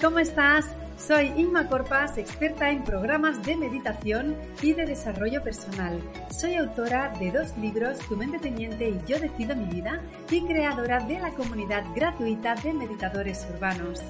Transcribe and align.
¿Cómo 0.00 0.18
estás? 0.18 0.64
Soy 0.96 1.26
Inma 1.36 1.68
Corpas, 1.68 2.16
experta 2.16 2.70
en 2.70 2.84
programas 2.84 3.42
de 3.42 3.54
meditación 3.54 4.34
y 4.62 4.72
de 4.72 4.86
desarrollo 4.86 5.42
personal. 5.42 6.00
Soy 6.30 6.54
autora 6.54 7.12
de 7.20 7.30
dos 7.30 7.54
libros, 7.58 7.98
Tu 8.08 8.16
mente 8.16 8.38
teniente 8.38 8.88
y 8.88 8.98
Yo 9.06 9.20
decido 9.20 9.54
mi 9.54 9.66
vida, 9.66 10.00
y 10.30 10.40
creadora 10.46 11.00
de 11.00 11.20
la 11.20 11.32
comunidad 11.32 11.84
gratuita 11.94 12.54
de 12.54 12.72
meditadores 12.72 13.46
urbanos. 13.54 14.00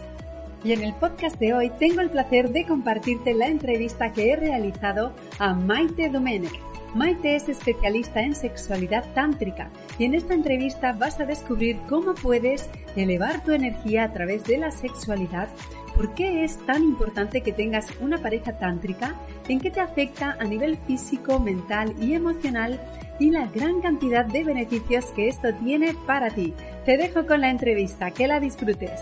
Y 0.62 0.72
en 0.74 0.84
el 0.84 0.94
podcast 0.94 1.40
de 1.40 1.54
hoy 1.54 1.70
tengo 1.80 2.02
el 2.02 2.10
placer 2.10 2.50
de 2.50 2.66
compartirte 2.66 3.34
la 3.34 3.48
entrevista 3.48 4.12
que 4.12 4.30
he 4.30 4.36
realizado 4.36 5.12
a 5.40 5.54
Maite 5.54 6.08
Domenech 6.08 6.70
Maite 6.94 7.36
es 7.36 7.48
especialista 7.48 8.20
en 8.20 8.34
sexualidad 8.34 9.04
tántrica 9.14 9.70
y 9.96 10.06
en 10.06 10.14
esta 10.14 10.34
entrevista 10.34 10.92
vas 10.92 11.20
a 11.20 11.24
descubrir 11.24 11.78
cómo 11.88 12.14
puedes 12.14 12.68
elevar 12.96 13.44
tu 13.44 13.52
energía 13.52 14.04
a 14.04 14.12
través 14.12 14.42
de 14.44 14.58
la 14.58 14.72
sexualidad, 14.72 15.48
por 15.94 16.14
qué 16.14 16.44
es 16.44 16.58
tan 16.66 16.82
importante 16.82 17.42
que 17.42 17.52
tengas 17.52 17.86
una 18.00 18.18
pareja 18.18 18.58
tántrica, 18.58 19.14
en 19.48 19.60
qué 19.60 19.70
te 19.70 19.80
afecta 19.80 20.36
a 20.38 20.44
nivel 20.44 20.76
físico, 20.86 21.38
mental 21.38 21.94
y 22.00 22.14
emocional 22.14 22.80
y 23.18 23.30
la 23.30 23.46
gran 23.46 23.80
cantidad 23.80 24.24
de 24.24 24.44
beneficios 24.44 25.06
que 25.06 25.28
esto 25.28 25.52
tiene 25.62 25.94
para 26.06 26.30
ti. 26.30 26.54
Te 26.84 26.96
dejo 26.96 27.26
con 27.26 27.42
la 27.42 27.50
entrevista, 27.50 28.10
que 28.10 28.26
la 28.26 28.40
disfrutes. 28.40 29.00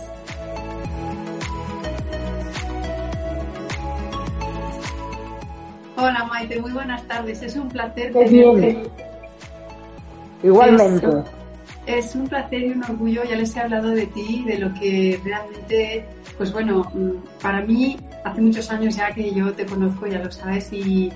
Hola 5.97 6.25
Maite, 6.25 6.61
muy 6.61 6.70
buenas 6.70 7.02
tardes. 7.08 7.42
Es 7.42 7.56
un 7.56 7.69
placer 7.69 8.12
tenerte. 8.12 8.89
Igualmente. 10.42 11.08
Es, 11.86 12.14
un 12.14 12.28
placer 12.28 12.62
y 12.62 12.70
un 12.70 12.84
orgullo, 12.84 13.25
ya 13.25 13.34
les 13.34 13.56
he 13.56 13.61
hablado 13.61 13.91
de 13.91 14.06
ti, 14.06 14.45
de 14.47 14.58
lo 14.58 14.73
que 14.75 15.19
realmente, 15.25 16.05
pues 16.39 16.53
bueno, 16.53 16.91
mm, 16.94 17.41
para 17.42 17.61
mí 17.62 17.97
hace 18.25 18.41
muchos 18.41 18.70
años 18.70 18.97
ya 18.97 19.12
que 19.12 19.33
yo 19.33 19.53
te 19.53 19.67
conozco, 19.67 20.06
ya 20.06 20.20
lo 20.20 20.31
sabes, 20.31 20.72
y, 20.72 21.12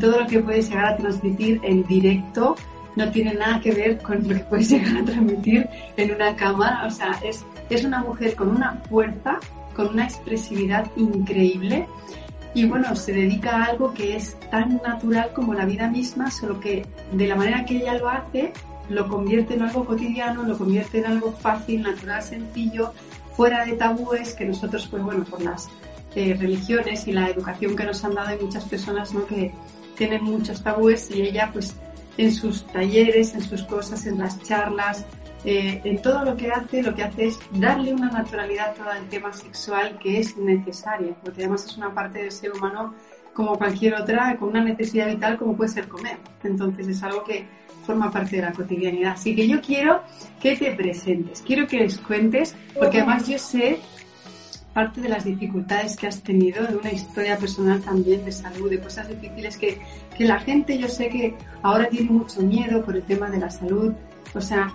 todo 0.00 0.20
lo 0.20 0.26
que 0.28 0.38
puedes 0.38 0.68
llegar 0.68 0.84
a 0.84 0.96
transmitir 0.96 1.60
en 1.64 1.82
directo 1.82 2.54
no 2.94 3.10
tiene 3.10 3.34
nada 3.34 3.60
que 3.60 3.72
ver 3.72 3.98
con 3.98 4.22
lo 4.22 4.36
que 4.36 4.44
puedes 4.44 4.68
llegar 4.70 4.98
a 4.98 5.04
transmitir 5.04 5.68
en 5.96 6.14
una 6.14 6.36
cámara. 6.36 6.86
O 6.86 6.90
sea, 6.92 7.18
es, 7.24 7.44
es 7.70 7.84
una 7.84 7.98
mujer 7.98 8.36
con 8.36 8.50
una 8.50 8.74
fuerza, 8.88 9.40
con 9.74 9.88
una 9.88 10.04
expresividad 10.04 10.86
increíble 10.94 11.88
y 12.52 12.66
bueno, 12.66 12.96
se 12.96 13.12
dedica 13.12 13.56
a 13.56 13.64
algo 13.66 13.94
que 13.94 14.16
es 14.16 14.38
tan 14.50 14.80
natural 14.84 15.32
como 15.32 15.54
la 15.54 15.64
vida 15.64 15.88
misma, 15.88 16.30
solo 16.30 16.58
que 16.58 16.84
de 17.12 17.28
la 17.28 17.36
manera 17.36 17.64
que 17.64 17.76
ella 17.76 17.94
lo 17.94 18.08
hace, 18.08 18.52
lo 18.88 19.08
convierte 19.08 19.54
en 19.54 19.62
algo 19.62 19.84
cotidiano, 19.84 20.42
lo 20.42 20.58
convierte 20.58 20.98
en 20.98 21.06
algo 21.06 21.32
fácil, 21.32 21.82
natural, 21.82 22.22
sencillo, 22.22 22.92
fuera 23.40 23.64
de 23.64 23.72
tabúes 23.72 24.34
que 24.34 24.44
nosotros, 24.44 24.86
pues 24.90 25.02
bueno, 25.02 25.24
por 25.24 25.40
las 25.40 25.66
eh, 26.14 26.36
religiones 26.38 27.08
y 27.08 27.12
la 27.12 27.30
educación 27.30 27.74
que 27.74 27.84
nos 27.84 28.04
han 28.04 28.14
dado 28.14 28.28
hay 28.28 28.38
muchas 28.38 28.66
personas 28.66 29.14
¿no? 29.14 29.24
que 29.24 29.50
tienen 29.96 30.22
muchos 30.24 30.62
tabúes 30.62 31.10
y 31.10 31.22
ella 31.22 31.48
pues 31.50 31.74
en 32.18 32.32
sus 32.32 32.66
talleres, 32.66 33.34
en 33.34 33.40
sus 33.40 33.62
cosas, 33.62 34.04
en 34.04 34.18
las 34.18 34.42
charlas, 34.42 35.06
eh, 35.46 35.80
en 35.84 36.02
todo 36.02 36.22
lo 36.22 36.36
que 36.36 36.50
hace, 36.50 36.82
lo 36.82 36.94
que 36.94 37.02
hace 37.02 37.28
es 37.28 37.38
darle 37.52 37.94
una 37.94 38.10
naturalidad 38.10 38.72
a 38.72 38.74
todo 38.74 38.92
el 38.92 39.08
tema 39.08 39.32
sexual 39.32 39.98
que 39.98 40.20
es 40.20 40.36
necesaria, 40.36 41.14
porque 41.24 41.40
además 41.40 41.64
es 41.64 41.78
una 41.78 41.94
parte 41.94 42.18
del 42.18 42.32
ser 42.32 42.52
humano 42.52 42.94
como 43.32 43.56
cualquier 43.56 43.94
otra, 43.94 44.36
con 44.36 44.50
una 44.50 44.62
necesidad 44.62 45.06
vital 45.06 45.38
como 45.38 45.56
puede 45.56 45.70
ser 45.70 45.88
comer. 45.88 46.18
Entonces 46.44 46.88
es 46.88 47.02
algo 47.02 47.24
que 47.24 47.48
forma 47.90 48.10
parte 48.10 48.36
de 48.36 48.42
la 48.42 48.52
cotidianidad. 48.52 49.12
Así 49.12 49.34
que 49.34 49.48
yo 49.48 49.60
quiero 49.60 50.02
que 50.40 50.56
te 50.56 50.72
presentes, 50.72 51.42
quiero 51.42 51.66
que 51.66 51.78
les 51.78 51.98
cuentes, 51.98 52.54
porque 52.78 52.98
además 52.98 53.28
yo 53.28 53.38
sé 53.38 53.78
parte 54.72 55.00
de 55.00 55.08
las 55.08 55.24
dificultades 55.24 55.96
que 55.96 56.06
has 56.06 56.22
tenido, 56.22 56.64
de 56.64 56.76
una 56.76 56.92
historia 56.92 57.36
personal 57.36 57.80
también 57.80 58.24
de 58.24 58.30
salud, 58.30 58.70
de 58.70 58.78
cosas 58.78 59.08
difíciles 59.08 59.56
que, 59.56 59.80
que 60.16 60.24
la 60.24 60.38
gente 60.38 60.78
yo 60.78 60.88
sé 60.88 61.08
que 61.08 61.34
ahora 61.62 61.88
tiene 61.88 62.10
mucho 62.10 62.40
miedo 62.42 62.84
por 62.84 62.94
el 62.94 63.02
tema 63.02 63.28
de 63.28 63.38
la 63.38 63.50
salud. 63.50 63.92
O 64.32 64.40
sea, 64.40 64.72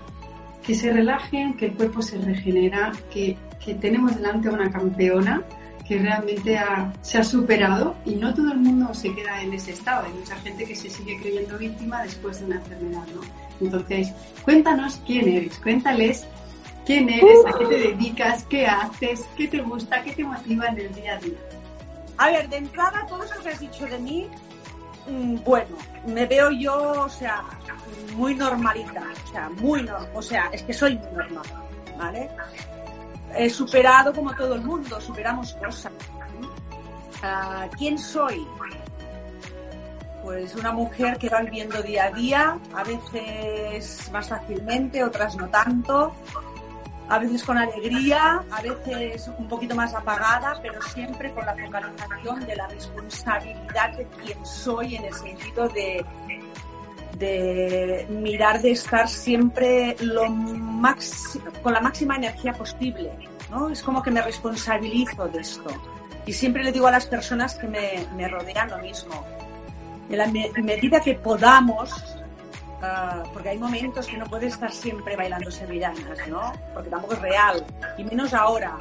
que 0.66 0.76
se 0.76 0.92
relajen, 0.92 1.56
que 1.56 1.68
el 1.68 1.74
cuerpo 1.74 2.02
se 2.02 2.18
regenera, 2.18 2.92
que, 3.12 3.38
tenemos 3.82 4.16
delante 4.16 4.48
a 4.48 4.52
una 4.52 4.70
campeona 4.70 5.42
que 5.88 6.00
realmente 6.00 6.60
se 7.02 7.18
ha 7.18 7.24
superado 7.24 7.96
y 8.06 8.16
no 8.16 8.34
todo 8.34 8.52
el 8.52 8.58
mundo 8.60 8.94
se 8.94 9.14
queda 9.14 9.42
en 9.42 9.54
ese 9.54 9.72
estado. 9.72 10.06
Hay 10.06 10.14
mucha 10.14 10.36
gente 10.38 10.66
que 10.66 10.76
se 10.76 10.90
sigue 10.90 11.20
creyendo 11.20 11.58
víctima 11.58 12.02
después 12.04 12.40
de 12.40 12.46
una 12.46 12.56
enfermedad, 12.56 13.06
¿no? 13.14 13.22
Entonces, 13.62 14.12
cuéntanos 14.44 15.00
quién 15.06 15.30
eres, 15.30 15.58
cuéntales 15.60 16.28
quién 16.86 17.10
eres, 17.10 17.40
a 17.46 17.58
qué 17.58 17.66
te 17.66 17.78
dedicas, 17.80 18.44
qué 18.44 18.68
haces, 18.68 19.26
qué 19.36 19.48
te 19.48 19.60
gusta, 19.62 20.04
qué 20.04 20.14
te 20.14 20.24
motiva 20.24 20.68
en 20.68 20.80
el 20.80 20.94
día 20.94 21.16
a 21.16 21.20
día. 21.20 21.38
A 22.18 22.28
ver, 22.28 22.50
de 22.50 22.58
entrada, 22.58 23.06
todo 23.08 23.24
eso 23.24 23.34
que 23.42 23.50
has 23.50 23.60
dicho 23.60 23.86
de 23.86 24.00
mí, 24.00 24.30
mm, 25.08 25.38
bueno, 25.44 25.78
me 26.08 26.26
veo 26.26 26.52
yo, 26.52 27.04
o 27.04 27.10
sea, 27.10 27.44
muy 28.16 28.36
normalita, 28.36 29.04
o 29.26 29.32
sea, 29.32 29.50
muy 29.50 29.84
normal, 29.84 30.10
o 30.14 30.22
sea, 30.22 30.50
es 30.54 30.62
que 30.64 30.74
soy 30.74 30.96
muy 30.96 31.12
normal, 31.12 31.46
¿vale? 31.98 32.30
He 33.38 33.50
superado 33.50 34.14
como 34.14 34.34
todo 34.34 34.56
el 34.56 34.62
mundo, 34.62 35.00
superamos 35.02 35.54
cosas. 35.56 35.92
¿Quién 37.78 37.98
soy? 37.98 38.48
Pues 40.24 40.56
una 40.56 40.72
mujer 40.72 41.18
que 41.18 41.30
va 41.30 41.42
viviendo 41.42 41.82
día 41.84 42.06
a 42.06 42.12
día, 42.12 42.60
a 42.74 42.84
veces 42.84 44.10
más 44.12 44.30
fácilmente, 44.30 45.04
otras 45.04 45.36
no 45.36 45.48
tanto, 45.50 46.14
a 47.10 47.20
veces 47.20 47.44
con 47.44 47.58
alegría, 47.58 48.44
a 48.50 48.62
veces 48.62 49.30
un 49.38 49.48
poquito 49.48 49.76
más 49.76 49.94
apagada, 49.94 50.58
pero 50.62 50.82
siempre 50.82 51.32
con 51.34 51.46
la 51.46 51.56
focalización 51.56 52.46
de 52.46 52.56
la 52.56 52.68
responsabilidad 52.68 53.98
de 53.98 54.08
quién 54.24 54.44
soy 54.46 54.96
en 54.96 55.06
el 55.06 55.14
sentido 55.14 55.68
de 55.70 56.04
de 57.18 58.08
mirar 58.10 58.62
de 58.62 58.72
estar 58.72 59.08
siempre 59.08 59.96
lo 60.02 60.24
con 61.64 61.74
la 61.74 61.82
máxima 61.82 62.16
energía 62.16 62.54
posible. 62.54 63.12
¿no? 63.50 63.70
Es 63.70 63.82
como 63.82 64.02
que 64.02 64.12
me 64.12 64.22
responsabilizo 64.22 65.28
de 65.28 65.40
esto. 65.40 65.70
Y 66.26 66.34
siempre 66.34 66.64
le 66.64 66.72
digo 66.72 66.88
a 66.88 66.92
las 66.92 67.06
personas 67.06 67.56
que 67.56 67.68
me, 67.68 68.06
me 68.16 68.28
rodean 68.28 68.70
lo 68.70 68.78
mismo. 68.80 69.26
En 70.10 70.18
la 70.18 70.28
medida 70.28 71.00
que 71.00 71.16
podamos, 71.16 71.92
ah, 72.82 73.24
porque 73.34 73.50
hay 73.50 73.58
momentos 73.58 74.08
que 74.08 74.18
no 74.18 74.26
puedes 74.26 74.54
estar 74.54 74.72
siempre 74.72 75.16
bailando 75.16 75.52
sevillanas, 75.52 76.28
¿no? 76.28 76.54
Porque 76.74 76.90
tampoco 76.90 77.14
es 77.14 77.22
real. 77.22 77.66
Y 77.98 78.04
menos 78.04 78.34
ahora, 78.34 78.78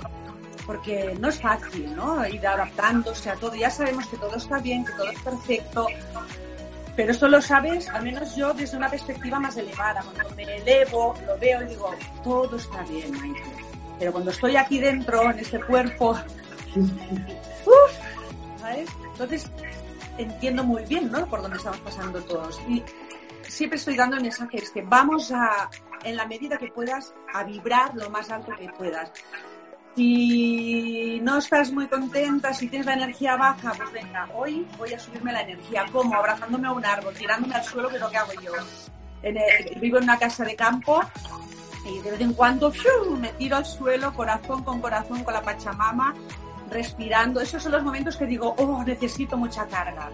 porque 0.67 1.17
no 1.21 1.29
es 1.29 1.41
fácil, 1.41 1.95
¿no? 1.95 2.27
Ir 2.27 2.47
adaptándose 2.47 3.31
a 3.31 3.35
todo. 3.35 3.55
Ya 3.55 3.71
sabemos 3.71 4.07
que 4.07 4.17
todo 4.17 4.37
está 4.37 4.59
bien, 4.59 4.85
que 4.85 4.93
todo 4.93 5.11
es 5.11 5.21
perfecto, 5.21 5.87
pero 6.97 7.13
esto 7.13 7.29
lo 7.29 7.43
sabes, 7.43 7.89
al 7.89 8.05
menos 8.05 8.37
yo, 8.37 8.55
desde 8.55 8.77
una 8.77 8.89
perspectiva 8.89 9.41
más 9.41 9.57
elevada. 9.57 10.03
Cuando 10.03 10.35
me 10.37 10.43
elevo, 10.43 11.15
lo 11.27 11.39
veo 11.39 11.63
y 11.63 11.67
digo, 11.67 11.95
todo 12.23 12.57
está 12.57 12.83
bien, 12.85 13.11
Maite. 13.13 13.43
Pero 13.99 14.13
cuando 14.13 14.31
estoy 14.31 14.57
aquí 14.57 14.79
dentro, 14.79 15.31
en 15.31 15.39
este 15.39 15.61
cuerpo, 15.61 16.17
¿sabes? 18.61 18.89
Entonces, 19.13 19.51
entiendo 20.19 20.65
muy 20.65 20.85
bien, 20.85 21.11
¿no? 21.11 21.27
Por 21.27 21.43
dónde 21.43 21.57
estamos 21.57 21.81
pasando 21.81 22.21
todos. 22.23 22.61
Y 22.69 22.83
siempre 23.49 23.79
estoy 23.79 23.97
dando 23.97 24.17
el 24.17 24.23
mensaje 24.23 24.59
este, 24.59 24.83
vamos 24.83 25.33
a, 25.33 25.71
en 26.05 26.17
la 26.17 26.27
medida 26.27 26.59
que 26.59 26.69
puedas, 26.69 27.15
a 27.33 27.45
vibrar 27.45 27.95
lo 27.95 28.11
más 28.11 28.31
alto 28.31 28.53
que 28.59 28.69
puedas. 28.69 29.11
Si 29.97 31.21
no 31.23 31.39
estás 31.39 31.71
muy 31.71 31.87
contenta, 31.87 32.53
si 32.53 32.69
tienes 32.69 32.87
la 32.87 32.95
energía 32.95 33.37
baja, 33.37 33.73
pues 33.77 33.93
venga, 33.93 34.29
hoy 34.35 34.67
voy 34.77 34.93
a 34.93 34.99
subirme 34.99 35.33
la 35.33 35.43
energía. 35.43 35.85
¿Cómo? 35.93 36.15
Abrazándome 36.17 36.67
a 36.67 36.73
un 36.73 36.85
árbol, 36.85 37.15
tirándome 37.15 37.55
al 37.55 37.65
suelo, 37.65 37.89
que 37.89 37.97
es 37.97 38.01
lo 38.01 38.11
que 38.11 38.17
hago 38.17 38.33
yo. 38.43 38.53
vivo 39.81 39.99
en 39.99 40.05
una 40.05 40.19
casa 40.19 40.45
de 40.45 40.57
campo 40.57 41.01
y 41.87 42.01
de 42.01 42.11
vez 42.11 42.21
en 42.21 42.33
cuando 42.33 42.73
me 43.21 43.29
tiro 43.35 43.57
al 43.57 43.67
suelo, 43.67 44.13
corazón 44.15 44.65
con 44.65 44.81
corazón, 44.81 45.23
con 45.23 45.33
la 45.33 45.43
Pachamama, 45.43 46.15
respirando. 46.71 47.41
Esos 47.41 47.63
son 47.63 47.73
los 47.73 47.85
momentos 47.85 48.17
que 48.17 48.27
digo, 48.27 48.55
oh, 48.59 48.83
necesito 48.85 49.37
mucha 49.37 49.67
carga 49.67 50.11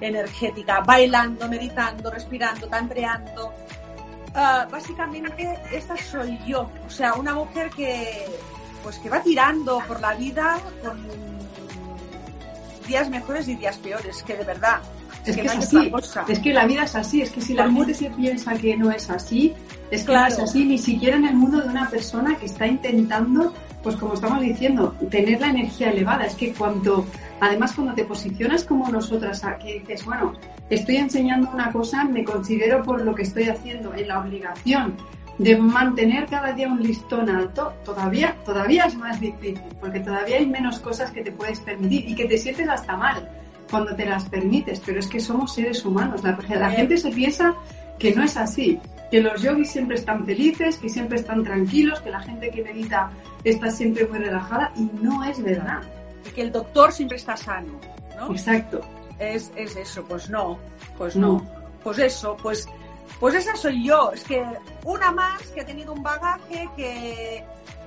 energética, 0.00 0.80
bailando, 0.80 1.48
meditando, 1.48 2.10
respirando, 2.10 2.68
tantreando. 2.68 3.52
Ah, 4.34 4.66
básicamente, 4.70 5.58
esta 5.72 5.96
soy 5.96 6.38
yo. 6.46 6.70
O 6.86 6.90
sea, 6.90 7.14
una 7.14 7.34
mujer 7.34 7.70
que 7.70 8.26
pues 8.84 8.98
que 8.98 9.08
va 9.08 9.22
tirando 9.22 9.82
por 9.88 10.00
la 10.00 10.14
vida 10.14 10.58
con 10.84 10.98
días 12.86 13.08
mejores 13.08 13.48
y 13.48 13.56
días 13.56 13.78
peores, 13.78 14.22
que 14.22 14.36
de 14.36 14.44
verdad. 14.44 14.80
Es, 15.24 15.36
que, 15.36 15.42
es 15.42 15.56
así, 15.56 15.90
es 16.28 16.38
que 16.38 16.52
la 16.52 16.66
vida 16.66 16.84
es 16.84 16.94
así, 16.94 17.22
es 17.22 17.30
que 17.30 17.40
si 17.40 17.54
la 17.54 17.72
gente 17.72 17.94
se 17.94 18.10
piensa 18.10 18.52
que 18.58 18.76
no 18.76 18.90
es 18.90 19.08
así, 19.08 19.54
es 19.90 20.04
que 20.04 20.12
no 20.12 20.26
es 20.26 20.38
así, 20.38 20.66
ni 20.66 20.76
siquiera 20.76 21.16
en 21.16 21.24
el 21.24 21.34
mundo 21.34 21.62
de 21.62 21.68
una 21.70 21.88
persona 21.88 22.36
que 22.36 22.44
está 22.44 22.66
intentando, 22.66 23.54
pues 23.82 23.96
como 23.96 24.12
estamos 24.12 24.42
diciendo, 24.42 24.94
tener 25.10 25.40
la 25.40 25.48
energía 25.48 25.90
elevada. 25.90 26.26
Es 26.26 26.34
que 26.34 26.52
cuando, 26.52 27.06
además 27.40 27.72
cuando 27.72 27.94
te 27.94 28.04
posicionas 28.04 28.64
como 28.64 28.90
nosotras, 28.90 29.40
que 29.62 29.80
dices, 29.80 30.04
bueno, 30.04 30.34
estoy 30.68 30.96
enseñando 30.96 31.48
una 31.54 31.72
cosa, 31.72 32.04
me 32.04 32.22
considero 32.22 32.82
por 32.82 33.00
lo 33.00 33.14
que 33.14 33.22
estoy 33.22 33.44
haciendo 33.44 33.94
en 33.94 34.08
la 34.08 34.20
obligación 34.20 34.94
de 35.38 35.56
mantener 35.56 36.26
cada 36.26 36.52
día 36.52 36.68
un 36.68 36.82
listón 36.82 37.28
alto, 37.28 37.72
todavía, 37.84 38.36
todavía 38.44 38.84
es 38.84 38.96
más 38.96 39.20
difícil, 39.20 39.60
porque 39.80 40.00
todavía 40.00 40.36
hay 40.36 40.46
menos 40.46 40.78
cosas 40.78 41.10
que 41.10 41.22
te 41.22 41.32
puedes 41.32 41.60
permitir 41.60 42.08
y 42.08 42.14
que 42.14 42.26
te 42.26 42.38
sientes 42.38 42.68
hasta 42.68 42.96
mal 42.96 43.28
cuando 43.70 43.94
te 43.96 44.06
las 44.06 44.28
permites, 44.28 44.80
pero 44.84 45.00
es 45.00 45.06
que 45.08 45.18
somos 45.18 45.54
seres 45.54 45.84
humanos. 45.84 46.22
La, 46.22 46.38
la 46.48 46.70
gente 46.70 46.96
se 46.96 47.10
piensa 47.10 47.54
que 47.98 48.14
no 48.14 48.22
es 48.22 48.36
así, 48.36 48.78
que 49.10 49.20
los 49.20 49.42
yogis 49.42 49.70
siempre 49.70 49.96
están 49.96 50.24
felices, 50.24 50.76
que 50.78 50.88
siempre 50.88 51.18
están 51.18 51.42
tranquilos, 51.42 52.00
que 52.00 52.10
la 52.10 52.20
gente 52.20 52.50
que 52.50 52.62
medita 52.62 53.10
está 53.42 53.70
siempre 53.70 54.06
muy 54.06 54.18
relajada 54.18 54.72
y 54.76 54.90
no 55.00 55.24
es 55.24 55.42
verdad. 55.42 55.82
Y 56.26 56.30
que 56.30 56.42
el 56.42 56.52
doctor 56.52 56.92
siempre 56.92 57.16
está 57.16 57.36
sano, 57.36 57.80
¿no? 58.16 58.30
Exacto. 58.30 58.80
Es, 59.18 59.52
es 59.56 59.76
eso, 59.76 60.04
pues 60.04 60.28
no, 60.30 60.58
pues 60.98 61.16
no. 61.16 61.44
Pues 61.82 61.98
eso, 61.98 62.36
pues 62.42 62.66
pues 63.20 63.34
esa 63.34 63.56
soy 63.56 63.84
yo. 63.84 64.12
Es 64.12 64.24
que 64.24 64.44
una 64.84 65.10
más 65.12 65.42
que 65.48 65.60
ha 65.60 65.66
tenido 65.66 65.92
un 65.92 66.02
bagaje 66.02 66.68
que, 66.76 67.44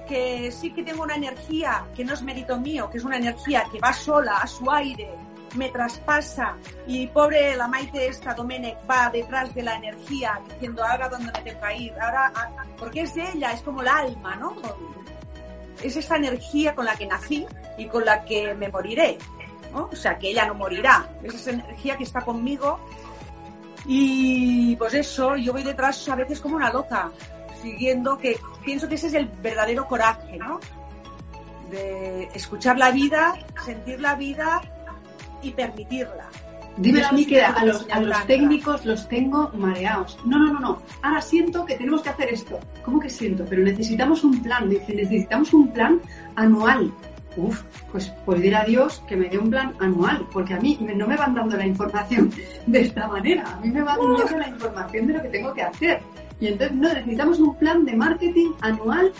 que 0.07 0.51
sí 0.51 0.71
que 0.71 0.83
tengo 0.83 1.03
una 1.03 1.15
energía 1.15 1.85
que 1.95 2.03
no 2.03 2.13
es 2.13 2.21
mérito 2.21 2.59
mío, 2.59 2.89
que 2.89 2.97
es 2.97 3.03
una 3.03 3.17
energía 3.17 3.65
que 3.71 3.79
va 3.79 3.93
sola 3.93 4.37
a 4.37 4.47
su 4.47 4.69
aire, 4.71 5.09
me 5.55 5.69
traspasa 5.69 6.55
y 6.85 7.07
pobre 7.07 7.55
la 7.55 7.67
Maite 7.67 8.07
esta 8.07 8.33
Domenech 8.33 8.77
va 8.89 9.09
detrás 9.09 9.53
de 9.53 9.63
la 9.63 9.75
energía 9.75 10.39
diciendo 10.49 10.83
ahora 10.83 11.09
dónde 11.09 11.31
me 11.31 11.41
tengo 11.41 11.61
que 11.61 11.77
ir, 11.77 11.93
ahora 11.99 12.31
porque 12.77 13.01
es 13.01 13.15
ella, 13.17 13.51
es 13.51 13.61
como 13.61 13.81
el 13.81 13.87
alma, 13.87 14.35
¿no? 14.35 14.55
Es 15.81 15.95
esa 15.95 16.15
energía 16.15 16.75
con 16.75 16.85
la 16.85 16.95
que 16.95 17.07
nací 17.07 17.45
y 17.77 17.85
con 17.85 18.05
la 18.05 18.25
que 18.25 18.53
me 18.55 18.69
moriré, 18.69 19.17
¿no? 19.71 19.89
O 19.91 19.95
sea, 19.95 20.17
que 20.17 20.29
ella 20.29 20.45
no 20.45 20.55
morirá, 20.55 21.07
es 21.23 21.35
esa 21.35 21.51
energía 21.51 21.97
que 21.97 22.03
está 22.03 22.21
conmigo 22.21 22.79
y 23.87 24.75
pues 24.75 24.93
eso, 24.93 25.35
yo 25.37 25.53
voy 25.53 25.63
detrás 25.63 26.07
a 26.09 26.15
veces 26.15 26.41
como 26.41 26.57
una 26.57 26.71
loca, 26.71 27.09
siguiendo 27.61 28.17
que 28.17 28.37
pienso 28.63 28.87
que 28.87 28.95
ese 28.95 29.07
es 29.07 29.13
el 29.13 29.27
verdadero 29.41 29.87
coraje, 29.87 30.37
¿no? 30.37 30.59
De 31.71 32.25
escuchar 32.33 32.77
la 32.77 32.91
vida, 32.91 33.33
sentir 33.65 33.99
la 34.01 34.15
vida 34.15 34.61
y 35.41 35.51
permitirla. 35.51 36.29
Dime 36.77 37.03
a 37.03 37.11
mí 37.11 37.25
que 37.25 37.41
a 37.41 37.65
los, 37.65 37.87
a 37.89 37.99
los 37.99 38.27
técnicos 38.27 38.85
los 38.85 39.07
tengo 39.07 39.49
mareados. 39.55 40.19
No, 40.25 40.37
no, 40.37 40.53
no, 40.53 40.59
no. 40.59 40.81
Ahora 41.01 41.21
siento 41.21 41.65
que 41.65 41.75
tenemos 41.75 42.03
que 42.03 42.09
hacer 42.09 42.31
esto. 42.31 42.59
¿Cómo 42.85 42.99
que 42.99 43.09
siento? 43.09 43.45
Pero 43.49 43.63
necesitamos 43.63 44.23
un 44.23 44.43
plan. 44.43 44.69
Dice, 44.69 44.93
necesitamos 44.93 45.53
un 45.53 45.71
plan 45.73 45.99
anual. 46.35 46.93
Uf, 47.37 47.61
pues, 47.91 48.11
pues 48.25 48.41
dirá 48.41 48.63
Dios 48.65 49.03
que 49.07 49.15
me 49.15 49.29
dé 49.29 49.37
un 49.37 49.51
plan 49.51 49.73
anual, 49.79 50.27
porque 50.31 50.55
a 50.55 50.59
mí 50.59 50.77
no 50.81 51.07
me 51.07 51.15
van 51.15 51.35
dando 51.35 51.55
la 51.55 51.65
información 51.65 52.31
de 52.65 52.81
esta 52.81 53.07
manera, 53.07 53.43
a 53.53 53.59
mí 53.59 53.69
me 53.69 53.83
van 53.83 53.99
dando 53.99 54.37
la 54.37 54.49
información 54.49 55.07
de 55.07 55.13
lo 55.13 55.21
que 55.21 55.29
tengo 55.29 55.53
que 55.53 55.61
hacer. 55.61 56.01
Y 56.39 56.47
entonces, 56.47 56.75
no, 56.75 56.93
necesitamos 56.93 57.39
un 57.39 57.55
plan 57.55 57.85
de 57.85 57.95
marketing 57.95 58.51
anual. 58.61 59.11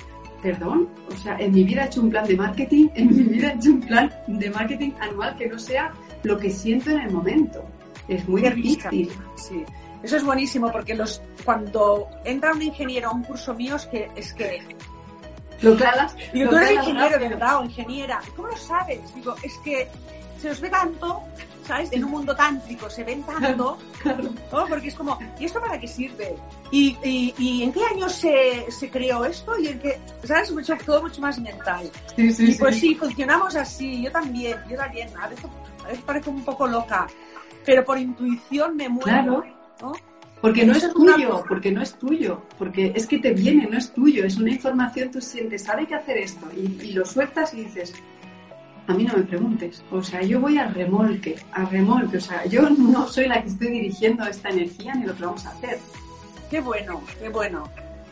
Perdón, 0.42 0.88
o 1.12 1.18
sea, 1.18 1.36
en 1.40 1.52
mi 1.52 1.64
vida 1.64 1.84
he 1.84 1.88
hecho 1.88 2.02
un 2.02 2.12
plan 2.12 2.26
de 2.28 2.38
marketing, 2.38 2.90
en 2.96 3.16
mi 3.16 3.24
vida 3.24 3.52
he 3.52 3.56
hecho 3.56 3.72
un 3.72 3.82
plan 3.82 4.12
de 4.28 4.50
marketing 4.50 4.92
anual 5.00 5.36
que 5.36 5.48
no 5.48 5.58
sea 5.58 5.92
lo 6.24 6.38
que 6.38 6.50
siento 6.50 6.92
en 6.92 7.02
el 7.02 7.12
momento. 7.12 7.64
Es 8.08 8.28
muy 8.28 8.42
difícil. 8.42 9.10
Sí. 9.36 9.64
Eso 10.04 10.18
es 10.18 10.24
buenísimo 10.24 10.72
porque 10.72 10.94
los 10.94 11.22
cuando 11.44 12.08
entra 12.24 12.54
un 12.54 12.62
ingeniero 12.62 13.10
a 13.10 13.14
un 13.14 13.24
curso 13.24 13.54
mío 13.56 13.76
es 13.76 13.86
que 13.88 14.10
es 14.16 14.34
que 14.34 14.62
lo 15.62 15.76
claras. 15.76 16.16
Digo, 16.34 16.50
tú 16.50 16.58
eres 16.58 16.72
ingeniero, 16.72 17.20
de 17.20 17.30
verdad, 17.30 17.60
o 17.60 17.64
ingeniera. 17.66 18.22
¿Cómo 18.36 18.48
lo 18.50 18.58
sabes? 18.58 19.14
Digo, 19.16 19.36
es 19.44 19.54
que 19.64 19.88
se 20.40 20.52
os 20.52 20.62
ve 20.62 20.70
tanto, 20.70 21.22
¿sabes? 21.66 21.92
En 21.92 22.04
un 22.04 22.12
mundo 22.12 22.36
tántrico 22.36 22.90
se 22.90 23.04
ven 23.04 23.24
tanto, 23.24 23.78
¿no? 24.52 24.68
Porque 24.68 24.90
es 24.90 24.96
como, 24.96 25.18
¿y 25.40 25.46
esto 25.46 25.60
para 25.60 25.80
qué 25.80 25.88
sirve? 25.88 26.36
¿Y, 26.72 26.98
y, 27.38 27.64
en 27.64 27.72
qué 27.72 27.84
año 27.86 28.08
se, 28.10 28.70
se, 28.70 28.90
creó 28.90 29.26
esto? 29.26 29.58
Y 29.58 29.68
en 29.68 29.80
qué, 29.80 30.00
¿sabes? 30.24 30.52
Mucho, 30.52 30.76
todo 30.86 31.02
mucho 31.02 31.22
más 31.22 31.40
mental. 31.40 31.90
Sí, 32.16 32.32
sí, 32.34 32.52
y 32.52 32.56
pues 32.56 32.80
sí. 32.80 32.96
funcionamos 32.96 33.56
así, 33.56 34.04
yo 34.04 34.12
también, 34.12 34.58
yo 34.70 34.78
también. 34.78 35.10
A 35.18 35.28
veces, 35.28 35.46
a 35.84 35.88
veces 35.88 36.04
parezco 36.04 36.32
un 36.32 36.44
poco 36.44 36.68
loca, 36.68 37.08
pero 37.66 37.84
por 37.84 37.98
intuición 37.98 38.76
me 38.76 38.90
muero. 38.90 39.44
¿no? 39.82 39.94
Porque 40.42 40.66
no 40.66 40.74
es 40.74 40.92
tuyo, 40.94 41.44
porque 41.48 41.72
no 41.72 41.82
es 41.82 41.96
tuyo, 41.96 42.44
porque 42.58 42.94
es 42.96 43.08
que 43.08 43.18
te 43.18 43.34
viene, 43.34 43.68
no 43.70 43.78
es 43.78 43.92
tuyo, 43.92 44.24
es 44.24 44.38
una 44.38 44.52
información, 44.52 45.10
tú 45.10 45.20
sientes, 45.20 45.64
sabe 45.64 45.88
que 45.88 45.96
hacer 45.96 46.18
esto, 46.18 46.48
y, 46.56 46.92
lo 46.92 47.06
sueltas 47.06 47.54
y 47.56 47.64
dices, 47.64 47.94
a 48.86 48.94
mí 48.94 49.04
no 49.04 49.18
me 49.18 49.24
preguntes, 49.24 49.84
o 49.92 50.04
sea, 50.04 50.22
yo 50.22 50.40
voy 50.40 50.60
al 50.60 50.74
remolque, 50.74 51.38
al 51.54 51.70
remolque, 51.70 52.18
o 52.18 52.22
sea, 52.22 52.46
yo 52.46 52.70
no 52.70 53.08
soy 53.08 53.28
la 53.28 53.42
que 53.42 53.50
estoy 53.50 53.70
dirigiendo 53.70 54.26
esta 54.26 54.50
energía 54.50 54.94
ni 54.94 55.06
lo 55.06 55.16
que 55.16 55.26
vamos 55.26 55.46
a 55.46 55.50
hacer. 55.50 55.80
Qué 56.52 56.62
bueno, 56.62 57.02
qué 57.20 57.30
bueno. 57.30 57.68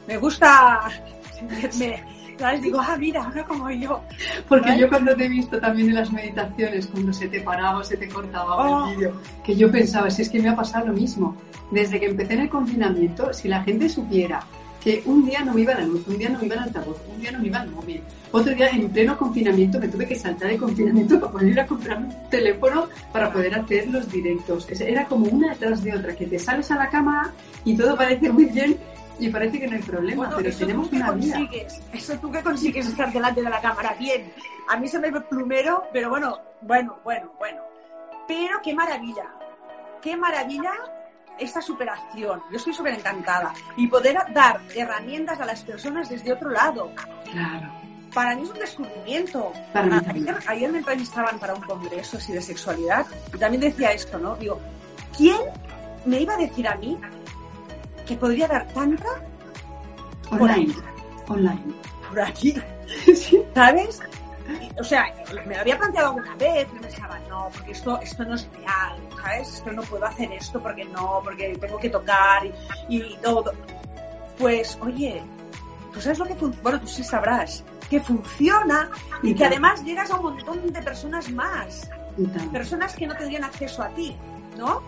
Me 0.07 0.17
gusta, 0.17 0.89
me, 1.79 2.03
¿sabes? 2.37 2.61
Digo, 2.61 2.79
ah, 2.79 2.97
mira, 2.97 3.23
ahora 3.23 3.45
como 3.45 3.69
yo. 3.71 4.01
Porque 4.47 4.77
yo 4.77 4.89
cuando 4.89 5.15
te 5.15 5.25
he 5.25 5.29
visto 5.29 5.59
también 5.59 5.89
en 5.89 5.95
las 5.95 6.11
meditaciones, 6.11 6.87
cuando 6.87 7.13
se 7.13 7.27
te 7.27 7.41
paraba, 7.41 7.83
se 7.83 7.97
te 7.97 8.07
cortaba 8.07 8.55
el 8.55 8.73
oh. 8.73 8.87
vídeo, 8.89 9.21
que 9.43 9.55
yo 9.55 9.71
pensaba, 9.71 10.09
si 10.09 10.23
es 10.23 10.29
que 10.29 10.39
me 10.39 10.49
ha 10.49 10.55
pasado 10.55 10.87
lo 10.87 10.93
mismo. 10.93 11.35
Desde 11.71 11.99
que 11.99 12.05
empecé 12.07 12.33
en 12.33 12.41
el 12.41 12.49
confinamiento, 12.49 13.33
si 13.33 13.47
la 13.47 13.63
gente 13.63 13.89
supiera 13.89 14.45
que 14.85 15.01
un 15.05 15.25
día 15.25 15.43
no 15.43 15.53
me 15.53 15.61
iba 15.61 15.73
la 15.73 15.83
luz, 15.83 16.07
un 16.07 16.17
día 16.17 16.29
no 16.29 16.37
me 16.37 16.45
iba 16.45 16.55
el 16.55 16.61
altavoz, 16.61 17.01
un 17.11 17.19
día 17.19 17.31
no 17.31 17.39
me 17.39 17.47
iba 17.47 17.63
el 17.63 17.71
móvil, 17.71 18.03
otro 18.31 18.53
día 18.53 18.69
en 18.69 18.87
pleno 18.89 19.17
confinamiento 19.17 19.79
me 19.79 19.87
tuve 19.87 20.05
que 20.07 20.15
saltar 20.15 20.51
el 20.51 20.59
confinamiento 20.59 21.19
para 21.19 21.31
poder 21.31 21.47
ir 21.47 21.59
a 21.59 21.65
comprar 21.65 21.97
un 21.97 22.29
teléfono 22.29 22.87
para 23.11 23.33
poder 23.33 23.55
hacer 23.55 23.87
los 23.87 24.11
directos. 24.11 24.69
Era 24.69 25.05
como 25.05 25.25
una 25.25 25.53
detrás 25.53 25.83
de 25.83 25.95
otra, 25.95 26.15
que 26.15 26.27
te 26.27 26.37
sales 26.37 26.69
a 26.69 26.75
la 26.75 26.87
cama 26.87 27.33
y 27.63 27.75
todo 27.75 27.97
parece 27.97 28.31
muy 28.31 28.45
bien 28.45 28.77
y 29.19 29.29
parece 29.29 29.59
que 29.59 29.67
no 29.67 29.75
hay 29.75 29.81
problema, 29.81 30.29
pero 30.37 30.55
tenemos 30.55 30.91
una 30.91 31.11
vida. 31.13 31.49
Eso 31.91 32.13
tú 32.19 32.31
que 32.31 32.43
consigues 32.43 32.85
estar 32.85 33.11
delante 33.11 33.41
de 33.41 33.49
la 33.49 33.61
cámara, 33.61 33.95
bien. 33.97 34.31
A 34.69 34.77
mí 34.77 34.87
se 34.87 34.99
me 34.99 35.09
ve 35.09 35.21
plumero, 35.21 35.85
pero 35.91 36.11
bueno, 36.11 36.37
bueno, 36.61 36.99
bueno, 37.03 37.31
bueno. 37.39 37.61
Pero 38.27 38.61
qué 38.63 38.75
maravilla, 38.75 39.33
qué 40.01 40.15
maravilla 40.15 40.73
esta 41.39 41.61
superación. 41.61 42.41
Yo 42.51 42.57
estoy 42.57 42.73
súper 42.73 42.93
encantada. 42.93 43.53
Y 43.77 43.87
poder 43.87 44.17
dar 44.33 44.61
herramientas 44.75 45.39
a 45.39 45.45
las 45.45 45.63
personas 45.63 46.09
desde 46.09 46.33
otro 46.33 46.49
lado. 46.49 46.91
Claro. 47.31 47.71
Para 48.13 48.35
mí 48.35 48.43
es 48.43 48.49
un 48.49 48.59
descubrimiento. 48.59 49.51
ayer, 49.73 50.37
ayer, 50.47 50.71
me 50.71 50.77
entrevistaban 50.77 51.37
para 51.37 51.53
un 51.53 51.61
congreso 51.61 52.17
así 52.17 52.31
de 52.31 52.41
sexualidad 52.41 53.05
y 53.33 53.37
también 53.37 53.61
decía 53.61 53.91
esto, 53.91 54.17
¿no? 54.17 54.35
Digo, 54.37 54.59
¿quién 55.17 55.37
me 56.05 56.21
iba 56.21 56.35
a 56.35 56.37
decir 56.37 56.67
a 56.67 56.75
mí 56.75 56.97
que 58.05 58.15
podría 58.15 58.47
dar 58.47 58.67
tanta 58.67 59.09
online. 60.31 60.73
Online. 61.27 61.61
Por 62.07 62.19
aquí. 62.21 62.55
¿Sabes? 63.53 63.99
O 64.79 64.83
sea, 64.83 65.13
me 65.45 65.55
lo 65.55 65.61
había 65.61 65.77
planteado 65.77 66.09
alguna 66.09 66.35
vez, 66.35 66.67
pero 66.69 66.81
pensaba, 66.81 67.19
no, 67.29 67.49
porque 67.53 67.71
esto, 67.71 67.99
esto 68.01 68.23
no 68.25 68.35
es 68.35 68.47
real, 68.53 68.99
¿sabes? 69.21 69.53
Esto 69.55 69.71
no 69.71 69.81
puedo 69.83 70.05
hacer 70.05 70.31
esto 70.33 70.61
porque 70.61 70.85
no, 70.85 71.21
porque 71.23 71.57
tengo 71.59 71.77
que 71.77 71.89
tocar 71.89 72.43
y, 72.87 73.15
todo. 73.17 73.51
Pues, 74.37 74.77
oye, 74.81 75.23
tú 75.93 76.01
sabes 76.01 76.19
lo 76.19 76.25
que 76.25 76.35
funciona, 76.35 76.63
bueno, 76.63 76.81
tú 76.81 76.87
sí 76.87 77.03
sabrás, 77.03 77.63
que 77.89 77.99
funciona 77.99 78.89
y, 79.23 79.33
que 79.33 79.45
además 79.45 79.83
llegas 79.83 80.11
a 80.11 80.17
un 80.17 80.23
montón 80.23 80.71
de 80.71 80.81
personas 80.81 81.29
más. 81.31 81.89
Personas 82.51 82.95
que 82.95 83.07
no 83.07 83.15
tendrían 83.15 83.43
acceso 83.43 83.83
a 83.83 83.89
ti, 83.89 84.15
¿no? 84.57 84.81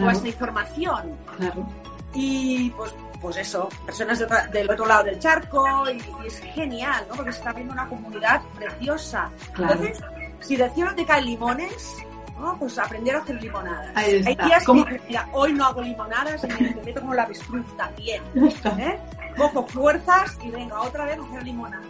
O 0.00 0.08
a 0.08 0.12
esta 0.12 0.28
información. 0.28 1.16
Claro 1.36 1.66
y 2.14 2.70
pues, 2.70 2.94
pues 3.22 3.36
eso, 3.36 3.68
personas 3.86 4.18
del 4.50 4.68
otro 4.68 4.84
lado 4.84 5.04
del 5.04 5.18
charco 5.20 5.88
y, 5.88 6.26
es 6.26 6.40
genial, 6.40 7.06
¿no? 7.08 7.14
Porque 7.14 7.32
se 7.32 7.38
está 7.38 7.52
viendo 7.52 7.72
una 7.72 7.88
comunidad 7.88 8.42
preciosa. 8.56 9.30
Entonces, 9.56 10.00
si 10.40 10.56
del 10.56 10.70
cielo 10.72 10.92
te 10.96 11.06
caen 11.06 11.26
limones, 11.26 11.96
¿no? 12.38 12.58
pues 12.58 12.76
aprender 12.78 13.14
a 13.14 13.20
hacer 13.20 13.40
limonadas. 13.40 13.92
Hay 13.94 14.22
días 14.22 14.66
que, 14.66 15.00
mira, 15.08 15.28
hoy 15.32 15.52
no 15.52 15.66
hago 15.66 15.80
limonadas 15.80 16.42
y 16.42 16.62
me, 16.62 16.74
meto 16.84 17.00
como 17.00 17.14
la 17.14 17.22
avestruz 17.22 17.64
también. 17.76 18.22
¿eh? 18.34 18.98
Cojo 19.36 19.66
fuerzas 19.68 20.36
y 20.42 20.50
venga, 20.50 20.80
otra 20.82 21.04
vez 21.04 21.18
a 21.18 21.22
hacer 21.22 21.44
limonadas. 21.44 21.86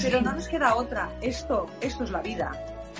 Pero 0.00 0.20
no 0.20 0.32
nos 0.32 0.46
queda 0.46 0.76
otra. 0.76 1.10
Esto, 1.20 1.66
esto 1.80 2.04
es 2.04 2.10
la 2.10 2.20
vida. 2.20 2.52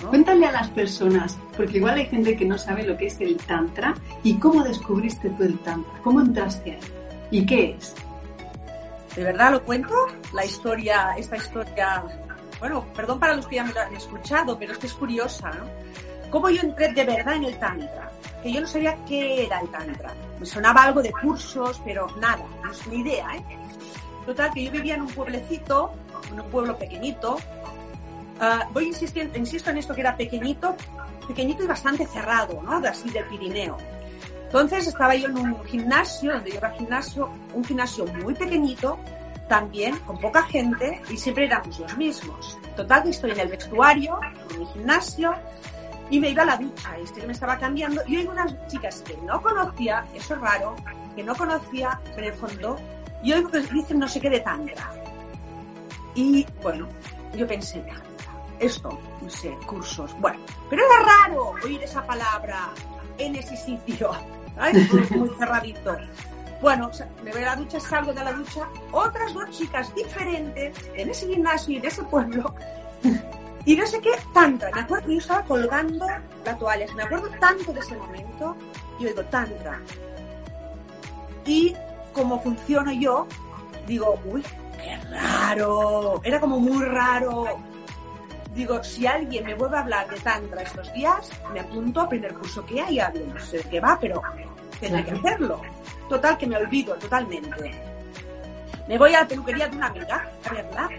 Cuéntale 0.09 0.45
a 0.45 0.51
las 0.51 0.69
personas, 0.69 1.37
porque 1.55 1.77
igual 1.77 1.95
hay 1.95 2.05
gente 2.07 2.35
que 2.35 2.45
no 2.45 2.57
sabe 2.57 2.83
lo 2.83 2.97
que 2.97 3.07
es 3.07 3.19
el 3.19 3.37
Tantra 3.37 3.95
y 4.23 4.35
cómo 4.35 4.63
descubriste 4.63 5.29
tú 5.31 5.43
el 5.43 5.59
Tantra, 5.59 5.91
cómo 6.03 6.21
entraste 6.21 6.71
ahí 6.71 6.98
y 7.31 7.45
qué 7.45 7.75
es. 7.77 7.95
¿De 9.15 9.23
verdad 9.23 9.51
lo 9.51 9.63
cuento? 9.63 9.93
La 10.33 10.45
historia, 10.45 11.15
esta 11.17 11.37
historia, 11.37 12.03
bueno, 12.59 12.85
perdón 12.95 13.19
para 13.19 13.35
los 13.35 13.47
que 13.47 13.55
ya 13.57 13.63
me 13.63 13.73
lo 13.73 13.81
han 13.81 13.95
escuchado, 13.95 14.57
pero 14.57 14.73
es 14.73 14.77
que 14.77 14.87
es 14.87 14.93
curiosa, 14.93 15.49
¿no? 15.51 15.65
¿Cómo 16.29 16.49
yo 16.49 16.61
entré 16.61 16.93
de 16.93 17.03
verdad 17.03 17.35
en 17.35 17.45
el 17.45 17.57
Tantra? 17.59 18.11
Que 18.43 18.51
yo 18.51 18.61
no 18.61 18.67
sabía 18.67 18.95
qué 19.07 19.45
era 19.45 19.59
el 19.59 19.69
Tantra. 19.69 20.13
Me 20.39 20.45
sonaba 20.45 20.83
algo 20.83 21.01
de 21.01 21.11
cursos, 21.11 21.81
pero 21.83 22.07
nada, 22.19 22.45
no 22.63 22.71
es 22.71 22.87
ni 22.87 22.97
idea, 22.97 23.35
¿eh? 23.35 23.43
Total, 24.25 24.51
que 24.53 24.65
yo 24.65 24.71
vivía 24.71 24.95
en 24.95 25.01
un 25.01 25.07
pueblecito, 25.07 25.91
en 26.31 26.39
un 26.39 26.49
pueblo 26.49 26.77
pequeñito, 26.77 27.37
Ah, 28.41 28.69
voy 28.71 28.87
insistiendo, 28.87 29.37
insisto 29.37 29.69
en 29.69 29.77
esto 29.77 29.93
que 29.93 30.01
era 30.01 30.15
pequeñito, 30.15 30.75
pequeñito 31.27 31.63
y 31.63 31.67
bastante 31.67 32.05
cerrado, 32.05 32.61
¿no? 32.63 32.77
Así 32.87 33.09
del 33.09 33.25
Pirineo. 33.25 33.77
Entonces 34.49 34.87
estaba 34.87 35.13
yo 35.13 35.27
en 35.27 35.37
un 35.37 35.63
gimnasio, 35.63 36.33
donde 36.33 36.51
yo 36.53 36.65
al 36.65 36.73
gimnasio, 36.73 37.29
un 37.53 37.63
gimnasio 37.63 38.07
muy 38.07 38.33
pequeñito, 38.33 38.97
también 39.47 39.95
con 39.99 40.17
poca 40.17 40.41
gente 40.41 41.03
y 41.07 41.17
siempre 41.17 41.45
éramos 41.45 41.77
los 41.77 41.95
mismos. 41.97 42.57
Total 42.75 43.03
que 43.03 43.09
estoy 43.11 43.29
en 43.29 43.41
el 43.41 43.49
vestuario, 43.49 44.19
en 44.49 44.59
mi 44.59 44.65
gimnasio, 44.65 45.35
y 46.09 46.19
me 46.19 46.31
iba 46.31 46.41
a 46.41 46.47
la 46.47 46.57
ducha, 46.57 46.97
y 46.99 47.03
este 47.03 47.27
me 47.27 47.33
estaba 47.33 47.59
cambiando, 47.59 48.01
y 48.07 48.15
hay 48.15 48.25
unas 48.25 48.51
chicas 48.67 49.03
que 49.05 49.15
no 49.17 49.39
conocía, 49.39 50.03
eso 50.15 50.33
es 50.33 50.41
raro, 50.41 50.75
que 51.15 51.23
no 51.23 51.35
conocía, 51.35 51.99
pero 52.15 52.27
en 52.27 52.33
el 52.33 52.39
fondo, 52.39 52.79
y 53.21 53.33
oigo 53.33 53.51
que 53.51 53.59
dicen 53.59 53.99
no 53.99 54.07
sé 54.07 54.19
qué 54.19 54.31
de 54.31 54.39
tantra. 54.39 54.89
Y 56.15 56.43
bueno, 56.63 56.87
yo 57.35 57.45
pensé, 57.45 57.83
esto, 58.59 58.99
no 59.21 59.29
sé, 59.29 59.55
cursos, 59.67 60.19
bueno, 60.19 60.39
pero 60.71 60.81
era 60.83 61.27
raro 61.27 61.53
oír 61.63 61.83
esa 61.83 62.03
palabra 62.03 62.69
en 63.19 63.35
ese 63.35 63.55
sitio, 63.55 64.11
muy 65.15 65.29
cerradito. 65.37 65.97
Bueno, 66.61 66.91
me 67.23 67.31
voy 67.31 67.41
a 67.43 67.45
la 67.45 67.55
ducha, 67.55 67.79
salgo 67.79 68.13
de 68.13 68.23
la 68.23 68.33
ducha, 68.33 68.67
otras 68.91 69.33
dos 69.33 69.49
chicas 69.51 69.93
diferentes 69.95 70.75
en 70.93 71.09
ese 71.09 71.27
gimnasio 71.27 71.73
y 71.73 71.77
en 71.77 71.85
ese 71.85 72.03
pueblo. 72.03 72.53
Y 73.65 73.75
no 73.75 73.85
sé 73.85 74.01
qué, 74.01 74.11
tantra. 74.33 74.71
Me 74.71 74.81
acuerdo 74.81 75.05
que 75.05 75.13
yo 75.13 75.19
estaba 75.19 75.43
colgando 75.43 76.05
la 76.45 76.57
toalla. 76.57 76.85
Me 76.95 77.03
acuerdo 77.03 77.29
tanto 77.39 77.71
de 77.71 77.79
ese 77.79 77.95
momento. 77.95 78.55
Yo 78.99 79.07
digo, 79.07 79.23
tantra. 79.25 79.79
Y 81.45 81.75
como 82.13 82.41
funciono 82.41 82.91
yo, 82.91 83.27
digo, 83.85 84.19
uy, 84.25 84.43
qué 84.81 84.97
raro. 85.09 86.19
Era 86.23 86.39
como 86.39 86.59
muy 86.59 86.83
raro. 86.85 87.59
Digo, 88.53 88.83
si 88.83 89.05
alguien 89.05 89.45
me 89.45 89.53
vuelve 89.53 89.77
a 89.77 89.81
hablar 89.81 90.09
de 90.09 90.19
tantra 90.19 90.63
estos 90.63 90.91
días, 90.93 91.29
me 91.53 91.59
apunto 91.59 92.01
a 92.01 92.09
primer 92.09 92.33
curso 92.33 92.65
que 92.65 92.81
haya. 92.81 93.11
No 93.11 93.39
sé 93.39 93.63
qué 93.69 93.79
va, 93.79 93.97
pero 93.99 94.21
tendré 94.79 95.05
que 95.05 95.11
hacerlo. 95.11 95.61
Total, 96.09 96.37
que 96.37 96.47
me 96.47 96.57
olvido 96.57 96.95
totalmente. 96.95 97.71
Me 98.87 98.97
voy 98.97 99.13
a 99.13 99.21
la 99.21 99.27
peluquería 99.27 99.67
de 99.67 99.77
una 99.77 99.87
amiga 99.87 100.31
a 100.43 100.53
verla, 100.53 100.89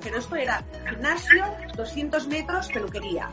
pero 0.00 0.18
esto 0.18 0.36
era 0.36 0.62
gimnasio, 0.88 1.44
200 1.74 2.28
metros, 2.28 2.68
peluquería. 2.68 3.28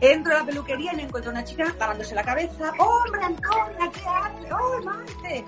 Entro 0.00 0.36
a 0.36 0.38
la 0.40 0.44
peluquería 0.44 0.92
y 0.92 0.96
me 0.96 1.02
encuentro 1.04 1.32
una 1.32 1.42
chica 1.42 1.74
lavándose 1.76 2.14
la 2.14 2.22
cabeza. 2.22 2.70
¡Hombre, 2.78 3.24
Antonia, 3.24 3.90
qué 3.92 4.00
haces! 4.06 4.52
¡Oh, 4.52 4.80
Marte! 4.84 5.44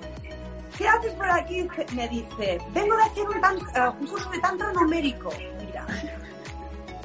¿Qué 0.76 0.88
haces 0.88 1.12
por 1.12 1.30
aquí? 1.30 1.68
Me 1.94 2.08
dice, 2.08 2.58
vengo 2.72 2.96
de 2.96 3.02
hacer 3.02 3.28
un, 3.28 3.36
eh, 3.36 3.92
un 4.00 4.06
curso 4.06 4.30
de 4.30 4.38
tantra 4.40 4.72
numérico. 4.72 5.30
Mira, 5.64 5.86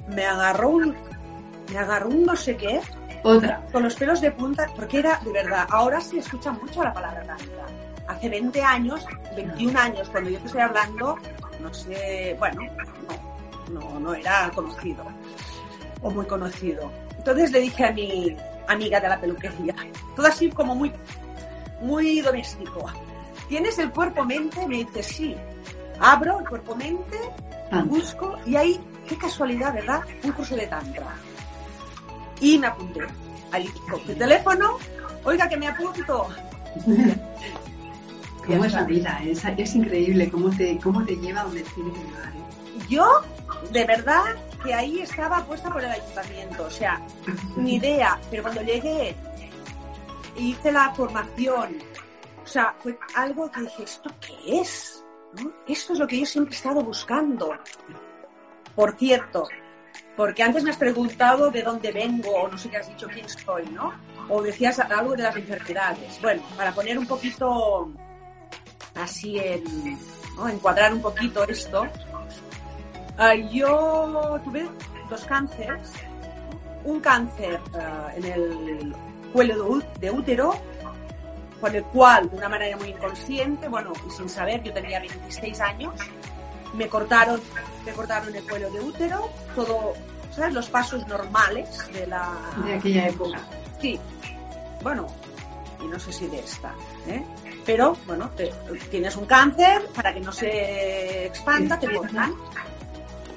me 0.07 0.25
agarró 0.25 0.69
un, 0.69 0.95
me 1.71 1.77
agarró 1.77 2.09
un 2.09 2.25
no 2.25 2.35
sé 2.35 2.55
qué. 2.57 2.81
Otra. 3.23 3.65
Con 3.71 3.83
los 3.83 3.95
pelos 3.95 4.19
de 4.19 4.31
punta, 4.31 4.67
porque 4.75 4.99
era, 4.99 5.19
de 5.23 5.31
verdad, 5.31 5.65
ahora 5.69 6.01
se 6.01 6.19
escucha 6.19 6.51
mucho 6.51 6.83
la 6.83 6.93
palabra 6.93 7.23
tantra. 7.23 7.65
Hace 8.07 8.27
20 8.27 8.61
años, 8.61 9.05
21 9.35 9.79
años, 9.79 10.09
cuando 10.09 10.29
yo 10.29 10.39
te 10.39 10.47
estoy 10.47 10.61
hablando, 10.61 11.17
no 11.61 11.73
sé, 11.73 12.35
bueno, 12.37 12.63
no, 13.71 13.79
no, 13.79 13.99
no 13.99 14.13
era 14.13 14.51
conocido 14.53 15.05
o 16.01 16.11
muy 16.11 16.25
conocido. 16.25 16.91
Entonces 17.17 17.51
le 17.51 17.61
dije 17.61 17.85
a 17.85 17.91
mi 17.91 18.35
amiga 18.67 18.99
de 18.99 19.09
la 19.09 19.19
peluquería, 19.19 19.73
todo 20.15 20.27
así 20.27 20.49
como 20.49 20.75
muy, 20.75 20.91
muy 21.81 22.21
doméstico. 22.21 22.85
¿Tienes 23.47 23.77
el 23.79 23.91
cuerpo-mente? 23.91 24.67
Me 24.67 24.77
dice, 24.77 25.03
sí. 25.03 25.35
Abro 25.99 26.39
el 26.39 26.47
cuerpo-mente, 26.47 27.17
busco 27.85 28.37
y 28.45 28.55
ahí, 28.55 28.79
qué 29.07 29.17
casualidad, 29.17 29.73
¿verdad? 29.73 30.01
Un 30.23 30.31
curso 30.31 30.55
de 30.55 30.67
tantra. 30.67 31.15
Y 32.39 32.57
me 32.57 32.67
apunté. 32.67 33.01
Ahí 33.51 33.67
con 33.89 34.01
el 34.09 34.17
teléfono, 34.17 34.77
oiga 35.23 35.47
que 35.47 35.57
me 35.57 35.67
apunto. 35.67 36.27
¿Cómo 38.45 38.65
es 38.65 38.73
la 38.73 38.83
vida? 38.83 39.21
Es, 39.23 39.45
es 39.45 39.75
increíble 39.75 40.29
cómo 40.29 40.49
te, 40.49 40.77
cómo 40.79 41.05
te 41.05 41.15
lleva 41.15 41.43
donde 41.43 41.61
tiene 41.61 41.93
que 41.93 41.99
llevar. 41.99 42.33
¿eh? 42.35 42.85
Yo, 42.89 43.21
de 43.71 43.85
verdad, 43.85 44.35
que 44.63 44.73
ahí 44.73 44.99
estaba 44.99 45.45
puesta 45.45 45.69
por 45.71 45.83
el 45.83 45.91
ayuntamiento. 45.91 46.65
O 46.65 46.69
sea, 46.69 47.01
ni 47.55 47.75
idea. 47.75 48.19
Pero 48.29 48.43
cuando 48.43 48.61
llegué, 48.61 49.15
hice 50.35 50.71
la 50.71 50.93
formación. 50.93 51.77
O 52.43 52.47
sea, 52.47 52.75
fue 52.79 52.97
algo 53.15 53.49
que 53.51 53.61
dije, 53.61 53.83
¿esto 53.83 54.09
qué 54.19 54.59
es? 54.59 55.03
Esto 55.67 55.93
es 55.93 55.99
lo 55.99 56.07
que 56.07 56.19
yo 56.19 56.25
siempre 56.25 56.53
he 56.53 56.57
estado 56.57 56.81
buscando. 56.81 57.53
Por 58.75 58.97
cierto, 58.97 59.47
porque 60.15 60.43
antes 60.43 60.63
me 60.63 60.71
has 60.71 60.77
preguntado 60.77 61.49
de 61.49 61.61
dónde 61.61 61.91
vengo, 61.91 62.31
o 62.31 62.47
no 62.47 62.57
sé 62.57 62.69
qué 62.69 62.77
has 62.77 62.87
dicho 62.87 63.07
quién 63.07 63.27
soy, 63.27 63.65
¿no? 63.67 63.93
O 64.29 64.41
decías 64.41 64.79
algo 64.79 65.15
de 65.15 65.23
las 65.23 65.35
enfermedades. 65.35 66.19
Bueno, 66.21 66.41
para 66.55 66.71
poner 66.71 66.97
un 66.97 67.05
poquito 67.05 67.91
así 68.95 69.37
en 69.39 69.97
¿no? 70.37 70.47
encuadrar 70.47 70.93
un 70.93 71.01
poquito 71.01 71.43
esto, 71.47 71.87
uh, 73.19 73.49
yo 73.51 74.39
tuve 74.43 74.69
dos 75.09 75.25
cánceres. 75.25 75.93
Un 76.85 76.99
cáncer 76.99 77.59
uh, 77.73 78.17
en 78.17 78.25
el 78.25 78.95
cuello 79.31 79.81
de 79.99 80.11
útero, 80.11 80.53
con 81.59 81.73
el 81.73 81.83
cual, 81.85 82.29
de 82.29 82.37
una 82.37 82.49
manera 82.49 82.77
muy 82.77 82.89
inconsciente, 82.89 83.67
bueno, 83.67 83.93
y 84.05 84.11
sin 84.11 84.29
saber, 84.29 84.61
yo 84.63 84.73
tenía 84.73 84.99
26 84.99 85.61
años, 85.61 85.93
me 86.73 86.87
cortaron, 86.87 87.41
me 87.85 87.91
cortaron 87.93 88.35
el 88.35 88.43
cuello 88.43 88.71
de 88.71 88.79
útero, 88.79 89.29
todo, 89.55 89.93
¿sabes? 90.31 90.53
Los 90.53 90.69
pasos 90.69 91.07
normales 91.07 91.69
de 91.93 92.07
la... 92.07 92.31
De 92.65 92.73
aquella 92.75 93.07
época. 93.07 93.39
Sí. 93.81 93.99
Bueno, 94.81 95.07
y 95.81 95.87
no 95.87 95.99
sé 95.99 96.11
si 96.11 96.27
de 96.27 96.39
esta, 96.39 96.73
¿eh? 97.07 97.23
Pero, 97.65 97.97
bueno, 98.05 98.29
tienes 98.91 99.15
un 99.15 99.25
cáncer, 99.25 99.87
para 99.95 100.13
que 100.13 100.19
no 100.19 100.31
se 100.31 101.27
expanda, 101.27 101.79
te 101.79 101.93
cortan. 101.93 102.33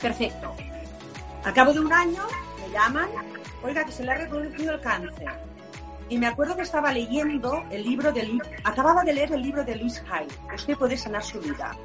Perfecto. 0.01 0.53
Al 1.45 1.55
cabo 1.55 1.73
de 1.73 1.81
un 1.81 1.93
año 1.93 2.25
me 2.61 2.73
llaman, 2.73 3.09
oiga, 3.63 3.85
que 3.85 3.93
se 3.93 4.03
le 4.03 4.13
ha 4.13 4.17
reconocido 4.17 4.75
el 4.75 4.81
cáncer. 4.81 5.29
Y 6.09 6.19
me 6.19 6.27
acuerdo 6.27 6.57
que 6.57 6.63
estaba 6.63 6.93
leyendo 6.93 7.65
el 7.71 7.83
libro 7.85 8.13
de 8.13 8.39
acababa 8.65 9.03
de 9.03 9.13
leer 9.13 9.33
el 9.33 9.43
libro 9.43 9.65
de 9.65 9.77
Luis 9.77 10.03
Hay, 10.11 10.27
Usted 10.55 10.77
puede 10.77 10.97
sanar 10.97 11.23
su 11.23 11.41
vida. 11.41 11.77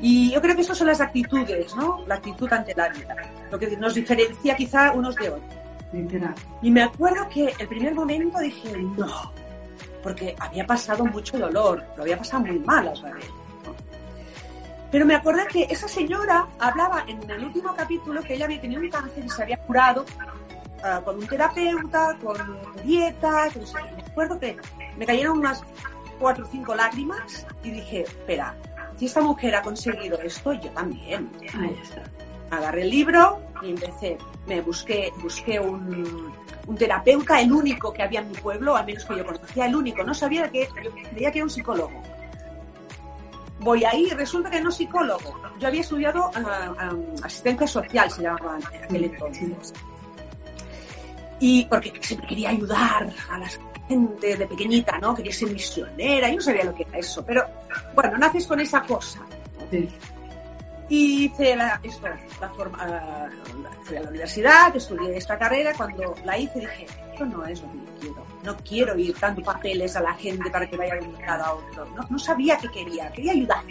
Y 0.00 0.32
yo 0.32 0.40
creo 0.40 0.54
que 0.54 0.62
estas 0.62 0.78
son 0.78 0.86
las 0.86 1.00
actitudes, 1.00 1.76
¿no? 1.76 2.04
La 2.06 2.16
actitud 2.16 2.50
ante 2.52 2.74
la 2.74 2.88
vida, 2.88 3.16
lo 3.50 3.58
que 3.58 3.76
nos 3.76 3.94
diferencia 3.94 4.56
quizá 4.56 4.92
unos 4.92 5.14
de 5.16 5.30
otros. 5.30 5.60
Y 6.62 6.70
me 6.70 6.82
acuerdo 6.82 7.28
que 7.28 7.52
el 7.58 7.68
primer 7.68 7.94
momento 7.94 8.38
dije, 8.38 8.76
no, 8.96 9.32
porque 10.02 10.36
había 10.38 10.66
pasado 10.66 11.04
mucho 11.04 11.38
dolor, 11.38 11.84
lo 11.96 12.02
había 12.02 12.16
pasado 12.16 12.44
muy 12.44 12.58
mal 12.60 12.88
a 12.88 12.92
veces. 12.92 13.30
Pero 14.90 15.06
me 15.06 15.14
acordé 15.14 15.46
que 15.46 15.66
esa 15.70 15.86
señora 15.86 16.46
hablaba 16.58 17.04
en 17.06 17.28
el 17.30 17.44
último 17.44 17.74
capítulo 17.76 18.22
que 18.22 18.34
ella 18.34 18.46
había 18.46 18.60
tenido 18.60 18.80
un 18.80 18.88
cáncer 18.88 19.24
y 19.24 19.28
se 19.28 19.42
había 19.42 19.58
curado 19.58 20.04
uh, 20.82 21.04
con 21.04 21.16
un 21.16 21.26
terapeuta, 21.26 22.16
con 22.22 22.36
dieta, 22.84 23.50
sé 23.50 23.60
Me 23.96 24.02
acuerdo 24.02 24.40
que 24.40 24.56
me 24.96 25.06
cayeron 25.06 25.38
unas 25.38 25.62
cuatro 26.18 26.44
o 26.44 26.48
cinco 26.48 26.74
lágrimas 26.74 27.46
y 27.62 27.70
dije, 27.70 28.02
espera, 28.02 28.54
si 29.00 29.06
esta 29.06 29.22
mujer 29.22 29.54
ha 29.54 29.62
conseguido 29.62 30.20
esto, 30.20 30.52
yo 30.52 30.68
también. 30.72 31.30
Ahí 31.58 31.74
está. 31.82 32.02
Agarré 32.50 32.82
el 32.82 32.90
libro 32.90 33.40
y 33.62 33.70
empecé, 33.70 34.18
me 34.46 34.60
busqué, 34.60 35.10
busqué 35.22 35.58
un, 35.58 36.30
un 36.66 36.76
terapeuta, 36.76 37.40
el 37.40 37.50
único 37.50 37.94
que 37.94 38.02
había 38.02 38.20
en 38.20 38.28
mi 38.28 38.36
pueblo, 38.36 38.76
al 38.76 38.84
menos 38.84 39.06
que 39.06 39.16
yo 39.16 39.24
conocía, 39.24 39.64
el 39.64 39.74
único. 39.74 40.04
No 40.04 40.12
sabía 40.12 40.50
que, 40.50 40.68
yo 40.84 40.90
creía 41.12 41.32
que 41.32 41.38
era 41.38 41.44
un 41.44 41.50
psicólogo. 41.50 42.02
Voy 43.60 43.84
ahí 43.84 44.08
y 44.10 44.10
resulta 44.10 44.50
que 44.50 44.60
no 44.60 44.68
es 44.68 44.74
psicólogo. 44.74 45.34
Yo 45.58 45.68
había 45.68 45.80
estudiado 45.80 46.30
ah, 46.34 46.74
ah, 46.78 46.92
asistencia 47.22 47.66
social, 47.66 48.10
se 48.10 48.20
llamaba 48.20 48.58
en 48.58 48.84
aquel 48.84 49.04
entonces. 49.04 49.72
Y 51.40 51.64
porque 51.64 51.92
siempre 52.00 52.28
quería 52.28 52.50
ayudar 52.50 53.12
a 53.30 53.38
la 53.38 53.48
gente 53.88 54.36
de 54.36 54.46
pequeñita, 54.46 54.98
¿no? 54.98 55.14
Quería 55.14 55.32
ser 55.32 55.50
misionera, 55.50 56.28
yo 56.28 56.36
no 56.36 56.42
sabía 56.42 56.64
lo 56.64 56.74
que 56.74 56.82
era 56.82 56.98
eso. 56.98 57.24
Pero 57.24 57.44
bueno, 57.94 58.18
naces 58.18 58.46
con 58.46 58.60
esa 58.60 58.82
cosa. 58.82 59.20
Y 60.88 61.26
hice 61.26 61.54
la, 61.54 61.80
esto, 61.82 62.08
la 62.40 62.48
forma, 62.50 62.78
uh, 62.84 63.84
fui 63.84 63.96
a 63.96 64.02
la 64.02 64.08
universidad, 64.08 64.74
estudié 64.74 65.16
esta 65.16 65.38
carrera, 65.38 65.72
cuando 65.76 66.14
la 66.24 66.36
hice 66.36 66.58
dije, 66.58 66.86
esto 67.12 67.24
no 67.26 67.46
es 67.46 67.62
lo 67.62 67.70
que 67.70 67.78
yo 67.78 68.00
quiero. 68.00 68.26
No 68.42 68.56
quiero 68.56 68.98
ir 68.98 69.16
dando 69.18 69.42
papeles 69.42 69.94
a 69.94 70.00
la 70.00 70.14
gente 70.14 70.50
para 70.50 70.68
que 70.68 70.76
vaya 70.76 70.96
de 70.96 71.06
un 71.06 71.12
lado 71.22 71.44
a 71.44 71.54
otro. 71.54 71.84
No, 71.94 72.02
no 72.10 72.18
sabía 72.18 72.58
qué 72.58 72.68
quería, 72.70 73.10
quería 73.12 73.32
ayudar. 73.32 73.62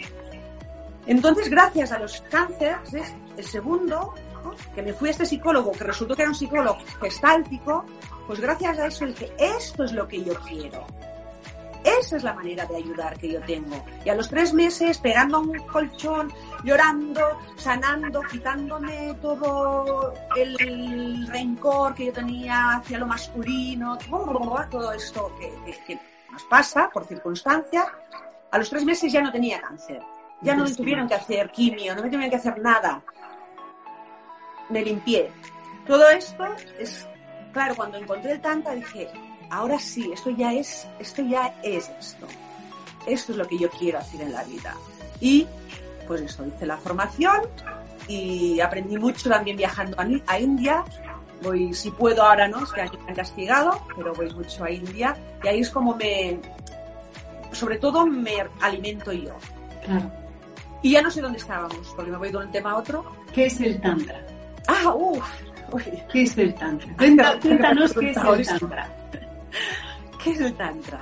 Entonces, 1.06 1.50
gracias 1.50 1.92
a 1.92 1.98
los 1.98 2.20
cánceres, 2.22 3.14
el 3.36 3.44
segundo, 3.44 4.14
¿no? 4.44 4.54
que 4.74 4.82
me 4.82 4.92
fui 4.92 5.08
a 5.08 5.12
este 5.12 5.26
psicólogo, 5.26 5.72
que 5.72 5.84
resultó 5.84 6.14
que 6.14 6.22
era 6.22 6.30
un 6.30 6.36
psicólogo 6.36 6.78
gestáltico, 7.00 7.84
pues 8.26 8.40
gracias 8.40 8.78
a 8.78 8.86
eso 8.86 9.06
dije, 9.06 9.32
esto 9.38 9.84
es 9.84 9.92
lo 9.92 10.06
que 10.06 10.22
yo 10.22 10.34
quiero. 10.40 10.86
Esa 11.84 12.16
es 12.16 12.24
la 12.24 12.34
manera 12.34 12.66
de 12.66 12.76
ayudar 12.76 13.18
que 13.18 13.32
yo 13.32 13.40
tengo. 13.42 13.82
Y 14.04 14.10
a 14.10 14.14
los 14.14 14.28
tres 14.28 14.52
meses, 14.52 14.98
pegando 14.98 15.40
un 15.40 15.58
colchón, 15.66 16.30
llorando, 16.62 17.22
sanando, 17.56 18.20
quitándome 18.30 19.14
todo 19.22 20.12
el 20.36 21.26
rencor 21.28 21.94
que 21.94 22.06
yo 22.06 22.12
tenía 22.12 22.76
hacia 22.76 22.98
lo 22.98 23.06
masculino, 23.06 23.96
todo 24.70 24.92
esto 24.92 25.32
que, 25.38 25.98
nos 26.30 26.44
pasa 26.44 26.90
por 26.92 27.04
circunstancia, 27.06 27.86
a 28.50 28.58
los 28.58 28.68
tres 28.68 28.84
meses 28.84 29.10
ya 29.10 29.22
no 29.22 29.32
tenía 29.32 29.60
cáncer. 29.60 30.02
Ya 30.42 30.54
no 30.54 30.64
me 30.64 30.72
tuvieron 30.72 31.06
que 31.06 31.14
hacer 31.14 31.50
quimio, 31.50 31.94
no 31.94 32.02
me 32.02 32.08
tuvieron 32.08 32.30
que 32.30 32.36
hacer 32.36 32.58
nada. 32.60 33.02
Me 34.70 34.82
limpié. 34.82 35.30
Todo 35.86 36.08
esto 36.10 36.44
es, 36.78 37.06
claro, 37.52 37.74
cuando 37.74 37.98
encontré 37.98 38.32
el 38.32 38.40
tantra 38.40 38.74
dije, 38.74 39.08
ahora 39.50 39.78
sí, 39.78 40.10
esto 40.12 40.30
ya 40.30 40.52
es, 40.52 40.86
esto 40.98 41.22
ya 41.22 41.54
es 41.62 41.90
esto. 41.98 42.26
Esto 43.06 43.32
es 43.32 43.38
lo 43.38 43.46
que 43.46 43.58
yo 43.58 43.68
quiero 43.70 43.98
hacer 43.98 44.20
en 44.20 44.32
la 44.32 44.44
vida. 44.44 44.74
Y 45.20 45.46
pues 46.06 46.22
eso, 46.22 46.46
hice 46.46 46.66
la 46.66 46.76
formación 46.76 47.42
y 48.08 48.60
aprendí 48.60 48.96
mucho 48.96 49.28
también 49.28 49.56
viajando 49.56 49.96
a, 50.26 50.38
India. 50.38 50.84
Voy, 51.42 51.72
si 51.72 51.90
puedo 51.90 52.22
ahora 52.22 52.48
no, 52.48 52.64
es 52.64 52.72
que 52.72 52.98
me 52.98 53.08
han 53.08 53.14
castigado, 53.14 53.80
pero 53.96 54.12
voy 54.14 54.32
mucho 54.34 54.64
a 54.64 54.70
India 54.70 55.16
y 55.42 55.48
ahí 55.48 55.60
es 55.60 55.70
como 55.70 55.94
me, 55.96 56.38
sobre 57.52 57.78
todo 57.78 58.06
me 58.06 58.46
alimento 58.60 59.12
yo. 59.12 59.34
Claro. 59.84 60.10
Y 60.82 60.92
ya 60.92 61.02
no 61.02 61.10
sé 61.10 61.20
dónde 61.20 61.38
estábamos, 61.38 61.92
porque 61.94 62.10
me 62.10 62.16
voy 62.16 62.30
de 62.30 62.38
un 62.38 62.50
tema 62.50 62.72
a 62.72 62.76
otro. 62.76 63.04
¿Qué 63.32 63.46
es 63.46 63.60
el 63.60 63.80
Tantra? 63.80 64.20
Ah, 64.66 64.94
uff. 64.94 65.28
¿Qué 66.12 66.22
es 66.22 66.36
el 66.38 66.54
Tantra? 66.54 66.96
Cuéntanos 66.96 67.92
qué 67.94 68.10
es 68.10 68.16
el 68.16 68.46
Tantra. 68.46 68.88
¿Qué 70.22 70.30
es 70.30 70.40
el 70.40 70.54
Tantra? 70.54 71.00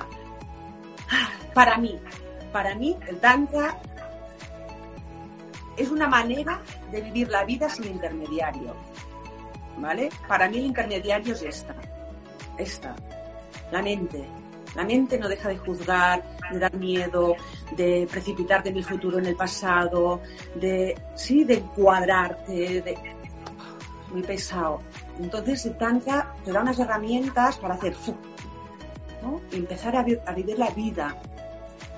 Para 1.53 1.77
mí, 1.77 1.99
para 2.51 2.75
mí 2.75 2.95
el 3.07 3.17
Tantra 3.17 3.77
es 5.75 5.89
una 5.89 6.07
manera 6.07 6.59
de 6.91 7.01
vivir 7.01 7.29
la 7.29 7.43
vida 7.43 7.69
sin 7.69 7.85
intermediario. 7.85 8.75
¿Vale? 9.77 10.09
Para 10.27 10.49
mí 10.49 10.57
el 10.57 10.65
intermediario 10.65 11.33
es 11.33 11.41
esta. 11.41 11.75
Esta. 12.57 12.95
La 13.71 13.81
mente. 13.81 14.25
La 14.75 14.83
mente 14.83 15.17
no 15.17 15.27
deja 15.27 15.49
de 15.49 15.57
juzgar, 15.57 16.23
de 16.51 16.59
dar 16.59 16.73
miedo, 16.75 17.35
de 17.75 18.07
precipitarte 18.09 18.69
en 18.69 18.77
el 18.77 18.83
futuro, 18.83 19.17
en 19.17 19.25
el 19.25 19.35
pasado, 19.35 20.21
de, 20.55 20.95
sí, 21.15 21.43
de 21.43 21.55
encuadrarte, 21.55 22.81
de... 22.81 23.18
Muy 24.11 24.23
pesado. 24.23 24.81
Entonces 25.19 25.65
el 25.65 25.77
Tantra 25.77 26.33
te 26.43 26.51
da 26.51 26.61
unas 26.61 26.79
herramientas 26.79 27.57
para 27.57 27.75
hacer 27.75 27.95
¿no? 29.21 29.41
y 29.51 29.57
empezar 29.57 29.95
a, 29.95 29.99
a 29.99 30.33
vivir 30.33 30.57
la 30.57 30.69
vida. 30.71 31.15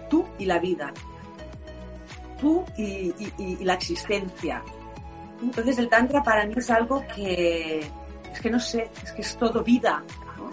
Tú 0.10 0.26
y 0.38 0.46
la 0.46 0.60
vida. 0.60 0.92
Tú 2.40 2.66
y, 2.78 3.14
y, 3.38 3.64
la 3.64 3.76
existencia. 3.76 4.64
Entonces 5.42 5.78
el 5.78 5.90
Tantra 5.90 6.24
para 6.24 6.46
mí 6.46 6.54
es 6.58 6.70
algo 6.70 7.04
que, 7.16 7.80
es 8.32 8.42
que 8.42 8.50
no 8.50 8.60
sé, 8.60 8.90
es 9.04 9.12
que 9.12 9.22
es 9.22 9.38
todo 9.38 9.64
vida. 9.64 10.04
¿no? 10.38 10.50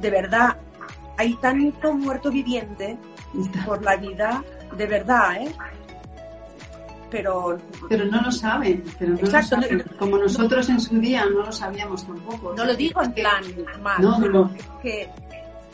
De 0.00 0.10
verdad, 0.10 0.56
hay 1.16 1.34
tanto 1.36 1.94
muerto 1.94 2.30
viviente 2.30 2.98
por 3.66 3.82
la 3.82 3.96
vida, 3.96 4.44
de 4.76 4.86
verdad, 4.86 5.36
¿eh? 5.36 5.54
Pero, 7.12 7.58
pero 7.90 8.06
no 8.06 8.22
lo 8.22 8.32
saben, 8.32 8.82
pero 8.98 9.14
exacto, 9.16 9.58
como 9.98 10.16
nosotros 10.16 10.66
en 10.70 10.80
su 10.80 10.98
día 10.98 11.26
no 11.26 11.44
lo 11.44 11.52
sabíamos 11.52 12.06
tampoco. 12.06 12.54
No 12.56 12.64
lo 12.64 12.74
digo 12.74 13.02
en 13.02 13.12
plan 13.12 13.44
mal, 13.82 14.00
no, 14.00 14.50
es 14.56 14.64
que 14.80 15.10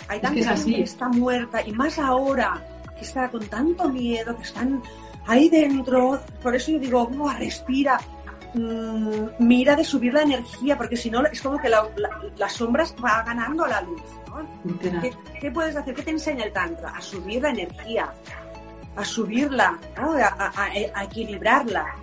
hay 0.08 0.20
tanta 0.20 0.56
gente 0.56 0.76
que 0.76 0.82
está 0.82 1.08
muerta 1.08 1.64
y 1.64 1.70
más 1.70 1.98
ahora 2.00 2.60
que 2.96 3.04
está 3.04 3.30
con 3.30 3.46
tanto 3.46 3.88
miedo, 3.88 4.36
que 4.36 4.42
están 4.42 4.82
ahí 5.28 5.48
dentro, 5.48 6.20
por 6.42 6.56
eso 6.56 6.72
yo 6.72 6.80
digo, 6.80 7.08
oh, 7.20 7.32
respira, 7.34 8.00
mmm, 8.54 9.28
mira 9.38 9.76
de 9.76 9.84
subir 9.84 10.12
la 10.12 10.22
energía, 10.22 10.76
porque 10.76 10.96
si 10.96 11.10
no 11.10 11.24
es 11.24 11.40
como 11.40 11.58
que 11.58 11.68
la, 11.68 11.86
las 12.36 12.52
sombras 12.52 12.94
va 13.02 13.22
ganando 13.22 13.66
la 13.66 13.80
luz. 13.82 14.02
¿Qué, 15.40 15.50
puedes 15.50 15.76
hacer? 15.76 15.94
¿Qué 15.94 16.02
te 16.02 16.10
enseña 16.10 16.44
el 16.44 16.52
Tantra? 16.52 16.90
A 16.90 17.00
subir 17.00 17.42
la 17.42 17.50
energía, 17.50 18.12
a 18.98 19.04
subirla, 19.04 19.78
a, 19.96 21.04
equilibrarla. 21.04 21.94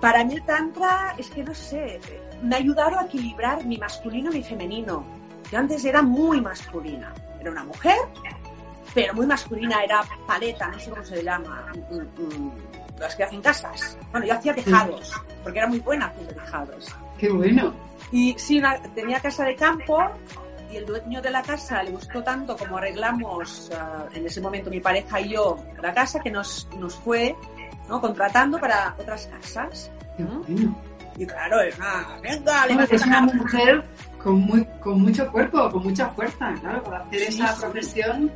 Para 0.00 0.24
mí 0.24 0.34
el 0.34 0.42
Tantra 0.44 1.14
es 1.18 1.28
que 1.30 1.42
no 1.42 1.52
sé, 1.52 2.00
me 2.42 2.54
ha 2.54 2.58
ayudado 2.58 3.00
a 3.00 3.04
equilibrar 3.04 3.64
mi 3.66 3.76
masculino 3.76 4.30
y 4.30 4.34
mi 4.34 4.42
femenino. 4.44 5.04
Yo 5.50 5.58
antes 5.58 5.84
era 5.84 6.00
muy 6.00 6.40
masculina, 6.40 7.12
era 7.40 7.50
una 7.50 7.64
mujer, 7.64 7.98
pero 8.94 9.14
muy 9.14 9.26
masculina, 9.26 9.82
era 9.82 10.02
paleta, 10.28 10.68
no 10.68 10.78
sé 10.78 10.90
cómo 10.90 11.04
se 11.04 11.24
llama, 11.24 11.72
mm, 11.90 11.96
mm, 11.96 12.46
mm, 12.46 12.52
las 13.00 13.16
que 13.16 13.24
hacen 13.24 13.42
casas. 13.42 13.98
Bueno, 14.12 14.26
yo 14.26 14.34
hacía 14.34 14.54
tejados, 14.54 15.12
porque 15.42 15.58
era 15.58 15.66
muy 15.66 15.80
buena 15.80 16.06
haciendo 16.06 16.34
tejados. 16.34 16.86
¡Qué 17.18 17.28
bueno! 17.30 17.74
Y 18.12 18.36
sí, 18.38 18.62
tenía 18.94 19.18
casa 19.18 19.44
de 19.44 19.56
campo 19.56 20.08
y 20.70 20.76
el 20.76 20.86
dueño 20.86 21.20
de 21.20 21.30
la 21.30 21.42
casa 21.42 21.82
le 21.82 21.90
gustó 21.90 22.22
tanto 22.22 22.56
como 22.56 22.78
arreglamos 22.78 23.70
ah, 23.76 24.06
en 24.14 24.26
ese 24.26 24.40
momento 24.40 24.70
mi 24.70 24.80
pareja 24.80 25.20
y 25.20 25.30
yo 25.30 25.58
la 25.82 25.92
casa 25.92 26.20
que 26.20 26.30
nos, 26.30 26.68
nos 26.78 26.94
fue 26.94 27.34
¿no? 27.88 28.00
contratando 28.00 28.58
para 28.58 28.94
otras 28.98 29.26
casas. 29.26 29.90
Y 31.16 31.26
claro, 31.26 31.60
es 31.60 31.76
una, 31.76 32.18
venga, 32.22 32.84
es 32.90 33.06
una 33.06 33.20
mujer 33.22 33.84
con, 34.22 34.40
muy, 34.40 34.64
con 34.80 35.02
mucho 35.02 35.30
cuerpo, 35.30 35.70
con 35.70 35.82
mucha 35.82 36.08
fuerza, 36.10 36.54
claro, 36.60 36.82
para 36.84 36.98
hacer 37.00 37.22
esa 37.22 37.56
profesión. 37.56 38.30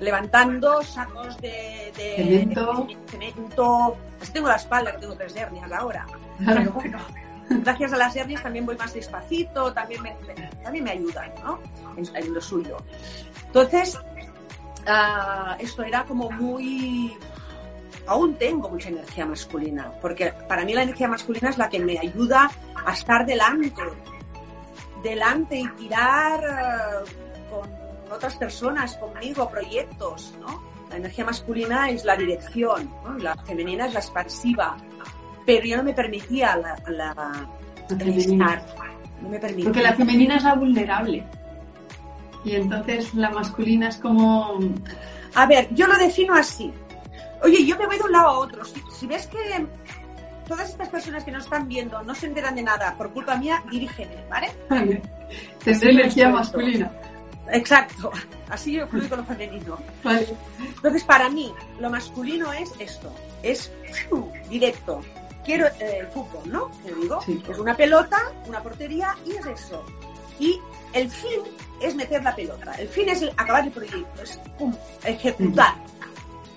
Levantando 0.00 0.82
sacos 0.82 1.36
de, 1.40 1.92
de 1.96 2.16
cemento. 2.16 2.86
cemento. 3.06 3.96
Así 4.20 4.32
tengo 4.32 4.48
la 4.48 4.56
espalda, 4.56 4.92
que 4.92 4.98
tengo 4.98 5.14
tres 5.14 5.36
hernias 5.36 5.70
ahora. 5.72 6.06
Pero 6.38 6.70
bueno 6.72 6.98
gracias 7.50 7.92
a 7.92 7.96
las 7.96 8.14
hernias 8.14 8.42
también 8.42 8.64
voy 8.64 8.76
más 8.76 8.94
despacito, 8.94 9.72
también 9.72 10.02
me, 10.02 10.16
también 10.62 10.84
me 10.84 10.90
ayudan, 10.92 11.32
¿no? 11.42 11.58
En, 11.96 12.32
lo 12.32 12.40
suyo. 12.40 12.76
Entonces, 13.46 13.98
uh, 14.86 15.54
esto 15.58 15.82
era 15.82 16.04
como 16.04 16.30
muy... 16.30 17.16
Aún 18.06 18.34
tengo 18.36 18.68
mucha 18.68 18.88
energía 18.88 19.26
masculina, 19.26 19.92
porque 20.00 20.32
para 20.48 20.64
mí 20.64 20.72
la 20.74 20.82
energía 20.82 21.08
masculina 21.08 21.50
es 21.50 21.58
la 21.58 21.68
que 21.68 21.78
me 21.78 21.98
ayuda 21.98 22.50
a 22.84 22.92
estar 22.92 23.26
delante, 23.26 23.72
delante 25.02 25.58
y 25.58 25.68
tirar 25.70 26.40
uh, 26.40 27.50
con 27.50 27.70
otras 28.10 28.36
personas, 28.36 28.96
conmigo, 28.96 29.48
proyectos, 29.50 30.34
¿no? 30.40 30.70
La 30.88 30.96
energía 30.96 31.24
masculina 31.24 31.88
es 31.90 32.04
la 32.04 32.16
dirección, 32.16 32.92
la 33.18 33.36
femenina 33.36 33.86
es 33.86 33.94
la 33.94 34.00
expansiva, 34.00 34.76
pero 35.56 35.66
yo 35.66 35.76
no 35.78 35.82
me 35.82 35.92
permitía 35.92 36.56
la, 36.56 36.76
la, 36.86 37.14
No 37.88 39.28
me 39.28 39.38
permitía. 39.38 39.64
Porque 39.64 39.82
la 39.82 39.94
femenina 39.94 40.36
es 40.36 40.44
la 40.44 40.54
vulnerable. 40.54 41.24
Y 42.44 42.54
entonces 42.54 43.12
la 43.14 43.30
masculina 43.30 43.88
es 43.88 43.96
como... 43.96 44.60
A 45.34 45.46
ver, 45.46 45.68
yo 45.74 45.88
lo 45.88 45.98
defino 45.98 46.34
así. 46.34 46.72
Oye, 47.42 47.66
yo 47.66 47.76
me 47.76 47.86
voy 47.86 47.98
de 47.98 48.04
un 48.04 48.12
lado 48.12 48.28
a 48.28 48.38
otro. 48.38 48.62
Si, 48.64 49.06
ves 49.06 49.26
que 49.26 49.66
todas 50.46 50.70
estas 50.70 50.88
personas 50.88 51.24
que 51.24 51.32
nos 51.32 51.44
están 51.44 51.66
viendo 51.66 52.00
no 52.04 52.14
se 52.14 52.26
enteran 52.26 52.54
de 52.54 52.62
nada 52.62 52.94
por 52.96 53.12
culpa 53.12 53.36
mía, 53.36 53.62
dirígeme, 53.70 54.24
¿vale? 54.28 54.52
Vale. 54.68 55.02
Tendré 55.64 55.90
energía 55.90 56.28
masculina. 56.28 56.92
Exacto. 57.52 58.12
Así 58.48 58.72
yo 58.72 58.86
fluyo 58.86 59.08
con 59.08 59.18
lo 59.18 59.24
femenino. 59.24 59.78
Vale. 60.04 60.28
Entonces, 60.60 61.02
para 61.02 61.28
mí, 61.28 61.52
lo 61.80 61.90
masculino 61.90 62.52
es 62.52 62.72
esto. 62.78 63.12
Es 63.42 63.72
directo, 64.48 65.00
quiero 65.44 65.66
eh, 65.66 65.98
el 66.00 66.06
fútbol, 66.08 66.50
¿no? 66.50 66.70
Te 66.84 66.94
digo, 66.94 67.20
es 67.26 67.58
una 67.58 67.76
pelota, 67.76 68.32
una 68.46 68.62
portería 68.62 69.16
y 69.24 69.32
es 69.32 69.46
eso. 69.46 69.84
Y 70.38 70.58
el 70.92 71.10
fin 71.10 71.40
es 71.80 71.94
meter 71.94 72.22
la 72.22 72.34
pelota, 72.34 72.72
el 72.74 72.88
fin 72.88 73.08
es 73.08 73.22
acabar 73.36 73.64
el 73.64 73.70
proyecto, 73.70 74.22
es 74.22 74.38
ejecutar, 75.04 75.74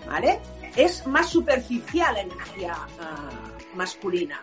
¿vale? 0.08 0.40
Es 0.76 1.06
más 1.06 1.30
superficial 1.30 2.14
la 2.14 2.22
energía 2.22 2.78
ah, 3.00 3.30
masculina. 3.76 4.42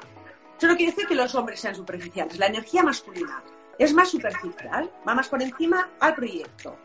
Eso 0.56 0.66
no 0.66 0.76
quiere 0.76 0.92
decir 0.92 1.08
que 1.08 1.14
los 1.14 1.34
hombres 1.34 1.60
sean 1.60 1.74
superficiales, 1.74 2.38
la 2.38 2.46
energía 2.46 2.82
masculina 2.82 3.42
es 3.78 3.94
más 3.94 4.10
superficial, 4.10 4.90
va 5.08 5.14
más 5.14 5.28
por 5.28 5.42
encima 5.42 5.88
al 5.98 6.14
proyecto. 6.14 6.76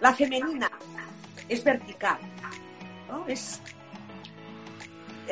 La 0.00 0.14
femenina 0.14 0.70
es 1.48 1.64
vertical, 1.64 2.18
¿no? 3.08 3.26
Es 3.26 3.60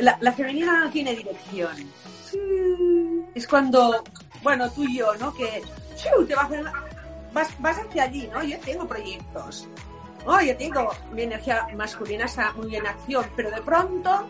la, 0.01 0.33
femenina 0.33 0.85
no 0.85 0.91
tiene 0.91 1.15
dirección. 1.15 1.77
Es 3.35 3.47
cuando, 3.47 4.03
bueno, 4.43 4.71
tú 4.71 4.85
y 4.85 4.99
yo, 4.99 5.15
¿no? 5.17 5.35
Que 5.35 5.63
te 6.27 6.35
vas, 6.35 6.49
vas, 7.33 7.49
vas 7.61 7.79
hacia 7.79 8.05
allí, 8.05 8.29
¿no? 8.33 8.43
Yo 8.43 8.59
tengo 8.61 8.87
proyectos. 8.87 9.69
Oh, 10.27 10.41
yo 10.41 10.57
tengo 10.57 10.91
mi 11.13 11.23
energía 11.23 11.67
masculina 11.77 12.27
está 12.27 12.53
muy 12.53 12.75
en 12.77 12.87
acción, 12.87 13.25
pero 13.37 13.51
de 13.51 13.63
pronto, 13.63 14.29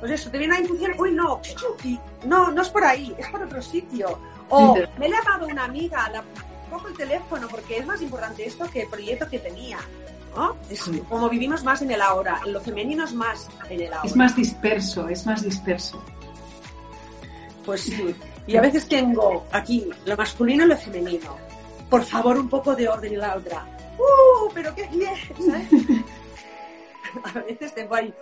pues 0.00 0.12
eso, 0.12 0.30
te 0.30 0.38
viene 0.38 0.54
una 0.54 0.62
intuición, 0.62 0.94
uy, 0.98 1.10
no, 1.12 1.40
y 1.82 1.98
no, 2.24 2.50
no 2.50 2.62
es 2.62 2.68
por 2.68 2.84
ahí, 2.84 3.14
es 3.18 3.28
por 3.28 3.42
otro 3.42 3.60
sitio. 3.60 4.18
O 4.48 4.74
me 4.98 5.06
he 5.06 5.10
llamado 5.10 5.46
una 5.46 5.64
amiga, 5.64 6.08
la, 6.10 6.24
cojo 6.70 6.88
el 6.88 6.96
teléfono 6.96 7.48
porque 7.48 7.78
es 7.78 7.86
más 7.86 8.00
importante 8.00 8.46
esto 8.46 8.68
que 8.70 8.82
el 8.82 8.88
proyecto 8.88 9.28
que 9.28 9.38
tenía. 9.38 9.78
Es 10.70 10.90
como 11.08 11.28
vivimos 11.28 11.62
más 11.62 11.82
en 11.82 11.90
el 11.92 12.02
ahora, 12.02 12.40
lo 12.46 12.60
femenino 12.60 13.04
es 13.04 13.14
más 13.14 13.48
en 13.68 13.80
el 13.80 13.92
ahora. 13.92 14.08
Es 14.08 14.16
más 14.16 14.34
disperso, 14.34 15.08
es 15.08 15.26
más 15.26 15.42
disperso. 15.42 16.02
Pues 17.64 17.82
sí. 17.82 18.14
Y 18.46 18.56
a 18.58 18.60
veces 18.60 18.86
tengo 18.86 19.46
aquí 19.52 19.88
lo 20.04 20.18
masculino 20.18 20.64
y 20.64 20.68
lo 20.68 20.76
femenino. 20.76 21.34
Por 21.88 22.04
favor, 22.04 22.38
un 22.38 22.46
poco 22.50 22.76
de 22.76 22.86
orden 22.86 23.14
y 23.14 23.16
la 23.16 23.36
otra. 23.36 23.66
¡uh! 23.96 24.50
Pero 24.52 24.74
qué 24.74 24.86
bien, 24.88 25.14
¿sabes? 25.38 25.68
A 27.34 27.38
veces 27.40 27.72
tengo 27.74 27.94
ahí 27.94 28.12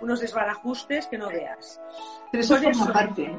unos 0.00 0.20
desbarajustes 0.20 1.08
que 1.08 1.18
no 1.18 1.28
veas. 1.28 1.78
Pero 2.30 2.42
eso 2.42 2.54
forma 2.56 2.70
eso. 2.70 2.92
parte. 2.92 3.36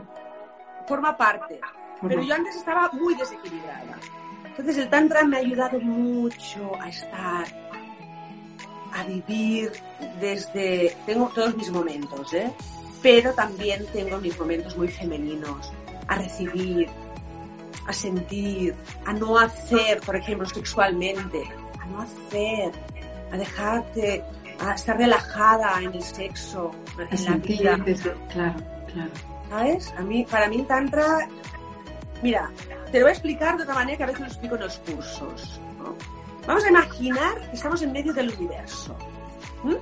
Forma 0.88 1.18
parte. 1.18 1.60
Pero 2.08 2.22
yo 2.22 2.36
antes 2.36 2.56
estaba 2.56 2.90
muy 2.92 3.16
desequilibrada. 3.16 3.98
Entonces 4.46 4.78
el 4.78 4.90
Tantra 4.90 5.24
me 5.24 5.38
ha 5.38 5.40
ayudado 5.40 5.80
mucho 5.80 6.72
a 6.82 6.90
estar, 6.90 7.46
a 8.94 9.04
vivir 9.04 9.72
desde... 10.20 10.96
Tengo 11.06 11.30
todos 11.34 11.56
mis 11.56 11.70
momentos, 11.72 12.34
¿eh? 12.34 12.52
Pero 13.02 13.34
también 13.34 13.86
tengo 13.94 14.18
mis 14.20 14.38
momentos 14.40 14.76
muy 14.78 14.88
femeninos, 14.88 15.72
a 16.08 16.16
recibir, 16.16 16.90
a 17.86 17.94
sentir, 17.94 18.74
a 19.06 19.14
no 19.14 19.38
hacer, 19.38 20.00
por 20.02 20.16
ejemplo, 20.16 20.46
sexualmente, 20.48 21.44
a 21.80 21.86
no 21.86 22.02
hacer, 22.02 22.72
a 23.32 23.38
dejarte, 23.38 24.24
a 24.60 24.74
estar 24.74 24.98
relajada 24.98 25.80
en 25.82 25.94
el 25.94 26.02
sexo, 26.04 26.72
A 26.98 27.16
en 27.16 27.26
la 27.26 27.38
vida. 27.38 27.78
desde- 27.86 28.14
Claro, 28.34 28.60
claro. 28.92 29.12
¿Sabes? 29.50 29.94
A 29.98 30.02
mí, 30.02 30.26
para 30.30 30.50
mí 30.50 30.64
Tantra, 30.64 31.30
mira, 32.22 32.50
te 32.92 33.00
lo 33.00 33.06
voy 33.06 33.10
a 33.12 33.14
explicar 33.14 33.56
de 33.58 33.64
otra 33.64 33.76
manera 33.76 33.98
que 33.98 34.04
a 34.04 34.08
veces 34.08 34.22
lo 34.22 34.28
explico 34.28 34.56
en 34.56 34.62
los 34.62 34.78
cursos. 34.80 35.62
¿no? 35.78 35.96
Vamos 36.48 36.64
a 36.64 36.70
imaginar 36.70 37.42
que 37.50 37.58
estamos 37.58 37.82
en 37.82 37.92
medio 37.92 38.14
del 38.14 38.34
universo. 38.34 38.96
¿m? 39.66 39.78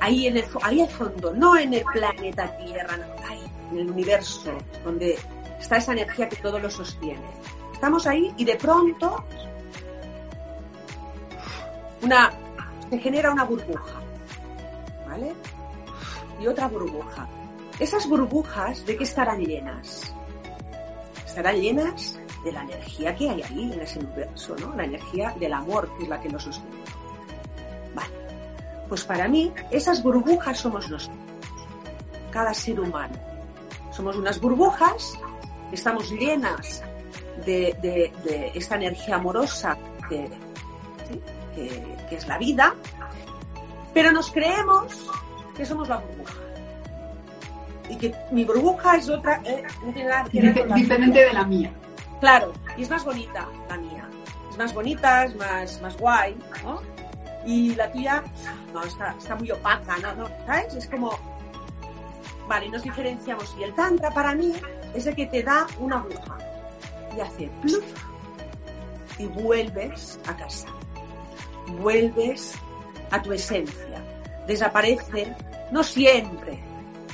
Ahí, 0.00 0.26
en 0.26 0.38
el, 0.38 0.44
ahí 0.62 0.80
al 0.80 0.88
fondo, 0.88 1.34
no 1.34 1.58
en 1.58 1.74
el 1.74 1.84
planeta 1.84 2.56
Tierra, 2.56 2.96
no, 2.96 3.04
ahí, 3.28 3.44
en 3.70 3.78
el 3.78 3.90
universo, 3.90 4.56
donde 4.82 5.18
está 5.60 5.76
esa 5.76 5.92
energía 5.92 6.26
que 6.28 6.36
todo 6.36 6.58
lo 6.58 6.70
sostiene. 6.70 7.26
Estamos 7.70 8.06
ahí 8.06 8.32
y 8.38 8.46
de 8.46 8.56
pronto 8.56 9.24
una, 12.00 12.32
se 12.88 12.98
genera 12.98 13.30
una 13.30 13.44
burbuja. 13.44 14.00
¿Vale? 15.06 15.34
Y 16.40 16.46
otra 16.46 16.66
burbuja. 16.68 17.28
Esas 17.78 18.08
burbujas, 18.08 18.86
¿de 18.86 18.96
qué 18.96 19.04
estarán 19.04 19.40
llenas? 19.40 20.14
Estarán 21.26 21.60
llenas 21.60 22.18
de 22.46 22.52
la 22.52 22.62
energía 22.62 23.12
que 23.16 23.28
hay 23.28 23.42
ahí 23.42 23.72
en 23.72 23.80
ese 23.80 23.98
universo, 23.98 24.54
¿no? 24.60 24.72
La 24.76 24.84
energía 24.84 25.34
del 25.40 25.52
amor, 25.52 25.90
que 25.98 26.04
es 26.04 26.08
la 26.08 26.20
que 26.20 26.28
lo 26.28 26.38
sostiene. 26.38 26.76
Vale. 27.92 28.08
Pues 28.88 29.04
para 29.04 29.26
mí, 29.26 29.52
esas 29.72 30.00
burbujas 30.02 30.56
somos 30.58 30.88
nosotros. 30.88 31.18
Cada 32.30 32.54
ser 32.54 32.78
humano. 32.78 33.14
Somos 33.90 34.14
unas 34.16 34.40
burbujas, 34.40 35.18
estamos 35.72 36.08
llenas 36.12 36.84
de, 37.44 37.76
de- 37.82 38.12
de 38.24 38.52
esta 38.54 38.76
energía 38.76 39.16
amorosa 39.16 39.76
que, 40.08 40.28
¿sí? 41.08 41.20
que- 41.56 41.96
que 42.08 42.14
es 42.16 42.28
la 42.28 42.38
vida, 42.38 42.74
pero 43.92 44.12
nos 44.12 44.30
creemos 44.30 44.86
que 45.56 45.64
somos 45.66 45.88
la 45.88 45.96
burbuja. 45.98 46.34
Y 47.88 47.96
que 47.96 48.14
mi 48.30 48.44
burbuja 48.44 48.96
es 48.96 49.08
otra, 49.08 49.40
eh, 49.44 49.62
no 49.84 49.92
tiene 49.92 50.08
nada 50.10 50.24
que 50.30 50.40
ver 50.42 50.54
Dif- 50.54 50.60
con 50.60 50.68
la 50.68 50.74
diferente 50.76 51.24
de 51.24 51.32
la 51.32 51.44
mía. 51.44 51.72
Claro, 52.20 52.52
y 52.76 52.82
es 52.82 52.90
más 52.90 53.04
bonita 53.04 53.46
la 53.68 53.76
mía. 53.76 54.08
Es 54.50 54.58
más 54.58 54.72
bonita, 54.72 55.24
es 55.24 55.36
más, 55.36 55.80
más 55.82 55.96
guay, 55.98 56.36
¿no? 56.62 56.80
Y 57.44 57.74
la 57.74 57.90
tuya, 57.92 58.24
no, 58.72 58.82
está, 58.82 59.14
está 59.16 59.36
muy 59.36 59.50
opaca, 59.50 59.96
¿no? 59.98 60.14
no 60.14 60.28
¿Sabes? 60.46 60.74
Es 60.74 60.88
como... 60.88 61.16
Vale, 62.48 62.68
nos 62.68 62.82
diferenciamos. 62.82 63.54
Y 63.58 63.64
el 63.64 63.74
tantra 63.74 64.10
para 64.10 64.34
mí 64.34 64.54
es 64.94 65.06
el 65.06 65.14
que 65.14 65.26
te 65.26 65.42
da 65.42 65.66
una 65.78 65.96
aguja 65.98 66.38
y 67.16 67.20
hace 67.20 67.50
pluf 67.60 67.84
y 69.18 69.26
vuelves 69.26 70.18
a 70.26 70.36
casa. 70.36 70.68
Vuelves 71.80 72.54
a 73.10 73.20
tu 73.20 73.32
esencia. 73.32 74.02
Desaparece, 74.46 75.34
no 75.70 75.82
siempre. 75.82 76.62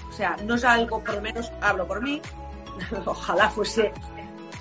O 0.09 0.13
sea, 0.13 0.37
no 0.45 0.55
es 0.55 0.65
algo, 0.65 1.03
por 1.03 1.15
lo 1.15 1.23
menos 1.23 1.51
hablo 1.61 1.87
por 1.87 2.03
mí, 2.03 2.21
ojalá 3.07 3.49
fuese 3.49 3.93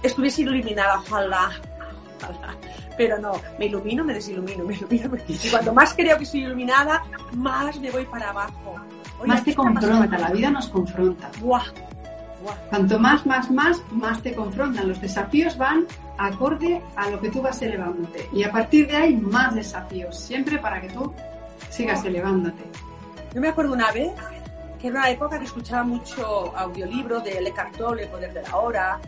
estuviese 0.03 0.41
iluminada, 0.41 0.99
ojalá, 0.99 1.51
ojalá. 2.17 2.55
Pero 2.97 3.19
no, 3.19 3.33
me 3.57 3.65
ilumino, 3.65 4.03
me 4.03 4.13
desilumino, 4.13 4.63
me 4.63 4.75
ilumino, 4.75 5.09
me... 5.09 5.23
Y 5.27 5.49
cuanto 5.49 5.73
más 5.73 5.93
creo 5.93 6.17
que 6.17 6.23
estoy 6.23 6.41
iluminada, 6.41 7.03
más 7.33 7.79
me 7.79 7.89
voy 7.91 8.05
para 8.05 8.29
abajo. 8.29 8.75
Oye, 9.19 9.27
Más 9.27 9.41
¿qué 9.41 9.51
te 9.51 9.55
confronta, 9.55 10.17
la 10.17 10.29
vida 10.31 10.49
nos 10.49 10.67
confronta. 10.67 11.31
Buah, 11.39 11.63
buah. 12.43 12.55
Cuanto 12.69 12.99
más, 12.99 13.25
más, 13.25 13.49
más, 13.51 13.81
más 13.91 14.21
te 14.21 14.33
confrontan. 14.33 14.87
Los 14.87 14.99
desafíos 14.99 15.57
van 15.57 15.85
acorde 16.17 16.81
a 16.95 17.09
lo 17.09 17.19
que 17.19 17.29
tú 17.29 17.41
vas 17.41 17.61
elevándote. 17.61 18.29
Y 18.33 18.43
a 18.43 18.51
partir 18.51 18.87
de 18.87 18.95
ahí, 18.95 19.15
más 19.15 19.55
desafíos. 19.55 20.17
Siempre 20.17 20.57
para 20.57 20.81
que 20.81 20.89
tú 20.89 21.13
sigas 21.69 22.03
elevándote. 22.03 22.63
Yo 23.33 23.41
me 23.41 23.49
acuerdo 23.49 23.73
una 23.73 23.91
vez 23.91 24.11
que 24.79 24.87
era 24.87 24.99
una 24.99 25.09
época 25.09 25.37
que 25.37 25.45
escuchaba 25.45 25.83
mucho 25.83 26.55
audiolibro 26.57 27.19
de 27.21 27.39
Le 27.39 27.53
Tolle, 27.77 28.03
El 28.03 28.09
Poder 28.09 28.33
de 28.33 28.41
la 28.41 28.57
Hora, 28.57 28.99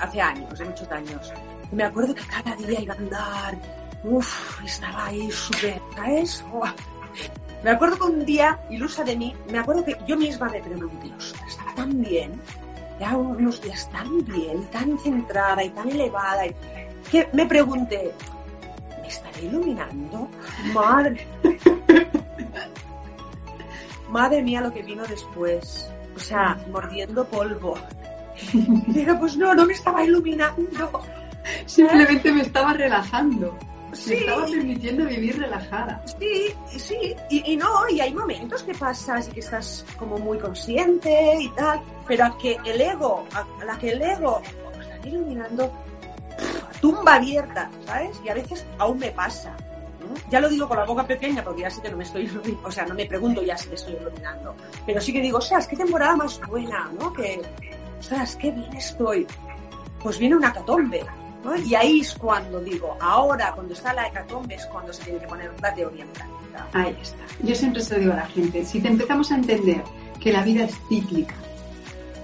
hace 0.00 0.20
años, 0.20 0.52
hace 0.52 0.64
muchos 0.64 0.90
años. 0.90 1.32
Y 1.72 1.76
me 1.76 1.84
acuerdo 1.84 2.14
que 2.14 2.22
cada 2.26 2.54
día 2.56 2.80
iba 2.80 2.94
a 2.94 2.98
andar, 2.98 3.58
uff, 4.04 4.64
estaba 4.64 5.06
ahí 5.06 5.30
súper, 5.30 5.80
¿sabes? 5.94 6.44
Me 7.62 7.70
acuerdo 7.70 7.96
que 7.96 8.04
un 8.04 8.24
día, 8.24 8.60
ilusa 8.70 9.04
de 9.04 9.16
mí, 9.16 9.34
me 9.50 9.58
acuerdo 9.58 9.84
que 9.84 9.96
yo 10.06 10.16
misma 10.16 10.48
me 10.48 10.60
pregunté, 10.60 11.10
estaba 11.46 11.74
tan 11.74 12.00
bien, 12.00 12.40
ya 13.00 13.16
unos 13.16 13.60
días 13.62 13.88
tan 13.90 14.24
bien, 14.24 14.64
tan 14.66 14.98
centrada 14.98 15.64
y 15.64 15.70
tan 15.70 15.88
elevada, 15.90 16.42
que 17.10 17.28
me 17.32 17.46
pregunté, 17.46 18.12
¿me 19.00 19.08
estaré 19.08 19.42
iluminando? 19.42 20.28
Madre. 20.72 21.26
Madre 24.10 24.42
mía 24.42 24.60
lo 24.60 24.72
que 24.72 24.82
vino 24.82 25.04
después. 25.06 25.90
O 26.14 26.18
sea, 26.20 26.56
mordiendo 26.70 27.24
polvo. 27.24 27.76
Y 28.52 28.58
digo, 28.92 29.18
pues 29.18 29.36
no, 29.36 29.54
no 29.54 29.66
me 29.66 29.72
estaba 29.74 30.04
iluminando. 30.04 31.02
Simplemente 31.66 32.32
me 32.32 32.42
estaba 32.42 32.72
relajando. 32.72 33.56
Me 33.90 33.96
Sí, 33.96 34.14
estaba 34.14 34.46
permitiendo 34.46 35.04
vivir 35.06 35.38
relajada. 35.38 36.02
sí, 36.18 36.52
sí. 36.78 37.14
Y, 37.30 37.52
y 37.52 37.56
no, 37.56 37.88
y 37.88 38.00
hay 38.00 38.12
momentos 38.12 38.64
que 38.64 38.74
pasas 38.74 39.28
y 39.28 39.32
que 39.32 39.40
estás 39.40 39.84
como 39.96 40.18
muy 40.18 40.38
consciente 40.38 41.36
y 41.38 41.48
tal. 41.50 41.80
Pero 42.08 42.24
a 42.24 42.38
que 42.38 42.58
el 42.64 42.80
ego, 42.80 43.24
a, 43.32 43.46
a 43.62 43.64
la 43.64 43.78
que 43.78 43.90
el 43.90 44.02
ego 44.02 44.42
me 44.76 44.82
está 44.84 45.08
iluminando, 45.08 45.70
pff, 46.36 46.80
tumba 46.80 47.14
abierta, 47.14 47.70
¿sabes? 47.86 48.20
Y 48.24 48.28
a 48.30 48.34
veces 48.34 48.66
aún 48.78 48.98
me 48.98 49.10
pasa. 49.12 49.54
Ya 50.28 50.40
lo 50.40 50.48
digo 50.48 50.68
con 50.68 50.76
la 50.76 50.84
boca 50.84 51.06
pequeña 51.06 51.42
porque 51.42 51.62
ya 51.62 51.70
sé 51.70 51.80
que 51.80 51.90
no 51.90 51.96
me 51.96 52.04
estoy 52.04 52.24
iluminando, 52.24 52.68
o 52.68 52.70
sea, 52.70 52.84
no 52.86 52.94
me 52.94 53.06
pregunto 53.06 53.42
ya 53.42 53.56
si 53.56 53.68
me 53.68 53.74
estoy 53.76 53.94
iluminando, 53.94 54.54
pero 54.84 55.00
sí 55.00 55.12
que 55.12 55.20
digo, 55.20 55.38
ostras, 55.38 55.66
qué 55.66 55.76
temporada 55.76 56.14
más 56.16 56.40
buena, 56.46 56.90
¿no? 57.00 57.12
Que, 57.12 57.40
ostras, 58.04 58.36
qué 58.36 58.50
bien 58.50 58.72
estoy. 58.76 59.26
Pues 60.02 60.18
viene 60.18 60.36
una 60.36 60.52
catombe, 60.52 61.02
¿no? 61.42 61.56
Y 61.56 61.74
ahí 61.74 62.00
es 62.00 62.14
cuando 62.14 62.60
digo, 62.60 62.96
ahora, 63.00 63.52
cuando 63.52 63.72
está 63.72 63.94
la 63.94 64.08
hecatombe, 64.08 64.56
es 64.56 64.66
cuando 64.66 64.92
se 64.92 65.04
tiene 65.04 65.20
que 65.20 65.26
poner 65.26 65.50
la 65.62 65.74
teoría 65.74 66.04
en 66.04 66.10
práctica. 66.10 66.68
Ahí 66.74 66.96
está. 67.00 67.24
Yo 67.42 67.54
siempre 67.54 67.80
se 67.80 67.94
lo 67.94 68.00
digo 68.00 68.12
a 68.12 68.16
la 68.16 68.26
gente, 68.26 68.64
si 68.64 68.80
te 68.80 68.88
empezamos 68.88 69.32
a 69.32 69.36
entender 69.36 69.82
que 70.20 70.32
la 70.32 70.42
vida 70.42 70.64
es 70.64 70.78
cíclica 70.88 71.34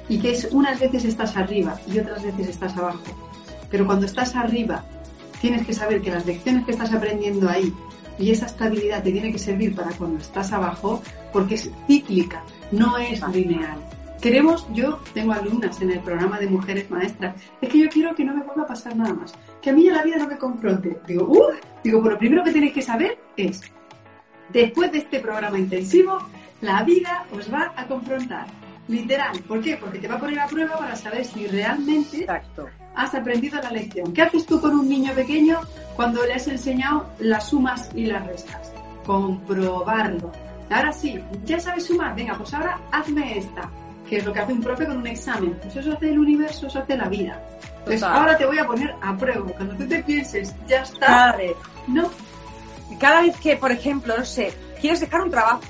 y 0.09 0.21
que 0.21 0.33
es 0.33 0.49
unas 0.53 0.79
veces 0.79 1.05
estás 1.07 1.37
arriba 1.37 1.81
y 1.87 1.99
otras 1.99 2.23
veces 2.23 2.49
estás 2.49 2.77
abajo, 2.77 3.01
pero 3.71 3.87
cuando 3.87 4.05
estás 4.05 4.37
arriba 4.37 4.85
tienes 5.41 5.67
que 5.67 5.73
saber 5.73 6.03
que 6.03 6.11
las 6.11 6.27
lecciones 6.27 6.67
que 6.67 6.73
estás 6.73 6.93
aprendiendo 6.93 7.49
ahí 7.49 7.73
y 8.19 8.31
esa 8.31 8.47
estabilidad 8.47 9.03
te 9.03 9.13
tiene 9.13 9.33
que 9.33 9.39
servir 9.39 9.75
para 9.75 9.91
cuando 9.93 10.21
estás 10.21 10.53
abajo 10.53 11.03
porque 11.33 11.55
es 11.55 11.71
cíclica, 11.87 12.43
no 12.71 12.99
es 12.99 13.27
lineal. 13.29 13.79
Queremos, 14.21 14.67
yo 14.73 15.01
tengo 15.15 15.33
alumnas 15.33 15.81
en 15.81 15.93
el 15.93 16.01
programa 16.01 16.39
de 16.39 16.47
mujeres 16.47 16.91
maestras, 16.91 17.37
es 17.61 17.69
que 17.69 17.79
yo 17.79 17.89
quiero 17.89 18.15
que 18.15 18.25
no 18.25 18.35
me 18.35 18.43
vuelva 18.43 18.65
a 18.65 18.67
pasar 18.67 18.95
nada 18.95 19.15
más, 19.15 19.33
que 19.63 19.71
a 19.71 19.73
mí 19.73 19.85
ya 19.85 19.93
la 19.93 20.03
vida 20.03 20.17
no 20.19 20.29
me 20.29 20.37
confronte. 20.37 20.99
Digo, 21.07 21.25
uh, 21.25 21.53
digo, 21.83 22.01
pues 22.01 22.13
lo 22.13 22.19
primero 22.19 22.45
que 22.45 22.53
tenéis 22.53 22.75
que 22.75 22.83
saber 22.83 23.19
es 23.37 23.63
Después 24.53 24.91
de 24.91 24.99
este 24.99 25.21
programa 25.21 25.59
intensivo, 25.59 26.19
la 26.61 26.83
vida 26.83 27.25
os 27.33 27.53
va 27.53 27.73
a 27.77 27.87
confrontar. 27.87 28.47
Literal. 28.89 29.39
¿Por 29.47 29.61
qué? 29.61 29.77
Porque 29.77 30.01
te 30.01 30.09
va 30.09 30.17
a 30.17 30.19
poner 30.19 30.41
a 30.41 30.47
prueba 30.47 30.77
para 30.77 30.97
saber 30.97 31.25
si 31.25 31.47
realmente 31.47 32.23
Exacto. 32.23 32.69
has 32.97 33.15
aprendido 33.15 33.61
la 33.63 33.71
lección. 33.71 34.13
¿Qué 34.13 34.23
haces 34.23 34.47
tú 34.47 34.61
con 34.61 34.77
un 34.77 34.89
niño 34.89 35.13
pequeño 35.15 35.61
cuando 35.95 36.27
le 36.27 36.35
has 36.35 36.49
enseñado 36.49 37.09
las 37.21 37.49
sumas 37.49 37.89
y 37.95 38.07
las 38.07 38.27
restas? 38.27 38.73
Comprobarlo. 39.07 40.33
Ahora 40.69 40.93
sí, 40.93 41.21
ya 41.45 41.61
sabes 41.61 41.85
sumar. 41.85 42.17
Venga, 42.17 42.37
pues 42.37 42.53
ahora 42.53 42.81
hazme 42.91 43.39
esta. 43.39 43.71
Que 44.11 44.17
es 44.17 44.27
lo 44.27 44.33
que 44.33 44.41
hace 44.41 44.53
un 44.53 44.61
profe 44.61 44.87
con 44.87 44.97
un 44.97 45.07
examen. 45.07 45.57
Pues 45.63 45.77
eso 45.77 45.93
hace 45.93 46.11
el 46.11 46.19
universo, 46.19 46.67
eso 46.67 46.81
hace 46.81 46.97
la 46.97 47.09
vida. 47.09 47.41
Pues 47.85 48.01
Total. 48.01 48.17
ahora 48.19 48.37
te 48.37 48.45
voy 48.45 48.59
a 48.59 48.67
poner 48.67 48.95
a 49.01 49.17
prueba. 49.17 49.47
Cuando 49.53 49.77
tú 49.77 49.87
te 49.87 50.03
pienses, 50.03 50.55
ya 50.67 50.83
está. 50.83 51.07
Cada 51.07 51.37
vez. 51.37 51.57
No, 51.87 52.11
cada 52.99 53.23
vez 53.23 53.37
que, 53.39 53.57
por 53.57 53.71
ejemplo, 53.71 54.17
no 54.19 54.25
sé, 54.25 54.53
quieres 54.81 55.01
dejar 55.01 55.23
un 55.23 55.31
trabajo, 55.31 55.63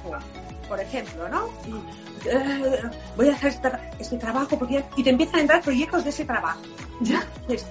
por 0.68 0.80
ejemplo, 0.80 1.28
¿no? 1.28 1.48
Y, 1.66 2.28
eh, 2.28 2.82
voy 3.16 3.28
a 3.28 3.32
hacer 3.34 3.50
este, 3.50 3.70
este 3.98 4.16
trabajo 4.18 4.58
porque... 4.58 4.84
Y 4.96 5.02
te 5.02 5.10
empiezan 5.10 5.36
a 5.36 5.40
entrar 5.40 5.62
proyectos 5.62 6.04
de 6.04 6.10
ese 6.10 6.24
trabajo. 6.24 6.60
ya. 7.00 7.22
Dices, 7.46 7.66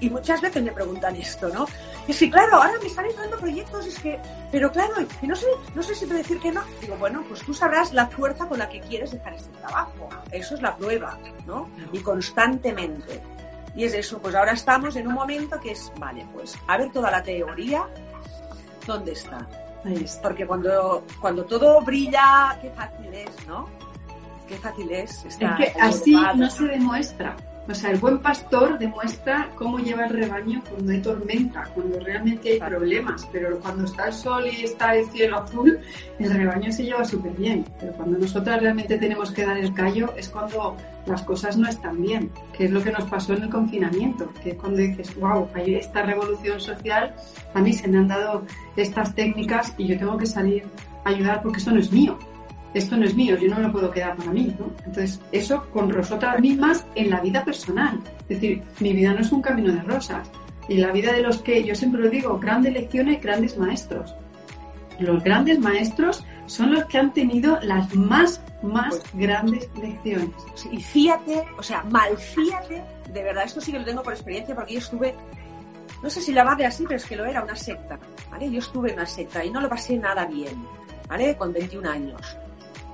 y 0.00 0.10
muchas 0.10 0.40
veces 0.40 0.62
me 0.62 0.72
preguntan 0.72 1.16
esto, 1.16 1.48
¿no? 1.48 1.66
Es 2.06 2.18
que, 2.18 2.30
claro, 2.30 2.56
ahora 2.56 2.74
me 2.80 2.86
están 2.86 3.06
entrando 3.06 3.36
proyectos, 3.38 3.86
es 3.86 3.98
que, 3.98 4.18
pero 4.52 4.70
claro, 4.70 4.94
y 5.22 5.26
no 5.26 5.34
sé, 5.34 5.46
no 5.74 5.82
sé 5.82 5.94
si 5.94 6.06
te 6.06 6.14
decir 6.14 6.38
que 6.40 6.52
no. 6.52 6.62
Digo, 6.80 6.96
bueno, 6.96 7.24
pues 7.28 7.40
tú 7.40 7.54
sabrás 7.54 7.92
la 7.92 8.06
fuerza 8.06 8.46
con 8.46 8.58
la 8.58 8.68
que 8.68 8.80
quieres 8.80 9.12
dejar 9.12 9.34
este 9.34 9.50
trabajo. 9.58 10.08
Eso 10.30 10.54
es 10.54 10.62
la 10.62 10.76
prueba, 10.76 11.18
¿no? 11.46 11.68
Y 11.92 11.98
constantemente. 12.00 13.22
Y 13.74 13.84
es 13.84 13.94
eso, 13.94 14.18
pues 14.20 14.34
ahora 14.34 14.52
estamos 14.52 14.96
en 14.96 15.06
un 15.06 15.14
momento 15.14 15.60
que 15.60 15.72
es, 15.72 15.92
vale, 15.98 16.26
pues 16.32 16.56
a 16.66 16.78
ver 16.78 16.90
toda 16.92 17.10
la 17.10 17.22
teoría, 17.22 17.86
¿dónde 18.86 19.12
está? 19.12 19.46
Está. 19.84 20.22
Porque 20.22 20.46
cuando, 20.46 21.04
cuando 21.20 21.44
todo 21.44 21.80
brilla, 21.82 22.58
qué 22.60 22.70
fácil 22.70 23.14
es, 23.14 23.46
¿no? 23.46 23.68
Qué 24.48 24.56
fácil 24.56 24.90
es. 24.90 25.10
Es 25.18 25.24
estar 25.26 25.56
que 25.56 25.72
así 25.80 26.14
elevado. 26.14 26.36
no 26.36 26.50
se 26.50 26.64
demuestra. 26.64 27.36
O 27.68 27.74
sea, 27.74 27.90
el 27.90 27.98
buen 27.98 28.18
pastor 28.18 28.78
demuestra 28.78 29.50
cómo 29.56 29.78
lleva 29.78 30.06
el 30.06 30.10
rebaño 30.10 30.62
cuando 30.70 30.92
hay 30.92 31.00
tormenta, 31.00 31.64
cuando 31.74 31.98
realmente 31.98 32.52
hay 32.52 32.58
problemas. 32.60 33.28
Pero 33.32 33.58
cuando 33.58 33.84
está 33.84 34.06
el 34.06 34.12
sol 34.12 34.44
y 34.46 34.64
está 34.64 34.94
el 34.94 35.06
cielo 35.06 35.38
azul, 35.38 35.80
el 36.18 36.32
rebaño 36.32 36.70
se 36.70 36.84
lleva 36.84 37.04
súper 37.04 37.32
bien. 37.32 37.64
Pero 37.80 37.92
cuando 37.94 38.18
nosotras 38.18 38.60
realmente 38.60 38.98
tenemos 38.98 39.32
que 39.32 39.44
dar 39.44 39.58
el 39.58 39.74
callo 39.74 40.14
es 40.16 40.28
cuando 40.28 40.76
las 41.06 41.22
cosas 41.22 41.56
no 41.56 41.68
están 41.68 42.00
bien, 42.00 42.30
que 42.56 42.66
es 42.66 42.70
lo 42.70 42.82
que 42.82 42.92
nos 42.92 43.04
pasó 43.04 43.34
en 43.34 43.44
el 43.44 43.50
confinamiento, 43.50 44.32
que 44.42 44.50
es 44.50 44.56
cuando 44.56 44.78
dices, 44.78 45.14
wow, 45.18 45.48
hay 45.54 45.74
esta 45.74 46.02
revolución 46.02 46.60
social, 46.60 47.14
a 47.54 47.60
mí 47.60 47.72
se 47.72 47.88
me 47.88 47.98
han 47.98 48.08
dado 48.08 48.44
estas 48.76 49.14
técnicas 49.14 49.74
y 49.76 49.86
yo 49.86 49.98
tengo 49.98 50.16
que 50.16 50.26
salir 50.26 50.64
a 51.04 51.10
ayudar 51.10 51.42
porque 51.42 51.58
esto 51.58 51.72
no 51.72 51.80
es 51.80 51.92
mío 51.92 52.18
esto 52.76 52.96
no 52.96 53.06
es 53.06 53.14
mío, 53.14 53.36
yo 53.38 53.48
no 53.48 53.56
me 53.56 53.62
lo 53.62 53.72
puedo 53.72 53.90
quedar 53.90 54.16
para 54.16 54.30
mí, 54.32 54.54
¿no? 54.58 54.70
Entonces, 54.84 55.20
eso 55.32 55.66
con 55.72 55.88
nosotras 55.88 56.38
mismas 56.40 56.86
en 56.94 57.10
la 57.10 57.20
vida 57.20 57.44
personal. 57.44 57.98
Es 58.28 58.40
decir, 58.40 58.62
mi 58.80 58.92
vida 58.92 59.14
no 59.14 59.20
es 59.20 59.32
un 59.32 59.40
camino 59.40 59.72
de 59.72 59.80
rosas. 59.80 60.28
Y 60.68 60.76
la 60.76 60.92
vida 60.92 61.12
de 61.12 61.22
los 61.22 61.38
que, 61.38 61.64
yo 61.64 61.74
siempre 61.74 62.02
lo 62.02 62.10
digo, 62.10 62.38
grandes 62.38 62.74
lecciones, 62.74 63.22
grandes 63.22 63.56
maestros. 63.56 64.14
Los 64.98 65.22
grandes 65.22 65.58
maestros 65.58 66.24
son 66.46 66.74
los 66.74 66.84
que 66.86 66.98
han 66.98 67.12
tenido 67.12 67.58
las 67.62 67.94
más, 67.94 68.42
más 68.62 69.00
grandes 69.14 69.68
lecciones. 69.80 70.30
Y 70.70 70.82
fíjate, 70.82 71.44
o 71.58 71.62
sea, 71.62 71.82
malfíate, 71.84 72.82
de 73.12 73.22
verdad, 73.22 73.44
esto 73.44 73.60
sí 73.60 73.72
que 73.72 73.78
lo 73.78 73.84
tengo 73.84 74.02
por 74.02 74.12
experiencia 74.12 74.54
porque 74.54 74.74
yo 74.74 74.80
estuve, 74.80 75.14
no 76.02 76.10
sé 76.10 76.20
si 76.20 76.32
llamarle 76.32 76.66
así, 76.66 76.84
pero 76.84 76.96
es 76.96 77.04
que 77.04 77.16
lo 77.16 77.24
era, 77.24 77.42
una 77.42 77.56
secta, 77.56 77.98
¿vale? 78.30 78.50
Yo 78.50 78.58
estuve 78.58 78.90
en 78.90 78.96
una 78.96 79.06
secta 79.06 79.44
y 79.44 79.50
no 79.50 79.60
lo 79.60 79.68
pasé 79.68 79.96
nada 79.96 80.26
bien, 80.26 80.66
¿vale? 81.08 81.36
Con 81.36 81.52
21 81.52 81.88
años. 81.88 82.38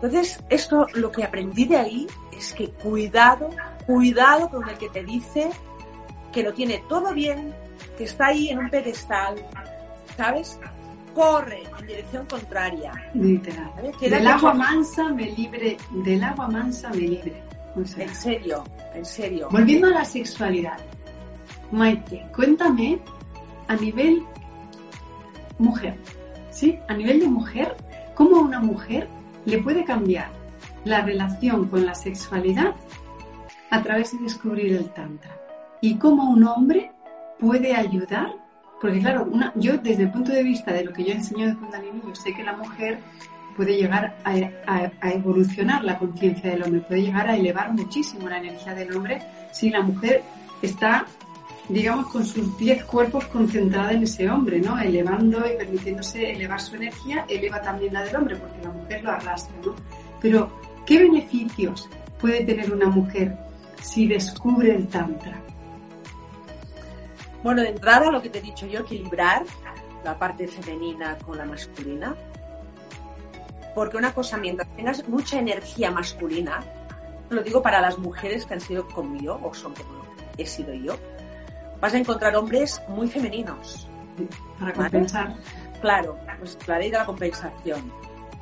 Entonces, 0.02 0.42
esto, 0.50 0.88
lo 0.94 1.12
que 1.12 1.22
aprendí 1.22 1.64
de 1.64 1.76
ahí 1.76 2.06
es 2.36 2.52
que 2.54 2.70
cuidado, 2.70 3.50
cuidado 3.86 4.48
con 4.50 4.68
el 4.68 4.76
que 4.76 4.88
te 4.88 5.04
dice 5.04 5.48
que 6.32 6.42
lo 6.42 6.52
tiene 6.52 6.82
todo 6.88 7.14
bien, 7.14 7.54
que 7.96 8.04
está 8.04 8.26
ahí 8.26 8.48
en 8.48 8.58
un 8.58 8.68
pedestal, 8.68 9.36
¿sabes? 10.16 10.58
Corre 11.14 11.62
en 11.78 11.86
dirección 11.86 12.26
contraria. 12.26 12.92
Literal. 13.14 13.70
Del 14.00 14.26
agua 14.26 14.54
mansa 14.54 15.08
me 15.10 15.30
libre, 15.30 15.76
del 16.04 16.24
agua 16.24 16.48
mansa 16.48 16.88
me 16.90 17.02
libre. 17.02 17.40
O 17.76 17.84
sea, 17.84 18.04
En 18.04 18.14
serio, 18.14 18.64
en 18.94 19.04
serio. 19.04 19.48
Volviendo 19.52 19.86
a 19.86 19.90
la 19.90 20.04
sexualidad, 20.04 20.78
Maite, 21.70 22.26
cuéntame 22.34 22.98
a 23.68 23.76
nivel 23.76 24.24
mujer, 25.58 25.96
¿sí? 26.50 26.76
A 26.88 26.94
nivel 26.94 27.20
de 27.20 27.28
mujer, 27.28 27.76
¿cómo 28.14 28.40
una 28.40 28.58
mujer 28.58 29.08
le 29.44 29.58
puede 29.58 29.84
cambiar 29.84 30.30
la 30.84 31.02
relación 31.02 31.68
con 31.68 31.84
la 31.86 31.94
sexualidad 31.94 32.74
a 33.70 33.82
través 33.82 34.12
de 34.12 34.18
descubrir 34.18 34.72
el 34.74 34.90
Tantra? 34.90 35.36
¿Y 35.80 35.96
cómo 35.96 36.30
un 36.30 36.44
hombre 36.44 36.92
puede 37.38 37.74
ayudar? 37.74 38.34
Porque 38.80 39.00
claro, 39.00 39.24
una- 39.30 39.52
yo 39.56 39.78
desde 39.78 40.04
el 40.04 40.10
punto 40.10 40.32
de 40.32 40.42
vista 40.42 40.72
de 40.72 40.84
lo 40.84 40.92
que 40.92 41.04
yo 41.04 41.12
enseño 41.12 41.46
de 41.48 41.56
Kundalini, 41.56 42.02
yo 42.06 42.14
sé 42.14 42.34
que 42.34 42.42
la 42.44 42.52
mujer 42.54 42.98
puede 43.56 43.76
llegar 43.76 44.16
a, 44.24 45.10
evolucionar 45.10 45.84
la 45.84 45.98
conciencia 45.98 46.50
del 46.50 46.62
hombre, 46.62 46.80
puede 46.80 47.02
llegar 47.02 47.28
a 47.28 47.36
elevar 47.36 47.72
muchísimo 47.72 48.28
la 48.28 48.38
energía 48.38 48.74
del 48.74 48.96
hombre 48.96 49.20
si 49.52 49.70
la 49.70 49.82
mujer 49.82 50.22
está, 50.62 51.06
digamos, 51.72 52.08
con 52.08 52.24
sus 52.24 52.56
10 52.58 52.84
cuerpos 52.84 53.26
concentrada 53.26 53.92
en 53.92 54.02
ese 54.02 54.28
hombre, 54.28 54.60
¿no? 54.60 54.78
Elevando 54.78 55.38
y 55.38 55.56
permitiéndose 55.56 56.32
elevar 56.32 56.60
su 56.60 56.76
energía, 56.76 57.24
eleva 57.28 57.62
también 57.62 57.94
la 57.94 58.04
del 58.04 58.16
hombre, 58.16 58.36
porque 58.36 58.62
la 58.62 58.70
mujer 58.70 59.02
lo 59.02 59.10
arrastra, 59.10 59.56
¿no? 59.64 59.74
Pero, 60.20 60.52
¿qué 60.84 60.98
beneficios 60.98 61.88
puede 62.20 62.44
tener 62.44 62.72
una 62.72 62.86
mujer 62.86 63.36
si 63.80 64.06
descubre 64.06 64.74
el 64.74 64.86
Tantra? 64.88 65.40
Bueno, 67.42 67.62
de 67.62 67.70
entrada 67.70 68.10
lo 68.10 68.20
que 68.20 68.28
te 68.28 68.38
he 68.38 68.42
dicho 68.42 68.66
yo, 68.66 68.80
equilibrar 68.80 69.44
la 70.04 70.18
parte 70.18 70.46
femenina 70.46 71.16
con 71.18 71.38
la 71.38 71.46
masculina. 71.46 72.14
Porque 73.74 73.96
una 73.96 74.12
cosa, 74.12 74.36
mientras 74.36 74.68
tengas 74.76 75.08
mucha 75.08 75.38
energía 75.38 75.90
masculina, 75.90 76.62
lo 77.30 77.42
digo 77.42 77.62
para 77.62 77.80
las 77.80 77.98
mujeres 77.98 78.44
que 78.44 78.54
han 78.54 78.60
sido 78.60 78.86
conmigo 78.86 79.40
o 79.42 79.54
son 79.54 79.72
como 79.72 80.02
he 80.38 80.46
sido 80.46 80.72
yo, 80.74 80.96
vas 81.82 81.92
a 81.94 81.98
encontrar 81.98 82.36
hombres 82.36 82.80
muy 82.86 83.08
femeninos. 83.08 83.88
Para 84.58 84.72
Vale. 84.72 84.90
compensar. 84.90 85.34
Claro, 85.80 86.16
pues 86.38 86.56
la 86.68 86.78
ley 86.78 86.90
de 86.92 86.98
la 86.98 87.04
compensación. 87.04 87.92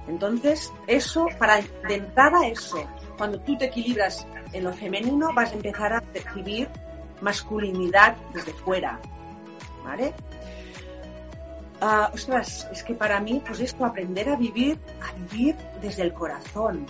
Entonces, 0.06 0.70
eso, 0.86 1.26
para 1.38 1.56
de 1.88 1.94
entrada 1.94 2.46
eso, 2.46 2.84
cuando 3.16 3.40
tú 3.40 3.56
te 3.56 3.66
equilibras 3.66 4.26
en 4.52 4.64
lo 4.64 4.72
femenino, 4.74 5.32
vas 5.34 5.52
a 5.52 5.54
empezar 5.54 5.92
a 5.94 6.00
percibir 6.02 6.68
masculinidad 7.22 8.14
desde 8.34 8.52
fuera, 8.52 9.00
¿vale? 9.84 10.12
Ah, 11.80 12.10
ostras, 12.12 12.68
es 12.70 12.82
que 12.82 12.94
para 12.94 13.20
mí, 13.20 13.42
pues 13.46 13.60
esto, 13.60 13.86
aprender 13.86 14.28
a 14.28 14.36
vivir, 14.36 14.78
a 15.00 15.12
vivir 15.14 15.56
desde 15.80 16.02
el 16.02 16.12
corazón, 16.12 16.84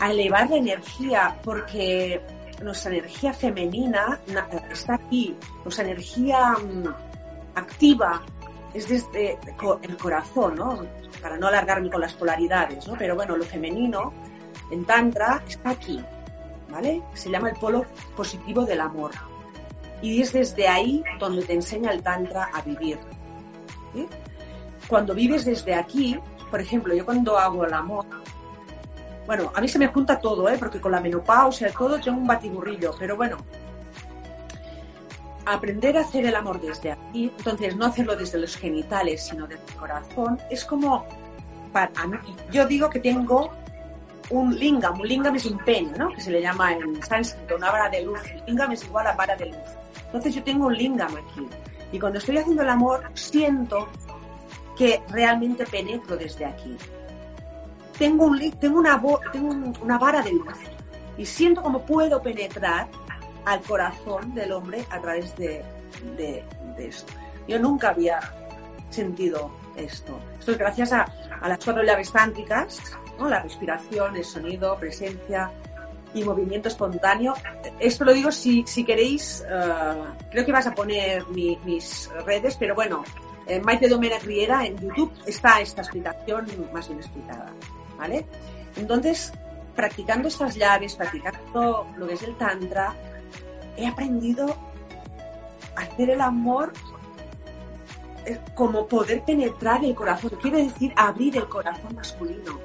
a 0.00 0.10
elevar 0.10 0.48
la 0.48 0.56
energía, 0.56 1.36
porque 1.44 2.22
nuestra 2.62 2.90
energía 2.92 3.32
femenina 3.32 4.18
na- 4.28 4.48
está 4.70 4.94
aquí, 4.94 5.36
nuestra 5.64 5.84
energía 5.84 6.52
mm, 6.52 6.88
activa 7.56 8.22
es 8.74 8.88
desde 8.88 9.38
el 9.82 9.96
corazón, 9.98 10.54
¿no? 10.56 10.80
Para 11.20 11.36
no 11.36 11.48
alargarme 11.48 11.90
con 11.90 12.00
las 12.00 12.14
polaridades, 12.14 12.86
¿no? 12.88 12.94
Pero 12.96 13.14
bueno, 13.14 13.36
lo 13.36 13.44
femenino 13.44 14.12
en 14.70 14.84
Tantra 14.86 15.42
está 15.46 15.70
aquí, 15.70 16.02
¿vale? 16.70 17.02
Se 17.14 17.30
llama 17.30 17.50
el 17.50 17.56
polo 17.56 17.84
positivo 18.16 18.64
del 18.64 18.80
amor. 18.80 19.10
Y 20.00 20.22
es 20.22 20.32
desde 20.32 20.66
ahí 20.66 21.04
donde 21.20 21.42
te 21.44 21.52
enseña 21.52 21.90
el 21.92 22.02
Tantra 22.02 22.50
a 22.52 22.62
vivir. 22.62 22.98
Cuando 24.88 25.14
vives 25.14 25.44
desde 25.44 25.74
aquí, 25.74 26.18
por 26.50 26.60
ejemplo, 26.60 26.94
yo 26.94 27.04
cuando 27.04 27.38
hago 27.38 27.64
el 27.64 27.72
amor, 27.72 28.04
bueno, 29.26 29.52
a 29.54 29.60
mí 29.60 29.68
se 29.68 29.78
me 29.78 29.88
junta 29.88 30.18
todo, 30.18 30.48
¿eh? 30.48 30.56
Porque 30.58 30.80
con 30.80 30.92
la 30.92 31.00
menopausia 31.00 31.68
y 31.68 31.72
todo 31.72 32.00
tengo 32.00 32.18
un 32.18 32.26
batiburrillo, 32.26 32.94
pero 32.98 33.16
bueno, 33.16 33.36
aprender 35.46 35.96
a 35.96 36.00
hacer 36.00 36.26
el 36.26 36.34
amor 36.34 36.60
desde 36.60 36.92
aquí, 36.92 37.32
entonces 37.36 37.76
no 37.76 37.86
hacerlo 37.86 38.16
desde 38.16 38.38
los 38.38 38.56
genitales, 38.56 39.24
sino 39.24 39.46
desde 39.46 39.64
el 39.64 39.74
corazón, 39.74 40.38
es 40.50 40.64
como, 40.64 41.06
para 41.72 42.06
mí, 42.06 42.16
yo 42.50 42.66
digo 42.66 42.90
que 42.90 43.00
tengo 43.00 43.52
un 44.30 44.58
lingam, 44.58 44.98
un 45.00 45.06
lingam 45.06 45.34
es 45.36 45.46
un 45.46 45.58
pen, 45.58 45.92
¿no? 45.98 46.10
Que 46.10 46.20
se 46.20 46.30
le 46.30 46.40
llama 46.40 46.72
en 46.72 47.02
sánscrito, 47.02 47.56
una 47.56 47.70
vara 47.70 47.88
de 47.88 48.02
luz. 48.02 48.20
Lingam 48.46 48.72
es 48.72 48.84
igual 48.84 49.06
a 49.06 49.12
vara 49.12 49.36
de 49.36 49.46
luz. 49.46 49.68
Entonces 50.06 50.34
yo 50.34 50.42
tengo 50.42 50.66
un 50.66 50.74
lingam 50.76 51.14
aquí. 51.14 51.46
Y 51.90 51.98
cuando 51.98 52.18
estoy 52.18 52.38
haciendo 52.38 52.62
el 52.62 52.68
amor, 52.70 53.04
siento 53.14 53.88
que 54.76 55.02
realmente 55.10 55.66
penetro 55.66 56.16
desde 56.16 56.46
aquí. 56.46 56.76
Tengo, 57.98 58.24
un, 58.26 58.50
tengo, 58.52 58.78
una, 58.78 59.00
tengo 59.32 59.48
un- 59.50 59.76
una 59.82 59.98
vara 59.98 60.22
de 60.22 60.32
luz 60.32 60.54
y 61.16 61.26
siento 61.26 61.62
como 61.62 61.82
puedo 61.84 62.22
penetrar 62.22 62.88
al 63.44 63.60
corazón 63.62 64.34
del 64.34 64.52
hombre 64.52 64.84
a 64.90 65.00
través 65.00 65.36
de, 65.36 65.62
de- 66.16 66.44
de 66.76 66.86
esto. 66.88 67.12
Yo 67.48 67.58
nunca 67.58 67.90
había 67.90 68.20
sentido 68.90 69.50
esto. 69.76 70.18
Esto 70.38 70.52
es 70.52 70.58
gracias 70.58 70.92
a, 70.92 71.06
a 71.40 71.48
las 71.48 71.58
cuatro 71.64 71.82
llaves 71.82 72.10
tántricas, 72.12 72.80
¿no? 73.18 73.28
la 73.28 73.40
respiración, 73.42 74.16
el 74.16 74.24
sonido, 74.24 74.76
presencia 74.78 75.50
y 76.14 76.24
movimiento 76.24 76.68
espontáneo. 76.68 77.34
Esto 77.78 78.04
lo 78.04 78.12
digo 78.12 78.30
si, 78.30 78.64
si 78.66 78.84
queréis, 78.84 79.44
eh, 79.48 79.94
creo 80.30 80.44
que 80.44 80.52
vas 80.52 80.66
a 80.66 80.74
poner 80.74 81.26
mi- 81.28 81.58
mis 81.64 82.10
redes, 82.26 82.56
pero 82.58 82.74
bueno, 82.74 83.02
en 83.46 83.62
Maite 83.64 83.88
Domènech 83.88 84.22
Riera 84.22 84.64
en 84.64 84.76
YouTube 84.78 85.12
está 85.26 85.60
esta 85.60 85.82
explicación 85.82 86.46
más 86.72 86.86
bien 86.88 87.00
explicada, 87.00 87.46
¿vale? 87.96 88.26
Entonces, 88.76 89.32
practicando 89.74 90.28
estas 90.28 90.54
llaves, 90.54 90.94
practicando 90.94 91.86
lo 91.96 92.06
que 92.06 92.14
es 92.14 92.22
el 92.22 92.36
tantra, 92.36 92.94
he 93.76 93.86
aprendido 93.86 94.56
a 95.76 95.80
hacer 95.82 96.10
el 96.10 96.20
amor 96.20 96.72
eh, 98.24 98.38
como 98.54 98.86
poder 98.86 99.22
penetrar 99.24 99.84
el 99.84 99.94
corazón, 99.94 100.30
quiere 100.40 100.64
decir 100.64 100.92
abrir 100.96 101.36
el 101.36 101.48
corazón 101.48 101.94
masculino. 101.94 102.58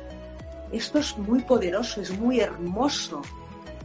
Esto 0.72 1.00
es 1.00 1.18
muy 1.18 1.42
poderoso, 1.44 2.02
es 2.02 2.18
muy 2.20 2.42
hermoso, 2.42 3.22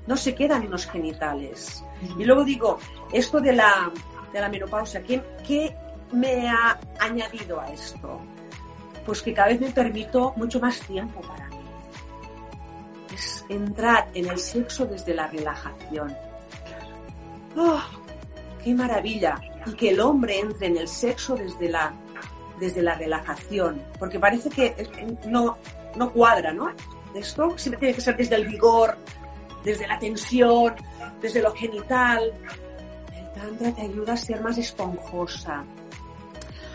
no 0.06 0.16
se 0.16 0.34
quedan 0.34 0.66
unos 0.66 0.86
genitales. 0.86 1.84
Y 2.18 2.24
luego 2.24 2.44
digo, 2.44 2.78
esto 3.12 3.40
de 3.40 3.52
la, 3.52 3.90
de 4.32 4.40
la 4.40 4.48
menopausia, 4.48 5.02
¿qué, 5.02 5.22
¿qué 5.46 5.74
me 6.12 6.48
ha 6.48 6.78
añadido 6.98 7.60
a 7.60 7.70
esto? 7.72 8.20
Pues 9.04 9.22
que 9.22 9.34
cada 9.34 9.48
vez 9.48 9.60
me 9.60 9.70
permito 9.70 10.32
mucho 10.36 10.60
más 10.60 10.80
tiempo 10.80 11.20
para 11.20 11.48
mí. 11.48 11.56
Es 13.12 13.44
entrar 13.48 14.08
en 14.14 14.28
el 14.28 14.38
sexo 14.38 14.86
desde 14.86 15.14
la 15.14 15.26
relajación. 15.26 16.16
¡Oh! 17.56 17.82
¡Qué 18.62 18.74
maravilla! 18.74 19.40
Y 19.66 19.72
que 19.72 19.90
el 19.90 20.00
hombre 20.00 20.40
entre 20.40 20.68
en 20.68 20.76
el 20.76 20.88
sexo 20.88 21.34
desde 21.34 21.68
la, 21.68 21.92
desde 22.58 22.82
la 22.82 22.94
relajación. 22.94 23.82
Porque 23.98 24.18
parece 24.18 24.48
que 24.50 24.88
no, 25.26 25.58
no 25.96 26.12
cuadra, 26.12 26.52
¿no? 26.52 26.72
Esto 27.14 27.56
siempre 27.58 27.80
tiene 27.80 27.94
que 27.94 28.00
ser 28.00 28.16
desde 28.16 28.36
el 28.36 28.46
vigor, 28.46 28.96
desde 29.64 29.86
la 29.86 29.98
tensión, 29.98 30.74
desde 31.20 31.42
lo 31.42 31.52
genital. 31.54 32.32
El 33.14 33.32
Tantra 33.32 33.72
te 33.72 33.82
ayuda 33.82 34.14
a 34.14 34.16
ser 34.16 34.40
más 34.40 34.56
esponjosa, 34.58 35.64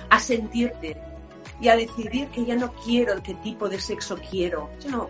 a 0.10 0.20
sentirte 0.20 1.07
y 1.60 1.67
a 1.70 1.76
decidir 1.76 2.28
que 2.28 2.46
ya 2.46 2.56
no 2.56 2.72
quiero 2.74 3.13
el 3.13 3.22
qué 3.22 3.34
tipo 3.36 3.67
de 3.67 3.80
sexo 3.80 4.17
quiero, 4.30 4.70
sino 4.80 5.10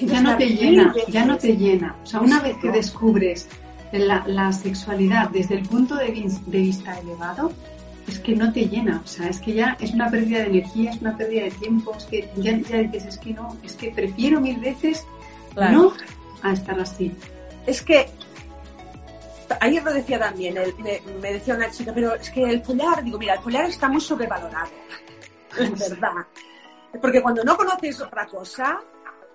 ya 0.00 0.20
no 0.20 0.36
te 0.36 0.46
llena, 0.48 0.94
ya 1.08 1.24
no 1.24 1.36
te 1.36 1.56
llena. 1.56 1.96
O 2.02 2.06
sea, 2.06 2.20
una 2.20 2.40
vez 2.40 2.56
que 2.58 2.70
descubres 2.70 3.48
la, 3.92 4.52
sexualidad 4.52 5.30
desde 5.30 5.56
el 5.56 5.62
punto 5.68 5.96
de, 5.96 6.10
vista 6.46 6.98
elevado, 6.98 7.52
es 8.06 8.18
que 8.18 8.34
no 8.34 8.52
te 8.52 8.68
llena, 8.68 9.00
o 9.04 9.06
sea, 9.06 9.28
es 9.28 9.38
que 9.38 9.54
ya 9.54 9.76
es 9.80 9.92
una 9.92 10.10
pérdida 10.10 10.40
de 10.40 10.46
energía, 10.46 10.90
es 10.90 11.00
una 11.00 11.16
pérdida 11.16 11.44
de 11.44 11.50
tiempo, 11.52 11.94
es 11.96 12.04
que 12.04 12.28
ya, 12.36 12.52
dices, 12.52 13.06
es 13.06 13.18
que 13.18 13.32
no, 13.32 13.56
es 13.62 13.74
que 13.74 13.90
prefiero 13.90 14.40
mil 14.40 14.58
veces 14.58 15.04
no 15.54 15.92
a 16.42 16.52
estar 16.52 16.78
así. 16.80 17.12
Es 17.66 17.82
que 17.82 18.08
ayer 19.60 19.82
lo 19.82 19.92
decía 19.92 20.18
también, 20.18 20.54
me, 21.20 21.32
decía 21.32 21.54
una 21.54 21.70
chica, 21.70 21.92
pero 21.94 22.14
es 22.14 22.30
que 22.30 22.42
el 22.42 22.62
follar, 22.62 23.04
digo, 23.04 23.18
mira, 23.18 23.34
el 23.34 23.40
follar 23.40 23.66
está 23.66 23.88
muy 23.88 24.00
sobrevalorado, 24.00 24.70
es 25.58 25.90
verdad. 25.90 26.26
Porque 27.00 27.22
cuando 27.22 27.42
no 27.44 27.56
conoces 27.56 28.00
otra 28.00 28.26
cosa, 28.26 28.80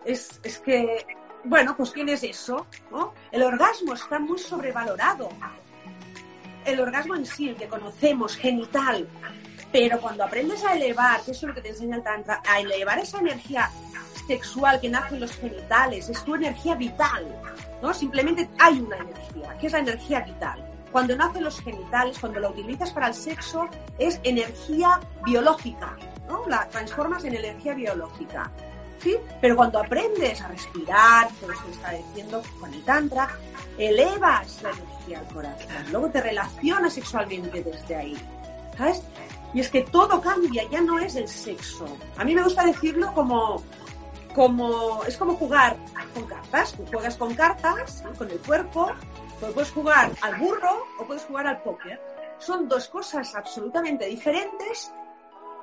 es, 0.06 0.40
es 0.44 0.60
que, 0.60 1.06
bueno, 1.44 1.76
pues 1.76 1.92
tienes 1.94 2.24
eso, 2.24 2.68
¿no? 2.92 3.14
El 3.32 3.44
orgasmo 3.44 3.94
está 3.94 4.20
muy 4.20 4.38
sobrevalorado. 4.38 5.30
El 6.66 6.80
orgasmo 6.80 7.16
en 7.16 7.26
sí, 7.26 7.50
el 7.50 7.56
que 7.56 7.68
conocemos, 7.68 8.36
genital. 8.36 9.08
Pero 9.72 10.00
cuando 10.00 10.24
aprendes 10.24 10.64
a 10.64 10.74
elevar, 10.74 11.22
que 11.24 11.32
eso 11.32 11.46
es 11.46 11.50
lo 11.50 11.54
que 11.56 11.62
te 11.62 11.70
enseña 11.70 11.98
el 11.98 12.04
Tantra, 12.04 12.42
a 12.48 12.60
elevar 12.60 13.00
esa 13.00 13.20
energía 13.20 13.70
sexual 14.28 14.80
que 14.80 14.90
nace 14.90 15.16
en 15.16 15.22
los 15.22 15.32
genitales, 15.32 16.10
es 16.10 16.24
tu 16.24 16.36
energía 16.36 16.76
vital, 16.76 17.26
¿no? 17.82 17.94
Simplemente 17.94 18.50
hay 18.60 18.80
una 18.80 18.98
energía, 18.98 19.58
que 19.58 19.68
es 19.68 19.74
la 19.74 19.80
energía 19.80 20.22
vital. 20.22 20.64
Cuando 20.92 21.16
nacen 21.16 21.44
los 21.44 21.60
genitales, 21.62 22.18
cuando 22.20 22.40
la 22.40 22.50
utilizas 22.50 22.92
para 22.92 23.08
el 23.08 23.14
sexo, 23.14 23.68
es 23.98 24.20
energía 24.24 25.00
biológica, 25.26 25.96
¿no? 26.28 26.46
La 26.48 26.68
transformas 26.70 27.24
en 27.24 27.36
energía 27.36 27.74
biológica. 27.74 28.52
¿Sí? 29.00 29.16
Pero 29.40 29.56
cuando 29.56 29.80
aprendes 29.80 30.42
a 30.42 30.48
respirar, 30.48 31.30
como 31.40 31.54
se 31.54 31.72
está 31.72 31.92
diciendo 31.92 32.42
con 32.60 32.74
el 32.74 32.84
Tantra, 32.84 33.30
elevas 33.78 34.62
la 34.64 34.72
energía 34.72 35.20
al 35.20 35.28
corazón, 35.28 35.92
luego 35.92 36.10
te 36.10 36.22
relacionas 36.22 36.94
sexualmente 36.94 37.64
desde 37.64 37.96
ahí. 37.96 38.18
¿Sabes? 38.76 39.04
Y 39.54 39.60
es 39.60 39.70
que 39.70 39.82
todo 39.84 40.20
cambia, 40.20 40.64
ya 40.70 40.82
no 40.82 41.00
es 41.00 41.16
el 41.16 41.28
sexo. 41.28 41.86
A 42.18 42.24
mí 42.24 42.34
me 42.34 42.44
gusta 42.44 42.66
decirlo 42.66 43.14
como 43.14 43.64
como, 44.38 45.04
es 45.06 45.18
como 45.18 45.36
jugar 45.36 45.76
con 46.14 46.26
cartas. 46.26 46.74
Tú 46.74 46.86
juegas 46.86 47.18
con 47.18 47.34
cartas, 47.34 48.04
con 48.20 48.30
el 48.30 48.38
cuerpo, 48.38 48.92
puedes 49.40 49.72
jugar 49.72 50.12
al 50.22 50.36
burro 50.36 50.86
o 51.00 51.06
puedes 51.06 51.24
jugar 51.24 51.48
al 51.48 51.62
póker. 51.64 52.00
Son 52.38 52.70
dos 52.70 52.88
cosas 52.88 53.34
absolutamente 53.34 54.06
diferentes, 54.06 54.94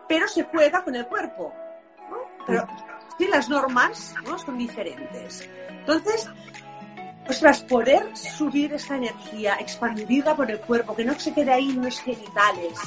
pero 0.08 0.28
se 0.28 0.44
juega 0.44 0.84
con 0.84 0.94
el 0.94 1.06
cuerpo. 1.06 1.52
Pero 2.46 2.66
sí, 3.18 3.26
las 3.26 3.48
normas 3.48 4.14
¿no? 4.24 4.38
son 4.38 4.58
diferentes. 4.58 5.48
Entonces, 5.68 6.28
ostras, 7.28 7.62
poder 7.62 8.16
subir 8.16 8.72
esa 8.74 8.96
energía, 8.96 9.56
expandirla 9.60 10.36
por 10.36 10.50
el 10.50 10.60
cuerpo, 10.60 10.94
que 10.94 11.04
no 11.04 11.18
se 11.18 11.32
quede 11.32 11.52
ahí 11.52 11.70
en 11.70 11.84
los 11.84 11.98
genitales, 12.00 12.78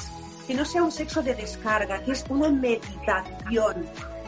que 0.46 0.54
no 0.54 0.64
sea 0.64 0.82
un 0.82 0.92
sexo 0.92 1.22
de 1.22 1.34
descarga, 1.34 2.02
que 2.02 2.12
es 2.12 2.24
una 2.28 2.48
meditación, 2.48 3.86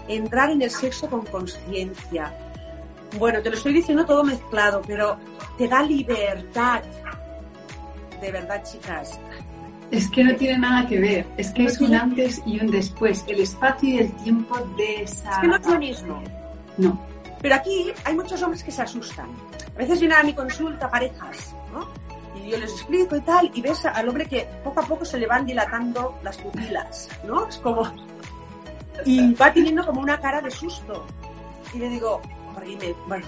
entrar 0.09 0.51
en 0.51 0.63
el 0.63 0.71
sexo 0.71 1.09
con 1.09 1.25
conciencia. 1.27 2.35
Bueno, 3.19 3.43
te 3.43 3.51
lo 3.51 3.57
estoy 3.57 3.73
diciendo 3.73 4.05
todo 4.05 4.23
mezclado, 4.23 4.83
pero 4.87 5.17
te 5.59 5.67
da 5.67 5.83
libertad. 5.83 6.83
De 8.21 8.31
verdad, 8.31 8.63
chicas. 8.63 9.19
Es 9.91 10.09
que 10.11 10.23
no 10.23 10.35
tiene 10.37 10.59
nada 10.59 10.87
que 10.87 11.01
ver, 11.01 11.27
es 11.37 11.51
que 11.51 11.65
es 11.65 11.81
un 11.81 11.95
antes 11.95 12.41
y 12.47 12.61
un 12.61 12.71
después. 12.71 13.25
El 13.27 13.41
espacio 13.41 13.89
y 13.89 13.99
el 13.99 14.13
tiempo 14.19 14.57
de 14.77 15.03
esa. 15.03 15.31
Es 15.33 15.39
que 15.39 15.47
no 15.49 15.57
es 15.57 15.67
lo 15.67 15.79
mismo. 15.79 16.23
No. 16.77 17.01
Pero 17.43 17.55
aquí 17.55 17.93
hay 18.05 18.15
muchos 18.15 18.41
hombres 18.43 18.63
que 18.63 18.71
se 18.71 18.83
asustan. 18.83 19.29
A 19.75 19.79
veces 19.79 19.99
vienen 19.99 20.19
a 20.19 20.23
mi 20.23 20.35
consulta 20.35 20.89
parejas, 20.91 21.55
¿no? 21.73 21.89
Y 22.39 22.51
yo 22.51 22.59
les 22.59 22.71
explico 22.71 23.17
y 23.17 23.21
tal, 23.23 23.51
y 23.53 23.61
ves 23.61 23.85
al 23.85 24.09
hombre 24.09 24.27
que 24.27 24.47
poco 24.63 24.81
a 24.81 24.87
poco 24.87 25.05
se 25.05 25.19
le 25.19 25.27
van 25.27 25.45
dilatando 25.45 26.19
las 26.23 26.37
pupilas, 26.39 27.09
¿no? 27.25 27.49
Es 27.49 27.57
como, 27.57 27.91
y 29.05 29.35
va 29.35 29.53
teniendo 29.53 29.85
como 29.85 30.01
una 30.01 30.21
cara 30.21 30.41
de 30.41 30.51
susto. 30.51 31.07
Y 31.75 31.79
le 31.79 31.89
digo, 31.89 32.21
bueno, 33.07 33.27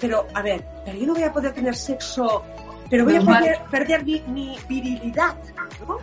pero 0.00 0.26
a 0.34 0.42
ver, 0.42 0.64
pero 0.84 0.98
yo 0.98 1.06
no 1.06 1.14
voy 1.14 1.22
a 1.22 1.32
poder 1.32 1.52
tener 1.52 1.74
sexo, 1.74 2.42
pero 2.90 3.04
voy 3.04 3.16
a 3.16 3.68
perder, 3.70 4.04
mi, 4.04 4.56
virilidad, 4.68 5.36
¿no? 5.86 5.98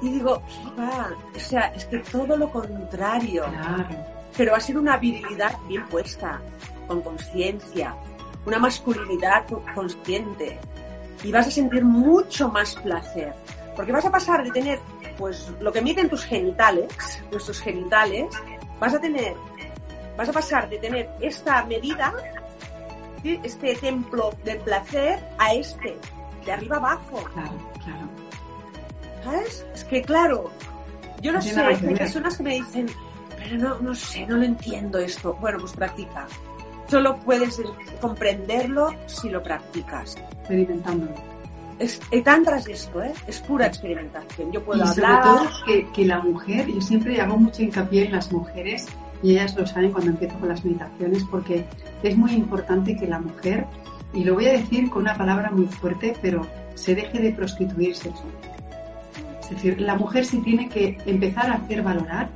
Y 0.00 0.10
digo, 0.10 0.42
¿qué 0.46 0.80
va? 0.80 1.10
O 1.34 1.40
sea, 1.40 1.72
es 1.74 1.84
que 1.86 1.98
todo 1.98 2.36
lo 2.36 2.50
contrario. 2.50 3.44
Pero 4.36 4.52
va 4.52 4.58
a 4.58 4.60
ser 4.60 4.78
una 4.78 4.96
virilidad 4.96 5.56
bien 5.66 5.84
puesta, 5.86 6.40
con 6.86 7.00
conciencia, 7.02 7.94
una 8.46 8.58
masculinidad 8.58 9.44
consciente. 9.74 10.58
Y 11.24 11.32
vas 11.32 11.48
a 11.48 11.50
sentir 11.50 11.84
mucho 11.84 12.48
más 12.48 12.74
placer. 12.76 13.34
Porque 13.74 13.92
vas 13.92 14.04
a 14.04 14.10
pasar 14.10 14.44
de 14.44 14.50
tener 14.50 14.78
pues 15.16 15.52
lo 15.60 15.72
que 15.72 15.82
miden 15.82 16.08
tus 16.08 16.24
genitales, 16.24 16.88
nuestros 17.30 17.60
genitales, 17.60 18.26
vas 18.78 18.94
a 18.94 19.00
tener, 19.00 19.34
vas 20.16 20.28
a 20.28 20.32
pasar 20.32 20.68
de 20.68 20.78
tener 20.78 21.10
esta 21.20 21.64
medida, 21.64 22.14
este 23.24 23.74
templo 23.76 24.30
del 24.44 24.58
placer, 24.58 25.18
a 25.38 25.54
este, 25.54 25.96
de 26.44 26.52
arriba 26.52 26.76
abajo. 26.76 27.24
Claro, 27.32 27.52
claro. 27.84 28.08
¿Sabes? 29.24 29.66
Es 29.74 29.84
que 29.84 30.02
claro, 30.02 30.50
yo 31.20 31.32
no, 31.32 31.42
sé, 31.42 31.60
hay 31.60 31.76
personas 31.94 32.36
que 32.36 32.42
me 32.42 32.54
dicen, 32.54 32.86
pero 33.36 33.58
no, 33.58 33.78
no 33.80 33.94
sé, 33.94 34.26
no 34.26 34.36
lo 34.36 34.44
entiendo 34.44 34.98
esto. 34.98 35.34
Bueno, 35.40 35.58
pues 35.58 35.72
practica. 35.72 36.26
Solo 36.88 37.16
puedes 37.18 37.60
comprenderlo 38.00 38.94
si 39.06 39.28
lo 39.28 39.42
practicas. 39.42 40.16
Experimentándolo 40.16 41.38
es, 41.78 42.00
tantra 42.24 42.58
es 42.58 42.68
esto, 42.68 43.02
¿eh? 43.02 43.12
es 43.26 43.40
pura 43.40 43.66
experimentación. 43.66 44.52
Yo 44.52 44.64
puedo 44.64 44.84
y 44.84 44.86
sobre 44.88 45.08
todo 45.22 45.50
que, 45.66 45.86
que, 45.92 46.04
la 46.04 46.20
mujer, 46.20 46.66
yo 46.66 46.80
siempre 46.80 47.20
hago 47.20 47.36
mucho 47.36 47.62
hincapié 47.62 48.06
en 48.06 48.12
las 48.12 48.32
mujeres 48.32 48.86
y 49.22 49.32
ellas 49.32 49.56
lo 49.56 49.66
saben 49.66 49.92
cuando 49.92 50.10
empiezo 50.10 50.38
con 50.38 50.48
las 50.48 50.64
meditaciones 50.64 51.24
porque 51.24 51.64
es 52.02 52.16
muy 52.16 52.32
importante 52.32 52.96
que 52.96 53.06
la 53.06 53.18
mujer, 53.18 53.66
y 54.12 54.24
lo 54.24 54.34
voy 54.34 54.46
a 54.46 54.52
decir 54.52 54.88
con 54.90 55.02
una 55.02 55.16
palabra 55.16 55.50
muy 55.50 55.66
fuerte, 55.66 56.14
pero 56.22 56.46
se 56.74 56.94
deje 56.94 57.18
de 57.18 57.32
prostituir 57.32 57.94
sexualmente. 57.94 58.48
Es 59.42 59.50
decir, 59.50 59.80
la 59.80 59.96
mujer 59.96 60.24
sí 60.24 60.38
tiene 60.38 60.68
que 60.68 60.98
empezar 61.06 61.50
a 61.50 61.54
hacer 61.54 61.82
valorar, 61.82 62.28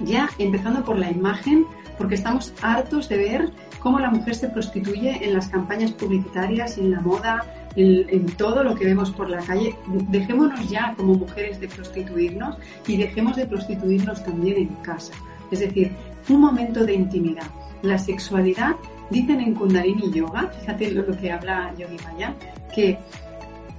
ya 0.00 0.28
empezando 0.38 0.84
por 0.84 0.98
la 0.98 1.10
imagen, 1.10 1.66
porque 1.98 2.14
estamos 2.14 2.52
hartos 2.62 3.08
de 3.08 3.16
ver 3.16 3.50
cómo 3.80 3.98
la 3.98 4.10
mujer 4.10 4.34
se 4.34 4.48
prostituye 4.48 5.24
en 5.24 5.34
las 5.34 5.48
campañas 5.48 5.92
publicitarias, 5.92 6.78
en 6.78 6.90
la 6.90 7.00
moda, 7.00 7.44
en, 7.76 8.26
todo 8.36 8.64
lo 8.64 8.74
que 8.74 8.84
vemos 8.84 9.10
por 9.10 9.28
la 9.28 9.38
calle. 9.38 9.76
Dejémonos 10.08 10.68
ya 10.68 10.94
como 10.96 11.14
mujeres 11.14 11.60
de 11.60 11.68
prostituirnos 11.68 12.56
y 12.86 12.96
dejemos 12.96 13.36
de 13.36 13.46
prostituirnos 13.46 14.24
también 14.24 14.56
en 14.56 14.74
casa. 14.76 15.12
Es 15.50 15.60
decir, 15.60 15.92
un 16.28 16.40
momento 16.40 16.84
de 16.84 16.94
intimidad. 16.94 17.46
La 17.82 17.98
sexualidad, 17.98 18.76
dicen 19.10 19.40
en 19.40 19.54
Kundalini 19.54 20.10
Yoga, 20.12 20.48
fíjate 20.48 20.90
lo 20.90 21.16
que 21.16 21.30
habla 21.30 21.72
Yogi 21.78 21.96
Maya, 22.04 22.34
que 22.74 22.98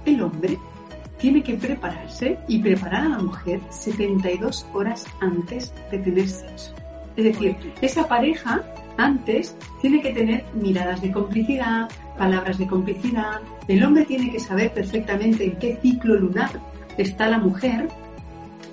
el 0.06 0.22
hombre 0.22 0.58
tiene 1.18 1.42
que 1.42 1.54
prepararse 1.54 2.38
y 2.48 2.58
preparar 2.60 3.06
a 3.06 3.08
la 3.08 3.18
mujer 3.18 3.60
72 3.70 4.66
horas 4.72 5.04
antes 5.20 5.74
de 5.90 5.98
tener 5.98 6.28
sexo. 6.28 6.72
Es 7.16 7.24
decir, 7.24 7.56
esa 7.80 8.06
pareja 8.06 8.62
antes 8.96 9.56
tiene 9.80 10.00
que 10.00 10.12
tener 10.12 10.44
miradas 10.54 11.02
de 11.02 11.12
complicidad, 11.12 11.88
palabras 12.16 12.58
de 12.58 12.66
complicidad. 12.66 13.40
El 13.66 13.84
hombre 13.84 14.04
tiene 14.04 14.30
que 14.30 14.40
saber 14.40 14.72
perfectamente 14.72 15.44
en 15.44 15.56
qué 15.56 15.78
ciclo 15.82 16.14
lunar 16.14 16.50
está 16.96 17.28
la 17.28 17.38
mujer 17.38 17.88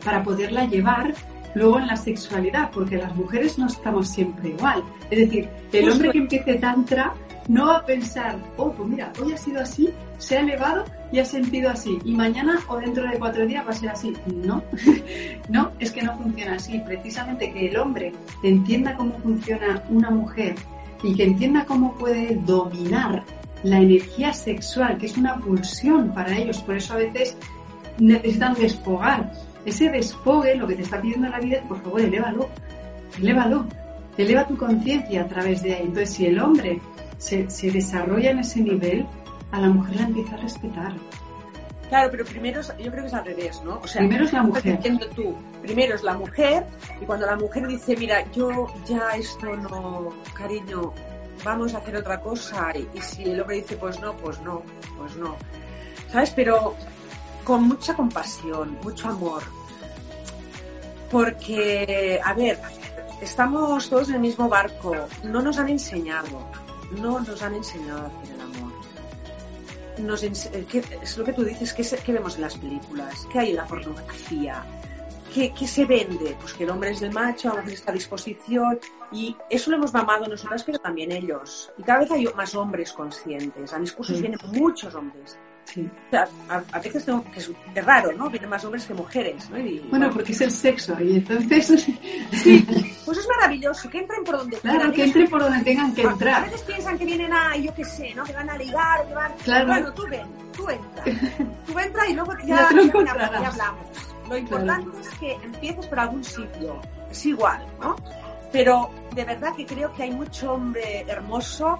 para 0.03 0.23
poderla 0.23 0.65
llevar 0.65 1.13
luego 1.55 1.79
en 1.79 1.87
la 1.87 1.97
sexualidad, 1.97 2.69
porque 2.71 2.97
las 2.97 3.15
mujeres 3.15 3.57
no 3.57 3.67
estamos 3.67 4.09
siempre 4.09 4.49
igual. 4.49 4.83
Es 5.09 5.19
decir, 5.19 5.49
el 5.73 5.89
hombre 5.89 6.11
que 6.11 6.17
empiece 6.19 6.55
tantra 6.55 7.13
no 7.47 7.67
va 7.67 7.77
a 7.77 7.85
pensar, 7.85 8.37
oh, 8.57 8.71
pues 8.71 8.89
mira, 8.89 9.11
hoy 9.21 9.33
ha 9.33 9.37
sido 9.37 9.61
así, 9.61 9.89
se 10.17 10.37
ha 10.37 10.41
elevado 10.41 10.85
y 11.11 11.19
ha 11.19 11.25
sentido 11.25 11.69
así, 11.69 11.97
y 12.03 12.13
mañana 12.13 12.59
o 12.67 12.77
dentro 12.77 13.07
de 13.07 13.17
cuatro 13.17 13.45
días 13.45 13.65
va 13.65 13.71
a 13.71 13.73
ser 13.73 13.89
así. 13.89 14.13
No, 14.27 14.63
no, 15.49 15.71
es 15.79 15.91
que 15.91 16.01
no 16.01 16.17
funciona 16.17 16.55
así. 16.55 16.81
Precisamente 16.85 17.51
que 17.51 17.69
el 17.69 17.77
hombre 17.77 18.11
entienda 18.43 18.95
cómo 18.95 19.17
funciona 19.19 19.83
una 19.89 20.09
mujer 20.09 20.55
y 21.03 21.15
que 21.15 21.23
entienda 21.23 21.65
cómo 21.65 21.93
puede 21.95 22.35
dominar 22.45 23.23
la 23.63 23.79
energía 23.79 24.33
sexual, 24.33 24.97
que 24.97 25.07
es 25.07 25.17
una 25.17 25.37
pulsión 25.37 26.11
para 26.13 26.37
ellos, 26.37 26.59
por 26.59 26.77
eso 26.77 26.93
a 26.93 26.97
veces 26.97 27.37
necesitan 27.99 28.53
desfogar. 28.53 29.31
Ese 29.65 29.89
desfogue, 29.89 30.55
lo 30.55 30.67
que 30.67 30.75
te 30.75 30.83
está 30.83 31.01
pidiendo 31.01 31.27
la 31.29 31.39
vida, 31.39 31.61
por 31.67 31.81
favor, 31.81 32.01
elévalo, 32.01 32.49
elévalo, 33.17 33.65
eleva 34.17 34.45
tu 34.47 34.55
conciencia 34.57 35.23
a 35.23 35.27
través 35.27 35.63
de 35.63 35.75
ahí. 35.75 35.81
Entonces, 35.83 36.11
si 36.11 36.25
el 36.27 36.39
hombre 36.39 36.79
se, 37.17 37.49
se 37.49 37.71
desarrolla 37.71 38.31
en 38.31 38.39
ese 38.39 38.61
nivel, 38.61 39.05
a 39.51 39.59
la 39.61 39.69
mujer 39.69 39.95
la 39.97 40.03
empieza 40.03 40.35
a 40.35 40.37
respetar. 40.37 40.93
Claro, 41.89 42.09
pero 42.11 42.25
primero 42.25 42.61
es- 42.61 42.73
yo 42.79 42.91
creo 42.91 43.03
que 43.03 43.07
es 43.07 43.13
al 43.13 43.25
revés, 43.25 43.61
¿no? 43.63 43.79
O 43.83 43.87
sea, 43.87 43.99
Primero 44.01 44.25
es 44.25 44.33
la 44.33 44.43
mujer. 44.43 44.79
tú, 45.15 45.35
primero 45.61 45.95
es 45.95 46.03
la 46.03 46.13
mujer 46.15 46.65
y 47.01 47.05
cuando 47.05 47.25
la 47.27 47.35
mujer 47.35 47.67
dice, 47.67 47.95
mira, 47.95 48.25
yo 48.31 48.67
ya 48.87 49.09
esto 49.15 49.55
no, 49.55 50.09
cariño, 50.33 50.93
vamos 51.43 51.73
a 51.75 51.77
hacer 51.77 51.95
otra 51.95 52.19
cosa 52.21 52.71
y, 52.75 52.87
y 52.97 53.01
si 53.01 53.23
el 53.23 53.39
hombre 53.39 53.57
dice, 53.57 53.77
pues 53.77 53.99
no, 54.01 54.13
pues 54.17 54.41
no, 54.41 54.63
pues 54.97 55.15
no, 55.15 55.35
¿sabes? 56.11 56.31
Pero 56.31 56.73
con 57.45 57.63
mucha 57.63 57.95
compasión, 57.95 58.77
mucho 58.83 59.07
amor, 59.07 59.43
porque, 61.11 62.19
a 62.23 62.33
ver, 62.33 62.59
estamos 63.21 63.89
todos 63.89 64.09
en 64.09 64.15
el 64.15 64.21
mismo 64.21 64.49
barco, 64.49 64.93
no 65.23 65.41
nos 65.41 65.57
han 65.57 65.69
enseñado, 65.69 66.45
no 66.99 67.19
nos 67.21 67.41
han 67.41 67.55
enseñado 67.55 68.01
a 68.01 68.05
hacer 68.07 68.35
el 68.35 68.41
amor 68.41 68.55
nos 69.97 70.23
eh, 70.23 70.65
¿qué- 70.69 70.83
es 71.01 71.17
lo 71.17 71.23
que 71.23 71.31
tú 71.31 71.41
dices, 71.45 71.71
¿qué, 71.73 71.83
qué 72.03 72.11
vemos 72.11 72.35
en 72.35 72.41
las 72.41 72.57
películas? 72.57 73.25
¿Qué 73.31 73.39
hay 73.39 73.51
en 73.51 73.55
la 73.55 73.65
pornografía? 73.65 74.61
¿Qué, 75.33 75.53
qué 75.53 75.65
se 75.65 75.85
vende? 75.85 76.35
Pues 76.41 76.53
que 76.53 76.65
el 76.65 76.69
hombre 76.69 76.91
es 76.91 77.01
el 77.01 77.13
macho, 77.13 77.49
a 77.51 77.55
veces 77.55 77.75
está 77.75 77.91
a 77.91 77.93
disposición 77.93 78.77
y 79.13 79.37
eso 79.49 79.71
lo 79.71 79.77
hemos 79.77 79.93
mamado 79.93 80.27
nosotras, 80.27 80.65
pero 80.65 80.79
también 80.79 81.13
ellos. 81.13 81.71
Y 81.77 81.83
cada 81.83 81.99
vez 81.99 82.11
hay 82.11 82.27
más 82.35 82.53
hombres 82.55 82.91
conscientes. 82.91 83.71
A 83.71 83.79
mis 83.79 83.93
cursos 83.93 84.19
vienen 84.19 84.37
muchos 84.51 84.93
hombres. 84.95 85.37
Sí. 85.65 85.89
O 86.07 86.09
sea, 86.11 86.27
a, 86.49 86.61
a 86.71 86.79
veces 86.79 87.03
tengo, 87.05 87.23
que 87.31 87.39
es, 87.39 87.51
es 87.73 87.85
raro, 87.85 88.11
¿no? 88.13 88.29
Vienen 88.29 88.49
más 88.49 88.63
hombres 88.63 88.85
que 88.85 88.93
mujeres, 88.93 89.49
¿no? 89.49 89.57
Y, 89.59 89.79
Bueno, 89.89 90.09
porque 90.11 90.31
es 90.31 90.41
el 90.41 90.51
sexo 90.51 90.95
y 91.01 91.17
entonces, 91.17 91.67
pues 93.05 93.17
es 93.17 93.27
maravilloso, 93.27 93.89
que 93.89 93.99
entren 93.99 94.23
por 94.23 94.37
donde 94.37 94.57
claro, 94.59 94.91
que 94.91 95.03
entre 95.03 95.27
por 95.27 95.41
donde 95.41 95.63
tengan 95.63 95.93
que 95.93 96.03
A- 96.03 96.09
A 96.09 96.11
entrar. 96.13 96.43
veces 96.45 96.61
piensan 96.61 96.97
que 96.97 97.05
vienen 97.05 97.33
a, 97.33 97.55
yo 97.57 97.73
qué 97.73 97.83
sé, 97.83 98.13
¿no? 98.15 98.23
Que 98.23 98.33
van 98.33 98.49
a 98.49 98.57
ligar, 98.57 99.07
que 99.07 99.13
van... 99.13 99.31
Claro. 99.43 99.67
Bueno, 99.67 99.93
tú 99.93 100.03
ven, 100.09 100.27
tú 100.55 100.69
entra. 100.69 101.03
Tú 101.65 101.79
entra 101.79 102.07
y 102.09 102.13
luego 102.13 102.31
ya, 102.45 102.69
Ya 102.69 102.69
ya, 102.71 103.31
ya 103.41 103.47
hablamos. 103.49 103.85
Lo 104.29 104.37
importante 104.37 104.89
es 105.01 105.09
que 105.19 105.33
empieces 105.33 105.85
por 105.87 105.99
algún 105.99 106.23
sitio. 106.23 106.79
Es 107.11 107.25
igual, 107.25 107.65
¿no? 107.81 107.95
Pero 108.51 108.89
de 109.13 109.25
verdad 109.25 109.53
que 109.55 109.65
creo 109.65 109.91
que 109.93 110.03
hay 110.03 110.11
mucho 110.11 110.53
hombre 110.53 111.03
hermoso 111.07 111.77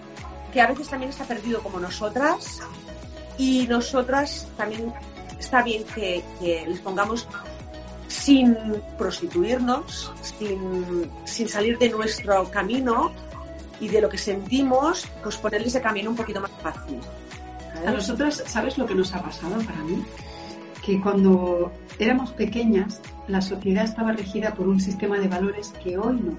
que 0.51 0.59
a 0.61 0.67
veces 0.67 0.87
también 0.89 1.09
está 1.11 1.23
perdido 1.25 1.61
como 1.61 1.79
nosotras 1.79 2.61
y 3.37 3.67
nosotras 3.67 4.47
también 4.57 4.93
está 5.39 5.61
bien 5.63 5.83
que, 5.93 6.23
que 6.39 6.65
les 6.67 6.79
pongamos 6.79 7.27
sin 8.07 8.55
prostituirnos, 8.97 10.11
sin, 10.21 11.09
sin 11.25 11.47
salir 11.47 11.77
de 11.77 11.89
nuestro 11.89 12.49
camino 12.49 13.11
y 13.79 13.87
de 13.87 14.01
lo 14.01 14.09
que 14.09 14.17
sentimos, 14.17 15.07
pues 15.21 15.37
ponerle 15.37 15.67
ese 15.67 15.81
camino 15.81 16.09
un 16.09 16.15
poquito 16.15 16.41
más 16.41 16.51
fácil. 16.61 16.99
A 17.85 17.91
nosotros, 17.91 18.41
¿sabes 18.47 18.77
lo 18.77 18.85
que 18.85 18.95
nos 18.95 19.13
ha 19.13 19.21
pasado 19.21 19.57
para 19.63 19.83
mí? 19.83 20.03
Que 20.83 20.99
cuando 21.01 21.71
éramos 21.99 22.31
pequeñas, 22.31 23.01
la 23.27 23.41
sociedad 23.41 23.83
estaba 23.83 24.13
regida 24.13 24.53
por 24.53 24.67
un 24.67 24.79
sistema 24.79 25.19
de 25.19 25.27
valores 25.27 25.73
que 25.83 25.97
hoy 25.97 26.15
no. 26.15 26.37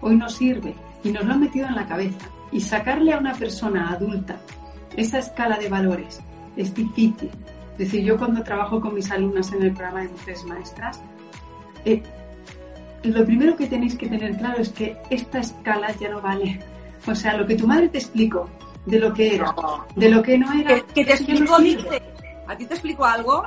Hoy 0.00 0.16
no 0.16 0.28
sirve 0.28 0.74
y 1.02 1.10
nos 1.10 1.24
lo 1.24 1.32
han 1.32 1.40
metido 1.40 1.66
en 1.66 1.74
la 1.74 1.86
cabeza. 1.86 2.28
Y 2.52 2.60
sacarle 2.60 3.12
a 3.12 3.18
una 3.18 3.34
persona 3.34 3.90
adulta 3.90 4.38
esa 4.96 5.18
escala 5.18 5.58
de 5.58 5.68
valores 5.68 6.20
es 6.56 6.74
difícil. 6.74 7.30
Es 7.72 7.78
decir, 7.78 8.04
yo 8.04 8.16
cuando 8.16 8.42
trabajo 8.42 8.80
con 8.80 8.94
mis 8.94 9.10
alumnas 9.10 9.52
en 9.52 9.62
el 9.62 9.72
programa 9.72 10.00
de 10.02 10.08
Mujeres 10.08 10.44
Maestras, 10.44 11.00
eh, 11.84 12.02
lo 13.02 13.24
primero 13.24 13.56
que 13.56 13.66
tenéis 13.66 13.96
que 13.96 14.08
tener 14.08 14.36
claro 14.38 14.58
es 14.62 14.70
que 14.70 14.96
esta 15.10 15.38
escala 15.40 15.92
ya 16.00 16.08
no 16.08 16.20
vale. 16.20 16.58
O 17.06 17.14
sea, 17.14 17.36
lo 17.36 17.46
que 17.46 17.54
tu 17.54 17.66
madre 17.66 17.88
te 17.88 17.98
explicó 17.98 18.48
de 18.86 18.98
lo 18.98 19.12
que 19.12 19.34
era, 19.36 19.54
de 19.94 20.08
lo 20.10 20.22
que 20.22 20.38
no 20.38 20.52
era. 20.52 20.80
que, 20.94 21.04
te 21.04 21.16
ya 21.24 21.34
no. 21.44 21.56
¿A 22.48 22.56
ti 22.56 22.64
te 22.64 22.74
explico 22.74 23.04
algo? 23.04 23.44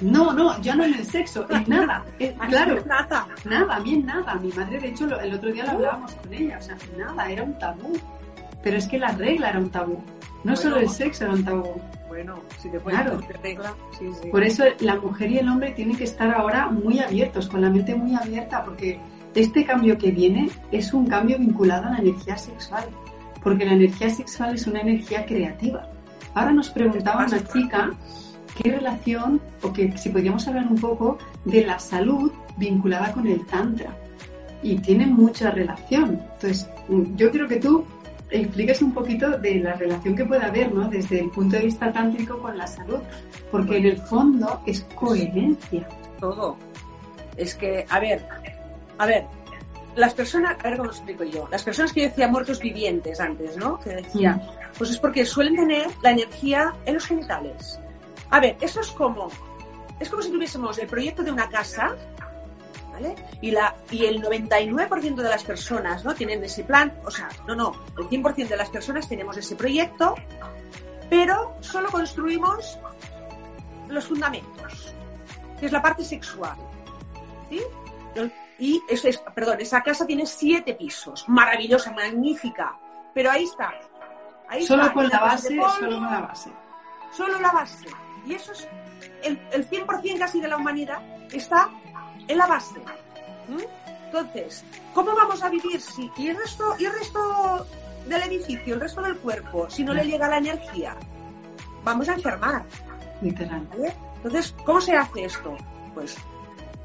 No, 0.00 0.32
no, 0.32 0.60
ya 0.62 0.74
no 0.74 0.84
en 0.84 0.94
el 0.94 1.04
sexo, 1.04 1.46
en 1.50 1.64
nada. 1.68 2.04
Eh, 2.18 2.34
claro, 2.48 2.76
Nada. 2.86 3.26
nada, 3.44 3.76
a 3.76 3.80
mí 3.80 3.94
en 3.94 4.06
nada. 4.06 4.34
Mi 4.36 4.50
madre, 4.52 4.78
de 4.80 4.88
hecho, 4.88 5.06
lo- 5.06 5.20
el 5.20 5.34
otro 5.34 5.50
día 5.52 5.64
lo 5.64 5.72
hablábamos 5.72 6.12
con 6.14 6.32
ella, 6.32 6.58
o 6.58 6.62
sea, 6.62 6.76
nada, 6.96 7.30
era 7.30 7.42
un 7.42 7.58
tabú. 7.58 7.92
Pero 8.62 8.76
es 8.78 8.86
que 8.86 8.98
la 8.98 9.12
regla 9.12 9.50
era 9.50 9.58
un 9.58 9.70
tabú. 9.70 10.02
No 10.44 10.52
Bueno. 10.52 10.56
solo 10.56 10.76
el 10.78 10.88
sexo 10.88 11.24
era 11.24 11.32
un 11.34 11.44
tabú. 11.44 11.80
Bueno, 12.08 12.34
si 12.58 12.68
te 12.68 12.78
pones 12.80 13.00
Claro. 13.00 13.18
de 13.18 13.32
regla, 13.42 13.74
sí, 13.98 14.06
sí. 14.20 14.28
Por 14.28 14.42
eso 14.42 14.64
la 14.80 14.96
mujer 14.96 15.30
y 15.30 15.38
el 15.38 15.48
hombre 15.48 15.70
tienen 15.72 15.96
que 15.96 16.04
estar 16.04 16.30
ahora 16.34 16.68
muy 16.68 16.98
abiertos, 16.98 17.48
con 17.48 17.60
la 17.62 17.70
mente 17.70 17.94
muy 17.94 18.14
abierta, 18.14 18.64
porque 18.64 18.98
este 19.34 19.64
cambio 19.64 19.96
que 19.96 20.10
viene 20.10 20.50
es 20.70 20.92
un 20.92 21.06
cambio 21.06 21.38
vinculado 21.38 21.86
a 21.86 21.90
la 21.92 21.98
energía 21.98 22.36
sexual, 22.36 22.84
porque 23.42 23.64
la 23.64 23.72
energía 23.72 24.10
sexual 24.10 24.54
es 24.56 24.66
una 24.66 24.80
energía 24.80 25.24
creativa. 25.24 25.88
Ahora 26.34 26.52
nos 26.52 26.70
preguntaba 26.70 27.24
una 27.26 27.42
chica 27.44 27.90
qué 28.60 28.72
relación, 28.72 29.40
o 29.62 29.72
que 29.72 29.96
si 29.96 30.10
podríamos 30.10 30.46
hablar 30.48 30.66
un 30.68 30.76
poco 30.78 31.18
de 31.46 31.64
la 31.64 31.78
salud 31.78 32.30
vinculada 32.58 33.12
con 33.12 33.26
el 33.26 33.46
tantra. 33.46 33.96
Y 34.62 34.76
tiene 34.76 35.06
mucha 35.06 35.50
relación. 35.50 36.20
Entonces, 36.34 36.68
yo 37.16 37.30
quiero 37.30 37.48
que 37.48 37.56
tú 37.56 37.84
expliques 38.40 38.82
un 38.82 38.92
poquito 38.92 39.38
de 39.38 39.56
la 39.56 39.74
relación 39.74 40.16
que 40.16 40.24
puede 40.24 40.44
haber, 40.44 40.72
¿no? 40.72 40.88
Desde 40.88 41.20
el 41.20 41.30
punto 41.30 41.56
de 41.56 41.62
vista 41.62 41.92
tántrico 41.92 42.38
con 42.38 42.56
la 42.56 42.66
salud, 42.66 43.00
porque 43.50 43.76
en 43.78 43.86
el 43.86 43.96
fondo 43.98 44.60
es 44.66 44.86
coherencia. 44.94 45.88
todo. 46.18 46.56
Es 47.36 47.54
que, 47.54 47.84
a 47.88 47.98
ver, 47.98 48.24
a 48.98 49.06
ver, 49.06 49.26
las 49.96 50.14
personas, 50.14 50.56
a 50.58 50.68
ver 50.68 50.76
cómo 50.76 50.86
lo 50.86 50.92
explico 50.92 51.24
yo, 51.24 51.48
las 51.50 51.62
personas 51.62 51.92
que 51.92 52.02
yo 52.02 52.08
decía 52.08 52.28
muertos 52.28 52.60
vivientes 52.60 53.20
antes, 53.20 53.56
¿no? 53.56 53.78
Que 53.80 53.90
decía, 53.90 54.40
pues 54.78 54.90
es 54.90 54.98
porque 54.98 55.24
suelen 55.24 55.56
tener 55.56 55.86
la 56.02 56.12
energía 56.12 56.72
en 56.86 56.94
los 56.94 57.06
genitales. 57.06 57.78
A 58.30 58.40
ver, 58.40 58.56
eso 58.60 58.80
es 58.80 58.90
como, 58.92 59.28
es 60.00 60.08
como 60.08 60.22
si 60.22 60.30
tuviésemos 60.30 60.78
el 60.78 60.86
proyecto 60.86 61.22
de 61.22 61.32
una 61.32 61.48
casa, 61.48 61.94
¿vale? 63.02 63.14
Y, 63.40 63.50
la, 63.50 63.74
y 63.90 64.04
el 64.06 64.22
99% 64.22 65.14
de 65.16 65.28
las 65.28 65.44
personas, 65.44 66.04
¿no? 66.04 66.14
Tienen 66.14 66.42
ese 66.44 66.64
plan, 66.64 66.92
o 67.04 67.10
sea, 67.10 67.28
no, 67.46 67.54
no, 67.54 67.74
el 67.98 68.08
100% 68.08 68.48
de 68.48 68.56
las 68.56 68.70
personas 68.70 69.08
tenemos 69.08 69.36
ese 69.36 69.56
proyecto, 69.56 70.14
pero 71.10 71.56
solo 71.60 71.90
construimos 71.90 72.78
los 73.88 74.06
fundamentos, 74.06 74.94
que 75.58 75.66
es 75.66 75.72
la 75.72 75.82
parte 75.82 76.04
sexual. 76.04 76.56
¿Sí? 77.50 77.60
Y 78.58 78.80
eso 78.88 79.08
es, 79.08 79.18
perdón, 79.34 79.60
esa 79.60 79.82
casa 79.82 80.06
tiene 80.06 80.26
siete 80.26 80.74
pisos, 80.74 81.28
maravillosa, 81.28 81.92
magnífica, 81.92 82.78
pero 83.12 83.30
ahí 83.30 83.44
está. 83.44 83.72
Ahí 84.48 84.64
Solo 84.64 84.82
está, 84.82 84.94
con 84.94 85.08
la 85.08 85.20
base, 85.20 85.56
polvo, 85.56 85.70
solo 85.70 85.98
con 85.98 86.10
la 86.10 86.20
base. 86.20 86.52
solo 87.10 87.40
la 87.40 87.50
base. 87.52 87.86
Y 88.26 88.34
eso 88.34 88.52
es 88.52 88.68
el, 89.22 89.40
el 89.52 89.68
100% 89.68 90.18
casi 90.18 90.40
de 90.40 90.48
la 90.48 90.56
humanidad 90.58 91.02
está 91.32 91.70
en 92.28 92.38
la 92.38 92.46
base. 92.46 92.80
¿Mm? 93.48 93.82
Entonces, 94.06 94.64
¿cómo 94.92 95.14
vamos 95.14 95.42
a 95.42 95.48
vivir 95.48 95.80
si 95.80 96.10
y 96.16 96.28
el 96.28 96.36
resto 96.36 96.74
y 96.78 96.84
el 96.84 96.92
resto 96.92 97.66
del 98.06 98.22
edificio, 98.24 98.74
el 98.74 98.80
resto 98.80 99.00
del 99.00 99.16
cuerpo, 99.16 99.70
si 99.70 99.84
no 99.84 99.94
le 99.94 100.04
llega 100.04 100.28
la 100.28 100.38
energía? 100.38 100.96
Vamos 101.82 102.08
a 102.08 102.14
enfermar. 102.14 102.64
Literal. 103.20 103.66
¿vale? 103.70 103.94
Entonces, 104.16 104.54
¿cómo 104.64 104.80
se 104.80 104.96
hace 104.96 105.24
esto? 105.24 105.56
Pues, 105.94 106.16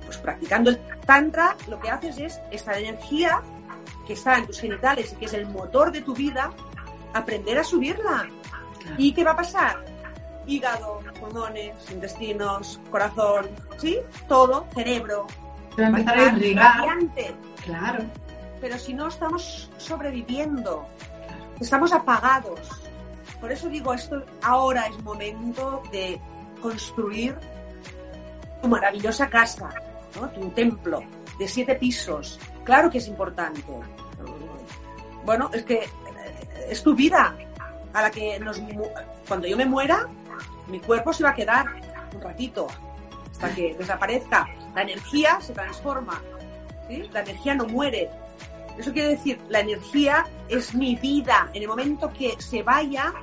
pues 0.05 0.17
practicando 0.17 0.69
el 0.69 0.79
tantra, 1.05 1.55
lo 1.67 1.79
que 1.79 1.89
haces 1.89 2.17
es 2.17 2.39
esta 2.51 2.79
energía 2.79 3.41
que 4.05 4.13
está 4.13 4.37
en 4.37 4.47
tus 4.47 4.59
genitales 4.59 5.11
y 5.13 5.15
que 5.17 5.25
es 5.25 5.33
el 5.33 5.47
motor 5.47 5.91
de 5.91 6.01
tu 6.01 6.15
vida, 6.15 6.51
aprender 7.13 7.59
a 7.59 7.63
subirla. 7.63 8.27
Claro. 8.81 8.95
¿Y 8.97 9.13
qué 9.13 9.23
va 9.23 9.31
a 9.31 9.35
pasar? 9.35 9.83
Hígado, 10.47 11.01
pulmones, 11.19 11.75
intestinos, 11.91 12.79
corazón, 12.89 13.47
¿sí? 13.77 13.99
Todo, 14.27 14.65
cerebro. 14.73 15.27
A 15.77 15.81
empezar 15.81 16.17
a 16.17 16.23
irrigar. 16.23 16.77
radiante. 16.77 17.35
Claro. 17.63 18.03
Pero 18.61 18.79
si 18.79 18.93
no 18.93 19.07
estamos 19.07 19.69
sobreviviendo, 19.77 20.87
estamos 21.59 21.91
apagados. 21.93 22.59
Por 23.39 23.51
eso 23.51 23.69
digo, 23.69 23.93
esto 23.93 24.23
ahora 24.41 24.87
es 24.87 25.03
momento 25.03 25.83
de 25.91 26.19
construir 26.61 27.37
tu 28.61 28.67
maravillosa 28.67 29.29
casa, 29.29 29.69
¿no? 30.19 30.29
tu 30.29 30.49
templo 30.49 31.03
de 31.37 31.47
siete 31.47 31.75
pisos. 31.75 32.39
Claro 32.63 32.89
que 32.89 32.97
es 32.97 33.07
importante. 33.07 33.61
Bueno, 35.23 35.49
es 35.53 35.63
que 35.63 35.83
eh, 35.83 35.87
es 36.69 36.81
tu 36.81 36.95
vida 36.95 37.35
a 37.93 38.01
la 38.01 38.11
que 38.11 38.39
nos, 38.39 38.61
cuando 39.27 39.47
yo 39.47 39.57
me 39.57 39.65
muera, 39.65 40.07
mi 40.69 40.79
cuerpo 40.79 41.13
se 41.13 41.23
va 41.23 41.31
a 41.31 41.35
quedar 41.35 41.65
un 42.13 42.21
ratito 42.21 42.67
hasta 43.31 43.53
que 43.53 43.75
desaparezca. 43.75 44.47
La 44.75 44.81
energía 44.81 45.39
se 45.41 45.53
transforma, 45.53 46.21
la 47.11 47.21
energía 47.21 47.55
no 47.55 47.65
muere. 47.65 48.09
Eso 48.77 48.93
quiere 48.93 49.09
decir, 49.09 49.39
la 49.49 49.59
energía 49.59 50.25
es 50.49 50.75
mi 50.75 50.95
vida. 50.95 51.49
En 51.53 51.63
el 51.63 51.67
momento 51.67 52.11
que 52.13 52.35
se 52.39 52.61
vaya, 52.61 53.13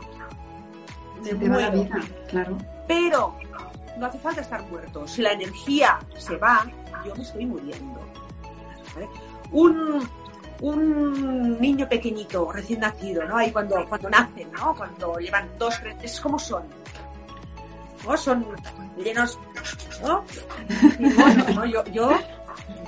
me 1.22 1.49
muero. 1.49 1.86
claro. 2.28 2.59
Pero 2.86 3.36
no 3.99 4.07
hace 4.07 4.18
falta 4.18 4.40
estar 4.40 4.62
muerto. 4.68 5.07
Si 5.07 5.22
la 5.22 5.32
energía 5.32 5.99
se 6.16 6.36
va, 6.36 6.66
yo 7.05 7.14
me 7.14 7.22
estoy 7.22 7.47
muriendo. 7.47 8.01
Un, 9.53 10.09
un 10.61 11.61
niño 11.61 11.88
pequeñito, 11.88 12.51
recién 12.53 12.80
nacido, 12.80 13.24
¿no? 13.24 13.36
Ahí 13.36 13.53
cuando, 13.53 13.86
cuando 13.88 14.11
nacen, 14.11 14.51
¿no? 14.53 14.74
Cuando 14.74 15.18
llevan 15.18 15.49
dos, 15.59 15.80
tres, 15.80 15.97
es 16.03 16.20
como 16.20 16.38
son. 16.38 16.64
¿No? 18.05 18.16
Son 18.16 18.46
llenos, 18.96 19.38
¿no? 20.02 20.24
Y 20.98 21.12
bueno, 21.14 21.44
¿no? 21.55 21.64
Yo, 21.64 21.84
yo, 21.86 22.11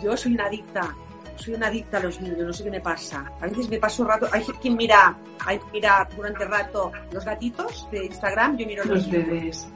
yo 0.02 0.16
soy 0.16 0.34
una 0.34 0.46
adicta. 0.46 0.94
Soy 1.36 1.54
una 1.54 1.66
adicta 1.66 1.98
a 1.98 2.00
los 2.00 2.20
niños, 2.20 2.38
no 2.38 2.52
sé 2.52 2.64
qué 2.64 2.70
me 2.70 2.80
pasa. 2.80 3.30
A 3.40 3.46
veces 3.46 3.68
me 3.68 3.78
paso 3.78 4.04
rato. 4.04 4.26
Hay 4.32 4.42
quien 4.42 4.76
mira, 4.76 5.16
hay 5.44 5.58
quien 5.58 5.72
mira 5.72 6.08
durante 6.16 6.44
rato 6.44 6.92
los 7.12 7.24
gatitos 7.24 7.88
de 7.90 8.06
Instagram, 8.06 8.56
yo 8.56 8.66
miro 8.66 8.84
los, 8.84 9.06
los 9.06 9.10
bebés. 9.10 9.68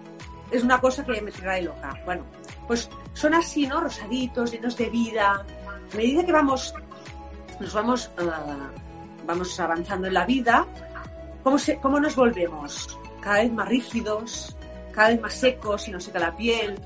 Es 0.51 0.65
una 0.65 0.81
cosa 0.81 1.05
que 1.05 1.21
me 1.21 1.31
trae 1.31 1.63
loca. 1.63 1.95
Bueno, 2.05 2.25
pues 2.67 2.89
son 3.13 3.35
así, 3.35 3.67
¿no? 3.67 3.81
Rosaditos, 3.81 4.53
llenos 4.53 4.77
de 4.77 4.89
vida. 4.89 5.45
A 5.93 5.97
medida 5.97 6.25
que 6.25 6.33
vamos 6.33 6.75
nos 7.61 7.75
vamos, 7.75 8.11
eh, 8.19 8.25
vamos 9.27 9.61
avanzando 9.61 10.09
en 10.09 10.15
la 10.15 10.25
vida, 10.25 10.67
¿cómo, 11.45 11.59
se, 11.59 11.77
¿cómo 11.77 12.01
nos 12.01 12.17
volvemos? 12.17 12.99
Cada 13.21 13.43
vez 13.43 13.53
más 13.53 13.69
rígidos, 13.69 14.57
cada 15.01 15.13
vez 15.13 15.23
más 15.23 15.33
secos 15.33 15.89
y 15.89 15.93
nos 15.93 16.05
seca 16.05 16.19
la 16.19 16.37
piel. 16.37 16.79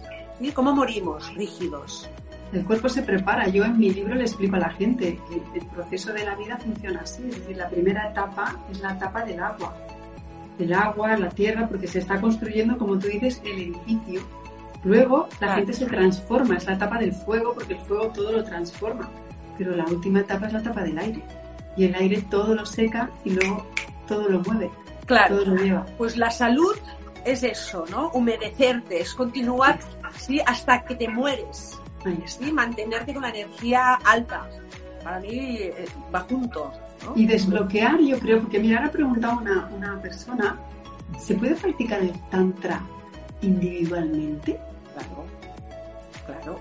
¿Cómo 0.54 0.72
morimos 0.72 1.34
rígidos? 1.34 2.08
El 2.52 2.64
cuerpo 2.64 2.88
se 2.88 3.02
prepara. 3.02 3.48
Yo 3.48 3.64
en 3.64 3.76
mi 3.76 3.90
libro 3.90 4.14
le 4.14 4.22
explico 4.22 4.54
a 4.54 4.60
la 4.60 4.70
gente 4.70 5.18
que 5.28 5.58
el 5.58 5.66
proceso 5.66 6.12
de 6.12 6.24
la 6.24 6.36
vida 6.36 6.56
funciona 6.58 7.00
así. 7.00 7.24
Es 7.28 7.40
decir, 7.40 7.56
la 7.56 7.68
primera 7.68 8.10
etapa 8.10 8.56
es 8.70 8.78
la 8.78 8.92
etapa 8.92 9.24
del 9.24 9.40
agua. 9.40 9.74
Del 10.58 10.72
agua, 10.72 11.16
la 11.16 11.28
tierra, 11.28 11.66
porque 11.66 11.88
se 11.88 11.98
está 11.98 12.20
construyendo, 12.20 12.78
como 12.78 12.96
tú 13.00 13.08
dices, 13.08 13.42
el 13.44 13.60
edificio. 13.60 14.20
Luego 14.84 15.28
la 15.40 15.56
gente 15.56 15.72
se 15.72 15.86
transforma, 15.86 16.56
es 16.56 16.66
la 16.66 16.74
etapa 16.74 16.98
del 16.98 17.12
fuego, 17.12 17.52
porque 17.52 17.72
el 17.72 17.80
fuego 17.80 18.10
todo 18.10 18.30
lo 18.30 18.44
transforma 18.44 19.10
pero 19.58 19.74
la 19.74 19.84
última 19.84 20.20
etapa 20.20 20.46
es 20.46 20.52
la 20.52 20.58
etapa 20.60 20.82
del 20.82 20.98
aire. 20.98 21.22
Y 21.76 21.84
el 21.84 21.94
aire 21.94 22.24
todo 22.30 22.54
lo 22.54 22.64
seca 22.64 23.10
y 23.24 23.30
luego 23.30 23.66
todo 24.06 24.28
lo 24.28 24.40
mueve. 24.40 24.70
Claro. 25.06 25.36
Todo 25.36 25.54
lo 25.54 25.62
lleva. 25.62 25.86
Pues 25.98 26.16
la 26.16 26.30
salud 26.30 26.76
es 27.24 27.42
eso, 27.42 27.84
¿no? 27.90 28.10
Humedecerte, 28.10 29.00
es 29.00 29.14
continuar 29.14 29.78
¿sí? 30.16 30.40
hasta 30.46 30.84
que 30.84 30.94
te 30.94 31.08
mueres. 31.08 31.78
¿sí? 32.26 32.52
Mantenerte 32.52 33.12
con 33.12 33.22
la 33.22 33.30
energía 33.30 33.94
alta. 34.04 34.48
Para 35.02 35.20
mí 35.20 35.58
eh, 35.58 35.86
va 36.14 36.20
junto. 36.20 36.72
Y 37.14 37.26
desbloquear, 37.26 38.00
yo 38.00 38.18
creo, 38.18 38.40
porque 38.40 38.58
mira, 38.58 38.78
ahora 38.78 38.88
ha 38.88 38.92
preguntado 38.92 39.38
una, 39.38 39.66
una 39.66 40.00
persona, 40.00 40.58
¿se 41.18 41.34
puede 41.34 41.54
practicar 41.54 42.00
el 42.00 42.12
tantra 42.30 42.80
individualmente? 43.42 44.58
Claro, 44.94 45.26
claro. 46.26 46.58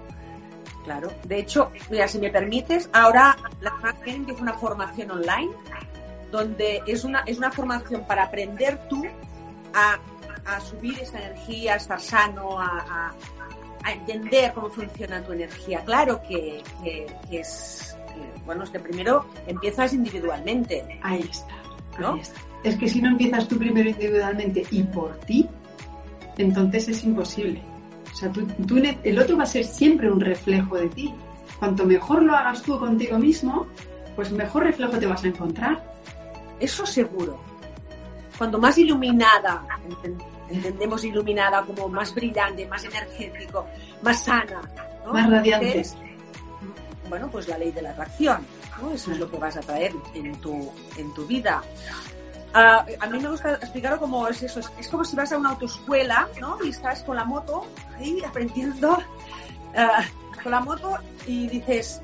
Claro. 0.83 1.09
De 1.23 1.39
hecho, 1.39 1.71
mira, 1.89 2.09
si 2.09 2.19
me 2.19 2.29
permites, 2.29 2.89
ahora 2.91 3.37
la 3.61 3.71
semana 3.77 3.97
empieza 4.05 4.41
una 4.41 4.53
formación 4.53 5.11
online 5.11 5.51
donde 6.29 6.81
es 6.87 7.05
una, 7.05 7.19
es 7.21 7.37
una 7.37 7.51
formación 7.51 8.05
para 8.05 8.23
aprender 8.23 8.79
tú 8.89 9.05
a, 9.73 9.97
subir 10.59 10.99
esa 10.99 11.19
energía, 11.19 11.73
a 11.73 11.77
estar 11.77 11.99
sano, 11.99 12.59
a, 12.59 13.13
entender 13.85 14.53
cómo 14.53 14.69
funciona 14.69 15.21
tu 15.21 15.33
energía. 15.33 15.83
Claro 15.83 16.21
que, 16.27 16.63
es, 17.29 17.97
bueno, 18.45 18.63
es 18.63 18.69
que 18.69 18.79
primero 18.79 19.25
empiezas 19.45 19.93
individualmente. 19.93 20.99
Ahí 21.01 21.27
está, 21.29 21.55
¿no? 21.99 22.17
Es 22.63 22.77
que 22.77 22.87
si 22.87 23.01
no 23.01 23.09
empiezas 23.09 23.47
tú 23.47 23.57
primero 23.57 23.89
individualmente 23.89 24.65
y 24.71 24.83
por 24.83 25.17
ti, 25.21 25.49
entonces 26.37 26.87
es 26.87 27.03
imposible. 27.03 27.61
O 28.11 28.15
sea, 28.15 28.31
el 29.03 29.19
otro 29.19 29.37
va 29.37 29.43
a 29.43 29.47
ser 29.47 29.65
siempre 29.65 30.09
un 30.09 30.21
reflejo 30.21 30.77
de 30.77 30.87
ti. 30.89 31.13
Cuanto 31.59 31.85
mejor 31.85 32.23
lo 32.23 32.35
hagas 32.35 32.61
tú 32.61 32.79
contigo 32.79 33.17
mismo, 33.17 33.67
pues 34.15 34.31
mejor 34.31 34.63
reflejo 34.63 34.97
te 34.97 35.07
vas 35.07 35.23
a 35.23 35.27
encontrar. 35.27 35.83
Eso 36.59 36.85
seguro. 36.85 37.52
Cuanto 38.37 38.57
más 38.57 38.77
iluminada, 38.77 39.63
entendemos 40.49 41.03
iluminada 41.03 41.63
como 41.63 41.87
más 41.87 42.13
brillante, 42.13 42.65
más 42.67 42.83
energético, 42.83 43.65
más 44.01 44.23
sana, 44.23 44.61
más 45.11 45.29
radiante. 45.29 45.83
bueno, 47.09 47.29
pues 47.29 47.47
la 47.47 47.57
ley 47.57 47.71
de 47.71 47.81
la 47.81 47.91
atracción, 47.91 48.45
¿no? 48.81 48.91
Eso 48.91 49.11
es 49.11 49.19
lo 49.19 49.29
que 49.29 49.37
vas 49.37 49.57
a 49.57 49.61
traer 49.61 49.93
en 50.13 50.35
tu, 50.41 50.71
en 50.97 51.13
tu 51.13 51.25
vida. 51.25 51.61
Ah, 52.55 52.85
a 52.99 53.07
mí 53.07 53.19
me 53.19 53.29
gusta 53.29 53.55
explicarlo 53.55 53.99
como 53.99 54.27
es 54.27 54.43
eso, 54.43 54.59
es, 54.59 54.87
como 54.87 55.03
si 55.03 55.15
vas 55.15 55.31
a 55.31 55.37
una 55.37 55.49
autoescuela, 55.49 56.27
¿no? 56.39 56.63
Y 56.63 56.69
estás 56.69 57.01
con 57.01 57.15
la 57.15 57.25
moto 57.25 57.65
ahí 57.97 58.21
aprendiendo 58.23 58.99
ah, 59.75 60.03
con 60.41 60.51
la 60.51 60.59
moto 60.59 60.97
y 61.25 61.47
dices 61.47 61.99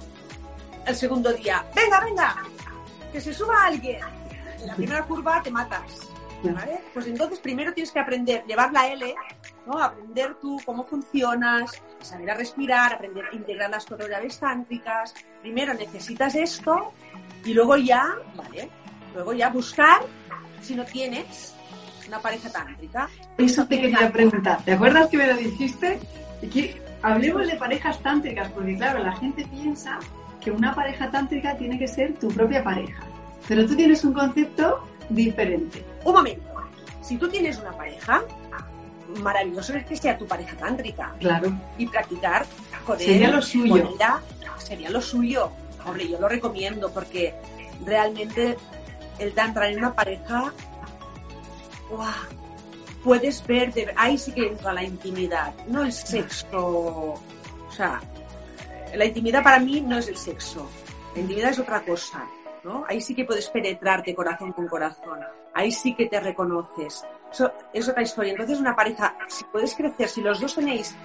el 0.87 0.95
segundo 0.95 1.31
día, 1.33 1.63
venga, 1.75 1.99
venga, 2.03 2.35
que 3.11 3.21
se 3.21 3.31
suba 3.31 3.65
alguien. 3.65 4.01
En 4.59 4.67
la 4.67 4.75
primera 4.75 5.03
curva 5.05 5.41
te 5.43 5.51
matas. 5.51 6.08
¿Vale? 6.43 6.81
Pues 6.93 7.07
entonces 7.07 7.39
primero 7.39 7.73
tienes 7.73 7.91
que 7.91 7.99
aprender, 7.99 8.43
llevar 8.45 8.71
la 8.71 8.87
L, 8.87 9.15
¿no? 9.65 9.81
Aprender 9.81 10.35
tú 10.41 10.59
cómo 10.65 10.83
funcionas, 10.83 11.81
saber 12.01 12.31
a 12.31 12.35
respirar, 12.35 12.93
aprender 12.93 13.25
a 13.31 13.35
integrar 13.35 13.69
las 13.69 13.85
coreografías 13.85 14.39
tántricas. 14.39 15.13
Primero 15.41 15.73
necesitas 15.73 16.35
esto 16.35 16.93
y 17.45 17.53
luego 17.53 17.77
ya, 17.77 18.15
¿vale? 18.35 18.69
Luego 19.13 19.33
ya 19.33 19.49
buscar 19.49 20.01
si 20.61 20.75
no 20.75 20.85
tienes 20.85 21.55
una 22.07 22.19
pareja 22.19 22.49
tántrica. 22.49 23.09
Eso 23.37 23.65
te 23.65 23.79
quería 23.79 24.11
preguntar. 24.11 24.63
¿Te 24.63 24.73
acuerdas 24.73 25.09
que 25.09 25.17
me 25.17 25.27
lo 25.27 25.35
dijiste? 25.35 25.99
Que 26.51 26.81
hablemos 27.01 27.47
de 27.47 27.55
parejas 27.55 27.99
tántricas, 28.01 28.49
porque 28.51 28.75
claro, 28.75 29.03
la 29.03 29.15
gente 29.15 29.45
piensa 29.45 29.99
que 30.41 30.51
una 30.51 30.73
pareja 30.73 31.11
tántrica 31.11 31.55
tiene 31.57 31.77
que 31.77 31.87
ser 31.87 32.13
tu 32.13 32.29
propia 32.29 32.63
pareja. 32.63 33.03
Pero 33.47 33.65
tú 33.65 33.75
tienes 33.75 34.03
un 34.03 34.13
concepto 34.13 34.83
diferente. 35.09 35.83
Un 36.03 36.13
momento. 36.13 36.49
Si 37.01 37.17
tú 37.17 37.27
tienes 37.29 37.57
una 37.57 37.71
pareja, 37.71 38.23
maravilloso 39.21 39.73
es 39.73 39.85
que 39.85 39.95
sea 39.95 40.17
tu 40.17 40.27
pareja 40.27 40.55
tántrica. 40.55 41.13
Claro. 41.19 41.51
Y 41.77 41.87
practicar 41.87 42.45
con 42.85 42.99
sería 42.99 43.31
lo 43.31 43.41
suyo. 43.41 43.95
sería 44.57 44.89
lo 44.89 45.01
suyo. 45.01 45.51
Hombre, 45.85 46.07
yo 46.07 46.19
lo 46.19 46.27
recomiendo 46.27 46.91
porque 46.91 47.33
realmente 47.85 48.57
el 49.17 49.33
tantra 49.33 49.69
en 49.69 49.79
una 49.79 49.93
pareja, 49.93 50.53
puedes 53.03 53.45
ver, 53.45 53.73
ahí 53.95 54.17
sí 54.17 54.31
que 54.31 54.47
entra 54.47 54.73
la 54.73 54.83
intimidad, 54.83 55.53
no 55.67 55.83
el 55.83 55.93
sexo. 55.93 56.57
O 56.57 57.71
sea, 57.75 58.01
la 58.95 59.05
intimidad 59.05 59.43
para 59.43 59.59
mí 59.59 59.81
no 59.81 59.97
es 59.97 60.07
el 60.07 60.17
sexo, 60.17 60.69
la 61.15 61.21
intimidad 61.21 61.51
es 61.51 61.59
otra 61.59 61.81
cosa. 61.81 62.25
¿No? 62.63 62.85
Ahí 62.87 63.01
sí 63.01 63.15
que 63.15 63.25
puedes 63.25 63.49
penetrarte 63.49 64.15
corazón 64.15 64.51
con 64.53 64.67
corazón, 64.67 65.19
ahí 65.53 65.71
sí 65.71 65.95
que 65.95 66.07
te 66.07 66.19
reconoces. 66.19 67.03
Eso 67.31 67.51
es 67.73 67.87
otra 67.87 68.01
historia. 68.01 68.31
Entonces, 68.31 68.59
una 68.59 68.75
pareja, 68.75 69.15
si 69.27 69.43
puedes 69.45 69.75
crecer, 69.75 70.09
si 70.09 70.21
los 70.21 70.39
dos 70.39 70.55
tenéis 70.55 70.95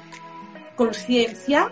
conciencia, 0.76 1.70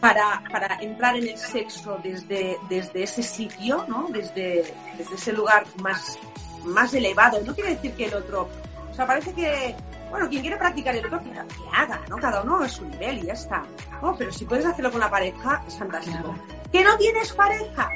para, 0.00 0.42
para, 0.50 0.76
entrar 0.80 1.16
en 1.16 1.28
el 1.28 1.36
sexo 1.36 1.98
desde, 2.02 2.56
desde 2.68 3.02
ese 3.02 3.22
sitio, 3.22 3.84
¿no? 3.86 4.08
Desde, 4.08 4.74
desde 4.96 5.14
ese 5.14 5.32
lugar 5.32 5.64
más, 5.82 6.18
más 6.64 6.92
elevado. 6.94 7.40
No 7.44 7.54
quiere 7.54 7.74
decir 7.74 7.92
que 7.92 8.06
el 8.06 8.14
otro... 8.14 8.48
O 8.90 8.94
sea, 8.94 9.06
parece 9.06 9.32
que, 9.34 9.76
bueno, 10.10 10.28
quien 10.28 10.40
quiere 10.40 10.56
practicar 10.56 10.96
el 10.96 11.04
otro, 11.04 11.22
que, 11.22 11.30
haga, 11.72 12.00
¿no? 12.08 12.16
Cada 12.16 12.42
uno 12.42 12.58
a 12.58 12.68
su 12.68 12.84
nivel 12.86 13.18
y 13.18 13.26
ya 13.26 13.34
está. 13.34 13.62
¿no? 14.02 14.16
Pero 14.16 14.32
si 14.32 14.44
puedes 14.46 14.64
hacerlo 14.64 14.90
con 14.90 15.00
la 15.00 15.10
pareja, 15.10 15.62
es 15.68 15.76
fantástico. 15.78 16.34
¿Que 16.72 16.82
no 16.82 16.96
tienes 16.96 17.32
pareja? 17.32 17.90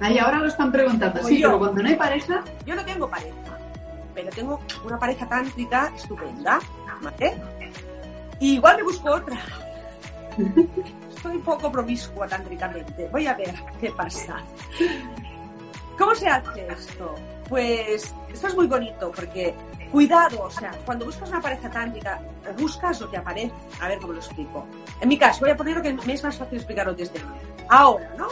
Ahí 0.00 0.18
ahora 0.18 0.38
lo 0.38 0.46
están 0.46 0.72
preguntando. 0.72 1.22
sí, 1.22 1.40
pero 1.42 1.58
cuando 1.58 1.82
no 1.82 1.88
hay 1.88 1.96
pareja... 1.96 2.42
Yo 2.64 2.74
no 2.74 2.84
tengo 2.84 3.08
pareja, 3.08 3.58
pero 4.14 4.30
tengo 4.30 4.60
una 4.84 4.98
pareja 4.98 5.28
tántrica 5.28 5.92
estupenda, 5.94 6.58
¿vale? 7.02 7.36
Y 8.38 8.54
igual 8.54 8.78
me 8.78 8.82
busco 8.84 9.10
otra. 9.10 9.38
Estoy 11.14 11.36
un 11.36 11.42
poco 11.42 11.70
promiscua 11.70 12.26
tántricamente. 12.26 13.08
Voy 13.12 13.26
a 13.26 13.34
ver 13.34 13.54
qué 13.78 13.90
pasa. 13.90 14.38
¿Cómo 15.98 16.14
se 16.14 16.28
hace 16.28 16.66
esto? 16.68 17.14
Pues 17.48 18.14
esto 18.32 18.46
es 18.46 18.54
muy 18.54 18.66
bonito 18.66 19.12
porque 19.14 19.54
cuidado, 19.92 20.44
o 20.44 20.50
sea, 20.50 20.70
cuando 20.86 21.04
buscas 21.04 21.28
una 21.28 21.42
pareja 21.42 21.68
tántrica, 21.68 22.22
buscas 22.58 23.02
o 23.02 23.08
te 23.08 23.18
aparece. 23.18 23.52
A 23.82 23.88
ver 23.88 23.98
cómo 23.98 24.14
lo 24.14 24.20
explico. 24.20 24.64
En 24.98 25.08
mi 25.10 25.18
caso, 25.18 25.40
voy 25.40 25.50
a 25.50 25.56
poner 25.56 25.76
lo 25.76 25.82
que 25.82 25.92
me 25.92 26.14
es 26.14 26.24
más 26.24 26.38
fácil 26.38 26.56
explicarlo 26.56 26.94
desde. 26.94 27.20
Ahora, 27.68 28.10
¿no? 28.16 28.28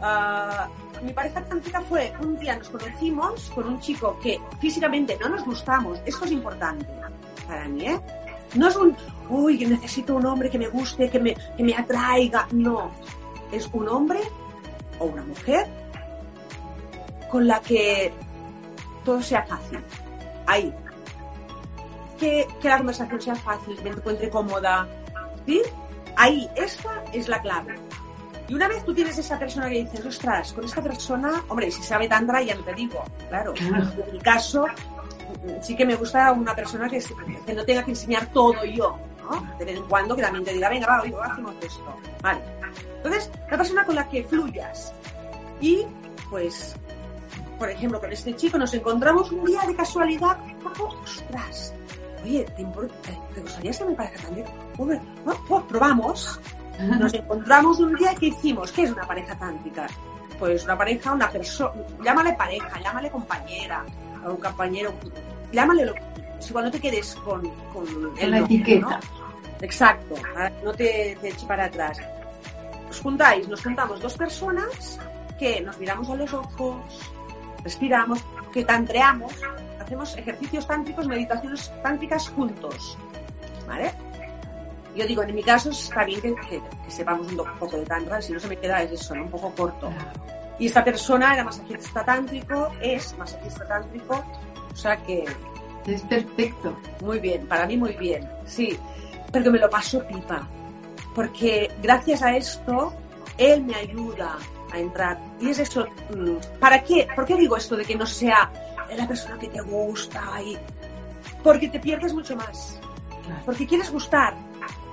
Ah, 0.00 0.68
mi 1.02 1.12
pareja 1.12 1.42
tántrica 1.44 1.80
fue, 1.82 2.12
un 2.20 2.38
día 2.38 2.56
nos 2.56 2.68
conocimos 2.68 3.50
con 3.54 3.68
un 3.68 3.80
chico 3.80 4.18
que 4.20 4.40
físicamente 4.60 5.16
no 5.20 5.28
nos 5.28 5.44
gustamos. 5.44 6.00
Esto 6.04 6.24
es 6.24 6.32
importante 6.32 6.86
para 7.46 7.66
mí, 7.68 7.86
¿eh? 7.86 8.00
No 8.54 8.68
es 8.68 8.76
un, 8.76 8.96
uy, 9.28 9.66
necesito 9.66 10.16
un 10.16 10.26
hombre 10.26 10.50
que 10.50 10.58
me 10.58 10.68
guste, 10.68 11.10
que 11.10 11.18
me, 11.18 11.34
que 11.34 11.62
me 11.62 11.74
atraiga. 11.74 12.46
No. 12.52 12.90
Es 13.52 13.68
un 13.72 13.88
hombre 13.88 14.20
o 14.98 15.06
una 15.06 15.22
mujer 15.22 15.66
con 17.30 17.46
la 17.46 17.60
que 17.60 18.12
todo 19.04 19.22
sea 19.22 19.42
fácil. 19.44 19.80
Ahí. 20.46 20.74
Que, 22.18 22.48
que 22.60 22.68
la 22.68 22.78
conversación 22.78 23.20
sea 23.20 23.34
fácil, 23.36 23.76
que 23.76 23.90
me 23.90 23.96
encuentre 23.96 24.30
cómoda. 24.30 24.88
¿Sí? 25.46 25.62
Ahí, 26.16 26.48
esta 26.56 27.04
es 27.12 27.28
la 27.28 27.40
clave. 27.40 27.74
Y 28.48 28.54
una 28.54 28.66
vez 28.66 28.82
tú 28.84 28.94
tienes 28.94 29.18
esa 29.18 29.38
persona 29.38 29.68
que 29.68 29.82
dices, 29.82 30.04
ostras, 30.06 30.54
con 30.54 30.64
esta 30.64 30.82
persona, 30.82 31.44
hombre, 31.48 31.70
si 31.70 31.82
sabe 31.82 32.08
tantra, 32.08 32.42
ya 32.42 32.54
no 32.54 32.62
te 32.62 32.72
digo, 32.72 33.04
claro. 33.28 33.52
En 33.56 34.12
mi 34.12 34.18
caso, 34.18 34.64
sí 35.60 35.76
que 35.76 35.84
me 35.84 35.94
gusta 35.96 36.32
una 36.32 36.54
persona 36.54 36.88
que, 36.88 37.02
que 37.44 37.52
no 37.52 37.64
tenga 37.64 37.84
que 37.84 37.90
enseñar 37.90 38.26
todo 38.32 38.64
yo, 38.64 38.98
¿no? 39.22 39.46
De 39.58 39.66
vez 39.66 39.76
en 39.76 39.84
cuando 39.84 40.16
que 40.16 40.22
también 40.22 40.44
te 40.44 40.54
diga, 40.54 40.70
venga, 40.70 40.86
va, 40.86 41.02
oigo, 41.02 41.20
hacemos 41.22 41.54
esto. 41.60 41.94
Vale. 42.22 42.40
Entonces, 42.96 43.30
la 43.50 43.56
persona 43.58 43.84
con 43.84 43.94
la 43.94 44.08
que 44.08 44.24
fluyas. 44.24 44.94
Y, 45.60 45.84
pues, 46.30 46.74
por 47.58 47.68
ejemplo, 47.68 48.00
con 48.00 48.10
este 48.10 48.34
chico 48.34 48.56
nos 48.56 48.72
encontramos 48.72 49.30
un 49.30 49.44
día 49.44 49.60
de 49.66 49.76
casualidad, 49.76 50.38
ostras, 51.04 51.74
oye, 52.22 52.46
¿te, 52.56 52.64
¿te 53.34 53.40
gustaría 53.42 53.72
ser 53.74 53.88
mi 53.88 53.94
pareja 53.94 54.22
también? 54.22 54.46
Pues, 54.74 55.00
pues 55.46 55.64
probamos. 55.64 56.40
Nos 56.78 57.12
encontramos 57.14 57.78
un 57.80 57.94
día 57.94 58.12
y 58.12 58.16
¿qué 58.16 58.26
hicimos? 58.26 58.72
¿Qué 58.72 58.84
es 58.84 58.92
una 58.92 59.06
pareja 59.06 59.36
tántrica? 59.36 59.86
Pues 60.38 60.64
una 60.64 60.78
pareja, 60.78 61.12
una 61.12 61.28
persona, 61.28 61.72
llámale 62.04 62.32
pareja, 62.34 62.80
llámale 62.80 63.10
compañera, 63.10 63.84
o 64.24 64.30
un 64.30 64.36
compañero, 64.36 64.92
llámale 65.52 65.84
lo 65.84 65.94
si 66.38 66.50
igual 66.50 66.66
no 66.66 66.70
te 66.70 66.80
quedes 66.80 67.16
con, 67.16 67.42
con 67.72 67.86
el 68.18 68.30
la 68.30 68.38
etiqueta. 68.38 69.00
Exacto, 69.60 70.14
no 70.64 70.72
te, 70.72 71.18
te 71.20 71.28
eches 71.28 71.44
para 71.44 71.64
atrás. 71.64 71.98
Os 72.88 73.00
juntáis, 73.00 73.48
nos 73.48 73.60
juntamos 73.62 74.00
dos 74.00 74.16
personas 74.16 75.00
que 75.38 75.60
nos 75.60 75.76
miramos 75.78 76.08
a 76.10 76.14
los 76.14 76.32
ojos, 76.32 76.76
respiramos, 77.64 78.24
que 78.52 78.64
tantreamos, 78.64 79.32
hacemos 79.80 80.16
ejercicios 80.16 80.66
tántricos, 80.66 81.08
meditaciones 81.08 81.72
tántricas 81.82 82.28
juntos. 82.28 82.96
¿Vale? 83.66 83.92
Yo 84.98 85.06
digo, 85.06 85.22
en 85.22 85.32
mi 85.32 85.44
caso 85.44 85.70
está 85.70 86.04
bien 86.04 86.20
que, 86.20 86.60
sepamos 86.88 87.30
un 87.30 87.36
poco 87.36 87.76
de 87.76 87.86
tantra, 87.86 88.20
si 88.20 88.32
no 88.32 88.40
se 88.40 88.48
me 88.48 88.56
queda 88.56 88.82
es 88.82 89.00
eso, 89.00 89.14
un 89.14 89.30
poco 89.30 89.54
corto. 89.54 89.92
Y 90.58 90.66
esta 90.66 90.82
persona 90.82 91.34
era 91.34 91.44
masajista 91.44 92.04
tántrico, 92.04 92.72
es 92.80 93.16
masajista 93.16 93.64
tántrico, 93.68 94.24
o 94.72 94.76
sea 94.76 94.96
que... 94.96 95.24
Es 95.86 96.02
perfecto. 96.02 96.76
Muy 97.00 97.20
bien, 97.20 97.46
para 97.46 97.64
mí 97.64 97.76
muy 97.76 97.92
bien, 97.92 98.28
sí. 98.44 98.76
Pero 99.30 99.52
me 99.52 99.60
lo 99.60 99.70
paso 99.70 100.04
pipa, 100.04 100.48
porque 101.14 101.70
gracias 101.80 102.20
a 102.22 102.36
esto 102.36 102.92
él 103.36 103.62
me 103.62 103.76
ayuda 103.76 104.36
a 104.72 104.80
entrar. 104.80 105.16
Y 105.38 105.50
es 105.50 105.60
eso, 105.60 105.86
mm, 106.10 106.58
¿para 106.58 106.82
qué? 106.82 107.06
¿Por 107.14 107.24
qué 107.24 107.36
digo 107.36 107.56
esto 107.56 107.76
de 107.76 107.84
que 107.84 107.94
no 107.94 108.04
sea 108.04 108.50
la 108.96 109.06
persona 109.06 109.38
que 109.38 109.46
te 109.46 109.60
gusta? 109.60 110.42
Y... 110.42 110.58
Porque 111.44 111.68
te 111.68 111.78
pierdes 111.78 112.12
mucho 112.12 112.34
más. 112.34 112.80
Porque 113.46 113.64
quieres 113.64 113.92
gustar, 113.92 114.34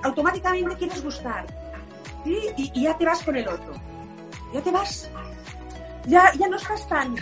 automáticamente 0.06 0.76
quieres 0.76 1.02
gustar. 1.02 1.46
Y, 2.24 2.80
ya 2.80 2.96
te 2.96 3.04
vas 3.04 3.22
con 3.22 3.36
el 3.36 3.46
otro. 3.46 3.72
Ya 4.52 4.60
te 4.60 4.70
vas. 4.70 5.10
Ya, 6.06 6.32
ya 6.34 6.48
no 6.48 6.56
estás 6.56 6.88
tan. 6.88 7.14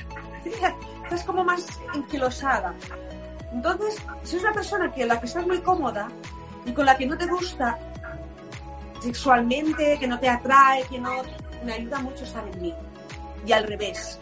estás 1.04 1.24
como 1.24 1.44
más 1.44 1.66
enquilosada. 1.94 2.74
Entonces, 3.52 3.96
si 4.22 4.36
es 4.36 4.42
una 4.42 4.52
persona 4.52 4.92
que 4.92 5.06
la 5.06 5.20
que 5.20 5.26
estás 5.26 5.46
muy 5.46 5.60
cómoda 5.60 6.08
y 6.64 6.72
con 6.72 6.86
la 6.86 6.96
que 6.96 7.06
no 7.06 7.16
te 7.16 7.26
gusta 7.26 7.78
sexualmente, 9.00 9.98
que 9.98 10.06
no 10.06 10.18
te 10.18 10.28
atrae, 10.28 10.84
que 10.84 10.98
no. 10.98 11.22
me 11.64 11.74
ayuda 11.74 11.98
mucho 12.00 12.24
estar 12.24 12.46
en 12.48 12.62
mí. 12.62 12.74
Y 13.46 13.52
al 13.52 13.64
revés. 13.64 14.18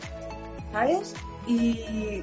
¿Sabes? 0.72 1.14
Y 1.46 2.22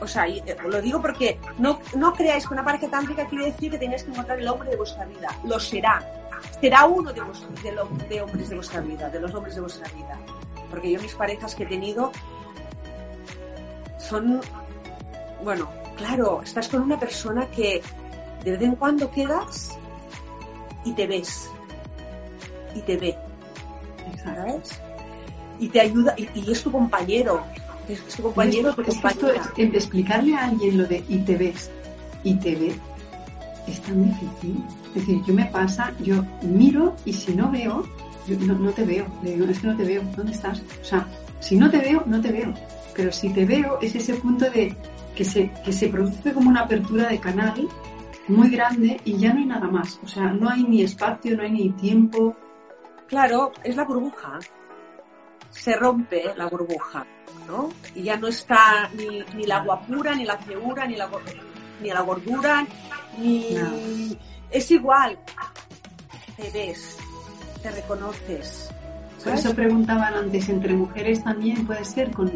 o 0.00 0.06
sea, 0.06 0.26
eh, 0.26 0.56
lo 0.66 0.80
digo 0.80 1.00
porque 1.00 1.38
no, 1.58 1.80
no 1.94 2.12
creáis 2.14 2.46
que 2.46 2.54
una 2.54 2.64
pareja 2.64 2.88
tántrica 2.88 3.26
quiere 3.26 3.46
decir 3.46 3.70
que 3.70 3.78
tenéis 3.78 4.02
que 4.02 4.10
encontrar 4.10 4.38
el 4.38 4.48
hombre 4.48 4.70
de 4.70 4.76
vuestra 4.76 5.04
vida. 5.04 5.28
Lo 5.44 5.60
será. 5.60 6.02
Será 6.60 6.86
uno 6.86 7.12
de, 7.12 7.20
de, 7.62 8.06
de 8.08 8.22
hombres 8.22 8.48
de 8.48 8.54
vuestra 8.56 8.80
vida, 8.80 9.08
de 9.10 9.20
los 9.20 9.34
hombres 9.34 9.54
de 9.54 9.60
vuestra 9.60 9.88
vida. 9.92 10.18
Porque 10.70 10.90
yo 10.90 11.00
mis 11.00 11.14
parejas 11.14 11.54
que 11.54 11.64
he 11.64 11.66
tenido 11.66 12.12
son, 13.98 14.40
bueno, 15.44 15.68
claro, 15.96 16.40
estás 16.42 16.68
con 16.68 16.82
una 16.82 16.98
persona 16.98 17.46
que 17.50 17.82
de 18.42 18.52
vez 18.52 18.62
en 18.62 18.76
cuando 18.76 19.10
quedas 19.10 19.78
y 20.84 20.92
te 20.92 21.06
ves. 21.06 21.50
Y 22.74 22.80
te 22.80 22.96
ve. 22.96 23.18
¿Sabes? 24.24 24.80
Y 25.58 25.68
te 25.68 25.80
ayuda, 25.80 26.14
y 26.16 26.50
es 26.50 26.62
tu 26.62 26.72
compañero, 26.72 27.44
es 27.92 28.16
tu 28.16 28.22
compañero, 28.22 28.74
tu 28.74 28.82
explicarle 29.56 30.34
a 30.34 30.46
alguien 30.46 30.78
lo 30.78 30.86
de 30.86 31.04
y 31.08 31.18
te 31.18 31.36
ves 31.36 31.70
y 32.22 32.34
te 32.34 32.54
ve 32.54 32.74
es 33.66 33.80
tan 33.82 34.04
difícil. 34.04 34.64
Es 34.88 34.94
decir, 34.94 35.22
yo 35.24 35.34
me 35.34 35.46
pasa, 35.46 35.92
yo 36.00 36.24
miro 36.42 36.96
y 37.04 37.12
si 37.12 37.34
no 37.34 37.50
veo, 37.50 37.84
yo 38.26 38.36
no, 38.38 38.70
te 38.70 38.84
veo. 38.84 39.06
Le 39.22 39.32
digo, 39.32 39.46
es 39.46 39.58
que 39.60 39.66
no 39.66 39.76
te 39.76 39.84
veo, 39.84 40.02
¿dónde 40.16 40.32
estás? 40.32 40.62
O 40.80 40.84
sea, 40.84 41.06
si 41.40 41.56
no 41.56 41.70
te 41.70 41.78
veo, 41.78 42.02
no 42.06 42.20
te 42.20 42.32
veo. 42.32 42.52
Pero 42.94 43.12
si 43.12 43.30
te 43.30 43.44
veo, 43.44 43.78
es 43.80 43.94
ese 43.94 44.14
punto 44.14 44.50
de 44.50 44.74
que 45.14 45.24
se, 45.24 45.50
que 45.64 45.72
se 45.72 45.88
produce 45.88 46.32
como 46.32 46.50
una 46.50 46.62
apertura 46.62 47.08
de 47.08 47.18
canal 47.18 47.68
muy 48.28 48.50
grande 48.50 49.00
y 49.04 49.16
ya 49.16 49.32
no 49.32 49.40
hay 49.40 49.46
nada 49.46 49.68
más. 49.68 49.98
O 50.02 50.08
sea, 50.08 50.32
no 50.32 50.48
hay 50.48 50.64
ni 50.64 50.82
espacio, 50.82 51.36
no 51.36 51.42
hay 51.42 51.52
ni 51.52 51.70
tiempo. 51.70 52.36
Claro, 53.06 53.52
es 53.64 53.76
la 53.76 53.84
burbuja. 53.84 54.38
Se 55.50 55.74
rompe 55.74 56.22
la 56.36 56.46
burbuja. 56.46 57.04
Y 57.94 58.02
ya 58.04 58.16
no 58.16 58.28
está 58.28 58.88
ni, 58.94 59.22
ni 59.34 59.46
la 59.46 59.60
guapura, 59.60 60.14
ni 60.14 60.24
la 60.24 60.36
figura, 60.38 60.86
ni 60.86 60.96
la, 60.96 61.08
ni 61.82 61.90
la 61.90 62.00
gordura, 62.00 62.66
ni... 63.18 63.56
Es 64.50 64.70
igual. 64.70 65.18
Te 66.36 66.50
ves, 66.50 66.96
te 67.62 67.70
reconoces. 67.70 68.70
Por 69.22 69.34
eso 69.34 69.54
preguntaban 69.54 70.14
antes, 70.14 70.48
¿entre 70.48 70.72
mujeres 70.72 71.22
también 71.22 71.66
puede 71.66 71.84
ser 71.84 72.10
con, 72.10 72.28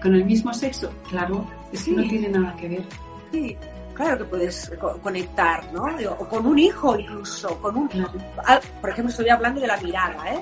con 0.00 0.14
el 0.14 0.24
mismo 0.24 0.54
sexo? 0.54 0.90
Claro, 1.08 1.44
es 1.72 1.82
que 1.84 1.90
no 1.90 2.02
tiene 2.08 2.28
nada 2.28 2.54
que 2.56 2.68
ver. 2.68 2.84
Sí, 3.32 3.56
claro 3.94 4.18
que 4.18 4.24
puedes 4.24 4.70
conectar, 5.02 5.70
¿no? 5.72 5.84
O 6.18 6.28
con 6.28 6.46
un 6.46 6.58
hijo 6.58 6.96
incluso, 6.96 7.60
con 7.60 7.76
un... 7.76 7.88
Por 7.88 8.90
ejemplo, 8.90 9.10
estoy 9.10 9.28
hablando 9.28 9.60
de 9.60 9.66
la 9.66 9.76
mirada, 9.78 10.32
¿eh? 10.32 10.40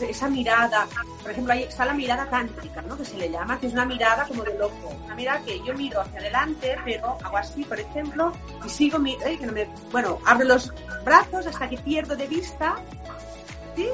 Esa 0.00 0.28
mirada, 0.28 0.86
por 1.22 1.30
ejemplo, 1.30 1.52
ahí 1.52 1.64
está 1.64 1.84
la 1.84 1.94
mirada 1.94 2.28
cántrica, 2.28 2.82
¿no? 2.82 2.96
Que 2.96 3.04
se 3.04 3.16
le 3.16 3.30
llama, 3.30 3.58
que 3.58 3.66
es 3.66 3.72
una 3.72 3.84
mirada 3.84 4.26
como 4.26 4.42
de 4.42 4.56
loco. 4.58 4.92
Una 5.04 5.14
mirada 5.14 5.40
que 5.42 5.62
yo 5.64 5.74
miro 5.74 6.00
hacia 6.00 6.20
adelante, 6.20 6.76
pero 6.84 7.18
hago 7.22 7.36
así, 7.36 7.64
por 7.64 7.78
ejemplo, 7.78 8.32
y 8.64 8.68
sigo, 8.68 8.98
mi, 8.98 9.14
eh, 9.24 9.36
que 9.38 9.46
no 9.46 9.52
me, 9.52 9.68
bueno, 9.90 10.18
abro 10.24 10.46
los 10.46 10.72
brazos 11.04 11.46
hasta 11.46 11.68
que 11.68 11.78
pierdo 11.78 12.16
de 12.16 12.26
vista, 12.26 12.76
¿sí? 13.76 13.88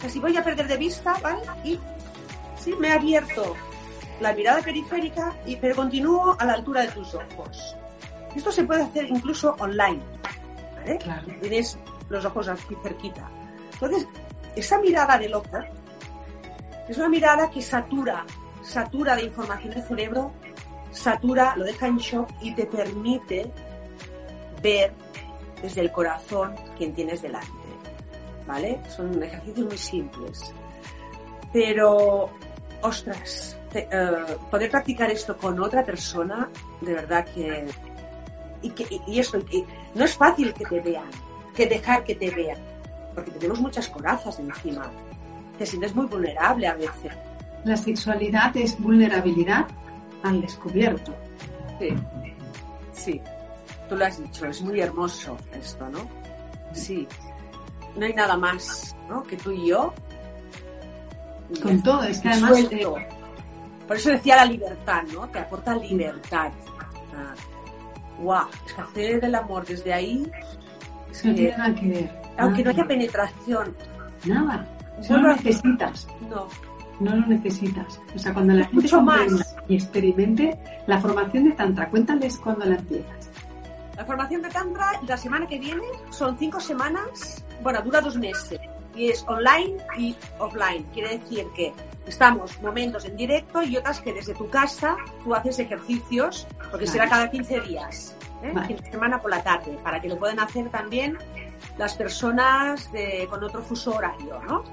Casi 0.00 0.18
voy 0.18 0.36
a 0.36 0.44
perder 0.44 0.66
de 0.66 0.76
vista, 0.76 1.14
¿vale? 1.22 1.42
Y, 1.64 1.78
sí, 2.58 2.74
me 2.78 2.88
he 2.88 2.92
abierto 2.92 3.56
la 4.20 4.32
mirada 4.32 4.60
periférica, 4.60 5.34
y, 5.46 5.56
pero 5.56 5.76
continúo 5.76 6.36
a 6.38 6.44
la 6.44 6.54
altura 6.54 6.82
de 6.82 6.88
tus 6.88 7.14
ojos. 7.14 7.76
Esto 8.34 8.50
se 8.50 8.64
puede 8.64 8.82
hacer 8.82 9.04
incluso 9.08 9.54
online, 9.58 10.02
¿vale? 10.76 10.98
Claro. 10.98 11.26
Tienes 11.40 11.78
los 12.08 12.24
ojos 12.24 12.48
aquí 12.48 12.76
cerquita. 12.82 13.28
Entonces, 13.74 14.06
esa 14.56 14.78
mirada 14.78 15.18
de 15.18 15.28
loco 15.28 15.58
es 16.88 16.98
una 16.98 17.08
mirada 17.08 17.50
que 17.50 17.62
satura, 17.62 18.24
satura 18.62 19.16
de 19.16 19.24
información 19.24 19.72
el 19.72 19.82
cerebro, 19.82 20.32
satura, 20.90 21.54
lo 21.56 21.64
deja 21.64 21.86
en 21.86 21.96
shock 21.96 22.28
y 22.40 22.54
te 22.54 22.66
permite 22.66 23.50
ver 24.62 24.92
desde 25.62 25.80
el 25.80 25.92
corazón 25.92 26.54
quien 26.76 26.92
tienes 26.92 27.22
delante. 27.22 27.48
¿Vale? 28.46 28.80
Son 28.88 29.22
ejercicios 29.22 29.66
muy 29.66 29.78
simples. 29.78 30.52
Pero, 31.52 32.30
ostras, 32.82 33.56
eh, 33.72 33.88
poder 34.50 34.70
practicar 34.70 35.10
esto 35.10 35.36
con 35.36 35.60
otra 35.60 35.84
persona, 35.84 36.50
de 36.80 36.94
verdad 36.94 37.24
que. 37.24 37.66
Y, 38.62 38.70
que, 38.70 39.00
y 39.06 39.18
esto, 39.18 39.38
no 39.94 40.04
es 40.04 40.14
fácil 40.14 40.52
que 40.54 40.64
te 40.64 40.80
vean, 40.80 41.10
que 41.54 41.66
dejar 41.66 42.04
que 42.04 42.14
te 42.14 42.30
vean 42.30 42.71
porque 43.14 43.30
tenemos 43.30 43.60
muchas 43.60 43.88
corazas 43.88 44.38
encima. 44.38 44.90
Te 45.58 45.66
sientes 45.66 45.94
muy 45.94 46.06
vulnerable 46.06 46.66
a 46.66 46.74
veces. 46.74 47.12
La 47.64 47.76
sexualidad 47.76 48.56
es 48.56 48.78
vulnerabilidad 48.80 49.66
al 50.22 50.40
descubierto. 50.40 51.14
Sí, 51.78 51.94
sí. 52.92 53.20
Tú 53.88 53.96
lo 53.96 54.04
has 54.04 54.20
dicho, 54.20 54.46
es 54.46 54.62
muy 54.62 54.80
hermoso 54.80 55.36
esto, 55.52 55.88
¿no? 55.88 56.08
Sí. 56.72 57.06
No 57.96 58.06
hay 58.06 58.14
nada 58.14 58.36
más, 58.36 58.96
¿no? 59.08 59.22
Que 59.22 59.36
tú 59.36 59.52
y 59.52 59.68
yo 59.68 59.92
Con 61.62 61.82
todo, 61.82 62.02
es 62.04 62.20
que 62.20 62.28
además... 62.30 62.58
Eh, 62.70 63.08
Por 63.86 63.96
eso 63.96 64.10
decía 64.10 64.36
la 64.36 64.46
libertad, 64.46 65.02
¿no? 65.12 65.28
Te 65.28 65.40
aporta 65.40 65.76
libertad. 65.76 66.52
wow, 68.20 68.46
es 68.66 68.72
que 68.72 68.80
hacer 68.80 69.24
el 69.24 69.34
amor 69.34 69.66
desde 69.66 69.92
ahí... 69.92 70.30
no 71.24 71.34
tiene 71.34 71.56
nada 71.56 71.74
que 71.74 71.88
ver. 71.88 72.21
Aunque 72.38 72.64
no 72.64 72.70
haya 72.70 72.84
penetración. 72.84 73.76
Nada. 74.24 74.66
No 75.08 75.18
lo 75.18 75.28
necesitas. 75.28 76.06
No. 76.30 76.48
No 77.00 77.16
lo 77.16 77.26
necesitas. 77.26 78.00
O 78.14 78.18
sea, 78.18 78.32
cuando 78.32 78.54
la 78.54 78.64
gente 78.64 78.82
Mucho 78.82 79.02
más. 79.02 79.56
y 79.68 79.74
experimente 79.74 80.58
la 80.86 81.00
formación 81.00 81.44
de 81.44 81.52
Tantra, 81.52 81.88
cuéntales 81.88 82.36
cuándo 82.38 82.64
la 82.64 82.76
empiezas. 82.76 83.30
La 83.96 84.04
formación 84.04 84.42
de 84.42 84.48
Tantra 84.48 85.00
la 85.06 85.16
semana 85.16 85.46
que 85.46 85.58
viene 85.58 85.82
son 86.10 86.38
cinco 86.38 86.60
semanas, 86.60 87.44
bueno, 87.62 87.82
dura 87.82 88.00
dos 88.00 88.16
meses 88.16 88.60
y 88.94 89.08
es 89.10 89.24
online 89.26 89.76
y 89.98 90.14
offline. 90.38 90.84
Quiere 90.92 91.18
decir 91.18 91.46
que 91.54 91.72
estamos 92.06 92.60
momentos 92.60 93.04
en 93.04 93.16
directo 93.16 93.62
y 93.62 93.76
otras 93.76 94.00
que 94.00 94.12
desde 94.12 94.34
tu 94.34 94.48
casa 94.48 94.96
tú 95.24 95.34
haces 95.34 95.58
ejercicios, 95.58 96.46
porque 96.70 96.86
será 96.86 97.08
cada 97.08 97.30
15 97.30 97.60
días, 97.60 98.16
¿eh? 98.42 98.52
Vale. 98.54 98.76
semana 98.90 99.20
por 99.20 99.30
la 99.30 99.42
tarde, 99.42 99.78
para 99.82 100.00
que 100.00 100.08
lo 100.08 100.18
puedan 100.18 100.40
hacer 100.40 100.68
también 100.70 101.16
las 101.78 101.94
personas 101.94 102.90
de, 102.92 103.26
con 103.30 103.42
otro 103.42 103.62
fuso 103.62 103.94
horario, 103.94 104.40
¿no? 104.46 104.64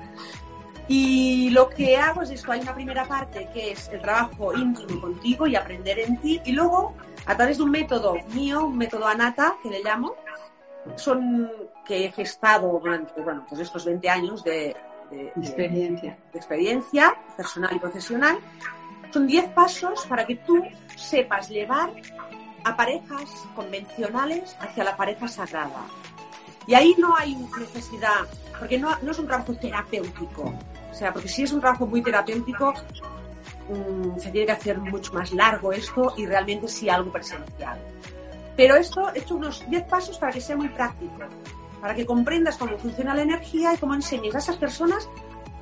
Y 0.87 1.51
lo 1.51 1.69
que 1.69 1.97
hago 1.97 2.23
es 2.23 2.31
esto, 2.31 2.51
hay 2.51 2.61
una 2.61 2.73
primera 2.73 3.05
parte 3.05 3.47
que 3.53 3.71
es 3.71 3.89
el 3.89 4.01
trabajo 4.01 4.53
íntimo 4.57 4.99
contigo 4.99 5.45
y 5.45 5.55
aprender 5.55 5.99
en 5.99 6.17
ti, 6.17 6.41
y 6.45 6.51
luego, 6.51 6.95
a 7.27 7.37
través 7.37 7.57
de 7.57 7.63
un 7.63 7.69
método 7.69 8.15
mío, 8.33 8.65
un 8.65 8.77
método 8.77 9.07
Anata, 9.07 9.55
que 9.61 9.69
le 9.69 9.83
llamo, 9.83 10.15
son 10.95 11.51
que 11.85 12.05
he 12.05 12.11
gestado 12.11 12.79
durante 12.83 13.21
bueno, 13.21 13.45
pues 13.47 13.61
estos 13.61 13.85
20 13.85 14.09
años 14.09 14.43
de, 14.43 14.75
de, 15.11 15.27
experiencia. 15.35 16.17
de 16.31 16.37
experiencia 16.37 17.15
personal 17.37 17.75
y 17.75 17.79
profesional, 17.79 18.39
son 19.11 19.27
10 19.27 19.49
pasos 19.49 20.05
para 20.07 20.25
que 20.25 20.35
tú 20.35 20.63
sepas 20.95 21.49
llevar 21.49 21.91
a 22.63 22.75
parejas 22.75 23.29
convencionales 23.55 24.55
hacia 24.59 24.83
la 24.83 24.95
pareja 24.97 25.27
sagrada. 25.27 25.85
Y 26.69 26.75
ahí 26.75 26.95
no 26.99 27.15
hay 27.17 27.35
necesidad, 27.35 28.27
porque 28.59 28.77
no, 28.77 28.95
no 29.01 29.09
es 29.09 29.17
un 29.17 29.25
trabajo 29.25 29.55
terapéutico, 29.55 30.53
o 30.91 30.93
sea, 30.93 31.11
porque 31.11 31.27
si 31.27 31.41
es 31.41 31.51
un 31.51 31.61
trabajo 31.61 31.87
muy 31.87 32.03
terapéutico, 32.03 32.75
mmm, 33.69 34.19
se 34.19 34.29
tiene 34.29 34.45
que 34.45 34.51
hacer 34.51 34.77
mucho 34.77 35.11
más 35.13 35.33
largo 35.33 35.73
esto 35.73 36.13
y 36.15 36.27
realmente 36.27 36.67
sí 36.67 36.87
algo 36.87 37.11
presencial. 37.11 37.79
Pero 38.55 38.75
esto 38.75 39.11
he 39.15 39.17
hecho 39.17 39.33
unos 39.33 39.67
10 39.67 39.83
pasos 39.85 40.19
para 40.19 40.31
que 40.31 40.41
sea 40.41 40.55
muy 40.55 40.69
práctico, 40.69 41.15
para 41.81 41.95
que 41.95 42.05
comprendas 42.05 42.55
cómo 42.55 42.77
funciona 42.77 43.15
la 43.15 43.23
energía 43.23 43.73
y 43.73 43.77
cómo 43.77 43.95
enseñes 43.95 44.35
a 44.35 44.37
esas 44.37 44.57
personas, 44.57 45.09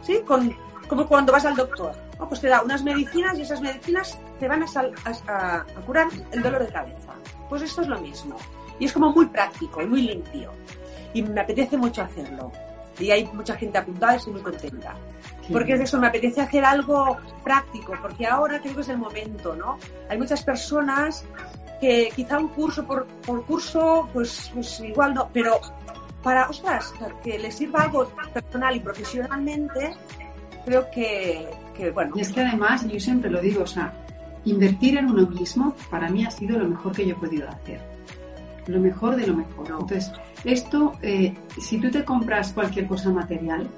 ¿sí? 0.01 0.19
Con, 0.27 0.53
como 0.89 1.07
cuando 1.07 1.31
vas 1.31 1.45
al 1.45 1.55
doctor. 1.55 1.93
Pues 2.27 2.41
te 2.41 2.49
da 2.49 2.63
unas 2.63 2.83
medicinas 2.83 3.39
y 3.39 3.43
esas 3.43 3.61
medicinas 3.61 4.19
te 4.41 4.49
van 4.49 4.63
a, 4.63 4.67
sal, 4.67 4.91
a, 5.05 5.55
a, 5.55 5.63
curar 5.85 6.07
el 6.33 6.41
dolor 6.41 6.65
de 6.65 6.73
cabeza. 6.73 7.13
Pues 7.47 7.61
esto 7.61 7.81
es 7.83 7.87
lo 7.87 7.97
mismo. 8.01 8.35
Y 8.77 8.85
es 8.85 8.91
como 8.91 9.13
muy 9.13 9.27
práctico 9.27 9.81
y 9.81 9.85
muy 9.85 10.01
limpio. 10.01 10.51
Y 11.13 11.21
me 11.23 11.41
apetece 11.41 11.77
mucho 11.77 12.01
hacerlo 12.01 12.51
y 12.99 13.11
hay 13.11 13.25
mucha 13.33 13.55
gente 13.55 13.77
apuntada 13.77 14.13
y 14.13 14.17
estoy 14.17 14.33
muy 14.33 14.41
contenta. 14.41 14.95
Porque 15.51 15.73
es 15.73 15.81
eso, 15.81 15.99
me 15.99 16.07
apetece 16.07 16.41
hacer 16.41 16.65
algo 16.65 17.17
práctico, 17.43 17.93
porque 18.01 18.25
ahora 18.25 18.59
creo 18.59 18.75
que 18.75 18.81
es 18.81 18.89
el 18.89 18.97
momento, 18.97 19.55
¿no? 19.55 19.77
Hay 20.09 20.17
muchas 20.17 20.43
personas 20.43 21.23
que 21.79 22.09
quizá 22.15 22.37
un 22.37 22.49
curso 22.49 22.85
por, 22.85 23.05
por 23.25 23.45
curso, 23.45 24.09
pues, 24.11 24.51
pues 24.53 24.79
igual 24.81 25.13
no, 25.13 25.29
pero 25.31 25.59
para, 26.21 26.49
ostras, 26.49 26.93
que 27.23 27.39
les 27.39 27.55
sirva 27.55 27.83
algo 27.83 28.11
personal 28.33 28.75
y 28.75 28.79
profesionalmente, 28.81 29.93
creo 30.65 30.89
que, 30.91 31.47
que, 31.75 31.91
bueno. 31.91 32.13
Y 32.15 32.21
es 32.21 32.33
que 32.33 32.41
además, 32.41 32.85
yo 32.85 32.99
siempre 32.99 33.29
lo 33.29 33.39
digo, 33.39 33.63
o 33.63 33.67
sea, 33.67 33.93
invertir 34.43 34.97
en 34.97 35.09
uno 35.09 35.27
mismo 35.27 35.75
para 35.89 36.09
mí 36.09 36.25
ha 36.25 36.31
sido 36.31 36.59
lo 36.59 36.67
mejor 36.67 36.91
que 36.93 37.05
yo 37.05 37.15
he 37.15 37.19
podido 37.19 37.47
hacer. 37.47 37.79
Lo 38.67 38.79
mejor 38.79 39.15
de 39.15 39.27
lo 39.27 39.35
mejor. 39.35 39.69
No. 39.69 39.79
Entonces, 39.79 40.11
esto, 40.43 40.93
eh, 41.01 41.33
si 41.59 41.79
tú 41.79 41.89
te 41.89 42.03
compras 42.03 42.53
cualquier 42.53 42.87
cosa 42.87 43.09
material, 43.09 43.69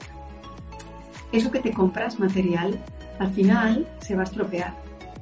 eso 1.31 1.51
que 1.51 1.59
te 1.59 1.71
compras 1.71 2.19
material, 2.19 2.79
al 3.19 3.31
final 3.31 3.87
se 3.99 4.15
va 4.15 4.21
a 4.21 4.25
estropear, 4.25 4.73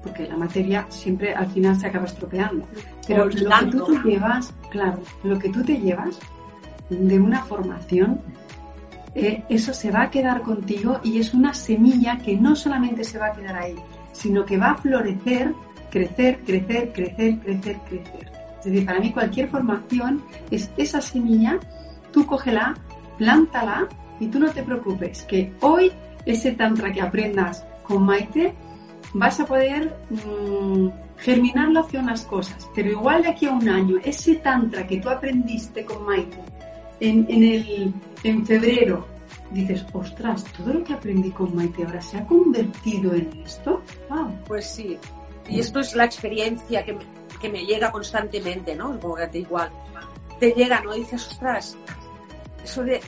porque 0.01 0.27
la 0.27 0.37
materia 0.37 0.85
siempre 0.89 1.33
al 1.33 1.47
final 1.47 1.75
se 1.79 1.87
acaba 1.87 2.05
estropeando. 2.05 2.65
Pero 3.07 3.25
lo 3.25 3.31
que 3.31 3.65
tú 3.71 3.85
te 3.85 4.09
llevas, 4.09 4.53
claro, 4.69 4.99
lo 5.23 5.37
que 5.37 5.49
tú 5.49 5.63
te 5.63 5.77
llevas 5.77 6.17
de 6.89 7.19
una 7.19 7.43
formación, 7.43 8.21
eh, 9.15 9.43
eso 9.49 9.73
se 9.73 9.91
va 9.91 10.03
a 10.03 10.11
quedar 10.11 10.43
contigo 10.43 10.99
y 11.03 11.19
es 11.19 11.33
una 11.33 11.53
semilla 11.53 12.17
que 12.19 12.37
no 12.37 12.55
solamente 12.55 13.03
se 13.03 13.17
va 13.17 13.27
a 13.27 13.33
quedar 13.33 13.57
ahí, 13.57 13.75
sino 14.11 14.45
que 14.45 14.57
va 14.57 14.71
a 14.71 14.77
florecer, 14.77 15.53
crecer, 15.89 16.39
crecer, 16.45 16.93
crecer, 16.93 17.39
crecer, 17.39 17.79
crecer. 17.87 18.36
Es 18.59 18.65
decir, 18.65 18.85
para 18.85 18.99
mí 18.99 19.11
cualquier 19.11 19.49
formación 19.49 20.23
es 20.51 20.71
esa 20.77 21.01
semilla, 21.01 21.59
tú 22.11 22.25
cógela, 22.25 22.75
plántala 23.17 23.87
y 24.19 24.27
tú 24.27 24.39
no 24.39 24.49
te 24.51 24.63
preocupes, 24.63 25.23
que 25.23 25.53
hoy 25.61 25.91
ese 26.25 26.51
tantra 26.53 26.91
que 26.91 27.01
aprendas 27.01 27.65
con 27.83 28.03
Maite 28.03 28.53
vas 29.13 29.39
a 29.39 29.45
poder 29.45 29.95
mmm, 30.09 30.89
germinarlo 31.17 31.81
hacia 31.81 31.99
unas 31.99 32.23
cosas, 32.23 32.67
pero 32.75 32.91
igual 32.91 33.23
de 33.23 33.29
aquí 33.29 33.45
a 33.45 33.51
un 33.51 33.67
año, 33.69 33.97
ese 34.03 34.35
tantra 34.35 34.85
que 34.85 34.97
tú 34.97 35.09
aprendiste 35.09 35.85
con 35.85 36.05
Maite 36.05 36.37
en, 36.99 37.25
en, 37.29 37.43
el, 37.43 37.93
en 38.23 38.45
febrero, 38.45 39.07
dices, 39.51 39.85
ostras, 39.93 40.43
todo 40.57 40.73
lo 40.73 40.83
que 40.83 40.93
aprendí 40.93 41.31
con 41.31 41.55
Maite 41.55 41.85
ahora 41.85 42.01
se 42.01 42.17
ha 42.17 42.25
convertido 42.25 43.13
en 43.13 43.29
esto. 43.45 43.81
Pues 44.47 44.65
sí, 44.65 44.97
y 45.47 45.59
esto 45.59 45.79
es 45.79 45.95
la 45.95 46.05
experiencia 46.05 46.83
que 46.83 46.97
que 47.39 47.49
me 47.49 47.65
llega 47.65 47.91
constantemente, 47.91 48.75
¿no? 48.75 48.93
Supongo 48.93 49.15
que 49.15 49.27
ti 49.27 49.37
igual. 49.39 49.69
Te 50.39 50.51
llega, 50.51 50.81
¿no? 50.81 50.95
Y 50.95 50.99
dices, 50.99 51.27
ostras, 51.27 51.77
eso 52.63 52.83
de 52.83 53.01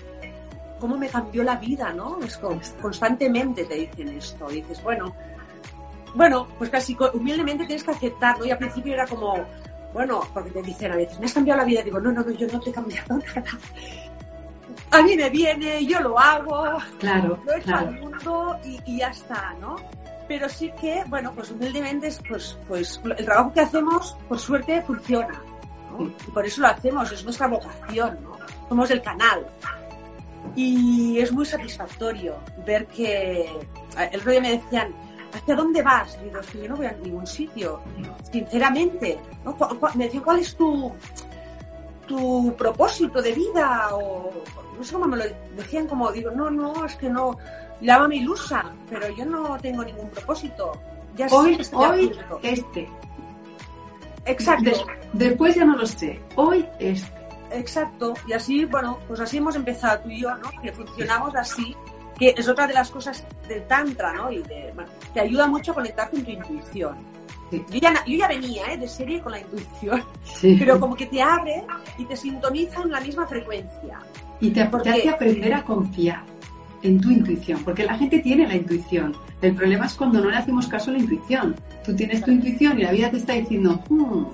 cómo 0.80 0.98
me 0.98 1.10
cambió 1.10 1.44
la 1.44 1.56
vida, 1.56 1.92
¿no? 1.94 2.20
Es 2.24 2.38
como, 2.38 2.60
constantemente 2.82 3.66
te 3.66 3.76
dicen 3.76 4.10
esto. 4.10 4.50
Y 4.52 4.56
dices, 4.56 4.82
bueno, 4.84 5.14
bueno, 6.16 6.48
pues 6.58 6.70
casi 6.70 6.98
humildemente 7.14 7.66
tienes 7.66 7.84
que 7.84 7.92
aceptarlo. 7.92 8.46
Y 8.46 8.52
al 8.52 8.58
principio 8.58 8.94
era 8.94 9.06
como, 9.06 9.46
bueno, 9.94 10.22
porque 10.34 10.52
te 10.52 10.62
dicen 10.62 10.92
a 10.92 10.96
veces, 10.96 11.20
me 11.20 11.26
has 11.26 11.34
cambiado 11.34 11.60
la 11.60 11.66
vida. 11.66 11.82
Digo, 11.82 12.00
no, 12.00 12.12
no, 12.12 12.24
no, 12.24 12.32
yo 12.32 12.48
no 12.48 12.60
te 12.60 12.70
he 12.70 12.74
cambiado 12.74 13.18
nada. 13.36 13.58
A 14.92 15.02
mí 15.04 15.16
me 15.16 15.30
viene, 15.30 15.86
yo 15.86 16.00
lo 16.00 16.18
hago, 16.18 16.80
claro, 17.00 17.40
lo 17.46 17.54
he 17.54 17.62
claro. 17.62 17.90
al 17.90 18.00
mundo 18.00 18.60
y, 18.64 18.80
y 18.86 18.98
ya 18.98 19.10
está, 19.10 19.54
¿no? 19.62 19.76
Pero 20.30 20.48
sí 20.48 20.72
que, 20.80 21.04
bueno, 21.08 21.34
pues 21.34 21.50
humildemente, 21.50 22.14
pues, 22.28 22.56
pues 22.68 23.02
el 23.18 23.26
trabajo 23.26 23.52
que 23.52 23.62
hacemos, 23.62 24.16
por 24.30 24.38
suerte, 24.38 24.80
funciona. 24.84 25.42
¿no? 25.92 26.06
Y 26.06 26.32
por 26.32 26.46
eso 26.46 26.62
lo 26.62 26.68
hacemos, 26.68 27.12
es 27.12 27.24
nuestra 27.24 27.48
vocación, 27.48 28.20
¿no? 28.22 28.38
Somos 28.70 28.92
el 28.92 29.02
canal. 29.02 29.48
Y 30.56 31.18
es 31.18 31.32
muy 31.32 31.48
satisfactorio 31.48 32.36
ver 32.64 32.86
que 32.86 33.50
el 34.12 34.22
rollo 34.22 34.40
me 34.40 34.52
decían, 34.52 34.94
¿hacia 35.34 35.56
dónde 35.56 35.82
vas? 35.82 36.16
Y 36.22 36.26
digo, 36.26 36.40
es 36.42 36.48
que 36.48 36.62
yo 36.62 36.70
no 36.70 36.76
voy 36.76 36.86
a 36.86 36.92
ningún 36.92 37.26
sitio, 37.26 37.82
sinceramente. 38.32 39.20
¿no? 39.44 39.58
Me 39.96 40.06
decían, 40.06 40.24
¿cuál 40.24 40.40
es 40.40 40.56
tu, 40.56 40.94
tu 42.06 42.56
propósito 42.56 43.20
de 43.20 43.32
vida? 43.32 43.96
O 43.96 44.32
no 44.78 44.84
sé 44.84 44.94
cómo 44.94 45.08
me 45.08 45.18
lo 45.18 45.24
decían, 45.56 45.88
como 45.88 46.12
digo, 46.12 46.30
no, 46.30 46.52
no, 46.52 46.86
es 46.86 46.96
que 46.98 47.10
no, 47.10 47.36
llámame 47.82 48.18
ilusa, 48.18 48.66
pero 48.90 49.10
yo 49.10 49.26
no 49.26 49.58
tengo 49.60 49.84
ningún 49.84 50.10
propósito. 50.10 50.80
Ya 51.16 51.28
hoy, 51.32 51.60
hoy 51.74 52.12
este. 52.44 52.88
Exacto. 54.26 54.70
Des, 54.70 54.84
después 55.14 55.56
ya 55.56 55.66
no 55.66 55.78
lo 55.78 55.86
sé. 55.86 56.20
Hoy 56.36 56.66
este. 56.80 57.20
Exacto. 57.52 58.14
Y 58.28 58.34
así, 58.34 58.66
bueno, 58.66 59.00
pues 59.08 59.20
así 59.20 59.38
hemos 59.38 59.56
empezado 59.56 60.02
tú 60.02 60.10
y 60.10 60.22
yo, 60.22 60.36
¿no? 60.38 60.50
Que 60.62 60.72
funcionamos 60.72 61.36
así, 61.36 61.76
que 62.18 62.34
es 62.38 62.48
otra 62.48 62.68
de 62.68 62.74
las 62.74 62.90
cosas 62.92 63.26
del 63.48 63.66
Tantra, 63.68 64.14
¿no? 64.14 64.32
Y 64.32 64.44
de, 64.44 64.72
bueno, 64.76 64.90
te 65.14 65.22
ayuda 65.22 65.48
mucho 65.48 65.72
a 65.72 65.76
conectar 65.76 66.10
con 66.10 66.24
tu 66.24 66.32
intuición. 66.32 66.98
Sí. 67.50 67.66
Yo, 67.72 67.80
ya, 67.80 68.06
yo, 68.06 68.16
ya, 68.16 68.28
venía 68.28 68.72
¿eh? 68.72 68.78
de 68.78 68.88
serie 68.88 69.22
con 69.22 69.32
la 69.32 69.40
intuición, 69.40 70.04
sí. 70.24 70.56
pero 70.60 70.80
como 70.80 70.96
que 70.96 71.08
te 71.08 71.20
abre 71.22 71.64
y 71.98 72.06
te 72.06 72.16
sintoniza 72.16 72.84
en 72.84 72.92
la 72.92 73.02
misma 73.02 73.26
frecuencia. 73.26 74.00
Y 74.40 74.52
te, 74.52 74.66
Porque, 74.66 74.92
te 74.92 75.00
hace 75.00 75.10
aprender 75.10 75.54
a 75.56 75.64
confiar 75.64 76.24
en 76.82 77.00
tu 77.02 77.12
intuición, 77.12 77.64
porque 77.64 77.84
la 77.84 77.98
gente 77.98 78.20
tiene 78.20 78.48
la 78.48 78.56
intuición. 78.56 79.16
El 79.42 79.56
problema 79.56 79.86
es 79.86 79.94
cuando 79.94 80.22
no 80.22 80.30
le 80.30 80.38
hacemos 80.38 80.68
caso 80.68 80.90
a 80.90 80.94
la 80.94 81.00
intuición. 81.00 81.56
Tú 81.86 81.96
tienes 81.96 82.24
tu 82.24 82.32
intuición 82.32 82.80
y 82.80 82.84
la 82.84 82.92
vida 82.92 83.12
te 83.12 83.18
está 83.18 83.34
diciendo, 83.34 83.84
hmm", 83.90 84.26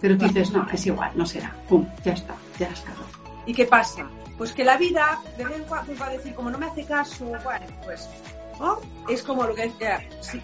pero 0.00 0.16
tú 0.16 0.26
dices, 0.26 0.52
no, 0.52 0.66
es 0.70 0.86
igual, 0.86 1.10
no 1.14 1.26
será, 1.26 1.54
pum, 1.68 1.86
ya 2.04 2.12
está, 2.12 2.34
ya 2.58 2.68
has 2.68 2.80
cagado. 2.80 3.04
¿Y 3.46 3.54
qué 3.54 3.64
pasa? 3.64 4.06
Pues 4.36 4.52
que 4.52 4.64
la 4.64 4.76
vida 4.76 5.18
de 5.36 5.44
vez 5.44 5.56
en 5.56 5.64
cuando 5.64 5.96
va 5.96 6.06
a 6.06 6.10
decir, 6.10 6.34
como 6.34 6.50
no 6.50 6.58
me 6.58 6.66
hace 6.66 6.84
caso, 6.84 7.32
pues 7.84 8.08
es 9.08 9.22
como 9.22 9.44
lo 9.44 9.54
que 9.54 9.72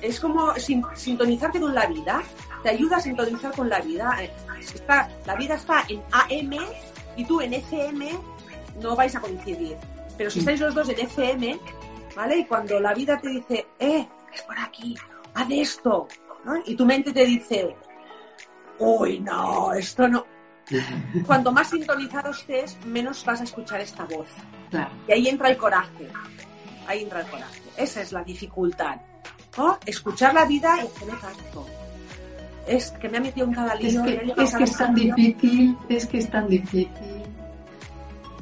es 0.01 0.21
como 0.21 0.55
sintonizarte 0.57 1.61
con 1.61 1.75
la 1.75 1.87
vida, 1.87 2.23
te 2.63 2.71
ayuda 2.71 2.97
a 2.97 3.01
sintonizar 3.01 3.53
con 3.55 3.69
la 3.69 3.81
vida. 3.81 4.17
Está, 4.61 5.09
la 5.27 5.37
vida 5.37 5.55
está 5.55 5.85
en 5.89 6.03
AM 6.11 6.59
y 7.17 7.25
tú 7.25 7.41
en 7.41 7.55
FM 7.55 8.11
no 8.81 8.97
vais 8.97 9.15
a 9.15 9.21
coincidir. 9.21 9.77
Pero 10.17 10.31
si 10.31 10.41
estáis 10.41 10.61
los 10.61 10.75
dos 10.75 10.89
en 10.89 11.01
FM, 11.01 11.59
¿vale? 12.15 12.39
Y 12.39 12.45
cuando 12.45 12.79
la 12.81 12.95
vida 12.95 13.19
te 13.19 13.29
dice, 13.29 13.67
eh, 13.79 14.07
es 14.33 14.43
por 14.43 14.59
aquí, 14.59 14.97
haz 15.35 15.49
esto, 15.51 16.09
¿no? 16.45 16.55
Y 16.67 16.75
tu 16.75 16.87
mente 16.87 17.13
te 17.13 17.25
dice, 17.25 17.75
uy, 18.79 19.21
no, 19.21 19.73
esto 19.75 20.09
no. 20.09 20.25
Cuanto 21.27 21.53
más 21.53 21.71
sintonizado 21.71 22.31
estés, 22.31 22.79
menos 22.87 23.25
vas 23.25 23.41
a 23.41 23.45
escuchar 23.45 23.81
esta 23.81 24.05
voz. 24.05 24.29
Claro. 24.71 24.91
Y 25.09 25.13
ahí 25.13 25.29
entra 25.29 25.51
el 25.51 25.57
coraje. 25.57 26.09
Ahí 26.87 27.03
entra 27.03 27.21
el 27.21 27.27
coraje. 27.27 27.63
Esa 27.77 28.03
es 28.03 28.13
la 28.13 28.23
dificultad. 28.23 29.01
¿no? 29.59 29.79
Escuchar 29.85 30.35
la 30.35 30.45
vida 30.45 30.77
y 30.77 30.87
hacerle 30.87 31.15
caso. 31.21 31.67
Es 32.67 32.91
que 32.93 33.09
me 33.09 33.19
ha 33.19 33.21
metido 33.21 33.47
en 33.47 33.53
cada 33.53 33.75
Es 33.75 33.99
que, 33.99 34.35
es 34.39 34.55
que 34.55 34.65
es 34.65 34.77
tan 34.77 34.95
difícil, 34.95 35.77
es 35.89 36.07
que 36.07 36.19
es 36.19 36.31
tan 36.31 36.49
difícil. 36.49 37.24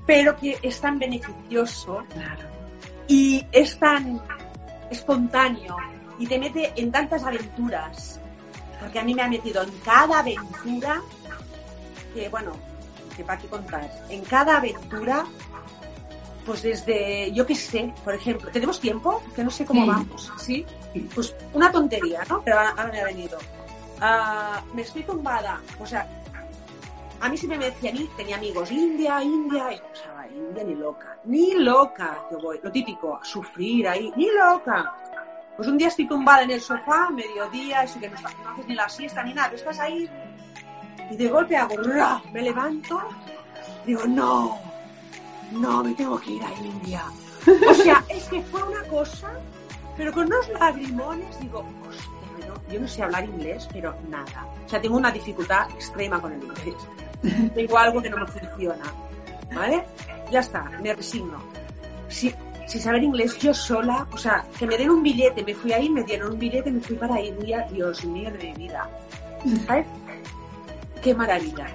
Pero 0.07 0.37
que 0.37 0.59
es 0.63 0.81
tan 0.81 0.99
beneficioso 0.99 2.03
Claro. 2.13 2.49
y 3.07 3.47
es 3.53 3.79
tan 3.79 4.21
espontáneo 4.91 5.77
y 6.19 6.27
te 6.27 6.39
mete 6.39 6.73
en 6.77 6.91
tantas 6.93 7.23
aventuras. 7.25 8.21
Porque 8.81 8.99
a 8.99 9.05
mí 9.05 9.15
me 9.15 9.23
ha 9.23 9.29
metido 9.29 9.63
en 9.63 9.71
cada 9.85 10.19
aventura 10.21 11.01
que, 12.15 12.29
bueno, 12.29 12.53
que 13.17 13.23
para 13.25 13.39
qué 13.41 13.47
contar. 13.47 13.89
En 14.09 14.23
cada 14.25 14.57
aventura, 14.57 15.25
pues 16.45 16.63
desde, 16.63 17.31
yo 17.33 17.47
qué 17.47 17.55
sé, 17.55 17.95
por 18.05 18.15
ejemplo, 18.15 18.51
¿tenemos 18.51 18.81
tiempo? 18.81 19.23
Que 19.37 19.45
no 19.45 19.51
sé 19.51 19.65
cómo 19.65 19.83
Sí. 19.83 19.89
vamos, 19.89 20.33
¿sí? 20.39 20.67
Pues 21.15 21.35
una 21.53 21.71
tontería, 21.71 22.23
¿no? 22.29 22.43
Pero 22.43 22.59
ahora, 22.59 22.89
me 22.93 23.01
ha 23.01 23.05
venido. 23.05 23.39
Ah, 24.01 24.61
me 24.75 24.83
estoy 24.83 25.05
tumbada, 25.05 25.61
o 25.79 25.87
sea, 25.87 26.09
a 27.23 27.29
mí 27.29 27.37
sí 27.37 27.47
me 27.47 27.57
decían, 27.57 27.97
y 27.97 28.05
tenía 28.17 28.37
amigos, 28.37 28.71
India, 28.71 29.23
India, 29.23 29.73
y 29.73 29.79
pensaba, 29.81 30.27
India 30.29 30.65
ni 30.65 30.75
loca, 30.75 31.17
ni 31.25 31.55
loca, 31.55 32.19
que 32.29 32.37
voy, 32.37 32.59
lo 32.63 32.71
típico, 32.73 33.17
a 33.17 33.25
sufrir 33.25 33.87
ahí, 33.89 34.13
ni 34.17 34.27
loca. 34.33 34.93
Pues 35.57 35.69
un 35.69 35.79
día 35.79 35.89
estoy 35.89 36.09
tumbada 36.09 36.43
en 36.43 36.51
el 36.51 36.61
sofá, 36.61 37.11
mediodía, 37.11 37.85
eso 37.85 38.01
que 38.01 38.09
no, 38.09 38.17
estás- 38.17 38.35
no 38.43 38.51
haces 38.51 38.67
ni 38.67 38.75
la 38.75 38.89
siesta 38.89 39.23
ni 39.23 39.35
nada, 39.35 39.55
estás 39.55 39.79
ahí, 39.79 40.09
y 41.11 41.17
de 41.17 41.29
golpe 41.29 41.57
hago, 41.57 41.77
¡ra! 41.83 42.21
me 42.33 42.43
levanto, 42.43 43.01
digo, 43.87 44.03
no, 44.07 44.59
no, 45.53 45.85
me 45.85 45.95
tengo 45.95 46.19
que 46.21 46.33
ir 46.33 46.43
a 46.45 46.53
India. 46.55 47.05
O 47.71 47.75
sea, 47.75 48.03
es 48.09 48.25
que 48.29 48.43
fue 48.43 48.63
una 48.65 48.83
cosa, 48.89 49.31
pero 49.97 50.13
con 50.13 50.27
unos 50.27 50.49
lagrimones, 50.59 51.39
digo, 51.41 51.65
hostia, 51.89 52.53
yo 52.73 52.81
no 52.81 52.89
sé 52.89 53.03
hablar 53.03 53.25
inglés, 53.27 53.69
pero 53.73 53.95
nada. 54.09 54.47
O 54.65 54.69
sea, 54.69 54.81
tengo 54.81 54.97
una 54.97 55.11
dificultad 55.13 55.71
extrema 55.71 56.21
con 56.21 56.33
el 56.33 56.43
inglés. 56.43 56.75
Tengo 57.55 57.79
algo 57.79 58.03
que 58.03 58.11
no 58.11 58.19
me 58.19 58.27
funciona. 58.27 58.85
¿Vale? 59.55 59.85
Ya 60.31 60.41
está, 60.41 60.65
me 60.83 60.95
resigno. 60.95 61.39
Si, 62.09 62.33
sin 62.67 62.81
saber 62.81 63.03
inglés, 63.03 63.39
yo 63.39 63.53
sola, 63.53 64.07
o 64.13 64.17
sea, 64.17 64.45
que 64.59 64.67
me 64.67 64.77
den 64.79 64.91
un 64.91 65.03
billete, 65.03 65.45
me 65.45 65.55
fui 65.55 65.73
ahí, 65.73 65.89
me 65.89 66.03
dieron 66.03 66.33
un 66.33 66.39
billete, 66.39 66.71
me 66.71 66.81
fui 66.81 66.97
para 66.97 67.21
India, 67.21 67.67
Dios 67.71 68.05
mío 68.05 68.31
de 68.31 68.39
mi 68.39 68.53
vida. 68.55 68.89
¿Sabes? 69.67 69.87
Qué 71.03 71.15
maravilla. 71.15 71.67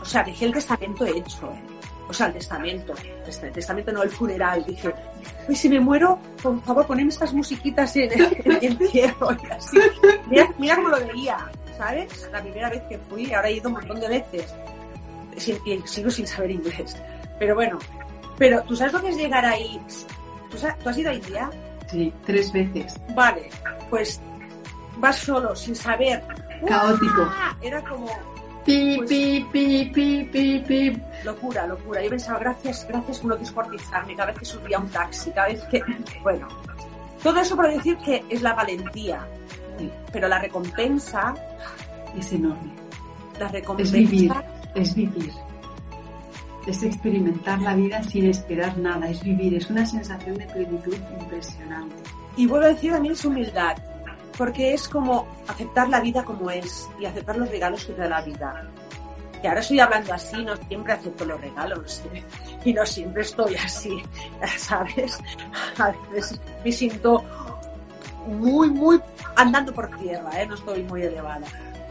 O 0.00 0.04
sea, 0.04 0.24
dejé 0.24 0.46
el 0.46 0.52
testamento 0.52 1.06
hecho, 1.06 1.50
¿eh? 1.52 1.72
O 2.08 2.12
sea, 2.12 2.26
el 2.26 2.32
testamento. 2.34 2.92
Este, 3.26 3.46
el 3.46 3.52
testamento 3.52 3.92
no, 3.92 4.02
el 4.02 4.10
funeral. 4.10 4.64
Dije, 4.66 4.92
"Uy, 5.48 5.54
si 5.54 5.68
me 5.68 5.80
muero, 5.80 6.18
por 6.42 6.60
favor, 6.62 6.86
poneme 6.86 7.08
estas 7.10 7.32
musiquitas 7.32 7.94
en 7.96 8.12
el 8.12 8.78
y 8.92 9.00
así. 9.50 9.78
Mira, 10.28 10.52
mira 10.58 10.76
cómo 10.76 10.88
lo 10.88 10.98
veía, 11.06 11.38
¿sabes? 11.82 12.28
La 12.32 12.40
primera 12.40 12.70
vez 12.70 12.82
que 12.88 12.98
fui, 12.98 13.32
ahora 13.32 13.48
he 13.48 13.54
ido 13.54 13.68
un 13.68 13.74
montón 13.74 13.98
de 14.00 14.08
veces. 14.08 14.54
Sin- 15.36 15.58
y 15.66 15.80
sigo 15.86 16.10
sin 16.10 16.26
saber 16.26 16.50
inglés. 16.52 16.96
Pero 17.38 17.54
bueno, 17.54 17.78
pero 18.38 18.62
¿tú 18.62 18.76
sabes 18.76 18.92
lo 18.92 19.00
que 19.00 19.08
es 19.08 19.16
llegar 19.16 19.44
ahí? 19.44 19.80
¿Tú, 20.50 20.56
¿tú 20.82 20.88
has 20.88 20.98
ido 20.98 21.10
a 21.10 21.14
India? 21.14 21.50
Sí, 21.90 22.12
tres 22.24 22.52
veces. 22.52 22.94
Vale, 23.14 23.50
pues 23.90 24.20
vas 24.98 25.16
solo, 25.16 25.56
sin 25.56 25.74
saber. 25.74 26.22
Caótico. 26.66 27.22
¡Uah! 27.22 27.56
Era 27.60 27.82
como 27.82 28.06
Pi, 28.64 28.94
Pues- 28.98 29.08
pi, 29.10 29.46
pi, 29.52 29.90
pi, 29.92 30.24
pi, 30.32 30.58
pi. 30.60 31.02
locura, 31.24 31.66
locura. 31.66 32.00
Yo 32.00 32.10
pensaba, 32.10 32.38
gracias, 32.38 32.86
gracias 32.88 33.18
por 33.18 33.30
no 33.30 33.36
descuartizarme 33.36 34.14
cada 34.14 34.30
vez 34.30 34.38
que 34.38 34.44
subía 34.44 34.78
un 34.78 34.88
taxi, 34.88 35.32
cada 35.32 35.48
vez 35.48 35.60
que... 35.64 35.82
Bueno, 36.22 36.46
todo 37.24 37.40
eso 37.40 37.56
para 37.56 37.70
decir 37.70 37.96
que 37.98 38.22
es 38.28 38.40
la 38.40 38.54
valentía, 38.54 39.26
Pero 40.12 40.28
la 40.28 40.38
recompensa, 40.38 41.34
es 42.16 42.32
enorme. 42.32 42.72
la 43.38 43.46
Es 43.46 43.52
recompensa... 43.52 43.96
vivir, 43.96 44.32
es 44.74 44.94
vivir. 44.94 45.32
Es 46.66 46.82
experimentar 46.82 47.60
la 47.60 47.74
vida 47.74 48.02
sin 48.04 48.26
esperar 48.26 48.78
nada, 48.78 49.08
es 49.08 49.22
vivir, 49.22 49.54
es 49.54 49.68
una 49.68 49.84
sensación 49.84 50.36
de 50.36 50.46
plenitud 50.46 50.94
impresionante. 51.20 51.96
Y 52.36 52.46
vuelvo 52.46 52.66
a 52.66 52.68
decir 52.68 52.92
también 52.92 53.14
es 53.14 53.24
humildad, 53.24 53.76
porque 54.38 54.72
es 54.72 54.88
como 54.88 55.26
aceptar 55.48 55.88
la 55.88 56.00
vida 56.00 56.24
como 56.24 56.50
es 56.50 56.88
y 57.00 57.04
aceptar 57.04 57.36
los 57.36 57.48
regalos 57.50 57.84
que 57.84 57.92
te 57.92 58.02
da 58.02 58.08
la 58.08 58.22
vida. 58.22 58.70
Que 59.40 59.48
ahora 59.48 59.60
estoy 59.60 59.80
hablando 59.80 60.12
así, 60.14 60.44
no 60.44 60.56
siempre 60.56 60.92
acepto 60.92 61.24
los 61.24 61.40
regalos 61.40 62.02
¿eh? 62.14 62.22
y 62.64 62.72
no 62.72 62.86
siempre 62.86 63.22
estoy 63.22 63.56
así, 63.56 64.02
¿sabes? 64.56 65.18
A 65.78 65.92
veces 66.12 66.40
me 66.64 66.70
siento 66.70 67.24
muy, 68.26 68.70
muy 68.70 69.00
andando 69.36 69.72
por 69.72 69.88
tierra, 69.98 70.30
¿eh? 70.40 70.46
no 70.46 70.54
estoy 70.54 70.82
muy 70.84 71.02
elevada. 71.02 71.46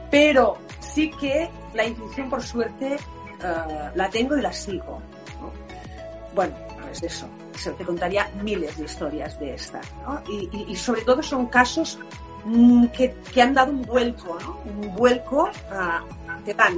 Pero 0.10 0.58
sí 0.80 1.10
que 1.12 1.50
la 1.74 1.86
intuición, 1.86 2.30
por 2.30 2.42
suerte, 2.44 2.96
eh, 2.96 3.92
la 3.96 4.10
tengo 4.10 4.36
y 4.38 4.42
la 4.42 4.52
sigo. 4.52 5.02
¿no? 5.40 5.52
Bueno, 6.36 6.54
pues 6.82 7.04
eso. 7.04 7.28
Se- 7.58 7.72
Te 7.72 7.86
contaría 7.86 8.30
miles 8.42 8.78
de 8.78 8.86
historias 8.86 9.40
de 9.40 9.54
estas. 9.54 9.86
¿no? 10.06 10.22
Y, 10.30 10.50
y- 10.52 10.66
y 10.72 10.76
sobre 10.76 11.02
todo 11.04 11.22
son 11.24 11.46
casos 11.48 11.98
mm, 12.46 12.88
que, 12.88 13.14
que 13.34 13.42
han 13.42 13.54
dado 13.54 13.72
un 13.72 13.84
vuelco, 13.84 14.38
¿no? 14.42 14.58
un 14.66 14.96
vuelco 14.96 15.50
ah, 15.72 16.02
que 16.46 16.54
dan. 16.54 16.76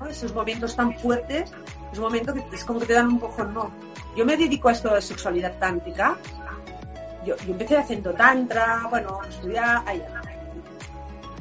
¿no? 0.00 0.06
Esos 0.08 0.34
momentos 0.34 0.74
tan 0.74 0.96
fuertes, 0.98 1.52
esos 1.92 2.02
momentos 2.02 2.34
que 2.50 2.56
es 2.56 2.64
como 2.64 2.80
que 2.80 2.86
te 2.86 2.94
dan 2.94 3.08
un 3.08 3.18
poco 3.20 3.44
no. 3.44 3.70
Yo 4.16 4.24
me 4.26 4.36
dedico 4.36 4.68
a 4.68 4.72
esto 4.72 4.92
de 4.94 5.00
sexualidad 5.02 5.56
tántrica. 5.58 6.16
Yo, 7.24 7.34
empecé 7.46 7.76
haciendo 7.76 8.12
tantra, 8.14 8.86
bueno, 8.90 9.20
estudiar, 9.28 9.82
ay, 9.86 10.02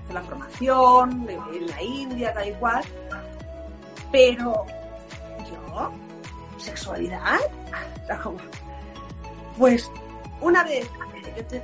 hice 0.04 0.14
la 0.14 0.22
formación 0.22 1.28
en 1.30 1.68
la 1.68 1.82
India, 1.82 2.34
tal 2.34 2.50
y 2.50 2.54
cual. 2.54 2.84
Pero 4.12 4.66
yo, 5.50 5.92
sexualidad, 6.58 7.40
pues 9.58 9.90
una 10.42 10.64
vez 10.64 10.90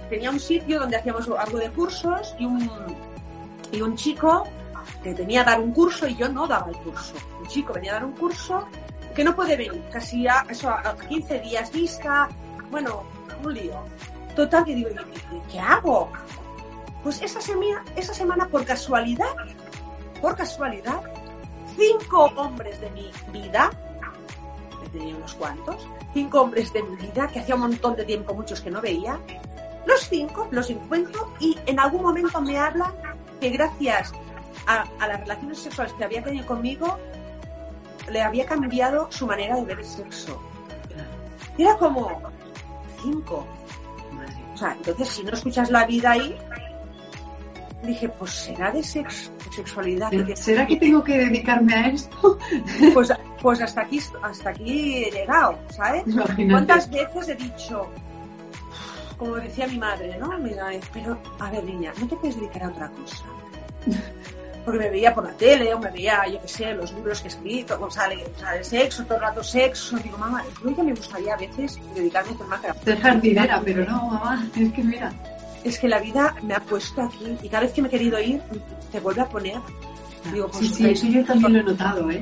tenía 0.09 0.30
un 0.30 0.39
sitio 0.39 0.80
donde 0.80 0.97
hacíamos 0.97 1.30
algo 1.30 1.57
de 1.57 1.70
cursos 1.72 2.36
y 2.39 2.45
un, 2.45 2.70
y 3.72 3.82
un 3.82 3.95
chico 3.95 4.45
que 5.03 5.13
tenía 5.13 5.43
que 5.43 5.51
dar 5.51 5.59
un 5.59 5.74
curso 5.74 6.07
y 6.07 6.15
yo 6.15 6.30
no 6.30 6.47
daba 6.47 6.70
el 6.70 6.78
curso. 6.78 7.15
Un 7.39 7.47
chico 7.47 7.74
venía 7.74 7.91
a 7.91 7.95
dar 7.95 8.05
un 8.05 8.13
curso 8.13 8.68
que 9.15 9.24
no 9.24 9.36
puede 9.36 9.55
venir, 9.55 9.84
casi 9.91 10.28
a, 10.28 10.45
eso, 10.47 10.70
a 10.70 10.95
15 10.95 11.39
días 11.39 11.72
vista, 11.72 12.30
bueno, 12.70 13.03
un 13.43 13.53
lío. 13.53 13.84
Total, 14.36 14.63
que 14.65 14.75
digo, 14.75 14.89
¿qué, 15.51 15.59
hago? 15.59 16.09
Pues 17.03 17.21
esa 17.21 17.41
semana, 17.41 17.84
esa 17.95 18.13
semana, 18.13 18.47
por 18.47 18.65
casualidad, 18.65 19.34
por 20.21 20.36
casualidad, 20.36 21.01
cinco 21.75 22.25
hombres 22.36 22.80
de 22.82 22.89
mi 22.91 23.11
vida, 23.32 23.71
que 24.84 24.89
tenía 24.89 25.15
unos 25.15 25.34
cuantos, 25.36 25.88
cinco 26.13 26.41
hombres 26.41 26.71
de 26.73 26.84
mi 26.84 26.95
vida, 26.97 27.28
que 27.28 27.39
hacía 27.39 27.55
un 27.55 27.61
montón 27.61 27.95
de 27.95 28.05
tiempo, 28.05 28.34
muchos 28.34 28.61
que 28.61 28.69
no 28.69 28.82
veía, 28.82 29.19
los 29.86 30.07
cinco 30.09 30.47
los 30.51 30.69
encuentro 30.69 31.34
y 31.39 31.57
en 31.65 31.80
algún 31.80 32.01
momento 32.01 32.41
me 32.41 32.57
hablan 32.57 32.91
que 33.39 33.49
gracias 33.49 34.11
a, 34.65 34.86
a 34.99 35.07
las 35.07 35.21
relaciones 35.21 35.59
sexuales 35.59 35.93
que 35.93 36.03
había 36.03 36.23
tenido 36.23 36.45
conmigo, 36.45 36.97
le 38.09 38.21
había 38.21 38.45
cambiado 38.45 39.11
su 39.11 39.25
manera 39.25 39.55
de 39.55 39.63
ver 39.63 39.80
el 39.80 39.86
sexo. 39.86 40.41
Y 41.57 41.63
era 41.63 41.75
como 41.78 42.21
cinco. 43.01 43.45
Madre. 44.11 44.35
O 44.53 44.57
sea, 44.57 44.73
entonces 44.73 45.07
si 45.07 45.23
no 45.23 45.31
escuchas 45.31 45.69
la 45.69 45.85
vida 45.85 46.11
ahí, 46.11 46.35
dije, 47.83 48.09
pues 48.09 48.31
será 48.31 48.71
de 48.71 48.83
sexo, 48.83 49.31
sexualidad. 49.55 50.13
¿Eh, 50.13 50.35
¿Será 50.35 50.65
que 50.65 50.77
tengo 50.77 51.03
que 51.03 51.17
dedicarme 51.17 51.73
a 51.73 51.87
esto? 51.87 52.37
Pues, 52.93 53.11
pues 53.41 53.61
hasta 53.61 53.81
aquí, 53.81 54.01
hasta 54.21 54.49
aquí 54.49 55.05
he 55.05 55.11
llegado, 55.11 55.57
¿sabes? 55.69 56.03
Imagínate. 56.07 56.47
¿Cuántas 56.49 56.89
veces 56.89 57.29
he 57.29 57.35
dicho, 57.35 57.87
como 59.17 59.35
decía 59.35 59.67
mi 59.67 59.77
madre, 59.77 60.17
¿no? 60.17 60.37
Mira, 60.39 60.69
pero 60.93 61.17
a 61.39 61.51
ver, 61.51 61.63
niña, 61.63 61.93
no 61.99 62.07
te 62.07 62.15
puedes 62.15 62.35
dedicar 62.35 62.63
a 62.63 62.69
otra 62.69 62.89
cosa. 62.89 63.25
Porque 64.68 64.80
me 64.82 64.89
veía 64.89 65.15
por 65.15 65.24
la 65.24 65.32
tele, 65.32 65.74
o 65.74 65.80
me 65.80 65.89
veía, 65.89 66.28
yo 66.28 66.41
qué 66.41 66.47
sé, 66.49 66.74
los 66.74 66.91
libros 66.91 67.22
que 67.22 67.30
he 67.30 67.32
escrito, 67.32 67.80
o 67.80 67.89
sea, 67.89 68.07
el 68.07 68.65
sexo, 68.65 69.05
todo 69.05 69.15
el 69.15 69.22
rato 69.22 69.41
sexo. 69.41 69.95
Digo, 69.95 70.18
mamá, 70.18 70.43
creo 70.61 70.76
que 70.76 70.84
me 70.84 70.93
gustaría 70.93 71.36
a 71.36 71.38
veces 71.38 71.80
dedicarme 71.95 72.36
a 72.38 72.43
más 72.47 72.61
Ser 72.84 72.99
jardinera, 72.99 73.61
pero 73.63 73.86
no, 73.86 74.09
mamá, 74.09 74.45
es 74.53 74.74
que 74.74 74.84
mira. 74.84 75.13
Es 75.63 75.80
que 75.80 75.88
la 75.88 75.99
vida 75.99 76.36
me 76.43 76.53
ha 76.53 76.59
puesto 76.59 77.01
aquí 77.01 77.38
y 77.41 77.47
cada 77.47 77.63
vez 77.63 77.72
que 77.72 77.82
me 77.82 77.88
he 77.88 77.91
querido 77.91 78.20
ir, 78.20 78.41
te 78.91 78.99
vuelve 78.99 79.22
a 79.22 79.30
poner. 79.30 79.57
Digo, 80.34 80.49
pues, 80.49 80.68
sí, 80.68 80.74
sí, 80.74 80.89
eso 80.89 81.07
yo 81.07 81.24
también 81.24 81.53
lo 81.53 81.59
he 81.61 81.63
notado, 81.63 82.11
¿eh? 82.11 82.22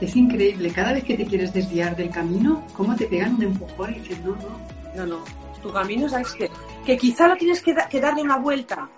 Es 0.00 0.16
increíble, 0.16 0.70
cada 0.70 0.94
vez 0.94 1.04
que 1.04 1.18
te 1.18 1.26
quieres 1.26 1.52
desviar 1.52 1.94
del 1.94 2.08
camino, 2.08 2.66
cómo 2.74 2.96
te 2.96 3.04
pegan 3.04 3.34
un 3.34 3.42
empujón 3.42 3.94
y 3.94 3.98
dices, 3.98 4.20
no, 4.20 4.30
no, 4.36 4.58
no, 4.96 5.06
no. 5.06 5.24
Tu 5.62 5.70
camino, 5.70 6.08
¿sabes 6.08 6.32
que 6.32 6.50
Que 6.86 6.96
quizá 6.96 7.28
lo 7.28 7.36
tienes 7.36 7.60
que, 7.60 7.76
que 7.90 8.00
darle 8.00 8.22
una 8.22 8.38
vuelta, 8.38 8.88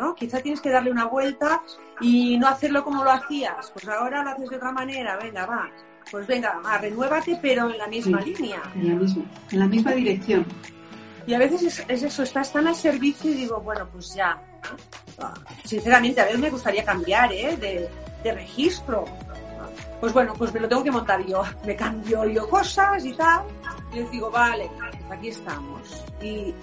¿no? 0.00 0.14
Quizá 0.14 0.40
tienes 0.40 0.60
que 0.60 0.70
darle 0.70 0.90
una 0.90 1.06
vuelta 1.06 1.62
y 2.00 2.38
no 2.38 2.48
hacerlo 2.48 2.82
como 2.82 3.04
lo 3.04 3.10
hacías. 3.10 3.70
Pues 3.72 3.86
ahora 3.88 4.24
lo 4.24 4.30
haces 4.30 4.48
de 4.50 4.56
otra 4.56 4.72
manera, 4.72 5.16
venga, 5.16 5.46
va. 5.46 5.68
Pues 6.10 6.26
venga, 6.26 6.58
va, 6.64 6.78
renuévate, 6.78 7.38
pero 7.40 7.70
en 7.70 7.78
la 7.78 7.86
misma 7.86 8.20
línea. 8.20 8.62
En 8.74 8.88
la 8.88 8.94
misma, 8.94 9.24
en 9.50 9.58
la 9.58 9.66
misma 9.66 9.92
dirección. 9.92 10.46
Y 11.26 11.34
a 11.34 11.38
veces 11.38 11.84
es, 11.86 12.02
eso, 12.02 12.22
estás 12.22 12.52
tan 12.52 12.66
al 12.66 12.74
servicio 12.74 13.30
y 13.30 13.34
digo, 13.34 13.60
bueno, 13.60 13.86
pues 13.92 14.14
ya. 14.14 14.42
Sinceramente, 15.64 16.20
a 16.20 16.24
veces 16.24 16.40
me 16.40 16.50
gustaría 16.50 16.84
cambiar, 16.84 17.32
¿eh? 17.32 17.56
De, 17.56 17.88
de 18.24 18.32
registro. 18.32 19.04
Pues 20.00 20.14
bueno, 20.14 20.32
pues 20.36 20.52
me 20.54 20.60
lo 20.60 20.68
tengo 20.68 20.82
que 20.82 20.90
montar 20.90 21.24
yo. 21.26 21.42
Me 21.64 21.76
cambio 21.76 22.24
yo 22.24 22.48
cosas 22.48 23.04
y 23.04 23.12
tal. 23.12 23.44
Y 23.92 23.96
les 23.96 24.10
digo, 24.10 24.30
vale, 24.30 24.70
pues 24.78 25.18
aquí 25.18 25.28
estamos. 25.28 26.04
Y 26.22 26.54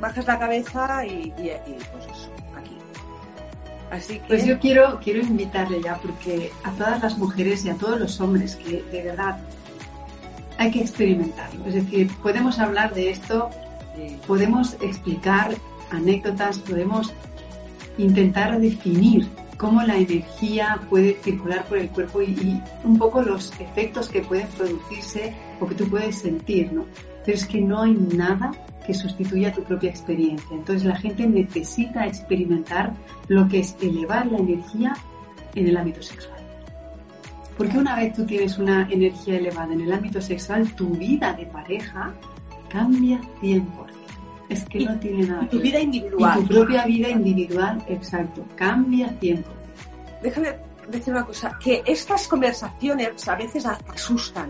bajas 0.00 0.26
la 0.26 0.38
cabeza 0.38 1.04
y, 1.04 1.32
y, 1.36 1.50
y 1.66 1.78
pues 1.92 2.06
eso. 2.06 2.37
Así 3.90 4.18
que... 4.18 4.26
Pues 4.28 4.44
yo 4.44 4.58
quiero, 4.58 5.00
quiero 5.02 5.20
invitarle 5.20 5.80
ya, 5.82 5.96
porque 5.96 6.52
a 6.64 6.72
todas 6.72 7.02
las 7.02 7.18
mujeres 7.18 7.64
y 7.64 7.70
a 7.70 7.74
todos 7.74 7.98
los 7.98 8.20
hombres 8.20 8.56
que 8.56 8.82
de 8.90 9.02
verdad 9.02 9.38
hay 10.58 10.70
que 10.70 10.80
experimentarlo. 10.80 11.64
Es 11.66 11.74
decir, 11.74 12.10
podemos 12.22 12.58
hablar 12.58 12.92
de 12.92 13.10
esto, 13.10 13.50
podemos 14.26 14.76
explicar 14.80 15.54
anécdotas, 15.90 16.58
podemos 16.58 17.12
intentar 17.96 18.60
definir 18.60 19.28
cómo 19.56 19.82
la 19.82 19.96
energía 19.96 20.80
puede 20.88 21.18
circular 21.22 21.64
por 21.66 21.78
el 21.78 21.88
cuerpo 21.88 22.22
y, 22.22 22.26
y, 22.26 22.62
un 22.84 22.98
poco 22.98 23.22
los 23.22 23.52
efectos 23.60 24.08
que 24.08 24.22
pueden 24.22 24.46
producirse 24.48 25.34
o 25.60 25.66
que 25.66 25.74
tú 25.74 25.88
puedes 25.88 26.16
sentir, 26.16 26.72
¿no? 26.72 26.86
Pero 27.24 27.36
es 27.36 27.46
que 27.46 27.60
no 27.60 27.82
hay 27.82 27.92
nada 27.92 28.52
que 28.88 28.94
sustituya 28.94 29.52
tu 29.52 29.62
propia 29.64 29.90
experiencia. 29.90 30.48
Entonces 30.50 30.84
la 30.86 30.96
gente 30.96 31.26
necesita 31.28 32.06
experimentar 32.06 32.94
lo 33.28 33.46
que 33.46 33.58
es 33.60 33.76
elevar 33.82 34.24
la 34.26 34.38
energía 34.38 34.94
en 35.54 35.68
el 35.68 35.76
ámbito 35.76 36.00
sexual. 36.02 36.38
Porque 37.58 37.76
una 37.76 37.96
vez 37.96 38.14
tú 38.14 38.24
tienes 38.24 38.56
una 38.56 38.88
energía 38.90 39.36
elevada 39.36 39.74
en 39.74 39.82
el 39.82 39.92
ámbito 39.92 40.22
sexual, 40.22 40.72
tu 40.74 40.88
vida 40.90 41.34
de 41.34 41.44
pareja 41.44 42.14
cambia 42.70 43.20
100%. 43.42 43.62
Es 44.48 44.64
que 44.64 44.78
Y- 44.78 44.86
no 44.86 44.98
tiene 44.98 45.26
nada 45.26 45.42
Y 45.42 45.46
que 45.48 45.50
tu 45.50 45.56
ver. 45.58 45.62
vida 45.66 45.80
individual. 45.80 46.38
Y 46.38 46.42
tu 46.46 46.54
propia 46.54 46.86
vida 46.86 47.08
individual, 47.10 47.82
exacto, 47.88 48.42
cambia 48.56 49.08
100%. 49.20 49.44
Déjame 50.22 50.54
decir 50.90 51.12
una 51.12 51.26
cosa, 51.26 51.58
que 51.62 51.82
estas 51.84 52.26
conversaciones 52.26 53.28
a 53.28 53.34
veces 53.36 53.66
asustan, 53.66 54.48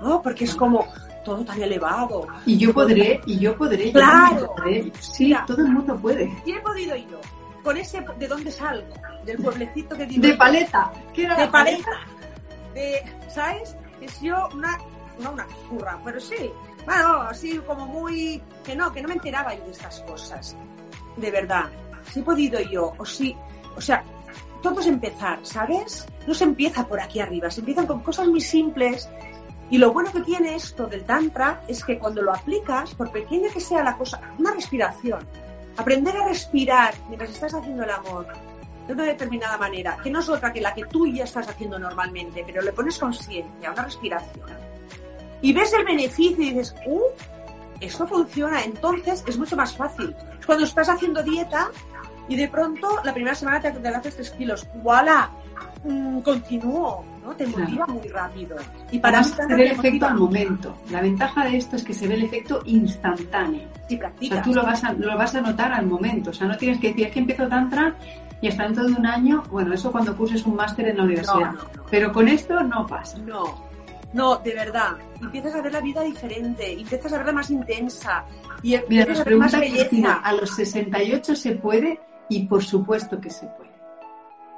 ¿no? 0.00 0.22
Porque 0.22 0.44
es 0.44 0.54
como 0.54 0.86
todo 1.26 1.44
tan 1.44 1.60
elevado. 1.60 2.26
Y 2.46 2.56
yo 2.56 2.72
podré, 2.72 3.20
y 3.26 3.38
yo 3.38 3.56
podré, 3.58 3.86
yo 3.86 3.92
Claro. 3.92 4.54
podré. 4.56 4.92
Sí, 5.00 5.24
Mira. 5.26 5.44
todo 5.46 5.58
el 5.58 5.68
mundo 5.72 5.96
puede. 5.96 6.32
Y 6.46 6.52
he 6.52 6.60
podido 6.60 6.94
yo, 6.96 7.20
con 7.64 7.76
ese, 7.76 8.02
¿de 8.18 8.28
dónde 8.28 8.50
salgo? 8.52 8.94
Del 9.24 9.36
pueblecito 9.38 9.96
que 9.96 10.06
digo. 10.06 10.22
De 10.22 10.34
paleta. 10.36 10.92
¿Qué 11.12 11.24
era 11.24 11.34
de 11.36 11.44
la 11.46 11.50
paleta? 11.50 11.84
paleta, 11.84 12.72
de, 12.74 13.02
¿sabes? 13.28 13.76
Es 14.00 14.20
yo 14.20 14.48
una, 14.54 14.78
no 15.20 15.32
una 15.32 15.46
curra, 15.68 15.98
pero 16.04 16.20
sí, 16.20 16.50
bueno, 16.84 17.22
así 17.22 17.58
como 17.66 17.86
muy, 17.86 18.40
que 18.64 18.76
no, 18.76 18.92
que 18.92 19.02
no 19.02 19.08
me 19.08 19.14
enteraba 19.14 19.52
yo 19.54 19.64
de 19.64 19.72
estas 19.72 20.00
cosas, 20.02 20.56
de 21.16 21.30
verdad, 21.32 21.64
si 22.12 22.20
he 22.20 22.22
podido 22.22 22.60
yo, 22.60 22.92
o 22.96 23.04
sí, 23.04 23.34
o 23.76 23.80
sea, 23.80 24.04
todo 24.62 24.78
es 24.80 24.86
empezar, 24.86 25.40
¿sabes? 25.42 26.06
No 26.26 26.34
se 26.34 26.44
empieza 26.44 26.86
por 26.86 27.00
aquí 27.00 27.18
arriba, 27.20 27.50
se 27.50 27.60
empiezan 27.60 27.86
con 27.86 28.00
cosas 28.00 28.28
muy 28.28 28.40
simples 28.40 29.08
y 29.70 29.78
lo 29.78 29.92
bueno 29.92 30.12
que 30.12 30.20
tiene 30.20 30.54
esto 30.54 30.86
del 30.86 31.04
tantra 31.04 31.62
es 31.66 31.84
que 31.84 31.98
cuando 31.98 32.22
lo 32.22 32.32
aplicas, 32.32 32.94
por 32.94 33.10
pequeña 33.10 33.48
que 33.50 33.60
sea 33.60 33.82
la 33.82 33.96
cosa, 33.96 34.20
una 34.38 34.52
respiración, 34.52 35.26
aprender 35.76 36.16
a 36.16 36.28
respirar 36.28 36.94
mientras 37.08 37.30
estás 37.30 37.54
haciendo 37.54 37.82
el 37.82 37.90
amor 37.90 38.26
de 38.86 38.92
una 38.92 39.04
determinada 39.04 39.58
manera, 39.58 39.96
que 40.02 40.10
no 40.10 40.20
es 40.20 40.28
otra 40.28 40.52
que 40.52 40.60
la 40.60 40.72
que 40.72 40.84
tú 40.84 41.06
ya 41.06 41.24
estás 41.24 41.48
haciendo 41.48 41.78
normalmente, 41.78 42.44
pero 42.46 42.62
le 42.62 42.72
pones 42.72 42.98
conciencia, 42.98 43.72
una 43.72 43.82
respiración, 43.82 44.46
y 45.42 45.52
ves 45.52 45.72
el 45.74 45.84
beneficio 45.84 46.44
y 46.44 46.50
dices, 46.50 46.74
¡uh! 46.86 47.02
Esto 47.80 48.06
funciona, 48.06 48.64
entonces 48.64 49.22
es 49.26 49.36
mucho 49.36 49.54
más 49.54 49.76
fácil. 49.76 50.14
Es 50.40 50.46
cuando 50.46 50.64
estás 50.64 50.88
haciendo 50.88 51.22
dieta 51.22 51.70
y 52.28 52.36
de 52.36 52.48
pronto 52.48 52.88
la 53.04 53.12
primera 53.12 53.34
semana 53.34 53.60
te 53.60 53.68
adelgazas 53.68 54.14
3 54.14 54.30
kilos, 54.30 54.66
¡voilà! 54.82 55.30
Mm, 55.84 56.20
continúo, 56.20 57.04
¿no? 57.24 57.32
Te 57.34 57.44
Claro. 57.44 57.60
motiva 57.64 57.86
muy 57.86 58.08
rápido. 58.08 58.56
Y 58.90 58.98
para 58.98 59.18
Además, 59.20 59.36
se 59.48 59.54
ve 59.54 59.66
el 59.66 59.72
efecto 59.72 60.06
al 60.06 60.16
momento. 60.16 60.74
La 60.90 61.00
ventaja 61.00 61.44
de 61.44 61.56
esto 61.56 61.76
es 61.76 61.84
que 61.84 61.94
se 61.94 62.08
ve 62.08 62.14
el 62.14 62.24
efecto 62.24 62.60
instantáneo. 62.64 63.68
si 63.88 63.96
O 63.96 64.28
sea, 64.28 64.42
tú 64.42 64.52
lo 64.54 64.62
vas, 64.64 64.82
a, 64.84 64.92
lo 64.92 65.16
vas 65.16 65.34
a 65.34 65.40
notar 65.40 65.72
al 65.72 65.86
momento. 65.86 66.30
O 66.30 66.32
sea, 66.32 66.46
no 66.48 66.56
tienes 66.56 66.80
que 66.80 66.88
decir, 66.88 67.06
es 67.06 67.12
que 67.12 67.20
empiezo 67.20 67.46
tantra 67.48 67.94
y 68.40 68.48
hasta 68.48 68.64
dentro 68.64 68.84
de 68.84 68.92
un 68.94 69.06
año, 69.06 69.42
bueno, 69.50 69.72
eso 69.72 69.90
cuando 69.92 70.16
curses 70.16 70.44
un 70.44 70.56
máster 70.56 70.88
en 70.88 70.96
la 70.98 71.04
universidad. 71.04 71.52
No, 71.52 71.52
no, 71.52 71.68
no. 71.76 71.82
Pero 71.90 72.12
con 72.12 72.28
esto 72.28 72.60
no 72.62 72.86
pasa. 72.86 73.18
No, 73.18 73.64
no, 74.12 74.36
de 74.36 74.54
verdad. 74.54 74.96
Empiezas 75.20 75.54
a 75.54 75.62
ver 75.62 75.72
la 75.72 75.80
vida 75.80 76.02
diferente, 76.02 76.72
empiezas 76.72 77.12
a 77.12 77.18
verla 77.18 77.32
más 77.32 77.50
intensa 77.50 78.24
y 78.62 78.76
Mira, 78.88 79.04
nos 79.06 79.20
pregunta 79.20 79.58
Cristina, 79.58 79.80
belleza. 79.88 80.14
¿a 80.24 80.32
los 80.32 80.50
68 80.50 81.36
se 81.36 81.52
puede? 81.52 82.00
Y 82.28 82.46
por 82.46 82.62
supuesto 82.64 83.20
que 83.20 83.30
se 83.30 83.46
puede. 83.46 83.75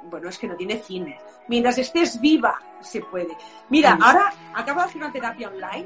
Bueno, 0.09 0.29
es 0.29 0.37
que 0.37 0.47
no 0.47 0.55
tiene 0.55 0.77
fin. 0.77 1.13
Mientras 1.47 1.77
estés 1.77 2.19
viva, 2.19 2.59
se 2.81 3.01
puede. 3.01 3.35
Mira, 3.69 3.95
Sí. 3.95 4.01
ahora 4.03 4.33
acabo 4.53 4.79
de 4.81 4.85
hacer 4.87 4.97
una 5.01 5.11
terapia 5.11 5.47
online 5.49 5.85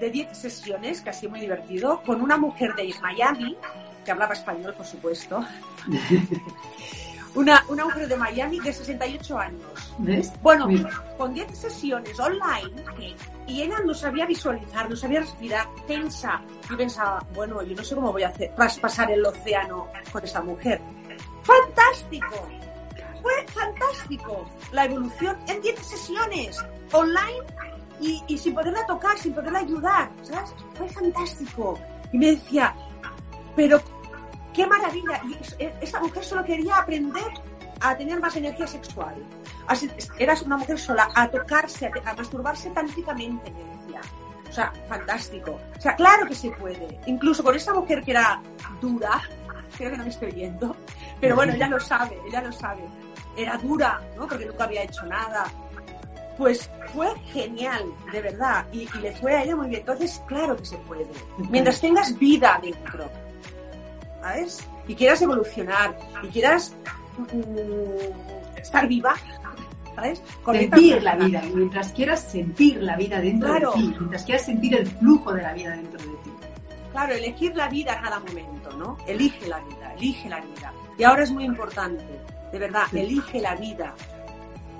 de 0.00 0.10
10 0.10 0.36
sesiones, 0.36 1.00
que 1.00 1.10
ha 1.10 1.12
sido 1.12 1.30
muy 1.30 1.40
divertido, 1.40 2.02
con 2.02 2.20
una 2.20 2.36
mujer 2.36 2.74
de 2.74 2.92
Miami, 3.00 3.56
que 4.04 4.10
hablaba 4.10 4.34
español, 4.34 4.74
por 4.74 4.86
supuesto. 4.86 5.44
Una, 7.34 7.62
una 7.68 7.84
mujer 7.84 8.08
de 8.08 8.16
Miami 8.16 8.60
de 8.60 8.72
68 8.72 9.38
años. 9.38 9.94
¿Ves? 9.98 10.32
Bueno, 10.40 10.66
Mira. 10.66 10.88
con 11.18 11.34
10 11.34 11.54
sesiones 11.58 12.18
online 12.18 12.72
y 13.46 13.60
ella 13.60 13.76
no 13.84 13.92
sabía 13.92 14.24
visualizar, 14.24 14.88
no 14.88 14.96
sabía 14.96 15.20
respirar, 15.20 15.66
tensa. 15.86 16.40
Yo 16.70 16.78
pensaba, 16.78 17.22
bueno, 17.34 17.60
yo 17.62 17.76
no 17.76 17.84
sé 17.84 17.94
cómo 17.94 18.10
voy 18.10 18.22
a 18.22 18.28
hacer, 18.28 18.54
traspasar 18.54 19.10
el 19.10 19.22
océano 19.26 19.86
con 20.10 20.24
esta 20.24 20.40
mujer. 20.40 20.80
¡Fantástico! 21.42 22.48
Fue 23.26 23.46
fantástico. 23.48 24.44
La 24.70 24.84
evolución 24.84 25.36
en 25.48 25.60
10 25.60 25.80
sesiones 25.84 26.64
online 26.92 27.42
y, 28.00 28.38
sin 28.38 28.54
poderla 28.54 28.86
tocar, 28.86 29.18
sin 29.18 29.34
poderla 29.34 29.58
ayudar, 29.60 30.10
¿sabes? 30.22 30.54
Fue 30.74 30.88
fantástico. 30.88 31.76
Y 32.12 32.18
me 32.18 32.26
decía, 32.32 32.72
pero 33.56 33.80
qué 34.54 34.64
maravilla. 34.66 35.20
Y 35.28 35.34
es- 35.42 35.56
esta 35.80 35.98
mujer 36.00 36.22
solo 36.24 36.44
quería 36.44 36.76
aprender 36.76 37.24
a 37.80 37.96
tener 37.96 38.20
más 38.20 38.36
energía 38.36 38.66
sexual. 38.68 39.16
Así, 39.66 39.90
eras 40.18 40.42
una 40.42 40.56
mujer 40.58 40.78
sola, 40.78 41.08
a 41.14 41.28
tocarse, 41.28 41.86
a, 41.86 42.10
a 42.10 42.14
masturbarse 42.14 42.70
tántricamente, 42.70 43.50
me 43.50 43.64
decía. 43.64 44.00
O 44.48 44.52
sea, 44.52 44.72
fantástico. 44.88 45.58
O 45.76 45.80
sea, 45.80 45.96
claro 45.96 46.26
que 46.28 46.34
se 46.36 46.50
puede. 46.52 47.00
Incluso 47.06 47.42
con 47.42 47.56
esta 47.56 47.74
mujer 47.74 48.04
que 48.04 48.12
era 48.12 48.40
dura, 48.80 49.20
creo 49.76 49.90
que 49.90 49.96
no 49.96 50.04
me 50.04 50.10
estoy 50.10 50.30
viendo, 50.30 50.76
pero 51.20 51.34
bueno, 51.34 51.52
ella 51.54 51.68
lo 51.68 51.80
sabe, 51.80 52.16
ella 52.28 52.40
lo 52.42 52.52
sabe. 52.52 52.82
Era 53.36 53.56
dura, 53.58 54.00
¿no? 54.16 54.26
Porque 54.26 54.46
nunca 54.46 54.64
había 54.64 54.82
hecho 54.82 55.04
nada. 55.06 55.44
Pues 56.38 56.70
fue 56.92 57.08
genial, 57.32 57.84
de 58.12 58.20
verdad. 58.20 58.66
Y, 58.72 58.82
y 58.82 58.98
le 59.00 59.12
fue 59.12 59.34
a 59.34 59.42
ella 59.42 59.56
muy 59.56 59.68
bien. 59.68 59.80
Entonces, 59.80 60.22
claro 60.26 60.56
que 60.56 60.64
se 60.66 60.76
puede. 60.78 61.06
Mientras 61.50 61.80
tengas 61.80 62.18
vida 62.18 62.58
dentro, 62.62 63.08
¿sabes? 64.20 64.66
Y 64.86 64.94
quieras 64.94 65.22
evolucionar, 65.22 65.96
y 66.22 66.28
quieras 66.28 66.74
mm, 67.18 68.58
estar 68.58 68.86
viva, 68.86 69.14
¿sabes? 69.94 70.22
Conecta 70.42 70.76
Sentir 70.76 71.02
la 71.02 71.16
vida. 71.16 71.44
Y 71.44 71.50
mientras 71.52 71.92
quieras 71.92 72.20
sentir 72.20 72.82
la 72.82 72.96
vida 72.96 73.20
dentro 73.20 73.48
Claro. 73.48 73.72
de 73.72 73.76
ti, 73.78 73.94
mientras 73.98 74.24
quieras 74.24 74.44
sentir 74.44 74.74
el 74.76 74.86
flujo 74.86 75.32
de 75.32 75.42
la 75.42 75.52
vida 75.54 75.70
dentro 75.76 75.98
de 75.98 76.16
ti. 76.18 76.30
Claro, 76.92 77.14
elegir 77.14 77.54
la 77.56 77.68
vida 77.68 77.94
a 77.94 78.02
cada 78.02 78.20
momento, 78.20 78.70
¿no? 78.76 78.96
Elige 79.06 79.46
la 79.48 79.58
vida, 79.60 79.92
elige 79.98 80.28
la 80.28 80.40
vida. 80.40 80.72
Y 80.98 81.02
ahora 81.04 81.22
es 81.24 81.30
muy 81.30 81.44
importante, 81.44 82.04
de 82.58 82.66
verdad, 82.66 82.84
Sí. 82.90 82.98
elige 83.00 83.40
la 83.40 83.54
vida. 83.56 83.94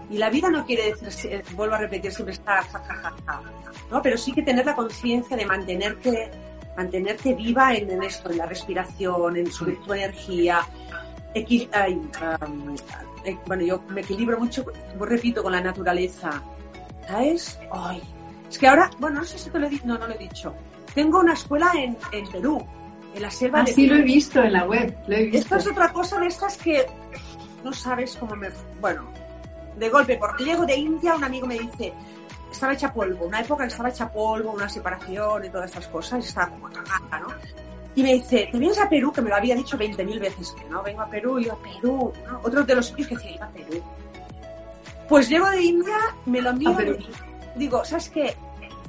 Y 0.08 0.18
la 0.18 0.30
vida 0.30 0.48
no 0.50 0.64
quiere 0.64 0.94
decir, 0.94 1.32
eh, 1.32 1.42
vuelvo 1.54 1.74
a 1.74 1.78
repetir, 1.78 2.12
siempre 2.12 2.34
estar 2.34 2.62
ja, 2.68 2.78
ja, 2.78 2.94
ja, 2.94 3.14
ja, 3.26 3.42
¿no? 3.90 4.00
Pero 4.02 4.16
sí 4.16 4.32
que 4.32 4.42
tener 4.42 4.64
la 4.64 4.74
conciencia 4.74 5.36
de 5.36 5.44
mantenerte, 5.44 6.30
mantenerte 6.76 7.34
viva 7.34 7.74
en, 7.74 7.90
en 7.90 8.02
esto, 8.04 8.30
en 8.30 8.38
la 8.38 8.46
respiración, 8.46 9.36
en 9.36 9.50
subir 9.50 9.80
tu 9.82 9.92
energía. 9.92 10.60
Equi- 11.34 11.68
ay, 11.72 11.94
um, 11.94 12.74
eh, 13.24 13.36
bueno, 13.46 13.64
yo 13.64 13.82
me 13.88 14.00
equilibro 14.02 14.38
mucho, 14.38 14.64
repito, 15.00 15.42
con 15.42 15.52
la 15.52 15.60
naturaleza. 15.60 16.40
¿Sabes? 17.08 17.58
Ay, 17.72 18.00
es 18.48 18.58
que 18.58 18.68
ahora, 18.68 18.90
bueno, 18.98 19.20
no 19.20 19.24
sé 19.24 19.38
si 19.38 19.50
te 19.50 19.58
lo 19.58 19.66
he 19.66 19.70
dicho, 19.70 19.86
no, 19.86 19.98
no 19.98 20.06
lo 20.06 20.14
he 20.14 20.18
dicho. 20.18 20.54
Tengo 20.94 21.18
una 21.20 21.32
escuela 21.34 21.72
en, 21.76 21.96
en 22.12 22.26
Perú, 22.30 22.64
en 23.14 23.22
la 23.22 23.30
selva 23.30 23.62
de 23.64 23.70
Así 23.72 23.82
Perú. 23.86 23.94
lo 23.96 24.00
he 24.00 24.04
visto 24.04 24.40
en 24.42 24.52
la 24.52 24.64
web. 24.64 24.96
Lo 25.08 25.16
he 25.16 25.24
visto. 25.24 25.38
Esto 25.38 25.56
es 25.56 25.66
otra 25.66 25.92
cosa 25.92 26.18
de 26.20 26.26
estas 26.28 26.56
que 26.56 26.86
no 27.66 27.72
sabes 27.72 28.16
cómo 28.16 28.36
me... 28.36 28.48
Bueno, 28.80 29.02
de 29.76 29.90
golpe, 29.90 30.16
porque 30.16 30.44
llego 30.44 30.64
de 30.64 30.76
India, 30.76 31.16
un 31.16 31.24
amigo 31.24 31.48
me 31.48 31.58
dice, 31.58 31.92
estaba 32.50 32.72
hecha 32.72 32.92
polvo, 32.92 33.26
una 33.26 33.40
época 33.40 33.64
que 33.64 33.70
estaba 33.70 33.88
hecha 33.88 34.10
polvo, 34.10 34.52
una 34.52 34.68
separación 34.68 35.44
y 35.44 35.50
todas 35.50 35.66
estas 35.66 35.88
cosas, 35.88 36.24
y 36.24 36.28
estaba 36.28 36.48
como 36.48 36.70
cagada, 36.70 37.20
¿no? 37.20 37.28
Y 37.96 38.02
me 38.02 38.14
dice, 38.14 38.48
¿te 38.52 38.58
vienes 38.58 38.78
a 38.78 38.88
Perú? 38.88 39.12
Que 39.12 39.20
me 39.20 39.30
lo 39.30 39.36
había 39.36 39.56
dicho 39.56 39.76
20.000 39.76 40.20
veces, 40.20 40.52
que 40.52 40.64
no, 40.66 40.82
vengo 40.82 41.02
a 41.02 41.10
Perú, 41.10 41.40
y 41.40 41.46
yo 41.46 41.54
a 41.54 41.56
Perú, 41.56 42.12
¿no? 42.26 42.40
Otro 42.44 42.62
de 42.62 42.74
los 42.74 42.86
sitios 42.86 43.08
que 43.08 43.16
decía, 43.16 43.32
iba 43.32 43.46
a 43.46 43.50
Perú. 43.50 43.82
Pues 45.08 45.28
llego 45.28 45.50
de 45.50 45.62
India, 45.62 45.96
me 46.26 46.40
lo 46.40 46.50
envío, 46.50 46.76
y 46.80 47.08
digo, 47.56 47.84
¿sabes 47.84 48.08
qué? 48.10 48.36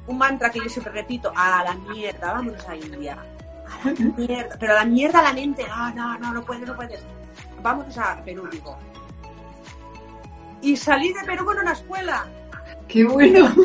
Un 0.05 0.19
mantra 0.19 0.51
que 0.51 0.59
yo 0.59 0.69
siempre 0.69 0.93
repito, 0.93 1.31
a 1.35 1.63
la 1.63 1.73
mierda, 1.73 2.33
vámonos 2.33 2.67
a 2.69 2.75
India. 2.75 3.17
A 3.65 3.87
la 3.87 3.93
mierda, 3.93 4.55
pero 4.59 4.73
a 4.73 4.75
la 4.75 4.85
mierda 4.85 5.19
a 5.19 5.23
la 5.23 5.33
mente, 5.33 5.65
no, 5.67 5.93
no, 5.95 6.19
no, 6.19 6.33
no 6.33 6.43
puedes, 6.43 6.67
no 6.67 6.75
puedes. 6.75 7.03
Vámonos 7.61 7.97
a 7.97 8.21
Perú, 8.23 8.47
digo. 8.51 8.77
Y 10.61 10.75
salí 10.75 11.13
de 11.13 11.23
Perú 11.25 11.45
con 11.45 11.57
una 11.59 11.73
escuela. 11.73 12.25
¡Qué 12.87 13.03
bueno! 13.03 13.49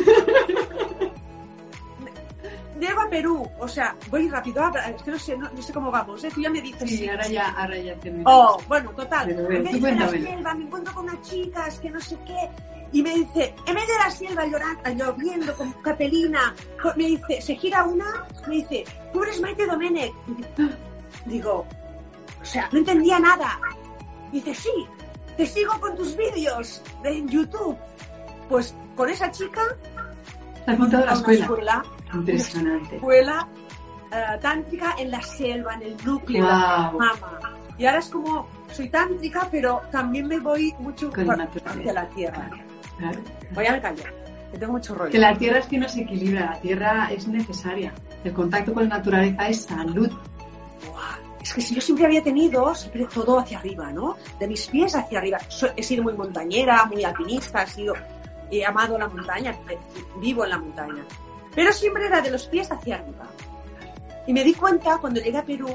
Llego 2.79 2.99
a 3.01 3.09
Perú, 3.09 3.47
o 3.59 3.67
sea, 3.67 3.95
voy 4.09 4.27
rápido, 4.29 4.61
es 4.95 5.01
que 5.03 5.11
no 5.11 5.17
sé, 5.19 5.37
no, 5.37 5.61
sé 5.61 5.71
cómo 5.71 5.89
vamos, 5.89 6.21
¿eh? 6.23 6.29
tú 6.33 6.41
ya 6.41 6.49
me 6.49 6.59
dices. 6.59 6.89
Sí, 6.89 7.07
ahora 7.07 7.25
ya, 7.29 7.49
ahora 7.51 7.77
ya 7.77 7.95
te 7.95 8.13
Oh, 8.25 8.57
bueno, 8.67 8.89
total. 8.91 9.27
Pero, 9.27 9.49
en 9.51 9.63
vez 9.63 9.81
de 9.81 9.91
la 9.95 10.09
selva, 10.09 10.53
me 10.55 10.63
encuentro 10.65 10.93
con 10.93 11.05
unas 11.05 11.21
chicas 11.21 11.79
que 11.79 11.89
no 11.89 12.01
sé 12.01 12.17
qué, 12.25 12.49
y 12.91 13.01
me 13.01 13.13
dice, 13.15 13.55
en 13.67 13.75
vez 13.75 13.87
de 13.87 13.93
la 14.03 14.11
selva 14.11 14.45
llorando, 14.47 14.89
lloviendo 15.05 15.55
con 15.55 15.71
capelina, 15.83 16.53
co- 16.81 16.91
me 16.97 17.05
dice, 17.05 17.41
se 17.41 17.55
gira 17.55 17.85
una, 17.85 18.25
me 18.47 18.55
dice, 18.55 18.83
tú 19.13 19.23
eres 19.23 19.39
Maite 19.39 19.65
Domenech. 19.65 20.13
Digo, 21.25 21.65
o 22.41 22.45
sea, 22.45 22.67
no 22.73 22.79
entendía 22.79 23.17
nada. 23.17 23.59
Dice, 24.33 24.53
sí, 24.53 24.71
te 25.37 25.45
sigo 25.45 25.79
con 25.79 25.95
tus 25.95 26.17
vídeos 26.17 26.81
de 27.03 27.17
en 27.19 27.29
YouTube. 27.29 27.77
Pues 28.49 28.75
con 28.95 29.09
esa 29.09 29.31
chica 29.31 29.61
has 30.67 30.77
montado 30.77 31.05
la 31.05 31.13
escuela. 31.13 31.43
escuela, 31.45 31.83
Impresionante. 32.13 32.95
escuela 32.95 33.47
eh, 34.11 34.37
tántrica 34.41 34.95
en 34.97 35.11
la 35.11 35.21
selva, 35.21 35.75
en 35.75 35.81
el 35.83 35.97
núcleo, 36.05 36.43
Wow. 36.43 36.99
mama. 36.99 37.39
Y 37.77 37.85
ahora 37.85 37.99
es 37.99 38.09
como, 38.09 38.47
soy 38.71 38.89
tántrica, 38.89 39.47
pero 39.49 39.81
también 39.91 40.27
me 40.27 40.39
voy 40.39 40.73
mucho 40.79 41.09
hacia 41.65 41.93
la 41.93 42.07
tierra. 42.09 42.49
Claro. 42.97 43.19
Voy 43.51 43.65
a 43.65 43.71
me 43.71 43.81
callo, 43.81 44.03
que 44.51 44.57
tengo 44.59 44.73
mucho 44.73 44.93
rollo. 44.93 45.11
Que 45.11 45.17
la 45.17 45.35
tierra 45.35 45.59
es 45.59 45.65
que 45.65 45.77
no 45.79 45.89
se 45.89 46.01
equilibra, 46.01 46.51
la 46.51 46.59
tierra 46.61 47.07
es 47.11 47.27
necesaria. 47.27 47.91
El 48.23 48.33
contacto 48.33 48.73
con 48.73 48.87
la 48.89 48.97
naturaleza 48.97 49.47
es 49.49 49.63
salud. 49.63 50.11
Buah, 50.85 51.17
Es 51.43 51.53
que 51.53 51.61
si 51.61 51.75
yo 51.75 51.81
siempre 51.81 52.05
había 52.05 52.23
tenido 52.23 52.73
siempre 52.73 53.05
todo 53.13 53.37
hacia 53.37 53.59
arriba, 53.59 53.91
¿no? 53.91 54.15
De 54.39 54.47
mis 54.47 54.65
pies 54.67 54.95
hacia 54.95 55.19
arriba. 55.19 55.37
He 55.75 55.83
sido 55.83 56.01
muy 56.01 56.13
montañera, 56.13 56.85
muy 56.85 57.03
alpinista, 57.03 57.63
he 57.63 57.67
sido, 57.67 57.93
he 58.49 58.65
amado 58.65 58.97
la 58.97 59.09
montaña, 59.09 59.51
eh, 59.69 59.77
vivo 60.21 60.45
en 60.45 60.51
la 60.51 60.57
montaña. 60.57 61.05
Pero 61.53 61.73
siempre 61.73 62.05
era 62.05 62.21
de 62.21 62.31
los 62.31 62.47
pies 62.47 62.71
hacia 62.71 62.95
arriba. 62.95 63.27
Y 64.25 64.31
me 64.31 64.45
di 64.45 64.53
cuenta 64.53 64.97
cuando 64.99 65.19
llegué 65.19 65.37
a 65.37 65.43
Perú, 65.43 65.67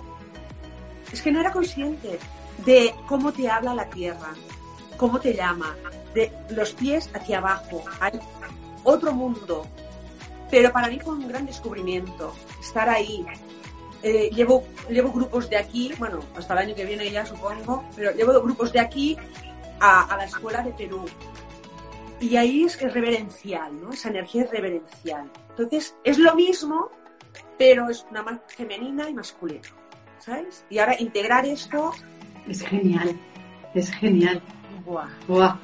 es 1.12 1.20
que 1.20 1.30
no 1.30 1.40
era 1.40 1.52
consciente 1.52 2.18
de 2.64 2.94
cómo 3.06 3.30
te 3.30 3.50
habla 3.50 3.74
la 3.74 3.90
tierra, 3.90 4.32
cómo 4.96 5.20
te 5.20 5.34
llama, 5.34 5.76
de 6.14 6.32
los 6.48 6.72
pies 6.72 7.10
hacia 7.12 7.38
abajo. 7.38 7.84
Hay 8.00 8.18
otro 8.84 9.12
mundo. 9.12 9.66
Pero 10.50 10.72
para 10.72 10.88
mí 10.88 10.98
fue 10.98 11.12
un 11.12 11.28
gran 11.28 11.44
descubrimiento 11.44 12.32
estar 12.58 12.88
ahí, 12.88 13.26
eh, 14.02 14.30
llevo, 14.32 14.64
llevo 14.88 15.12
grupos 15.12 15.50
de 15.50 15.56
aquí, 15.56 15.92
bueno, 15.98 16.20
hasta 16.36 16.54
el 16.54 16.58
año 16.60 16.74
que 16.74 16.84
viene 16.84 17.10
ya 17.10 17.26
supongo, 17.26 17.84
pero 17.96 18.12
llevo 18.12 18.40
grupos 18.40 18.72
de 18.72 18.80
aquí 18.80 19.16
a, 19.80 20.02
a 20.02 20.16
la 20.16 20.24
escuela 20.24 20.62
de 20.62 20.72
Perú. 20.72 21.04
Y 22.20 22.36
ahí 22.36 22.64
es 22.64 22.76
que 22.76 22.86
es 22.86 22.94
reverencial, 22.94 23.80
¿no? 23.80 23.90
Esa 23.90 24.08
energía 24.08 24.42
es 24.42 24.50
reverencial. 24.50 25.30
Entonces, 25.50 25.94
es 26.02 26.18
lo 26.18 26.34
mismo, 26.34 26.90
pero 27.56 27.88
es 27.88 28.04
una 28.10 28.22
más 28.22 28.40
femenina 28.48 29.08
y 29.08 29.14
masculina, 29.14 29.62
¿sabes? 30.18 30.64
Y 30.68 30.78
ahora 30.78 31.00
integrar 31.00 31.46
esto, 31.46 31.92
Es 32.48 32.62
genial, 32.62 33.18
es 33.74 33.90
genial. 33.92 34.42
¡buah! 34.84 35.08
Buah. 35.26 35.56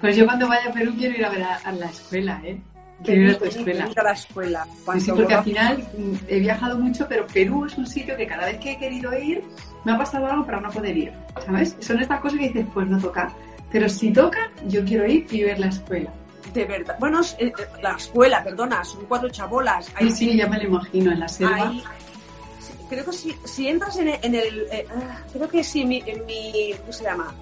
Pues 0.00 0.16
yo 0.16 0.26
cuando 0.26 0.48
vaya 0.48 0.68
a 0.68 0.72
Perú 0.72 0.92
quiero 0.98 1.16
ir 1.16 1.24
a 1.24 1.30
ver 1.30 1.42
a, 1.44 1.56
a 1.56 1.72
la 1.72 1.86
escuela, 1.86 2.40
¿eh? 2.44 2.60
Ir 3.04 3.30
a 3.30 3.38
tu 3.38 3.44
escuela. 3.44 3.90
a 3.96 4.02
la 4.02 4.12
escuela. 4.12 4.66
Sí, 4.98 5.10
porque 5.10 5.34
al 5.34 5.44
final 5.44 5.78
mm, 5.96 6.14
he 6.28 6.38
viajado 6.38 6.78
mucho, 6.78 7.06
pero 7.08 7.26
Perú 7.26 7.66
es 7.66 7.76
un 7.76 7.86
sitio 7.86 8.16
que 8.16 8.26
cada 8.26 8.46
vez 8.46 8.58
que 8.58 8.72
he 8.72 8.78
querido 8.78 9.16
ir 9.18 9.42
me 9.84 9.92
ha 9.92 9.98
pasado 9.98 10.26
algo 10.26 10.44
para 10.44 10.60
no 10.60 10.70
poder 10.70 10.96
ir, 10.96 11.12
¿sabes? 11.44 11.76
Son 11.80 12.00
estas 12.00 12.20
cosas 12.20 12.38
que 12.38 12.48
dices, 12.48 12.66
pues 12.72 12.86
no 12.86 12.98
toca. 12.98 13.32
Pero 13.70 13.88
si 13.88 14.12
toca, 14.12 14.50
yo 14.66 14.84
quiero 14.84 15.06
ir 15.06 15.26
y 15.30 15.42
ver 15.42 15.58
la 15.58 15.68
escuela. 15.68 16.12
De 16.52 16.64
verdad. 16.64 16.96
Bueno, 17.00 17.20
eh, 17.38 17.46
eh, 17.46 17.52
la 17.82 17.92
escuela, 17.96 18.44
perdona, 18.44 18.84
son 18.84 19.06
cuatro 19.06 19.28
chabolas. 19.30 19.90
Sí, 19.98 20.10
sí, 20.10 20.36
ya 20.36 20.46
me 20.46 20.58
lo 20.58 20.64
imagino, 20.64 21.10
en 21.12 21.20
la 21.20 21.28
selva. 21.28 21.72
Sí, 22.60 22.72
creo 22.90 23.04
que 23.06 23.12
si, 23.12 23.34
si 23.44 23.68
entras 23.68 23.96
en 23.96 24.08
el, 24.08 24.18
en 24.22 24.34
el, 24.34 24.66
eh, 24.70 24.86
ah, 24.94 25.20
creo 25.32 25.48
que 25.48 25.64
sí, 25.64 25.82
en 25.82 25.88
mi, 25.88 26.02
en 26.06 26.26
mi, 26.26 26.74
¿cómo 26.78 26.92
se 26.92 27.04
llama? 27.04 27.34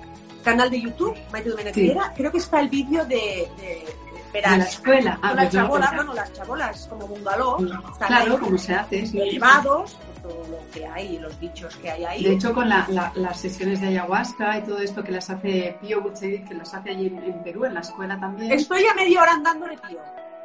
Canal 0.44 0.70
de 0.70 0.80
YouTube, 0.80 1.16
Maite 1.32 1.50
Domenech 1.50 1.74
Sí. 1.74 1.92
Creo 2.14 2.30
que 2.30 2.38
está 2.38 2.61
el 2.61 2.68
vídeo 2.68 3.04
de, 3.04 3.48
de, 3.58 3.84
De 4.33 4.41
la 4.43 4.51
verás, 4.51 4.68
escuela. 4.74 5.18
Ah, 5.22 5.28
con 5.28 5.31
pues 5.31 5.43
las 5.45 5.53
chabolas, 5.53 5.95
bueno, 5.97 6.14
las 6.14 6.33
chabolas 6.33 6.87
como 6.89 7.07
bungalow, 7.09 7.64
están 7.93 8.09
Claro, 8.09 8.39
como 8.39 8.59
se 8.59 8.74
hace. 8.74 9.07
sí. 9.07 9.20
elevados, 9.20 9.99
todo 10.22 10.47
lo 10.49 10.59
que 10.72 10.87
hay, 10.87 11.18
los 11.18 11.39
bichos 11.41 11.74
que 11.76 11.91
hay 11.91 12.05
ahí. 12.05 12.22
De 12.24 12.33
hecho, 12.35 12.53
con 12.55 12.68
la- 12.68 12.87
la- 12.91 13.11
las 13.16 13.41
sesiones 13.41 13.81
de 13.81 13.89
ayahuasca 13.89 14.59
y 14.59 14.62
todo 14.62 14.78
esto 14.78 15.03
que 15.03 15.11
las 15.12 15.28
hace 15.31 15.76
Pío 15.81 16.01
Buchevich, 16.01 16.47
que 16.47 16.55
las 16.55 16.72
hace 16.74 16.91
allí 16.91 17.07
en, 17.09 17.18
en 17.24 17.43
Perú, 17.43 17.64
en 17.64 17.74
la 17.74 17.81
escuela 17.81 18.18
también. 18.20 18.53
Estoy 18.53 18.85
a 18.87 18.95
media 18.95 19.22
hora 19.22 19.33
andando 19.33 19.66
de 19.66 19.76
tío. 19.89 19.99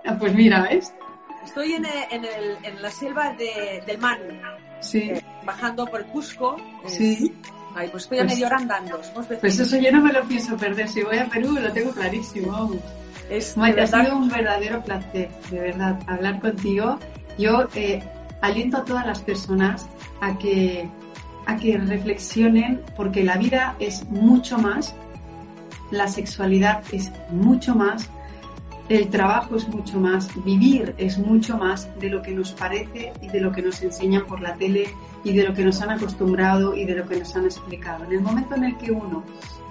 Ah, 0.07 0.15
Pues 0.19 0.33
mira, 0.33 0.61
¿ves? 0.63 0.91
Estoy 1.45 1.73
en, 1.73 1.85
el- 1.85 1.91
en, 2.09 2.25
el, 2.25 2.57
en 2.65 2.81
la 2.81 2.89
selva 2.89 3.33
de, 3.33 3.83
del 3.85 3.97
Man, 3.99 4.17
Sí, 4.81 4.99
eh, 5.11 5.23
bajando 5.43 5.85
por 5.85 6.03
Cusco. 6.07 6.57
eh, 6.85 6.89
sí. 6.89 7.35
Ay, 7.75 7.89
pues 7.89 8.03
estoy 8.03 8.19
a 8.19 8.21
Pues- 8.21 8.33
media 8.33 8.47
hora 8.47 8.57
andando. 8.57 9.01
Pues 9.41 9.59
eso 9.59 9.77
yo 9.77 9.91
no 9.91 10.01
me 10.01 10.11
lo 10.13 10.23
pienso 10.23 10.55
perder. 10.57 10.87
Si 10.87 11.03
voy 11.03 11.17
a 11.17 11.25
Perú, 11.25 11.51
lo 11.59 11.71
tengo 11.71 11.91
clarísimo. 11.91 12.71
Es 13.29 13.57
Maite, 13.57 13.81
ha 13.81 13.87
sido 13.87 14.17
un 14.17 14.29
verdadero 14.29 14.83
placer, 14.83 15.29
de 15.49 15.59
verdad, 15.59 15.99
hablar 16.07 16.39
contigo. 16.39 16.99
Yo 17.37 17.67
eh, 17.75 18.03
aliento 18.41 18.77
a 18.77 18.85
todas 18.85 19.05
las 19.05 19.19
personas 19.19 19.87
a 20.21 20.37
que, 20.37 20.89
a 21.45 21.55
que 21.57 21.77
reflexionen, 21.77 22.81
porque 22.95 23.23
la 23.23 23.37
vida 23.37 23.75
es 23.79 24.05
mucho 24.09 24.57
más, 24.57 24.95
la 25.91 26.07
sexualidad 26.07 26.83
es 26.91 27.11
mucho 27.29 27.75
más, 27.75 28.09
el 28.89 29.09
trabajo 29.09 29.55
es 29.55 29.67
mucho 29.67 29.99
más, 29.99 30.29
vivir 30.43 30.93
es 30.97 31.17
mucho 31.17 31.57
más 31.57 31.89
de 31.99 32.09
lo 32.09 32.21
que 32.21 32.31
nos 32.31 32.51
parece 32.51 33.13
y 33.21 33.27
de 33.29 33.41
lo 33.41 33.51
que 33.51 33.63
nos 33.63 33.81
enseñan 33.81 34.25
por 34.25 34.41
la 34.41 34.53
tele 34.53 34.87
y 35.23 35.33
de 35.33 35.43
lo 35.43 35.55
que 35.55 35.65
nos 35.65 35.81
han 35.81 35.89
acostumbrado 35.89 36.75
y 36.75 36.85
de 36.85 36.95
lo 36.95 37.07
que 37.07 37.17
nos 37.17 37.35
han 37.35 37.45
explicado. 37.45 38.05
En 38.05 38.11
el 38.11 38.21
momento 38.21 38.53
en 38.55 38.65
el 38.65 38.77
que 38.77 38.91
uno 38.91 39.23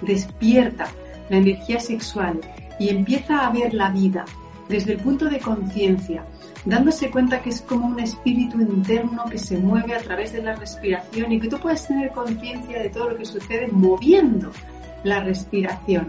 despierta 0.02 0.88
la 1.30 1.36
energía 1.36 1.78
sexual 1.78 2.40
y 2.78 2.88
empieza 2.88 3.46
a 3.46 3.50
ver 3.50 3.74
la 3.74 3.90
vida 3.90 4.24
desde 4.68 4.92
el 4.92 4.98
punto 5.00 5.26
de 5.26 5.38
conciencia, 5.38 6.24
dándose 6.64 7.10
cuenta 7.10 7.42
que 7.42 7.50
es 7.50 7.60
como 7.60 7.86
un 7.86 8.00
espíritu 8.00 8.60
interno 8.60 9.24
que 9.30 9.38
se 9.38 9.58
mueve 9.58 9.94
a 9.94 10.00
través 10.00 10.32
de 10.32 10.42
la 10.42 10.54
respiración 10.54 11.32
y 11.32 11.40
que 11.40 11.48
tú 11.48 11.58
puedes 11.58 11.86
tener 11.86 12.10
conciencia 12.12 12.82
de 12.82 12.88
todo 12.88 13.10
lo 13.10 13.16
que 13.16 13.24
sucede 13.24 13.68
moviendo 13.68 14.50
la 15.02 15.20
respiración. 15.20 16.08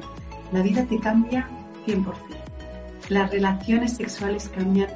La 0.51 0.61
vida 0.61 0.85
te 0.85 0.99
cambia 0.99 1.47
100%. 1.85 2.05
Las 3.09 3.29
relaciones 3.29 3.97
sexuales 3.97 4.49
cambian 4.49 4.89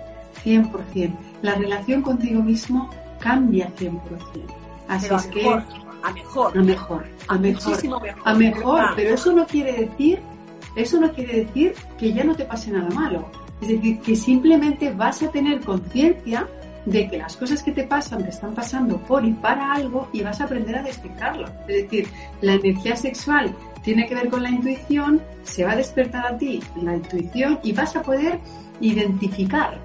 100%. 0.44 1.12
La 1.42 1.56
relación 1.56 2.02
contigo 2.02 2.42
mismo 2.42 2.90
cambia 3.20 3.72
100%. 3.76 4.00
Así 4.88 5.04
pero 5.04 5.16
a 5.16 5.20
es 5.20 5.28
que 5.28 5.44
mejor, 5.44 5.64
a 6.02 6.12
mejor, 6.12 6.58
a 6.58 6.62
mejor, 6.62 7.06
a 7.28 7.38
mejor, 7.38 7.64
muchísimo 7.68 8.00
mejor. 8.00 8.22
a 8.26 8.34
mejor, 8.34 8.86
pero 8.96 9.14
eso 9.14 9.34
no 9.34 9.46
quiere 9.46 9.74
decir, 9.74 10.20
eso 10.76 11.00
no 11.00 11.12
quiere 11.12 11.46
decir 11.46 11.74
que 11.98 12.14
ya 12.14 12.24
no 12.24 12.36
te 12.36 12.46
pase 12.46 12.72
nada 12.72 12.90
malo. 12.90 13.30
Es 13.62 13.68
decir, 13.68 14.00
que 14.00 14.16
simplemente 14.16 14.92
vas 14.92 15.22
a 15.22 15.32
tener 15.32 15.60
conciencia 15.62 16.48
de 16.86 17.10
que 17.10 17.18
las 17.18 17.36
cosas 17.36 17.62
que 17.62 17.72
te 17.72 17.84
pasan 17.84 18.24
te 18.24 18.30
están 18.30 18.54
pasando 18.54 18.98
por 18.98 19.26
y 19.26 19.34
para 19.34 19.74
algo 19.74 20.10
y 20.14 20.22
vas 20.22 20.40
a 20.42 20.46
aprender 20.46 20.78
a 20.78 20.84
detectarlo. 20.84 21.48
Es 21.68 21.84
decir, 21.84 22.08
la 22.42 22.54
energía 22.54 22.96
sexual 22.96 23.54
tiene 23.84 24.08
que 24.08 24.16
ver 24.16 24.30
con 24.30 24.44
la 24.44 24.50
intuición, 24.50 25.22
se 25.44 25.66
va 25.66 25.74
a 25.74 25.76
despertar 25.76 26.26
a 26.26 26.38
ti 26.38 26.62
la 26.82 26.96
intuición 26.96 27.60
y 27.64 27.74
vas 27.74 27.96
a 27.96 28.02
poder 28.02 28.40
identificar 28.80 29.78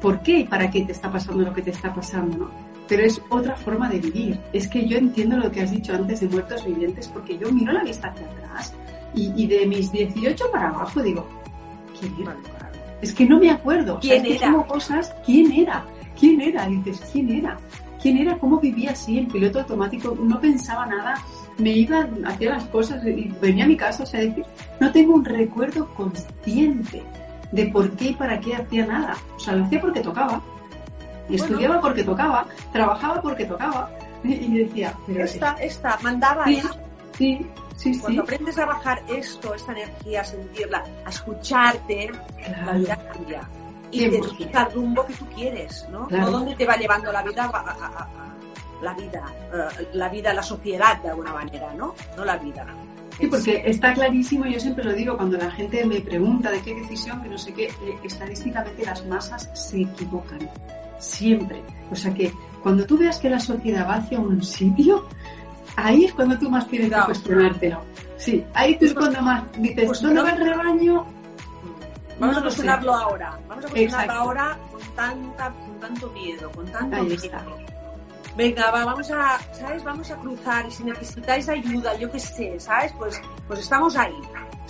por 0.00 0.22
qué 0.22 0.38
y 0.40 0.44
para 0.44 0.70
qué 0.70 0.82
te 0.82 0.92
está 0.92 1.10
pasando 1.10 1.42
lo 1.42 1.52
que 1.52 1.62
te 1.62 1.70
está 1.70 1.92
pasando, 1.92 2.36
¿no? 2.36 2.50
Pero 2.88 3.04
es 3.04 3.22
otra 3.30 3.54
forma 3.56 3.88
de 3.88 3.98
vivir. 3.98 4.38
Es 4.52 4.68
que 4.68 4.86
yo 4.86 4.98
entiendo 4.98 5.36
lo 5.36 5.50
que 5.50 5.62
has 5.62 5.70
dicho 5.70 5.94
antes 5.94 6.20
de 6.20 6.28
muertos 6.28 6.64
vivientes 6.64 7.08
porque 7.08 7.38
yo 7.38 7.50
miro 7.50 7.72
la 7.72 7.84
vista 7.84 8.08
hacia 8.08 8.26
atrás 8.26 8.74
y, 9.14 9.32
y 9.36 9.46
de 9.46 9.66
mis 9.66 9.90
18 9.92 10.50
para 10.50 10.68
abajo 10.68 11.02
digo, 11.02 11.26
¿quién 11.98 12.14
era? 12.20 12.36
Es 13.00 13.12
que 13.12 13.26
no 13.26 13.38
me 13.38 13.50
acuerdo. 13.50 13.96
O 13.96 14.02
sea, 14.02 14.20
¿Quién 14.20 14.32
es 14.32 14.40
que 14.40 14.46
era? 14.46 14.62
cosas, 14.64 15.14
¿quién 15.26 15.52
era? 15.52 15.84
¿Quién 16.18 16.40
era? 16.40 16.66
Dices, 16.66 17.02
¿quién 17.12 17.30
era? 17.30 17.58
¿Quién 18.00 18.18
era? 18.18 18.38
¿Cómo 18.38 18.60
vivía 18.60 18.92
así 18.92 19.18
en 19.18 19.28
piloto 19.28 19.58
automático? 19.60 20.16
No 20.20 20.40
pensaba 20.40 20.86
nada, 20.86 21.14
me 21.58 21.70
iba, 21.70 22.08
hacía 22.26 22.50
las 22.50 22.64
cosas 22.66 23.04
y 23.04 23.32
venía 23.40 23.64
a 23.64 23.68
mi 23.68 23.76
casa, 23.76 24.04
o 24.04 24.06
sea, 24.06 24.20
decir, 24.20 24.44
no 24.80 24.90
tengo 24.92 25.14
un 25.14 25.24
recuerdo 25.24 25.92
consciente 25.94 27.02
de 27.50 27.66
por 27.66 27.90
qué 27.92 28.06
y 28.06 28.14
para 28.14 28.40
qué 28.40 28.54
hacía 28.54 28.86
nada. 28.86 29.16
O 29.36 29.40
sea, 29.40 29.54
lo 29.54 29.64
hacía 29.64 29.80
porque 29.80 30.00
tocaba. 30.00 30.42
Estudiaba 31.28 31.80
porque 31.80 32.04
tocaba, 32.04 32.46
trabajaba 32.72 33.20
porque 33.20 33.44
tocaba. 33.44 33.90
Y 34.24 34.58
decía, 34.58 34.96
pero 35.06 35.24
esta, 35.24 35.54
esta, 35.54 35.98
mandaba 36.00 36.44
sí, 36.44 36.62
sí, 37.18 37.46
sí, 37.76 37.98
Cuando 37.98 38.22
aprendes 38.22 38.58
a 38.58 38.66
bajar 38.66 39.02
esto, 39.08 39.54
esta 39.54 39.72
energía, 39.72 40.20
a 40.20 40.24
sentirla, 40.24 40.84
a 41.04 41.10
escucharte, 41.10 42.10
la 42.64 42.72
vida 42.72 42.96
cambia. 43.12 43.48
Y 43.90 44.08
te 44.08 44.22
fija 44.22 44.62
el 44.64 44.72
rumbo 44.74 45.04
que 45.06 45.14
tú 45.14 45.26
quieres, 45.34 45.86
¿no? 45.90 46.08
No 46.10 46.30
dónde 46.30 46.54
te 46.54 46.64
va 46.64 46.76
llevando 46.76 47.12
la 47.12 47.22
vida 47.22 47.50
la 48.82 48.94
vida, 48.94 49.24
eh, 49.52 49.88
la 49.94 50.08
vida, 50.08 50.34
la 50.34 50.42
sociedad 50.42 51.00
de 51.00 51.10
alguna 51.10 51.32
manera, 51.32 51.72
¿no? 51.74 51.94
No 52.16 52.24
la 52.24 52.36
vida. 52.36 52.66
Sí, 53.18 53.26
porque 53.26 53.62
está 53.66 53.94
clarísimo, 53.94 54.46
yo 54.46 54.58
siempre 54.58 54.84
lo 54.84 54.92
digo, 54.92 55.16
cuando 55.16 55.38
la 55.38 55.50
gente 55.50 55.84
me 55.84 56.00
pregunta 56.00 56.50
de 56.50 56.60
qué 56.60 56.74
decisión, 56.74 57.22
que 57.22 57.28
no 57.28 57.38
sé 57.38 57.52
qué, 57.52 57.66
eh, 57.66 57.98
estadísticamente 58.02 58.84
las 58.84 59.04
masas 59.06 59.50
se 59.54 59.82
equivocan, 59.82 60.50
siempre. 60.98 61.62
O 61.90 61.94
sea 61.94 62.12
que 62.12 62.32
cuando 62.62 62.86
tú 62.86 62.98
veas 62.98 63.18
que 63.18 63.30
la 63.30 63.38
sociedad 63.38 63.86
va 63.86 63.96
hacia 63.96 64.18
un 64.18 64.42
sitio, 64.42 65.08
ahí 65.76 66.04
es 66.04 66.12
cuando 66.12 66.38
tú 66.38 66.50
más 66.50 66.66
tienes 66.68 66.92
que 66.92 67.00
cuestionártelo. 67.00 67.80
Sí, 68.16 68.44
ahí 68.54 68.78
tú 68.78 68.86
es 68.86 68.94
cuando 68.94 69.20
más 69.22 69.44
dices, 69.58 69.84
pues 69.86 70.02
¿dónde 70.02 70.22
va 70.22 70.30
el 70.30 70.44
rebaño? 70.44 71.06
Vamos 72.18 72.36
a 72.36 72.42
cuestionarlo 72.42 72.94
ahora, 72.94 73.38
vamos 73.48 73.64
a 73.64 73.68
cuestionarlo 73.68 74.12
ahora 74.12 74.58
con, 74.70 74.80
tanta, 74.94 75.50
con 75.50 75.80
tanto 75.80 76.10
miedo, 76.10 76.50
con 76.52 76.66
tanto 76.66 77.02
miedo 77.02 77.72
venga, 78.36 78.70
vamos 78.70 79.10
a, 79.10 79.38
¿sabes? 79.52 79.84
Vamos 79.84 80.10
a 80.10 80.16
cruzar 80.16 80.66
y 80.66 80.70
si 80.70 80.84
necesitáis 80.84 81.48
ayuda, 81.48 81.96
yo 81.96 82.10
qué 82.10 82.20
sé, 82.20 82.58
¿sabes? 82.58 82.92
Pues, 82.98 83.20
pues 83.46 83.60
estamos 83.60 83.96
ahí, 83.96 84.16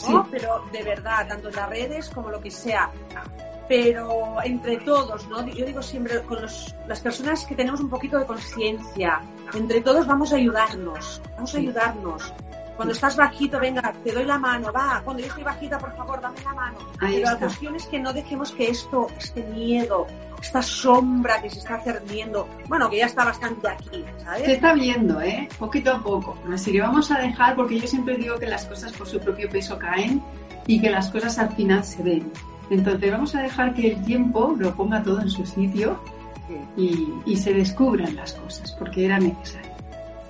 ¿no? 0.09 0.27
Pero 0.31 0.65
de 0.73 0.83
verdad, 0.83 1.27
tanto 1.29 1.49
en 1.49 1.57
las 1.57 1.69
redes 1.69 2.11
como 2.11 2.31
lo 2.31 2.41
que 2.41 2.51
sea. 2.51 2.91
Pero 3.73 4.37
entre 4.45 4.77
todos, 4.81 5.27
¿no? 5.29 5.47
Yo 5.47 5.65
digo 5.65 5.81
siempre, 5.81 6.21
con 6.25 6.43
los, 6.43 6.77
las 6.87 7.01
personas 7.01 7.47
que 7.47 7.55
tenemos 7.55 7.81
un 7.81 7.89
poquito 7.89 8.19
de 8.19 8.27
conciencia, 8.27 9.23
entre 9.55 9.81
todos 9.81 10.07
vamos 10.07 10.31
a 10.35 10.37
ayudarnos, 10.37 11.23
vamos 11.37 11.55
a 11.55 11.57
ayudarnos. 11.57 12.35
Cuando 12.77 12.93
estás 12.93 13.17
bajito, 13.17 13.59
venga, 13.59 13.95
te 14.05 14.13
doy 14.13 14.27
la 14.27 14.39
mano, 14.39 14.71
va. 14.75 15.01
Cuando 15.03 15.23
yo 15.23 15.29
estoy 15.29 15.45
bajita, 15.45 15.79
por 15.79 15.97
favor, 15.97 16.21
dame 16.21 16.43
la 16.45 16.53
mano. 16.53 16.79
Pero 17.01 17.19
la 17.21 17.39
cuestión 17.39 17.75
es 17.75 17.87
que 17.87 17.99
no 17.99 18.13
dejemos 18.13 18.53
que 18.53 18.69
esto, 18.69 19.07
este 19.19 19.43
miedo, 19.43 20.07
esta 20.43 20.61
sombra 20.61 21.41
que 21.41 21.49
se 21.49 21.61
está 21.61 21.81
cerniendo, 21.81 22.47
bueno, 22.69 22.91
que 22.91 22.99
ya 22.99 23.07
está 23.07 23.25
bastante 23.25 23.69
aquí, 23.69 24.05
¿sabes? 24.23 24.45
Se 24.45 24.53
está 24.53 24.75
viendo, 24.75 25.19
¿eh? 25.23 25.49
Poquito 25.59 25.93
a 25.93 26.03
poco. 26.03 26.37
Así 26.53 26.73
que 26.73 26.83
vamos 26.83 27.11
a 27.11 27.21
dejar, 27.21 27.57
porque 27.57 27.81
yo 27.81 27.87
siempre 27.87 28.19
digo 28.19 28.39
que 28.39 28.49
las 28.49 28.67
cosas 28.67 28.93
por 28.93 29.09
su 29.09 29.19
propio 29.19 29.49
peso 29.49 29.79
caen 29.79 30.23
y 30.67 30.79
que 30.79 30.91
las 30.91 31.09
cosas 31.09 31.39
al 31.39 31.57
final 31.57 31.83
se 31.83 32.03
ven. 32.03 32.31
Entonces 32.73 33.11
vamos 33.11 33.35
a 33.35 33.43
dejar 33.43 33.75
que 33.75 33.93
el 33.93 34.05
tiempo 34.05 34.55
lo 34.59 34.75
ponga 34.75 35.03
todo 35.03 35.21
en 35.21 35.29
su 35.29 35.45
sitio 35.45 36.01
y, 36.77 37.09
y 37.27 37.37
se 37.37 37.53
descubran 37.53 38.17
las 38.17 38.33
cosas, 38.33 38.73
porque 38.73 39.05
era 39.05 39.19
necesario. 39.19 39.73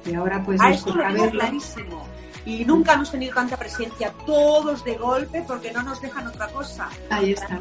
Y 0.04 0.14
ahora 0.14 0.42
pues... 0.44 0.60
A 0.60 0.70
esto 0.70 0.94
lo 0.94 1.30
clarísimo 1.30 2.02
y 2.44 2.64
nunca 2.64 2.94
hemos 2.94 3.10
tenido 3.10 3.34
tanta 3.34 3.56
presencia 3.56 4.12
todos 4.26 4.84
de 4.84 4.96
golpe 4.96 5.44
porque 5.46 5.70
no 5.72 5.82
nos 5.82 6.00
dejan 6.00 6.26
otra 6.26 6.48
cosa. 6.48 6.88
Ahí 7.10 7.32
está. 7.32 7.60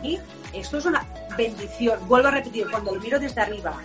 esto 0.53 0.77
es 0.77 0.85
una 0.85 1.05
bendición. 1.37 1.99
Vuelvo 2.07 2.29
a 2.29 2.31
repetir, 2.31 2.67
cuando 2.69 2.95
lo 2.95 3.01
miro 3.01 3.19
desde 3.19 3.41
arriba, 3.41 3.75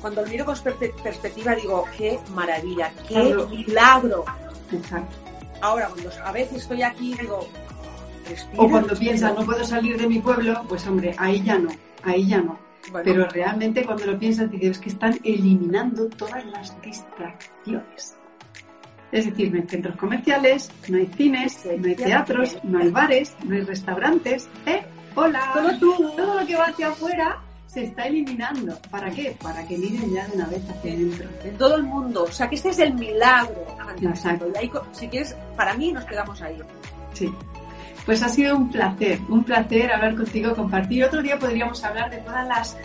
cuando 0.00 0.22
lo 0.22 0.28
miro 0.28 0.44
con 0.44 0.56
perspectiva, 1.02 1.54
digo, 1.54 1.84
qué 1.96 2.18
maravilla, 2.34 2.92
qué 3.08 3.34
milagro. 3.50 4.24
Exacto. 4.72 5.16
Ahora, 5.60 5.88
cuando 5.88 6.10
a 6.24 6.32
veces 6.32 6.58
estoy 6.58 6.82
aquí, 6.82 7.14
digo, 7.14 7.48
o 8.56 8.68
cuando 8.68 8.96
piensas, 8.96 9.34
no 9.34 9.44
puedo 9.44 9.64
salir 9.64 9.98
de 9.98 10.06
mi 10.06 10.18
pueblo, 10.18 10.62
pues 10.68 10.86
hombre, 10.86 11.14
ahí 11.18 11.42
ya 11.42 11.58
no, 11.58 11.70
ahí 12.02 12.26
ya 12.26 12.40
no. 12.40 12.58
Pero 13.04 13.26
realmente 13.28 13.84
cuando 13.84 14.06
lo 14.06 14.18
piensas, 14.18 14.50
dices 14.50 14.78
que 14.78 14.90
están 14.90 15.18
eliminando 15.24 16.08
todas 16.08 16.44
las 16.46 16.80
distracciones. 16.82 18.16
Es 19.12 19.24
decir, 19.24 19.52
no 19.52 19.60
hay 19.60 19.66
centros 19.68 19.96
comerciales, 19.96 20.70
no 20.88 20.98
hay 20.98 21.06
cines, 21.06 21.64
no 21.64 21.86
hay 21.86 21.94
teatros, 21.94 22.58
no 22.64 22.78
hay 22.78 22.90
bares, 22.90 23.36
no 23.44 23.54
hay 23.54 23.62
restaurantes. 23.62 24.48
¿Eh? 24.66 24.82
Hola. 25.14 25.50
Todo, 25.54 25.78
tú. 25.78 26.10
todo 26.16 26.40
lo 26.40 26.46
que 26.46 26.56
va 26.56 26.66
hacia 26.66 26.88
afuera 26.88 27.40
se 27.66 27.84
está 27.84 28.06
eliminando. 28.06 28.76
¿Para 28.90 29.10
qué? 29.10 29.36
Para 29.42 29.66
que 29.66 29.78
miren 29.78 30.12
ya 30.12 30.26
de 30.26 30.36
una 30.36 30.46
vez 30.46 30.62
hacia 30.68 30.92
adentro. 30.92 31.28
En 31.44 31.56
todo 31.56 31.76
el 31.76 31.84
mundo. 31.84 32.24
O 32.24 32.32
sea, 32.32 32.48
que 32.48 32.56
este 32.56 32.70
es 32.70 32.78
el 32.78 32.94
milagro. 32.94 33.66
Exacto. 34.02 34.48
Y 34.54 34.58
ahí, 34.58 34.70
si 34.92 35.08
quieres, 35.08 35.36
para 35.56 35.74
mí 35.74 35.92
nos 35.92 36.04
quedamos 36.04 36.40
ahí. 36.42 36.58
Sí. 37.12 37.32
Pues 38.06 38.22
ha 38.22 38.28
sido 38.28 38.56
un 38.56 38.70
placer, 38.70 39.20
un 39.28 39.42
placer 39.42 39.92
hablar 39.92 40.14
contigo, 40.14 40.54
compartir. 40.54 41.04
Otro 41.04 41.22
día 41.22 41.38
podríamos 41.38 41.82
hablar 41.84 42.08
de 42.08 42.18
todas 42.18 42.46
las 42.46 42.76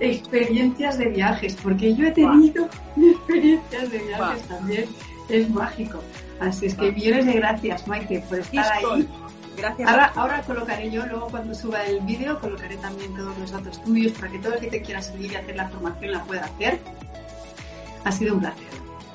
experiencias 0.00 0.96
de 0.96 1.08
viajes, 1.08 1.54
porque 1.62 1.94
yo 1.94 2.06
he 2.06 2.10
tenido 2.10 2.66
experiencias 2.96 3.90
de 3.90 3.98
viajes 3.98 4.42
también 4.48 4.86
es 5.28 5.50
mágico. 5.50 6.00
Así 6.40 6.66
es 6.66 6.74
que 6.74 6.90
millones 6.90 7.26
de 7.26 7.32
gracias, 7.34 7.86
Maite, 7.86 8.20
por 8.28 8.38
estar 8.38 8.72
ahí. 8.72 9.08
Gracias. 9.56 9.90
Ahora, 9.90 10.12
ahora, 10.14 10.42
colocaré 10.42 10.90
yo, 10.90 11.04
luego 11.06 11.28
cuando 11.28 11.54
suba 11.54 11.84
el 11.84 12.00
vídeo, 12.00 12.40
colocaré 12.40 12.76
también 12.78 13.14
todos 13.14 13.36
los 13.38 13.50
datos 13.50 13.82
tuyos 13.84 14.12
para 14.12 14.32
que 14.32 14.38
todo 14.38 14.54
el 14.54 14.60
que 14.60 14.68
te 14.68 14.80
quiera 14.80 15.02
seguir 15.02 15.32
y 15.32 15.34
hacer 15.34 15.56
la 15.56 15.68
formación 15.68 16.12
la 16.12 16.24
pueda 16.24 16.44
hacer. 16.46 16.80
Ha 18.04 18.12
sido 18.12 18.34
un 18.34 18.40
placer, 18.40 18.64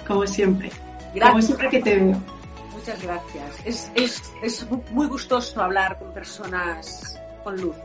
como 0.08 0.28
siempre. 0.28 0.70
Gracias. 1.16 1.32
Como 1.32 1.42
siempre 1.42 1.70
que 1.70 1.82
te 1.82 1.96
veo. 1.96 2.35
Muchas 2.86 3.02
gracias. 3.02 3.62
Es, 3.66 3.92
es, 3.96 4.34
es 4.44 4.68
muy 4.92 5.08
gustoso 5.08 5.60
hablar 5.60 5.98
con 5.98 6.14
personas 6.14 7.20
con 7.44 7.60
luz. 7.60 7.76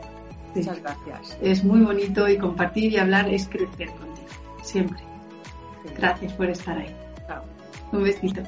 Muchas 0.53 0.79
gracias. 0.79 1.37
Es 1.41 1.63
muy 1.63 1.81
bonito 1.81 2.29
y 2.29 2.37
compartir 2.37 2.91
y 2.91 2.99
hablar 2.99 3.27
es 3.27 3.47
crecer 3.47 3.89
contigo, 3.89 4.27
siempre. 4.61 5.01
Gracias 5.97 6.33
por 6.33 6.51
estar 6.51 6.77
ahí. 6.77 6.95
Un 7.91 8.03
besito. 8.03 8.43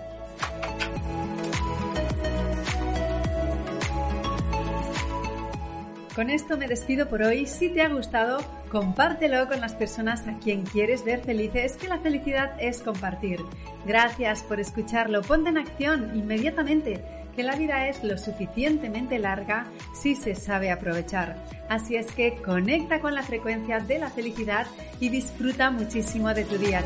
Con 6.15 6.29
esto 6.29 6.57
me 6.57 6.67
despido 6.67 7.09
por 7.09 7.23
hoy. 7.23 7.47
Si 7.47 7.69
te 7.69 7.81
ha 7.81 7.89
gustado, 7.89 8.37
compártelo 8.69 9.47
con 9.47 9.59
las 9.59 9.73
personas 9.73 10.27
a 10.27 10.37
quien 10.37 10.61
quieres 10.61 11.03
ver 11.03 11.21
felices, 11.21 11.75
que 11.75 11.87
la 11.87 11.97
felicidad 11.99 12.55
es 12.59 12.81
compartir. 12.81 13.39
Gracias 13.85 14.43
por 14.43 14.59
escucharlo. 14.59 15.23
Ponte 15.23 15.49
en 15.49 15.57
acción 15.57 16.11
inmediatamente, 16.15 17.03
que 17.35 17.41
la 17.41 17.55
vida 17.55 17.87
es 17.87 18.03
lo 18.03 18.19
suficientemente 18.19 19.17
larga 19.17 19.65
si 19.95 20.13
se 20.13 20.35
sabe 20.35 20.69
aprovechar. 20.69 21.35
Así 21.67 21.95
es 21.95 22.11
que 22.11 22.35
conecta 22.43 22.99
con 22.99 23.15
la 23.15 23.23
frecuencia 23.23 23.79
de 23.79 23.97
la 23.97 24.11
felicidad 24.11 24.67
y 24.99 25.09
disfruta 25.09 25.71
muchísimo 25.71 26.31
de 26.31 26.43
tu 26.45 26.59
día. 26.59 26.83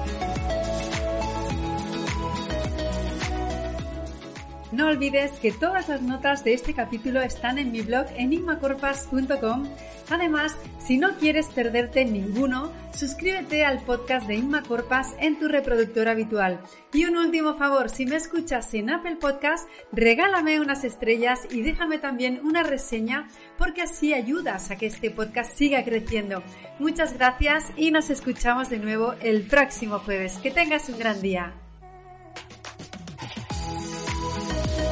No 4.72 4.88
olvides 4.88 5.32
que 5.40 5.54
todas 5.54 5.88
las 5.88 6.02
notas 6.02 6.44
de 6.44 6.54
este 6.54 6.74
capítulo 6.74 7.22
están 7.22 7.58
en 7.58 7.72
mi 7.72 7.82
blog 7.82 8.06
enigmacorpas.com. 8.18 9.66
Además, 10.10 10.58
si 10.80 10.98
no 10.98 11.16
quieres 11.18 11.48
perderte 11.48 12.04
ninguno, 12.04 12.74
suscríbete 12.94 13.64
al 13.64 13.80
podcast 13.80 14.28
de 14.28 14.36
Inma 14.36 14.64
Corpas 14.64 15.16
en 15.20 15.40
tu 15.40 15.48
reproductor 15.48 16.10
habitual. 16.10 16.60
Y 16.94 17.06
un 17.06 17.18
último 17.18 17.56
favor, 17.56 17.90
si 17.90 18.06
me 18.06 18.18
escuchas 18.18 18.74
en 18.74 18.90
Apple 18.90 19.16
Podcast, 19.16 19.70
regálame 19.94 20.60
unas 20.60 20.84
estrellas 20.84 21.48
y 21.50 21.62
déjame 21.62 21.98
también 21.98 22.42
una 22.44 22.64
reseña 22.64 23.30
porque 23.58 23.84
así 23.84 24.14
ayudas 24.14 24.70
a 24.70 24.78
que 24.78 24.88
este 24.88 25.12
podcast 25.12 25.56
siga 25.58 25.84
creciendo. 25.86 26.44
Muchas 26.80 27.14
gracias 27.14 27.72
y 27.78 27.92
nos 27.92 28.10
escuchamos 28.10 28.70
de 28.70 28.80
nuevo 28.80 29.14
el 29.22 29.44
próximo 29.44 30.00
jueves. 30.00 30.38
Que 30.40 30.52
tengas 30.52 30.90
un 30.90 31.00
gran 31.00 31.22
día. 31.22 31.54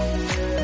Bye. 0.06 0.55